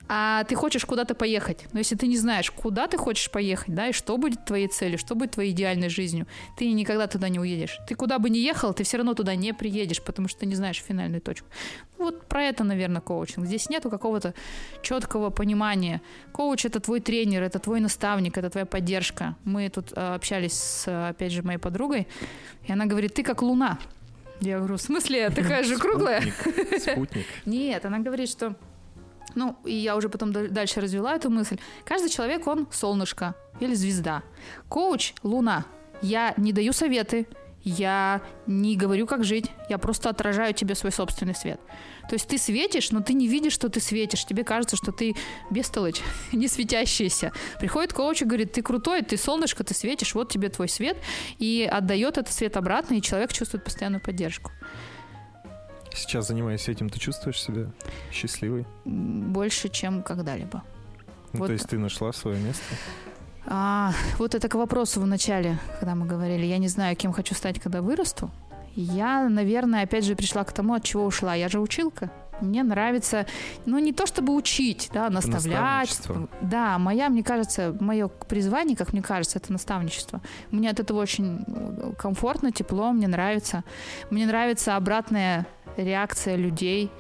а 0.08 0.44
ты 0.44 0.54
хочешь 0.54 0.84
куда-то 0.84 1.14
поехать. 1.14 1.66
Но 1.72 1.78
если 1.78 1.96
ты 1.96 2.06
не 2.06 2.16
знаешь, 2.16 2.50
куда 2.50 2.86
ты 2.86 2.98
хочешь 2.98 3.30
поехать, 3.30 3.74
да, 3.74 3.88
и 3.88 3.92
что 3.92 4.16
будет 4.18 4.44
твоей 4.44 4.68
целью, 4.68 4.98
что 4.98 5.14
будет 5.14 5.32
твоей 5.32 5.52
идеальной 5.52 5.88
жизнью, 5.88 6.26
ты 6.56 6.70
никогда 6.72 7.06
туда 7.06 7.28
не 7.28 7.38
уедешь. 7.38 7.78
Ты 7.86 7.94
куда 7.94 8.18
бы 8.18 8.30
ни 8.30 8.38
ехал, 8.38 8.74
ты 8.74 8.84
все 8.84 8.98
равно 8.98 9.14
туда 9.14 9.34
не 9.34 9.52
приедешь, 9.54 10.02
потому 10.02 10.28
что 10.28 10.40
ты 10.40 10.46
не 10.46 10.54
знаешь 10.54 10.82
финальную 10.82 11.20
точку. 11.20 11.46
Вот 11.98 12.26
про 12.26 12.42
это, 12.42 12.64
наверное, 12.64 13.00
коучинг. 13.00 13.46
Здесь 13.46 13.70
нету 13.70 13.90
какого-то 13.90 14.34
четкого 14.82 15.30
понимания. 15.30 16.02
Коуч— 16.32 16.64
это 16.66 16.80
твой 16.80 17.00
тренер, 17.00 17.42
это 17.42 17.58
твой 17.58 17.80
наставник, 17.80 18.36
это 18.36 18.50
твоя 18.50 18.66
поддержка. 18.66 19.36
Мы 19.44 19.68
тут 19.68 19.92
э, 19.92 20.14
общались 20.14 20.54
с, 20.54 21.08
опять 21.08 21.32
же, 21.32 21.42
моей 21.42 21.58
подругой, 21.58 22.08
и 22.66 22.72
она 22.72 22.86
говорит, 22.86 23.14
ты 23.14 23.22
как 23.22 23.42
луна. 23.42 23.78
Я 24.40 24.58
говорю, 24.58 24.76
в 24.76 24.82
смысле, 24.82 25.30
такая 25.30 25.62
же 25.62 25.78
круглая? 25.78 26.22
Спутник. 26.80 27.26
Нет, 27.46 27.84
она 27.84 28.00
говорит, 28.00 28.28
что 28.28 28.56
ну, 29.34 29.56
и 29.64 29.74
я 29.74 29.96
уже 29.96 30.08
потом 30.08 30.32
дальше 30.32 30.80
развела 30.80 31.14
эту 31.14 31.30
мысль. 31.30 31.58
Каждый 31.84 32.10
человек, 32.10 32.46
он 32.46 32.66
солнышко 32.70 33.34
или 33.60 33.74
звезда. 33.74 34.22
Коуч— 34.68 35.14
луна. 35.22 35.64
Я 36.02 36.34
не 36.36 36.52
даю 36.52 36.72
советы, 36.72 37.26
я 37.64 38.22
не 38.46 38.76
говорю, 38.76 39.06
как 39.06 39.24
жить, 39.24 39.50
я 39.68 39.78
просто 39.78 40.10
отражаю 40.10 40.52
тебе 40.52 40.74
свой 40.74 40.90
собственный 40.90 41.34
свет. 41.34 41.60
То 42.08 42.14
есть 42.14 42.26
ты 42.26 42.36
светишь, 42.36 42.90
но 42.90 43.00
ты 43.00 43.12
не 43.12 43.28
видишь, 43.28 43.52
что 43.52 43.68
ты 43.68 43.80
светишь. 43.80 44.24
Тебе 44.24 44.42
кажется, 44.42 44.76
что 44.76 44.90
ты 44.90 45.14
бестолочь, 45.50 46.00
не 46.32 46.48
светящийся. 46.48 47.32
Приходит 47.60 47.92
коуч 47.92 48.22
и 48.22 48.24
говорит, 48.24 48.52
ты 48.52 48.62
крутой, 48.62 49.02
ты 49.02 49.16
солнышко, 49.16 49.62
ты 49.62 49.74
светишь, 49.74 50.14
вот 50.14 50.28
тебе 50.28 50.48
твой 50.48 50.68
свет. 50.68 50.96
И 51.38 51.68
отдает 51.70 52.18
этот 52.18 52.34
свет 52.34 52.56
обратно, 52.56 52.94
и 52.94 53.02
человек 53.02 53.32
чувствует 53.32 53.62
постоянную 53.62 54.00
поддержку. 54.00 54.50
Сейчас, 55.94 56.28
занимаясь 56.28 56.68
этим, 56.68 56.88
ты 56.88 56.98
чувствуешь 56.98 57.40
себя 57.40 57.66
счастливой? 58.10 58.66
Больше, 58.84 59.68
чем 59.68 60.02
когда-либо. 60.02 60.62
Ну, 61.32 61.40
Вот. 61.40 61.46
То 61.46 61.52
есть 61.52 61.68
ты 61.68 61.78
нашла 61.78 62.12
свое 62.12 62.38
место? 62.38 62.64
А, 63.46 63.92
вот 64.18 64.34
это 64.34 64.48
к 64.48 64.54
вопросу 64.54 65.00
в 65.00 65.06
начале, 65.06 65.58
когда 65.80 65.94
мы 65.94 66.06
говорили, 66.06 66.46
я 66.46 66.58
не 66.58 66.68
знаю, 66.68 66.96
кем 66.96 67.12
хочу 67.12 67.34
стать, 67.34 67.60
когда 67.60 67.82
вырасту. 67.82 68.30
Я, 68.74 69.28
наверное, 69.28 69.82
опять 69.82 70.04
же 70.04 70.14
пришла 70.14 70.44
к 70.44 70.52
тому, 70.52 70.74
от 70.74 70.84
чего 70.84 71.04
ушла. 71.04 71.34
Я 71.34 71.48
же 71.48 71.60
училка. 71.60 72.10
Мне 72.40 72.62
нравится, 72.64 73.26
ну, 73.66 73.78
не 73.78 73.92
то 73.92 74.06
чтобы 74.06 74.34
учить, 74.34 74.90
да, 74.92 75.10
наставлять. 75.10 76.00
Да, 76.40 76.78
моя, 76.78 77.08
мне 77.08 77.22
кажется, 77.22 77.76
мое 77.78 78.08
призвание, 78.08 78.76
как 78.76 78.92
мне 78.92 79.02
кажется, 79.02 79.38
это 79.38 79.52
наставничество. 79.52 80.20
Мне 80.50 80.70
от 80.70 80.80
этого 80.80 81.00
очень 81.00 81.44
э, 81.46 81.92
комфортно, 81.96 82.50
тепло, 82.50 82.90
мне 82.92 83.06
нравится. 83.06 83.62
Мне 84.10 84.26
нравится 84.26 84.76
обратная 84.76 85.46
реакция 85.76 86.36
людей. 86.36 86.90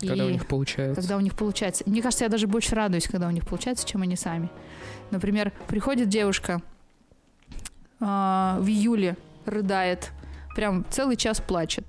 Когда 0.00 0.24
И 0.24 0.26
у 0.26 0.30
них 0.30 0.46
получается. 0.46 1.00
когда 1.00 1.16
у 1.16 1.20
них 1.20 1.34
получается. 1.34 1.84
Мне 1.86 2.02
кажется, 2.02 2.24
я 2.24 2.28
даже 2.28 2.46
больше 2.46 2.74
радуюсь, 2.74 3.06
когда 3.06 3.28
у 3.28 3.30
них 3.30 3.46
получается, 3.46 3.86
чем 3.86 4.02
они 4.02 4.16
сами. 4.16 4.50
Например, 5.10 5.52
приходит 5.68 6.08
девушка 6.08 6.60
а, 8.00 8.58
в 8.60 8.68
июле, 8.68 9.16
рыдает, 9.46 10.10
прям 10.54 10.84
целый 10.90 11.16
час 11.16 11.40
плачет. 11.40 11.84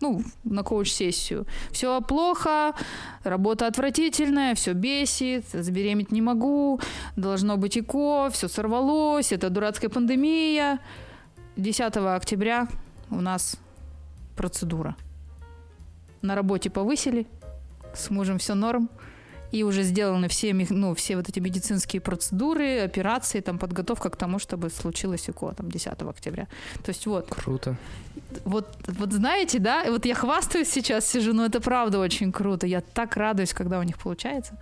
Ну, 0.00 0.22
на 0.44 0.62
коуч-сессию. 0.62 1.46
Все 1.70 2.00
плохо, 2.00 2.72
работа 3.22 3.66
отвратительная, 3.66 4.54
все 4.54 4.72
бесит, 4.72 5.44
забеременеть 5.52 6.10
не 6.10 6.22
могу, 6.22 6.80
должно 7.16 7.58
быть 7.58 7.76
ЭКО, 7.76 8.30
все 8.32 8.48
сорвалось, 8.48 9.30
это 9.30 9.50
дурацкая 9.50 9.90
пандемия. 9.90 10.80
10 11.56 11.96
октября 11.96 12.66
у 13.10 13.20
нас 13.20 13.56
процедура. 14.36 14.96
На 16.22 16.34
работе 16.34 16.70
повысили, 16.70 17.26
с 17.94 18.10
мужем 18.10 18.38
все 18.38 18.54
норм, 18.54 18.90
и 19.52 19.64
уже 19.64 19.82
сделаны 19.82 20.28
все, 20.28 20.54
ну, 20.70 20.94
все 20.94 21.16
вот 21.16 21.28
эти 21.28 21.40
медицинские 21.40 22.00
процедуры, 22.00 22.80
операции, 22.80 23.40
там, 23.40 23.58
подготовка 23.58 24.10
к 24.10 24.16
тому, 24.16 24.38
чтобы 24.38 24.70
случилось 24.70 25.28
ЭКО, 25.28 25.54
там, 25.54 25.70
10 25.70 26.02
октября. 26.02 26.46
То 26.84 26.90
есть 26.90 27.06
вот, 27.06 27.28
Круто. 27.28 27.76
вот, 28.44 28.68
вот 28.86 29.12
знаете, 29.12 29.58
да, 29.58 29.84
вот 29.90 30.06
я 30.06 30.14
хвастаюсь 30.14 30.68
сейчас, 30.68 31.06
сижу, 31.06 31.32
но 31.32 31.46
это 31.46 31.60
правда 31.60 31.98
очень 31.98 32.32
круто. 32.32 32.66
Я 32.66 32.80
так 32.80 33.16
радуюсь, 33.16 33.52
когда 33.52 33.78
у 33.80 33.82
них 33.82 33.98
получается. 33.98 34.56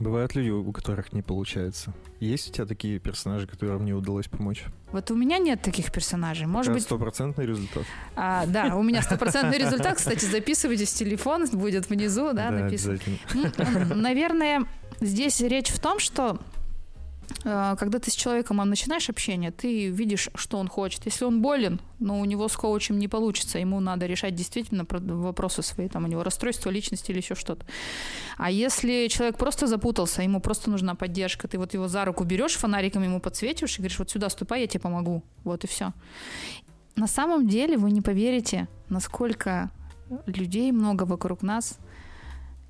Бывают 0.00 0.34
люди, 0.34 0.48
у 0.48 0.72
которых 0.72 1.12
не 1.12 1.20
получается. 1.20 1.92
Есть 2.20 2.48
у 2.48 2.52
тебя 2.52 2.64
такие 2.64 2.98
персонажи, 2.98 3.46
которым 3.46 3.84
не 3.84 3.92
удалось 3.92 4.28
помочь? 4.28 4.64
Вот 4.92 5.10
у 5.10 5.14
меня 5.14 5.36
нет 5.36 5.60
таких 5.60 5.92
персонажей. 5.92 6.46
Может 6.46 6.72
быть, 6.72 6.82
стопроцентный 6.84 7.44
результат. 7.44 7.84
а, 8.16 8.46
да, 8.46 8.74
у 8.76 8.82
меня 8.82 9.02
стопроцентный 9.02 9.58
результат. 9.58 9.98
Кстати, 9.98 10.24
записывайтесь, 10.24 10.90
телефон 10.94 11.46
будет 11.52 11.90
внизу, 11.90 12.32
да, 12.32 12.50
написан. 12.50 12.92
обязательно. 12.92 13.18
Ну, 13.90 13.94
Наверное, 13.94 14.64
здесь 15.02 15.38
речь 15.42 15.68
в 15.68 15.78
том, 15.78 15.98
что 15.98 16.38
когда 17.42 17.98
ты 17.98 18.10
с 18.10 18.14
человеком 18.14 18.56
начинаешь 18.56 19.08
общение, 19.08 19.50
ты 19.50 19.88
видишь, 19.88 20.28
что 20.34 20.58
он 20.58 20.68
хочет. 20.68 21.06
Если 21.06 21.24
он 21.24 21.40
болен, 21.40 21.80
но 21.98 22.20
у 22.20 22.24
него 22.24 22.48
с 22.48 22.56
коучем 22.56 22.98
не 22.98 23.08
получится, 23.08 23.58
ему 23.58 23.80
надо 23.80 24.06
решать 24.06 24.34
действительно 24.34 24.84
про- 24.84 25.00
вопросы 25.00 25.62
свои, 25.62 25.88
там 25.88 26.04
у 26.04 26.06
него 26.06 26.22
расстройство 26.22 26.70
личности 26.70 27.10
или 27.10 27.18
еще 27.18 27.34
что-то. 27.34 27.64
А 28.36 28.50
если 28.50 29.08
человек 29.08 29.36
просто 29.38 29.66
запутался, 29.66 30.22
ему 30.22 30.40
просто 30.40 30.70
нужна 30.70 30.94
поддержка, 30.94 31.48
ты 31.48 31.58
вот 31.58 31.74
его 31.74 31.88
за 31.88 32.04
руку 32.04 32.24
берешь, 32.24 32.56
фонариком 32.56 33.02
ему 33.02 33.20
подсветишь 33.20 33.74
и 33.74 33.78
говоришь, 33.78 33.98
вот 33.98 34.10
сюда 34.10 34.28
ступай, 34.28 34.62
я 34.62 34.66
тебе 34.66 34.80
помогу. 34.80 35.22
Вот 35.44 35.64
и 35.64 35.66
все. 35.66 35.92
На 36.96 37.06
самом 37.06 37.48
деле 37.48 37.78
вы 37.78 37.90
не 37.90 38.02
поверите, 38.02 38.68
насколько 38.88 39.70
людей 40.26 40.72
много 40.72 41.04
вокруг 41.04 41.42
нас, 41.42 41.78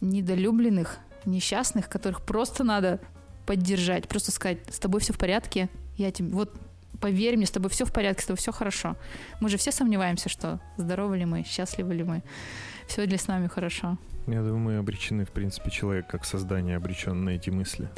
недолюбленных, 0.01 0.99
несчастных, 1.25 1.89
которых 1.89 2.23
просто 2.23 2.65
надо 2.65 3.01
поддержать, 3.47 4.09
просто 4.09 4.33
сказать, 4.33 4.59
с 4.71 4.79
тобой 4.79 5.01
все 5.01 5.13
в 5.13 5.19
порядке, 5.19 5.69
я 5.97 6.11
тебе, 6.11 6.29
вот 6.31 6.55
поверь 7.01 7.37
мне, 7.37 7.47
с 7.47 7.51
тобой 7.51 7.71
все 7.71 7.85
в 7.85 7.93
порядке, 7.93 8.23
с 8.23 8.27
тобой 8.27 8.39
все 8.39 8.53
хорошо. 8.53 8.97
Мы 9.41 9.49
же 9.49 9.57
все 9.57 9.73
сомневаемся, 9.73 10.29
что 10.29 10.61
здоровы 10.77 11.19
ли 11.19 11.25
мы, 11.25 11.45
счастливы 11.45 11.95
ли 11.95 12.05
мы, 12.05 12.23
все 12.87 13.05
ли 13.05 13.17
с 13.17 13.27
нами 13.27 13.49
хорошо. 13.49 13.99
Я 14.27 14.43
думаю, 14.43 14.59
мы 14.59 14.77
обречены, 14.77 15.25
в 15.25 15.31
принципе, 15.31 15.71
человек 15.71 16.07
как 16.07 16.25
создание 16.25 16.77
обречен 16.77 17.25
на 17.25 17.31
эти 17.31 17.51
мысли. 17.51 17.89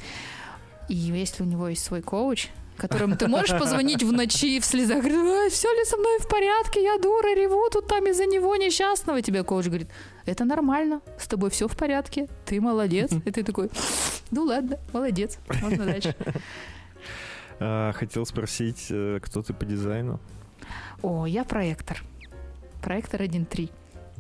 И 0.89 0.95
если 0.95 1.43
у 1.43 1.47
него 1.47 1.69
есть 1.69 1.85
свой 1.85 2.03
коуч, 2.03 2.49
которому 2.77 3.17
ты 3.17 3.29
можешь 3.29 3.59
позвонить 3.59 4.03
в 4.03 4.13
ночи 4.13 4.61
в 4.61 4.65
слезах, 4.65 5.05
говорить, 5.05 5.53
все 5.53 5.69
ли 5.73 5.85
со 5.85 5.97
мной 5.97 6.19
в 6.21 6.29
порядке, 6.29 6.83
я 6.83 6.99
дура, 6.99 7.35
реву 7.35 7.69
тут 7.71 7.87
там 7.87 8.07
из-за 8.07 8.27
него 8.27 8.57
несчастного. 8.57 9.23
Тебе 9.23 9.45
коуч 9.45 9.67
говорит, 9.67 9.89
это 10.27 10.45
нормально, 10.45 11.01
с 11.19 11.27
тобой 11.27 11.51
все 11.51 11.69
в 11.69 11.77
порядке, 11.77 12.29
ты 12.47 12.61
молодец. 12.61 13.13
И 13.25 13.31
ты 13.31 13.43
такой, 13.43 13.71
ну 14.31 14.45
ладно, 14.45 14.79
молодец, 14.93 15.39
можно 15.61 15.85
дальше. 15.85 16.15
А, 17.65 17.93
хотел 17.93 18.27
спросить, 18.27 18.87
э, 18.91 19.21
кто 19.23 19.43
ты 19.43 19.53
по 19.55 19.65
дизайну? 19.65 20.19
О, 21.03 21.27
я 21.27 21.45
проектор. 21.45 22.03
Проектор 22.83 23.23
1.3. 23.23 23.71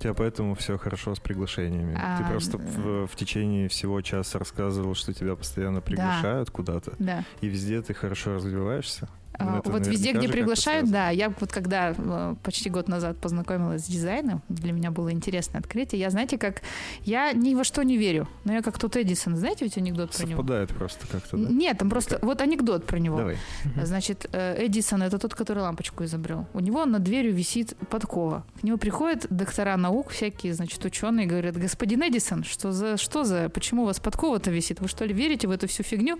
Тебя 0.03 0.15
поэтому 0.15 0.57
все 0.57 0.79
хорошо 0.79 1.15
с 1.15 1.21
приглашениями. 1.21 1.97
А, 1.97 2.19
ты 2.19 2.25
просто 2.25 2.59
да. 2.59 2.65
в, 2.65 3.07
в 3.07 3.15
течение 3.15 3.69
всего 3.69 4.01
часа 4.01 4.41
рассказывал, 4.41 4.95
что 4.97 5.13
тебя 5.15 5.37
постоянно 5.37 5.81
приглашают 5.81 6.51
куда-то, 6.51 6.95
Да. 6.99 7.25
и 7.41 7.47
везде 7.47 7.81
ты 7.83 7.95
хорошо 7.95 8.35
развиваешься. 8.35 9.09
А, 9.39 9.59
Это 9.59 9.71
вот 9.71 9.87
везде, 9.87 10.13
где 10.13 10.29
приглашают, 10.29 10.91
да. 10.91 11.11
Я 11.11 11.31
вот 11.31 11.51
когда 11.51 11.95
э, 11.97 12.35
почти 12.43 12.69
год 12.71 12.89
назад 12.89 13.17
познакомилась 13.19 13.85
с 13.85 13.87
дизайном, 13.87 14.43
для 14.49 14.73
меня 14.73 14.91
было 14.91 15.11
интересное 15.13 15.61
открытие. 15.61 16.01
Я, 16.01 16.11
знаете, 16.11 16.39
как... 16.39 16.63
Я 17.03 17.33
ни 17.33 17.55
во 17.55 17.65
что 17.65 17.83
не 17.83 17.97
верю, 17.97 18.29
но 18.45 18.53
я 18.53 18.63
как 18.63 18.79
тот 18.79 18.97
Эдисон. 18.97 19.37
Знаете 19.37 19.65
ведь 19.65 19.79
анекдот 19.79 20.11
про 20.11 20.25
него? 20.25 20.41
Совпадает 20.41 20.71
просто 20.71 21.07
как-то, 21.07 21.37
да? 21.37 21.49
Нет, 21.51 21.79
там 21.79 21.89
просто... 21.89 22.19
Вот 22.23 22.41
анекдот 22.41 22.85
про 22.87 22.99
него. 22.99 23.17
Давай. 23.17 23.39
Значит, 23.83 24.27
э, 24.33 24.67
Эдисон— 24.67 25.03
это 25.05 25.19
тот, 25.19 25.35
который 25.35 25.63
лампочку 25.63 26.05
изобрел. 26.05 26.47
У 26.53 26.61
него 26.61 26.85
над 26.85 27.03
дверью 27.03 27.33
висит 27.35 27.75
подкова. 27.89 28.45
К 28.61 28.63
нему 28.63 28.77
приходят 28.77 29.27
доктора 29.31 29.77
наук, 29.77 30.11
всякие, 30.11 30.53
значит, 30.55 30.85
ученые, 30.85 31.27
говорят, 31.27 31.57
господин 31.57 32.03
Эдисон, 32.03 32.45
что 32.45 32.73
за... 32.73 32.97
Что 32.97 33.25
за... 33.25 33.49
Почему 33.49 33.83
у 33.83 33.87
вас 33.87 33.99
подкова-то 33.99 34.51
висит? 34.51 34.81
Вы 34.81 34.89
что 34.89 35.05
ли 35.05 35.15
верите 35.15 35.49
в 35.49 35.51
эту 35.51 35.69
всю 35.69 35.83
фигню? 35.83 36.17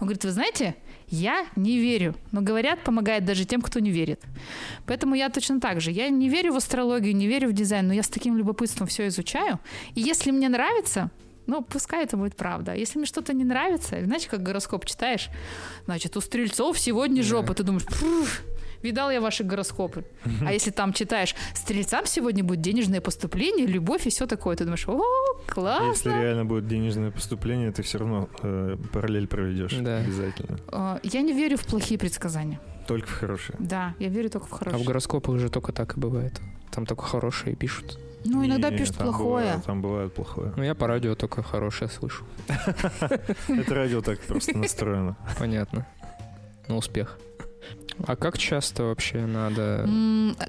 Он 0.00 0.06
говорит, 0.06 0.24
вы 0.24 0.30
знаете, 0.32 0.74
я 1.08 1.46
не 1.56 1.78
верю. 1.78 2.14
Но 2.32 2.40
говорят, 2.40 2.82
помогает 2.84 3.24
даже 3.24 3.44
тем, 3.44 3.60
кто 3.62 3.80
не 3.80 3.90
верит. 3.90 4.20
Поэтому 4.86 5.14
я 5.14 5.28
точно 5.28 5.60
так 5.60 5.80
же. 5.80 5.90
Я 5.90 6.08
не 6.08 6.28
верю 6.28 6.52
в 6.52 6.56
астрологию, 6.56 7.14
не 7.14 7.26
верю 7.26 7.48
в 7.48 7.52
дизайн, 7.52 7.86
но 7.86 7.94
я 7.94 8.02
с 8.02 8.08
таким 8.08 8.36
любопытством 8.36 8.86
все 8.86 9.06
изучаю. 9.08 9.60
И 9.94 10.00
если 10.00 10.30
мне 10.30 10.48
нравится, 10.48 11.10
ну, 11.46 11.62
пускай 11.62 12.04
это 12.04 12.16
будет 12.16 12.36
правда. 12.36 12.74
Если 12.74 12.98
мне 12.98 13.06
что-то 13.06 13.32
не 13.32 13.44
нравится, 13.44 14.04
знаете, 14.04 14.28
как 14.28 14.42
гороскоп 14.42 14.84
читаешь, 14.84 15.28
значит, 15.84 16.16
у 16.16 16.20
стрельцов 16.20 16.78
сегодня 16.78 17.22
жопа. 17.22 17.54
Ты 17.54 17.62
думаешь, 17.62 17.86
«Пф, 17.86 18.44
видал 18.86 19.10
я 19.10 19.20
ваши 19.20 19.44
гороскопы. 19.44 20.04
А 20.46 20.52
если 20.52 20.70
там 20.70 20.92
читаешь, 20.92 21.34
стрельцам 21.54 22.06
сегодня 22.06 22.42
будет 22.44 22.60
денежное 22.60 23.00
поступление, 23.00 23.66
любовь 23.66 24.06
и 24.06 24.10
все 24.10 24.26
такое, 24.26 24.56
ты 24.56 24.64
думаешь, 24.64 24.88
о, 24.88 25.02
Если 25.02 25.52
классно. 25.52 26.20
реально 26.22 26.44
будет 26.44 26.66
денежное 26.66 27.10
поступление, 27.10 27.70
ты 27.72 27.82
все 27.82 27.98
равно 27.98 28.28
э, 28.42 28.76
параллель 28.92 29.26
проведешь. 29.26 29.74
Да. 29.80 29.98
Обязательно. 29.98 30.58
А, 30.68 31.00
Я 31.02 31.22
не 31.22 31.32
верю 31.32 31.56
в 31.56 31.66
плохие 31.66 31.98
предсказания. 31.98 32.60
Только 32.86 33.08
в 33.08 33.12
хорошее. 33.18 33.56
Да, 33.60 33.94
я 33.98 34.08
верю 34.08 34.30
только 34.30 34.46
в 34.46 34.52
А 34.52 34.56
в 34.56 34.58
хорошие. 34.58 34.84
гороскопах 34.86 35.38
же 35.38 35.48
только 35.50 35.72
так 35.72 35.96
и 35.96 36.00
бывает. 36.00 36.40
Там 36.70 36.86
только 36.86 37.02
хорошие 37.04 37.56
пишут. 37.56 37.98
Ну, 38.24 38.44
иногда 38.44 38.70
Не, 38.70 38.78
пишут 38.78 38.96
там 38.96 39.08
плохое. 39.08 39.26
бывает- 39.46 39.64
там 39.64 39.82
бывает 39.82 40.14
плохое. 40.14 40.52
Ну, 40.56 40.62
я 40.62 40.74
по 40.74 40.86
радио 40.86 41.14
только 41.14 41.42
хорошее 41.42 41.88
слышу. 41.90 42.24
Это 43.48 43.74
радио 43.74 44.00
так 44.02 44.20
просто 44.20 44.56
настроено. 44.56 45.16
Понятно. 45.38 45.86
На 46.68 46.76
успех. 46.76 47.18
А 48.06 48.14
как 48.16 48.36
часто 48.38 48.84
вообще 48.84 49.26
надо... 49.26 49.88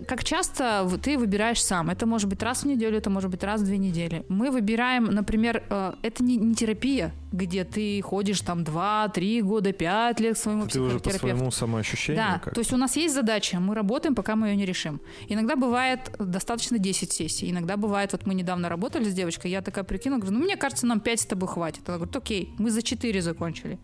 Как 0.08 0.24
часто 0.24 0.88
ты 1.02 1.18
выбираешь 1.18 1.64
сам? 1.64 1.90
Это 1.90 2.06
может 2.06 2.28
быть 2.30 2.44
раз 2.44 2.64
в 2.64 2.68
неделю, 2.68 2.98
это 2.98 3.10
может 3.10 3.30
быть 3.30 3.44
раз 3.44 3.62
в 3.62 3.66
две 3.66 3.78
недели. 3.78 4.26
Мы 4.28 4.52
выбираем, 4.52 5.06
например, 5.06 5.64
э, 5.70 5.94
это 6.02 6.24
не, 6.24 6.36
не 6.36 6.56
терапия, 6.56 7.14
где 7.32 7.64
ты 7.64 8.02
ходишь 8.02 8.42
там 8.42 8.64
2-3 8.64 9.42
года, 9.44 9.72
5 9.72 10.20
лет 10.20 10.36
к 10.36 10.38
своему 10.38 10.68
Ты 10.68 10.80
уже 10.82 10.96
по 10.96 11.00
психотерапевту. 11.00 11.28
своему 11.38 11.52
самоощущению 11.52 12.24
Да, 12.24 12.40
как? 12.40 12.54
то 12.54 12.60
есть 12.60 12.74
у 12.74 12.78
нас 12.78 12.96
есть 12.98 13.14
задача, 13.14 13.60
мы 13.60 13.76
работаем, 13.76 14.14
пока 14.16 14.36
мы 14.36 14.50
ее 14.50 14.56
не 14.56 14.66
решим. 14.66 15.00
Иногда 15.30 15.56
бывает 15.56 16.12
достаточно 16.20 16.78
10 16.80 17.12
сессий, 17.12 17.50
иногда 17.50 17.78
бывает, 17.78 18.12
вот 18.12 18.26
мы 18.26 18.34
недавно 18.34 18.68
работали 18.70 19.06
с 19.06 19.14
девочкой, 19.14 19.52
я 19.52 19.62
такая 19.62 19.84
прикинула, 19.84 20.20
говорю, 20.20 20.38
ну 20.38 20.44
мне 20.44 20.58
кажется, 20.58 20.86
нам 20.86 21.00
5 21.00 21.20
с 21.20 21.26
тобой 21.26 21.48
хватит. 21.48 21.88
Она 21.88 21.98
говорит, 21.98 22.16
окей, 22.16 22.54
мы 22.58 22.72
за 22.72 22.82
4 22.82 23.22
закончили. 23.22 23.80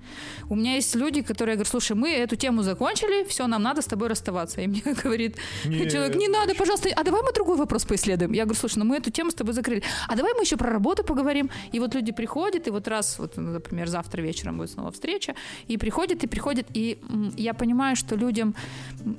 У 0.50 0.56
меня 0.56 0.76
есть 0.76 0.96
люди, 0.96 1.22
которые 1.22 1.56
говорят, 1.56 1.70
слушай, 1.72 1.96
мы 1.96 2.12
эту 2.12 2.36
тему 2.36 2.62
закончили, 2.64 3.23
все, 3.28 3.48
нам 3.48 3.62
надо 3.62 3.82
с 3.82 3.86
тобой 3.86 4.08
расставаться. 4.08 4.62
И 4.62 4.68
мне 4.68 4.82
говорит 5.04 5.38
Нет. 5.66 5.92
человек, 5.92 6.16
не 6.16 6.28
надо, 6.28 6.56
пожалуйста, 6.56 6.90
а 6.96 7.04
давай 7.04 7.22
мы 7.22 7.34
другой 7.34 7.58
вопрос 7.58 7.86
поисследуем. 7.86 8.34
Я 8.34 8.44
говорю, 8.44 8.60
слушай, 8.60 8.80
ну 8.80 8.86
мы 8.86 8.98
эту 8.98 9.12
тему 9.12 9.32
с 9.32 9.34
тобой 9.34 9.54
закрыли. 9.54 9.84
А 10.08 10.16
давай 10.16 10.34
мы 10.34 10.42
еще 10.42 10.58
про 10.58 10.70
работу 10.70 11.04
поговорим. 11.04 11.50
И 11.72 11.80
вот 11.80 11.96
люди 11.96 12.12
приходят, 12.12 12.68
и 12.68 12.72
вот 12.72 12.88
раз, 12.88 13.20
вот, 13.20 13.38
ну, 13.38 13.52
например, 13.52 13.88
завтра 13.88 14.22
вечером 14.22 14.58
будет 14.58 14.72
снова 14.72 14.92
встреча, 14.92 15.36
и 15.68 15.78
приходят, 15.78 16.24
и 16.24 16.28
приходят, 16.28 16.68
и 16.74 17.00
я 17.38 17.54
понимаю, 17.54 17.96
что 17.96 18.16
людям 18.16 18.56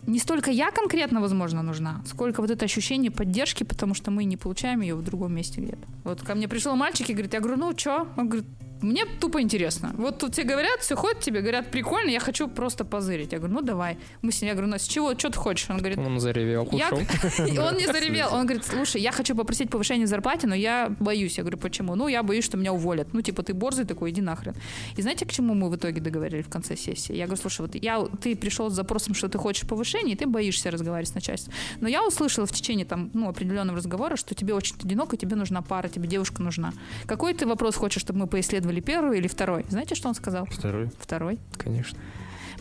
не 0.07 0.19
столько 0.19 0.51
я 0.51 0.71
конкретно, 0.71 1.21
возможно, 1.21 1.63
нужна, 1.63 2.03
сколько 2.07 2.41
вот 2.41 2.51
это 2.51 2.65
ощущение 2.65 3.11
поддержки, 3.11 3.65
потому 3.65 3.95
что 3.95 4.11
мы 4.11 4.25
не 4.25 4.37
получаем 4.37 4.81
ее 4.81 4.95
в 4.95 5.03
другом 5.03 5.35
месте 5.35 5.61
где-то. 5.61 5.87
Вот 6.05 6.23
ко 6.23 6.35
мне 6.35 6.49
пришел 6.49 6.77
мальчик 6.77 7.11
и 7.11 7.13
говорит, 7.13 7.35
я 7.35 7.41
говорю, 7.41 7.59
ну 7.59 7.79
что? 7.79 8.07
Он 8.17 8.29
говорит, 8.29 8.47
мне 8.85 9.07
тупо 9.21 9.41
интересно. 9.41 9.93
Вот 9.97 10.19
тут 10.19 10.35
тебе 10.35 10.49
говорят, 10.49 10.81
все 10.81 10.95
ходят 10.97 11.21
тебе, 11.21 11.41
говорят, 11.41 11.71
прикольно, 11.71 12.11
я 12.11 12.21
хочу 12.21 12.49
просто 12.49 12.85
позырить. 12.85 13.33
Я 13.33 13.39
говорю, 13.39 13.55
ну 13.55 13.63
давай. 13.63 13.94
Мы 14.23 14.33
с 14.33 14.41
ним, 14.41 14.49
я 14.49 14.55
говорю, 14.55 14.71
ну 14.71 14.79
с 14.79 14.87
чего, 14.87 15.17
что 15.19 15.31
ты 15.31 15.39
хочешь? 15.39 15.71
Он 15.71 15.79
говорит, 15.79 15.99
Он 15.99 16.21
заревел, 16.21 16.69
я... 16.73 16.91
он 16.93 17.77
не 17.77 17.87
заревел. 17.93 18.29
Он 18.33 18.47
говорит, 18.47 18.65
слушай, 18.65 19.01
я 19.01 19.13
хочу 19.13 19.35
попросить 19.35 19.71
повышение 19.71 20.07
в 20.07 20.09
зарплате, 20.09 20.47
но 20.47 20.55
я 20.55 20.95
боюсь. 21.01 21.39
Я 21.39 21.45
говорю, 21.45 21.59
почему? 21.59 21.95
Ну, 21.95 22.09
я 22.09 22.23
боюсь, 22.23 22.45
что 22.45 22.57
меня 22.57 22.73
уволят. 22.73 23.13
Ну, 23.13 23.23
типа, 23.23 23.43
ты 23.43 23.55
борзый 23.55 23.85
такой, 23.85 24.11
иди 24.11 24.21
нахрен. 24.21 24.55
И 24.97 25.03
знаете, 25.03 25.27
к 25.27 25.33
чему 25.33 25.55
мы 25.55 25.71
в 25.71 25.77
итоге 25.77 26.01
договорились 26.01 26.47
в 26.47 26.49
конце 26.49 26.77
сессии? 26.77 27.15
Я 27.15 27.27
говорю, 27.27 27.41
слушай, 27.41 27.61
вот 27.63 27.75
я, 27.75 28.05
ты 28.21 28.37
пришел 28.37 28.71
с 28.71 28.75
запросом, 28.75 29.15
что 29.15 29.29
ты 29.29 29.39
хочешь 29.39 29.69
повышения, 29.69 30.13
и 30.13 30.17
ты 30.17 30.27
боишься 30.27 30.71
разговаривать 30.71 31.09
с 31.09 31.15
начальством. 31.15 31.55
Но 31.81 31.89
я 31.89 32.07
услышала 32.07 32.47
в 32.47 32.53
течение 32.53 32.87
там, 32.87 33.11
ну, 33.15 33.29
определенного 33.29 33.79
разговора, 33.79 34.17
что 34.17 34.35
тебе 34.35 34.55
очень 34.55 34.77
одиноко, 34.77 35.17
тебе 35.17 35.37
нужна 35.37 35.63
пара, 35.63 35.89
тебе 35.89 36.09
девушка 36.09 36.43
нужна. 36.43 36.73
Какой 37.07 37.35
ты 37.35 37.47
вопрос 37.47 37.77
хочешь, 37.77 38.03
чтобы 38.03 38.21
мы 38.21 38.27
поисследовали 38.27 38.81
первый 38.81 39.19
или 39.19 39.29
второй? 39.29 39.65
Знаете, 39.69 39.95
что 39.95 40.09
он 40.09 40.15
сказал? 40.15 40.47
Второй. 40.47 40.91
Второй. 40.99 41.39
Конечно. 41.57 41.99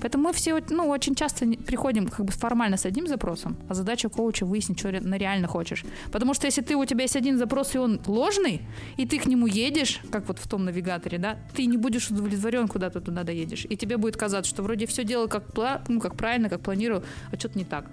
Поэтому 0.03 0.25
мы 0.25 0.33
все, 0.33 0.61
ну, 0.69 0.89
очень 0.89 1.15
часто 1.15 1.45
приходим 1.45 2.09
как 2.09 2.25
бы 2.25 2.33
формально 2.33 2.75
с 2.75 2.85
одним 2.85 3.07
запросом, 3.07 3.55
а 3.69 3.73
задача 3.73 4.09
коуча 4.09 4.45
выяснить, 4.45 4.77
что 4.77 4.91
на 4.91 5.17
реально 5.17 5.47
хочешь. 5.47 5.85
Потому 6.11 6.33
что 6.33 6.45
если 6.45 6.61
ты, 6.61 6.75
у 6.75 6.83
тебя 6.83 7.03
есть 7.03 7.15
один 7.15 7.37
запрос, 7.37 7.73
и 7.73 7.77
он 7.77 8.01
ложный, 8.05 8.61
и 8.97 9.05
ты 9.05 9.17
к 9.17 9.27
нему 9.27 9.47
едешь, 9.47 10.01
как 10.11 10.27
вот 10.27 10.39
в 10.39 10.47
том 10.49 10.65
навигаторе, 10.65 11.19
да, 11.19 11.37
ты 11.55 11.67
не 11.67 11.77
будешь 11.77 12.09
удовлетворен, 12.09 12.67
куда 12.67 12.89
ты 12.89 12.99
туда 12.99 13.23
доедешь. 13.23 13.65
И 13.69 13.77
тебе 13.77 13.95
будет 13.95 14.17
казаться, 14.17 14.49
что 14.49 14.61
вроде 14.61 14.87
все 14.87 15.05
делал 15.05 15.29
как, 15.29 15.45
пла- 15.53 15.81
ну, 15.87 16.01
как 16.01 16.17
правильно, 16.17 16.49
как 16.49 16.59
планировал, 16.59 17.05
а 17.31 17.39
что-то 17.39 17.57
не 17.57 17.63
так. 17.63 17.85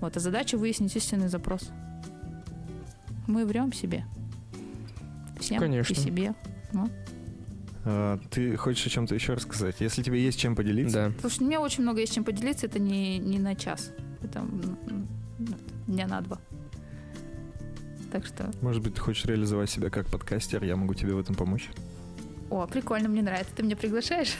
Вот, 0.00 0.16
а 0.16 0.20
задача 0.20 0.56
выяснить 0.56 0.96
истинный 0.96 1.28
запрос. 1.28 1.68
Мы 3.26 3.44
врем 3.44 3.74
себе. 3.74 4.06
Всем 5.38 5.58
Конечно. 5.58 5.92
и 5.92 5.96
себе. 5.96 6.34
Ну. 6.72 6.88
А, 7.84 8.18
ты 8.30 8.56
хочешь 8.56 8.86
о 8.86 8.90
чем-то 8.90 9.14
еще 9.14 9.34
рассказать? 9.34 9.76
Если 9.80 10.02
тебе 10.02 10.22
есть 10.22 10.38
чем 10.38 10.54
поделиться, 10.54 11.10
Да. 11.10 11.20
Слушай, 11.20 11.42
у 11.42 11.46
меня 11.46 11.60
очень 11.60 11.82
много 11.82 12.00
есть 12.00 12.14
чем 12.14 12.24
поделиться, 12.24 12.66
это 12.66 12.78
не, 12.78 13.18
не 13.18 13.38
на 13.38 13.54
час. 13.56 13.90
Это 14.22 14.44
дня 15.86 16.06
на 16.06 16.20
два. 16.20 16.38
Так 18.12 18.26
что, 18.26 18.50
может 18.60 18.82
быть, 18.82 18.94
ты 18.94 19.00
хочешь 19.00 19.24
реализовать 19.24 19.70
себя 19.70 19.88
как 19.90 20.06
подкастер, 20.06 20.62
я 20.64 20.76
могу 20.76 20.94
тебе 20.94 21.14
в 21.14 21.18
этом 21.18 21.34
помочь. 21.34 21.70
о, 22.50 22.66
прикольно, 22.66 23.08
мне 23.08 23.22
нравится. 23.22 23.52
Ты 23.56 23.62
меня 23.62 23.74
приглашаешь? 23.74 24.34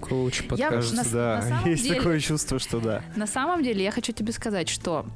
Коуч 0.00 0.46
подкаст. 0.46 0.92
На 0.94 1.04
да. 1.04 1.60
на 1.64 1.68
есть 1.68 1.84
деле- 1.84 1.96
такое 1.96 2.20
чувство, 2.20 2.58
что 2.58 2.78
да. 2.80 3.02
На 3.16 3.26
самом 3.26 3.62
деле, 3.62 3.82
я 3.82 3.90
хочу 3.90 4.12
тебе 4.12 4.32
сказать, 4.32 4.68
что 4.68 5.06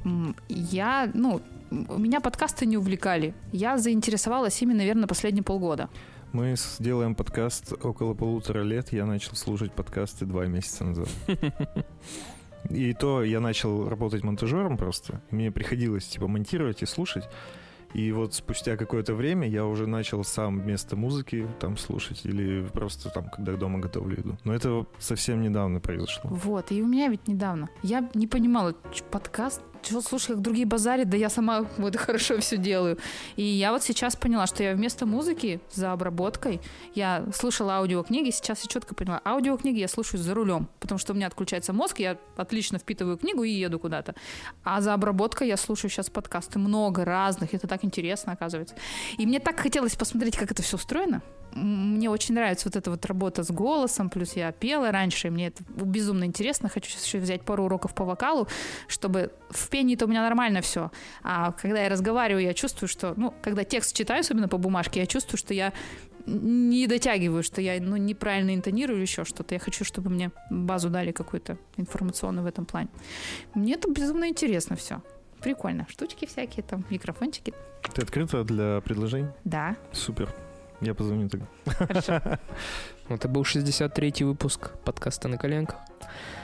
я, 0.49 1.09
ну, 1.13 1.41
меня 1.69 2.19
подкасты 2.19 2.65
не 2.65 2.77
увлекали. 2.77 3.33
Я 3.51 3.77
заинтересовалась 3.77 4.59
ими, 4.61 4.73
наверное, 4.73 5.07
последние 5.07 5.43
полгода. 5.43 5.89
Мы 6.33 6.55
с- 6.55 6.77
делаем 6.79 7.13
подкаст 7.15 7.73
около 7.83 8.13
полутора 8.13 8.63
лет. 8.63 8.93
Я 8.93 9.05
начал 9.05 9.35
слушать 9.35 9.73
подкасты 9.73 10.25
два 10.25 10.45
месяца 10.45 10.85
назад. 10.85 11.09
И 12.69 12.93
то 12.93 13.23
я 13.23 13.39
начал 13.39 13.89
работать 13.89 14.23
монтажером 14.23 14.77
просто. 14.77 15.21
Мне 15.29 15.51
приходилось 15.51 16.05
типа 16.05 16.27
монтировать 16.27 16.83
и 16.83 16.85
слушать. 16.85 17.27
И 17.93 18.13
вот 18.13 18.33
спустя 18.33 18.77
какое-то 18.77 19.13
время 19.13 19.49
я 19.49 19.65
уже 19.65 19.85
начал 19.87 20.23
сам 20.23 20.61
вместо 20.61 20.95
музыки 20.95 21.45
там 21.59 21.75
слушать 21.75 22.21
или 22.23 22.65
просто 22.71 23.09
там, 23.09 23.27
когда 23.29 23.57
дома 23.57 23.79
готовлю 23.79 24.17
еду. 24.17 24.37
Но 24.45 24.53
это 24.53 24.85
совсем 24.99 25.41
недавно 25.41 25.81
произошло. 25.81 26.29
Вот, 26.29 26.71
и 26.71 26.81
у 26.81 26.87
меня 26.87 27.09
ведь 27.09 27.27
недавно. 27.27 27.67
Я 27.83 28.09
не 28.13 28.27
понимала, 28.27 28.73
подкаст, 29.09 29.61
чего 29.81 30.01
слушай, 30.01 30.27
как 30.27 30.41
другие 30.41 30.65
базарят, 30.65 31.09
да 31.09 31.17
я 31.17 31.29
сама 31.29 31.65
вот 31.77 31.95
хорошо 31.97 32.39
все 32.39 32.57
делаю. 32.57 32.97
И 33.35 33.43
я 33.43 33.71
вот 33.71 33.83
сейчас 33.83 34.15
поняла, 34.15 34.47
что 34.47 34.63
я 34.63 34.73
вместо 34.73 35.05
музыки 35.05 35.61
за 35.71 35.91
обработкой, 35.91 36.61
я 36.95 37.25
слушала 37.33 37.73
аудиокниги, 37.73 38.29
сейчас 38.31 38.63
я 38.63 38.69
четко 38.69 38.95
поняла, 38.95 39.21
аудиокниги 39.25 39.79
я 39.79 39.87
слушаю 39.87 40.21
за 40.21 40.33
рулем, 40.33 40.67
потому 40.79 40.99
что 40.99 41.13
у 41.13 41.15
меня 41.15 41.27
отключается 41.27 41.73
мозг, 41.73 41.99
я 41.99 42.17
отлично 42.37 42.79
впитываю 42.79 43.17
книгу 43.17 43.43
и 43.43 43.51
еду 43.51 43.79
куда-то. 43.79 44.15
А 44.63 44.81
за 44.81 44.93
обработкой 44.93 45.47
я 45.47 45.57
слушаю 45.57 45.89
сейчас 45.91 46.09
подкасты, 46.09 46.59
много 46.59 47.05
разных, 47.05 47.53
это 47.53 47.67
так 47.67 47.83
интересно 47.83 48.33
оказывается. 48.33 48.75
И 49.17 49.25
мне 49.25 49.39
так 49.39 49.59
хотелось 49.59 49.95
посмотреть, 49.95 50.37
как 50.37 50.51
это 50.51 50.61
все 50.61 50.77
устроено. 50.77 51.21
Мне 51.53 52.09
очень 52.09 52.35
нравится 52.35 52.67
вот 52.67 52.75
эта 52.75 52.91
вот 52.91 53.05
работа 53.05 53.43
с 53.43 53.51
голосом, 53.51 54.09
плюс 54.09 54.33
я 54.33 54.51
пела 54.51 54.91
раньше, 54.91 55.27
и 55.27 55.31
мне 55.31 55.47
это 55.47 55.63
безумно 55.67 56.23
интересно. 56.23 56.69
Хочу 56.69 56.89
сейчас 56.89 57.05
еще 57.05 57.19
взять 57.19 57.43
пару 57.43 57.65
уроков 57.65 57.93
по 57.93 58.05
вокалу, 58.05 58.47
чтобы 58.87 59.31
в 59.49 59.69
пении-то 59.69 60.05
у 60.05 60.07
меня 60.07 60.21
нормально 60.21 60.61
все. 60.61 60.91
А 61.23 61.51
когда 61.51 61.83
я 61.83 61.89
разговариваю, 61.89 62.43
я 62.43 62.53
чувствую, 62.53 62.89
что, 62.89 63.13
ну, 63.17 63.33
когда 63.41 63.63
текст 63.63 63.95
читаю, 63.95 64.21
особенно 64.21 64.47
по 64.47 64.57
бумажке, 64.57 65.01
я 65.01 65.05
чувствую, 65.05 65.37
что 65.37 65.53
я 65.53 65.73
не 66.25 66.87
дотягиваю, 66.87 67.43
что 67.43 67.61
я 67.61 67.81
ну, 67.81 67.97
неправильно 67.97 68.53
интонирую 68.53 68.97
или 68.97 69.03
еще 69.03 69.25
что-то. 69.25 69.55
Я 69.55 69.59
хочу, 69.59 69.83
чтобы 69.83 70.09
мне 70.09 70.31
базу 70.49 70.89
дали 70.89 71.11
какую-то 71.11 71.57
информационную 71.77 72.43
в 72.43 72.47
этом 72.47 72.65
плане. 72.65 72.89
Мне 73.53 73.73
это 73.73 73.89
безумно 73.89 74.29
интересно 74.29 74.75
все. 74.75 75.01
Прикольно. 75.41 75.87
Штучки 75.89 76.25
всякие, 76.25 76.63
там, 76.63 76.85
микрофончики. 76.89 77.53
Ты 77.93 78.01
открыта 78.03 78.43
для 78.43 78.81
предложений? 78.81 79.29
Да, 79.43 79.75
Супер. 79.91 80.29
Я 80.81 80.93
позвоню 80.95 81.29
тогда. 81.29 81.45
хорошо. 81.65 82.21
Это 83.09 83.27
был 83.27 83.43
63-й 83.43 84.23
выпуск 84.23 84.71
подкаста 84.83 85.27
«На 85.27 85.37
коленках». 85.37 85.77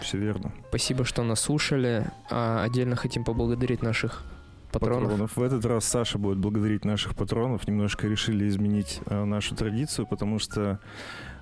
Все 0.01 0.17
верно. 0.17 0.51
Спасибо, 0.69 1.05
что 1.05 1.23
нас 1.23 1.39
слушали. 1.39 2.05
А 2.29 2.63
отдельно 2.63 2.95
хотим 2.95 3.23
поблагодарить 3.23 3.81
наших 3.81 4.23
патронов. 4.71 5.35
В 5.35 5.41
этот 5.41 5.65
раз 5.65 5.85
Саша 5.85 6.17
будет 6.17 6.37
благодарить 6.37 6.85
наших 6.85 7.15
патронов. 7.15 7.67
Немножко 7.67 8.07
решили 8.07 8.47
изменить 8.47 9.01
э, 9.05 9.23
нашу 9.23 9.55
традицию, 9.55 10.05
потому 10.05 10.39
что 10.39 10.79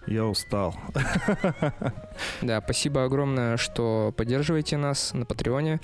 я 0.08 0.26
устал. 0.26 0.76
Да, 2.42 2.62
спасибо 2.62 3.04
огромное, 3.04 3.58
что 3.58 4.14
поддерживаете 4.16 4.78
нас 4.78 5.14
на 5.14 5.26
Патреоне. 5.26 5.80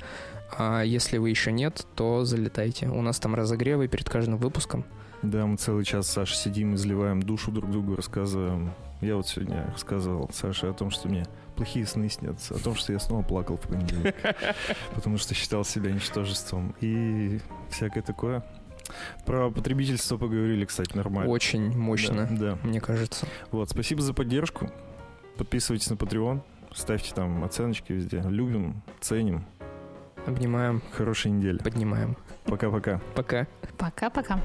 А 0.58 0.82
если 0.82 1.18
вы 1.18 1.30
еще 1.30 1.52
нет, 1.52 1.86
то 1.96 2.24
залетайте. 2.24 2.88
У 2.88 3.02
нас 3.02 3.20
там 3.20 3.36
разогревы 3.36 3.88
перед 3.88 4.10
каждым 4.10 4.38
выпуском. 4.38 4.86
Да, 5.22 5.46
мы 5.46 5.58
целый 5.58 5.86
час 5.86 6.08
с 6.08 6.12
Сашей 6.12 6.36
сидим, 6.36 6.76
изливаем 6.76 7.22
душу 7.22 7.52
друг 7.52 7.70
другу, 7.70 7.96
рассказываем. 7.96 8.72
Я 9.02 9.16
вот 9.16 9.28
сегодня 9.28 9.68
рассказывал 9.72 10.30
Саше 10.34 10.68
о 10.68 10.74
том, 10.74 10.92
что 10.92 11.08
мне 11.08 11.26
плохие 11.56 11.86
сны 11.86 12.10
снятся, 12.10 12.56
о 12.56 12.60
том, 12.60 12.76
что 12.76 12.94
я 12.94 13.00
снова 13.00 13.24
плакал 13.24 13.58
в 13.58 13.68
понедельник, 13.68 14.16
потому 14.96 15.18
что 15.18 15.34
считал 15.34 15.64
себя 15.64 15.92
ничтожеством 15.92 16.76
и 16.82 17.40
всякое 17.70 18.02
такое. 18.04 18.44
Про 19.26 19.50
потребительство 19.52 20.18
поговорили, 20.18 20.66
кстати, 20.66 20.96
нормально. 20.96 21.32
Очень 21.32 21.76
мощно, 21.78 22.28
Да, 22.32 22.56
да. 22.56 22.58
мне 22.64 22.82
кажется. 22.82 23.28
Вот, 23.52 23.70
спасибо 23.70 24.02
за 24.02 24.14
поддержку. 24.14 24.70
Подписывайтесь 25.38 25.90
на 25.90 25.96
Patreon, 25.96 26.42
ставьте 26.74 27.14
там 27.14 27.44
оценочки 27.44 27.94
везде. 27.94 28.22
Любим, 28.28 28.82
ценим. 29.00 29.46
Обнимаем, 30.26 30.82
Хорошей 30.92 31.32
недели. 31.32 31.58
поднимаем. 31.60 32.18
Пока-пока. 32.46 33.02
Пока. 33.16 33.48
Пока-пока. 33.78 34.40